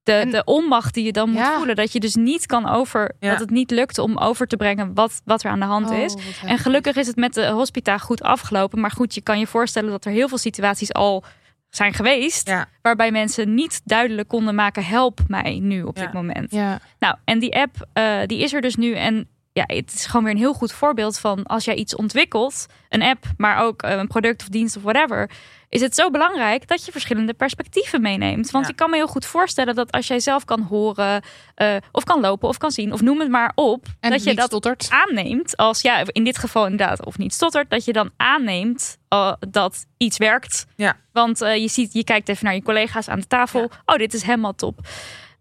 de, 0.02 0.12
En- 0.12 0.30
de 0.30 0.44
onmacht 0.44 0.94
die 0.94 1.04
je 1.04 1.12
dan 1.12 1.28
moet 1.30 1.38
Ja. 1.38 1.56
voelen. 1.56 1.76
Dat 1.76 1.92
je 1.92 2.00
dus 2.00 2.14
niet 2.14 2.46
kan 2.46 2.68
over. 2.68 3.14
Ja. 3.20 3.30
Dat 3.30 3.38
het 3.40 3.50
niet 3.50 3.70
lukt 3.70 3.98
om 3.98 4.18
over 4.18 4.46
te 4.46 4.56
brengen 4.56 4.94
wat, 4.94 5.20
wat 5.24 5.42
er 5.44 5.50
aan 5.50 5.60
de 5.60 5.66
hand 5.66 5.90
Oh, 5.90 5.96
is. 5.98 6.14
En 6.44 6.58
gelukkig 6.58 6.96
is 6.96 7.06
het 7.06 7.16
met 7.16 7.34
de 7.34 7.48
hospita 7.48 7.98
goed 7.98 8.22
afgelopen. 8.22 8.80
Maar 8.80 8.90
goed, 8.90 9.14
je 9.14 9.20
kan 9.20 9.38
je 9.38 9.46
voorstellen 9.46 9.90
dat 9.90 10.04
er 10.04 10.12
heel 10.12 10.28
veel 10.28 10.38
situaties 10.38 10.92
al 10.92 11.24
zijn 11.70 11.92
geweest. 11.94 12.48
Ja. 12.48 12.68
Waarbij 12.82 13.10
mensen 13.10 13.54
niet 13.54 13.80
duidelijk 13.84 14.28
konden 14.28 14.54
maken: 14.54 14.84
help 14.84 15.20
mij 15.28 15.58
nu 15.62 15.82
op 15.82 15.96
Ja. 15.96 16.02
dit 16.02 16.12
moment. 16.12 16.50
Ja, 16.52 16.78
Nou, 16.98 17.16
en 17.24 17.38
die 17.38 17.54
app, 17.56 17.86
eh, 17.92 18.18
die 18.26 18.38
is 18.38 18.52
er 18.52 18.60
dus 18.60 18.76
nu. 18.76 18.94
En 18.94 19.28
ja, 19.68 19.76
het 19.76 19.92
is 19.92 20.06
gewoon 20.06 20.24
weer 20.24 20.32
een 20.32 20.38
heel 20.38 20.52
goed 20.54 20.72
voorbeeld 20.72 21.18
van 21.18 21.42
als 21.44 21.64
jij 21.64 21.74
iets 21.74 21.96
ontwikkelt, 21.96 22.66
een 22.88 23.02
app, 23.02 23.24
maar 23.36 23.62
ook 23.62 23.82
eh, 23.82 23.96
een 23.96 24.06
product 24.06 24.42
of 24.42 24.48
dienst 24.48 24.76
of 24.76 24.82
whatever, 24.82 25.30
is 25.68 25.80
het 25.80 25.94
zo 25.94 26.10
belangrijk 26.10 26.68
dat 26.68 26.84
je 26.84 26.92
verschillende 26.92 27.34
perspectieven 27.34 28.00
meeneemt. 28.02 28.50
Want 28.50 28.64
Ja. 28.64 28.70
ik 28.70 28.76
kan 28.76 28.90
me 28.90 28.96
heel 28.96 29.06
goed 29.06 29.26
voorstellen 29.26 29.74
dat 29.74 29.90
als 29.92 30.06
jij 30.06 30.20
zelf 30.20 30.44
kan 30.44 30.60
horen, 30.62 31.22
eh, 31.54 31.76
of 31.92 32.04
kan 32.04 32.20
lopen, 32.20 32.48
of 32.48 32.56
kan 32.56 32.70
zien, 32.70 32.92
of 32.92 33.00
noem 33.00 33.20
het 33.20 33.28
maar 33.28 33.52
op, 33.54 33.86
en 34.00 34.10
dat 34.10 34.24
je 34.24 34.34
dat 34.34 34.46
stottert. 34.46 34.88
aanneemt 34.90 35.56
als 35.56 35.80
ja, 35.80 36.02
in 36.06 36.24
dit 36.24 36.38
geval 36.38 36.64
inderdaad, 36.66 37.04
of 37.04 37.18
niet 37.18 37.34
stottert, 37.34 37.70
dat 37.70 37.84
je 37.84 37.92
dan 37.92 38.10
aanneemt 38.16 38.98
eh, 39.08 39.32
dat 39.50 39.86
iets 39.96 40.18
werkt. 40.18 40.66
Ja. 40.76 40.96
Want 41.12 41.38
je 41.38 41.68
ziet, 41.68 41.92
je 41.92 42.04
kijkt 42.04 42.28
even 42.28 42.44
naar 42.44 42.54
je 42.54 42.62
collega's 42.62 43.08
aan 43.08 43.20
de 43.20 43.26
tafel. 43.26 43.60
Ja. 43.60 43.68
Oh, 43.84 43.96
dit 43.96 44.14
is 44.14 44.22
helemaal 44.22 44.54
top. 44.54 44.78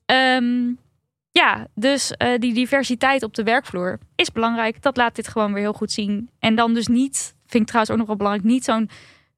Ehm, 0.05 0.71
ja, 1.39 1.67
dus 1.75 2.11
eh, 2.11 2.39
die 2.39 2.53
diversiteit 2.53 3.23
op 3.23 3.33
de 3.35 3.43
werkvloer 3.43 3.97
is 4.15 4.31
belangrijk. 4.31 4.81
Dat 4.81 4.97
laat 4.97 5.15
dit 5.15 5.27
gewoon 5.27 5.53
weer 5.53 5.61
heel 5.63 5.73
goed 5.73 5.91
zien. 5.91 6.29
En 6.39 6.55
dan 6.55 6.73
dus 6.73 6.87
niet, 6.87 7.35
vind 7.45 7.61
ik 7.63 7.67
trouwens 7.67 7.91
ook 7.91 7.97
nog 7.97 8.07
wel 8.07 8.15
belangrijk, 8.15 8.47
niet 8.47 8.63
zo'n 8.63 8.89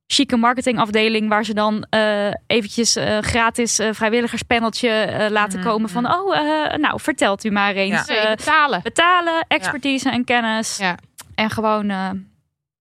chique 0.08 0.38
marketingafdeling 0.38 1.30
waar 1.30 1.46
ze 1.46 1.54
dan 1.54 1.86
eh, 1.90 2.28
eventjes 2.48 2.96
eh, 2.96 3.18
gratis 3.20 3.80
eh, 3.80 3.90
vrijwilligerspaneltje 3.94 4.90
eh, 4.90 5.30
laten 5.30 5.60
Mhm, 5.60 5.68
komen 5.68 5.90
van, 5.90 6.14
oh, 6.14 6.38
eh, 6.38 6.78
nou, 6.78 7.00
vertelt 7.00 7.44
u 7.44 7.50
maar 7.50 7.74
eens. 7.74 8.08
Ja. 8.08 8.16
Eh, 8.16 8.36
betalen. 8.36 8.82
betalen, 8.82 9.46
expertise 9.48 10.10
en 10.10 10.24
kennis. 10.24 10.78
Ja. 10.78 10.98
En 11.36 11.50
gewoon 11.50 11.90
eh, 11.90 12.10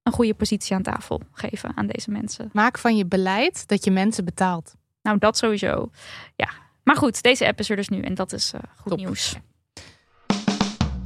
een 0.02 0.12
goede 0.12 0.34
positie 0.34 0.76
aan 0.76 0.82
tafel 0.82 1.20
geven 1.32 1.72
aan 1.74 1.86
deze 1.86 2.10
mensen. 2.10 2.50
Maak 2.52 2.78
van 2.78 2.96
je 2.96 3.06
beleid 3.06 3.68
dat 3.68 3.84
je 3.84 3.90
mensen 3.90 4.24
betaalt. 4.24 4.74
Nou, 5.02 5.18
dat 5.18 5.36
sowieso. 5.36 5.90
Ja. 6.36 6.48
Maar 6.90 6.98
goed, 6.98 7.22
deze 7.22 7.46
app 7.46 7.58
is 7.58 7.70
er 7.70 7.76
dus 7.76 7.88
nu 7.88 8.00
en 8.00 8.14
dat 8.14 8.32
is 8.32 8.52
eh, 8.54 8.60
goed 8.80 8.90
Top. 8.90 8.98
nieuws. 8.98 9.34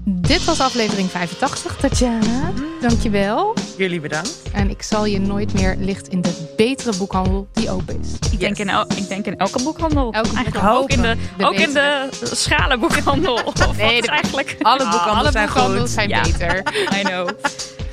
Dit 0.05 0.45
was 0.45 0.61
aflevering 0.61 1.11
85, 1.11 1.77
Tatjana. 1.77 2.53
Dankjewel. 2.81 3.55
Jullie 3.77 4.01
bedankt. 4.01 4.43
En 4.53 4.71
ik 4.71 4.83
zal 4.83 5.05
je 5.05 5.21
nooit 5.21 5.55
meer 5.55 5.77
licht 5.79 6.09
in 6.09 6.21
de 6.23 6.53
betere 6.57 6.97
boekhandel 6.97 7.49
die 7.53 7.71
open 7.71 8.01
is. 8.01 8.31
Ik, 8.33 8.39
denk 8.39 8.59
in 8.59 8.69
el- 8.69 8.87
ik 8.97 9.09
denk 9.09 9.27
in 9.27 9.37
elke 9.39 9.63
boekhandel. 9.63 10.05
Elke 10.13 10.17
eigenlijk 10.35 10.53
boekhandel. 10.53 10.83
ook 10.83 10.91
in 10.91 11.03
de, 11.03 11.17
De 11.37 11.47
ook 11.47 11.55
in 11.55 11.73
de 11.73 12.09
schalenboekhandel. 12.23 13.35
Of 13.45 13.77
Nee, 13.77 13.95
wat 13.95 14.05
de- 14.05 14.11
eigenlijk. 14.11 14.57
Alle 14.61 14.83
Ah, 14.85 14.91
boekhandels 14.91 15.19
alle 15.19 15.31
zijn 15.31 15.47
boekhandels 15.47 15.81
goed. 15.81 15.91
zijn 15.91 16.09
Ja. 16.09 16.23
beter. 16.23 16.63
I 16.99 17.03
know. 17.03 17.29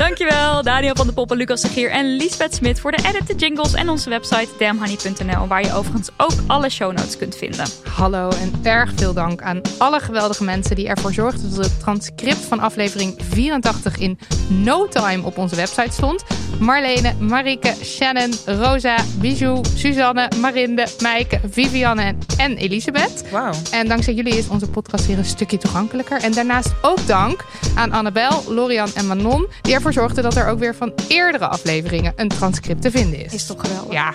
Dankjewel 0.02 0.64
Daniel 0.64 0.96
van 0.96 1.08
de 1.08 1.14
Poppen, 1.14 1.38
Lucas 1.38 1.62
de 1.62 1.68
Gier 1.68 1.92
en 1.92 2.16
Lisbeth 2.16 2.56
Smit 2.56 2.80
voor 2.80 2.92
de 2.92 3.04
edit, 3.08 3.28
de 3.28 3.36
jingles 3.36 3.74
en 3.74 3.90
onze 3.90 4.10
website 4.10 4.48
damnhoney.nl 4.60 5.48
waar 5.48 5.62
je 5.62 5.74
overigens 5.74 6.10
ook 6.18 6.34
alle 6.48 6.70
show 6.70 6.92
notes 6.92 7.18
kunt 7.18 7.36
vinden. 7.36 7.66
Hallo 7.90 8.30
en 8.30 8.54
erg 8.64 8.92
veel 8.96 9.14
dank 9.14 9.42
aan 9.42 9.62
alle 9.78 10.00
geweldige 10.00 10.44
mensen 10.44 10.76
die 10.76 10.88
ervoor 10.88 11.14
zorgden 11.14 11.50
dat 11.56 11.66
het 11.66 11.80
transcript 11.80 12.38
van 12.46 12.60
aflevering 12.60 13.16
84 13.30 13.98
in 13.98 14.20
no 14.48 14.88
time 14.88 15.24
op 15.26 15.38
onze 15.38 15.56
website 15.56 15.92
stond. 15.92 16.24
Marlene, 16.60 17.14
Marike, 17.20 17.74
Shannon, 17.84 18.34
Rosa, 18.46 18.98
Bijou, 19.20 19.62
Suzanne, 19.76 20.30
Marinde, 20.42 20.88
Meike, 21.02 21.40
Vivianne 21.50 22.02
en- 22.02 22.18
en 22.38 22.58
Elisabeth. 22.58 23.24
Wauw. 23.32 23.54
En 23.72 23.88
dankzij 23.88 24.14
jullie 24.14 24.38
is 24.38 24.48
onze 24.48 24.70
podcast 24.70 25.08
weer 25.08 25.18
een 25.18 25.26
stukje 25.26 25.58
toegankelijker. 25.58 26.22
En 26.24 26.32
daarnaast 26.32 26.72
ook 26.82 27.08
dank 27.08 27.46
aan 27.76 27.92
Annabel, 27.92 28.44
Lorian 28.48 28.90
en 28.96 29.08
Manon, 29.08 29.48
die 29.62 29.74
ervoor 29.74 29.91
zorgden 29.94 30.24
dat 30.24 30.36
er 30.36 30.48
ook 30.48 30.60
weer 30.60 30.76
van 30.76 30.94
eerdere 31.08 31.48
afleveringen 31.48 32.14
een 32.16 32.28
transcript 32.28 32.82
te 32.82 32.92
vinden 32.92 33.26
is. 33.26 33.34
Is 33.34 33.46
toch 33.46 33.62
geweldig? 33.62 33.94
Ja, 33.94 34.14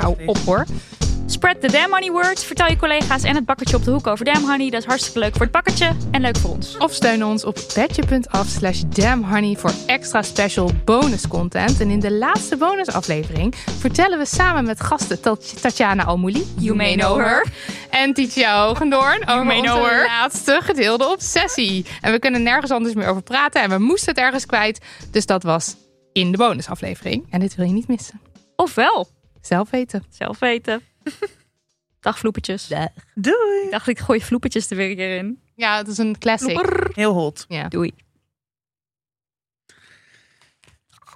nou 0.00 0.16
op 0.26 0.38
hoor. 0.38 0.64
Spread 1.30 1.60
the 1.60 1.68
damn 1.68 1.92
honey 1.92 2.10
word. 2.10 2.44
Vertel 2.44 2.66
je 2.68 2.76
collega's 2.76 3.22
en 3.22 3.34
het 3.34 3.44
bakkertje 3.44 3.76
op 3.76 3.84
de 3.84 3.90
hoek 3.90 4.06
over 4.06 4.24
damn 4.24 4.48
honey. 4.50 4.70
Dat 4.70 4.80
is 4.80 4.86
hartstikke 4.86 5.18
leuk 5.18 5.32
voor 5.32 5.40
het 5.42 5.50
bakkertje 5.52 5.92
en 6.10 6.20
leuk 6.20 6.36
voor 6.36 6.50
ons. 6.50 6.76
Of 6.76 6.92
steun 6.92 7.24
ons 7.24 7.44
op 7.44 7.54
petje.af 7.74 8.46
slash 8.46 8.80
damnhoney 8.88 9.56
voor 9.56 9.72
extra 9.86 10.22
special 10.22 10.70
bonus 10.84 11.28
content. 11.28 11.80
En 11.80 11.90
in 11.90 12.00
de 12.00 12.12
laatste 12.12 12.56
bonusaflevering 12.56 13.54
vertellen 13.56 14.18
we 14.18 14.26
samen 14.26 14.64
met 14.64 14.80
gasten 14.80 15.20
Tat- 15.20 15.60
Tatjana 15.62 16.04
Almouli, 16.04 16.46
You 16.58 16.76
may 16.76 16.94
know 16.96 17.18
her. 17.18 17.46
en 17.90 18.14
Titia 18.14 18.66
Hogendoorn 18.66 19.28
over 19.28 19.44
may 19.46 19.58
onze 19.58 19.72
know 19.72 19.84
her. 19.86 20.04
laatste 20.06 20.60
gedeelde 20.62 21.08
obsessie. 21.10 21.86
En 22.00 22.12
we 22.12 22.18
kunnen 22.18 22.42
nergens 22.42 22.70
anders 22.70 22.94
meer 22.94 23.06
over 23.08 23.22
praten 23.22 23.62
en 23.62 23.70
we 23.70 23.78
moesten 23.78 24.08
het 24.14 24.18
ergens 24.24 24.46
kwijt. 24.46 24.80
Dus 25.10 25.26
dat 25.26 25.42
was 25.42 25.76
in 26.12 26.30
de 26.30 26.36
bonusaflevering. 26.36 27.26
En 27.30 27.40
dit 27.40 27.54
wil 27.54 27.66
je 27.66 27.72
niet 27.72 27.88
missen. 27.88 28.20
Ofwel, 28.56 29.08
Zelf 29.40 29.70
weten. 29.70 30.04
zelf 30.10 30.38
weten. 30.38 30.82
Dag 32.00 32.18
vloepetjes. 32.18 32.68
Doei. 33.14 33.64
Ik 33.64 33.70
dacht 33.70 33.88
ik 33.88 33.98
gooi 33.98 34.20
vloepetjes 34.20 34.70
er 34.70 34.76
weer 34.76 34.90
een 34.90 34.96
keer 34.96 35.16
in. 35.16 35.40
Ja, 35.54 35.76
het 35.76 35.88
is 35.88 35.98
een 35.98 36.18
classic. 36.18 36.50
Vloeper. 36.50 36.90
Heel 36.94 37.12
hot. 37.12 37.44
Ja. 37.48 37.68
Doei. 37.68 37.94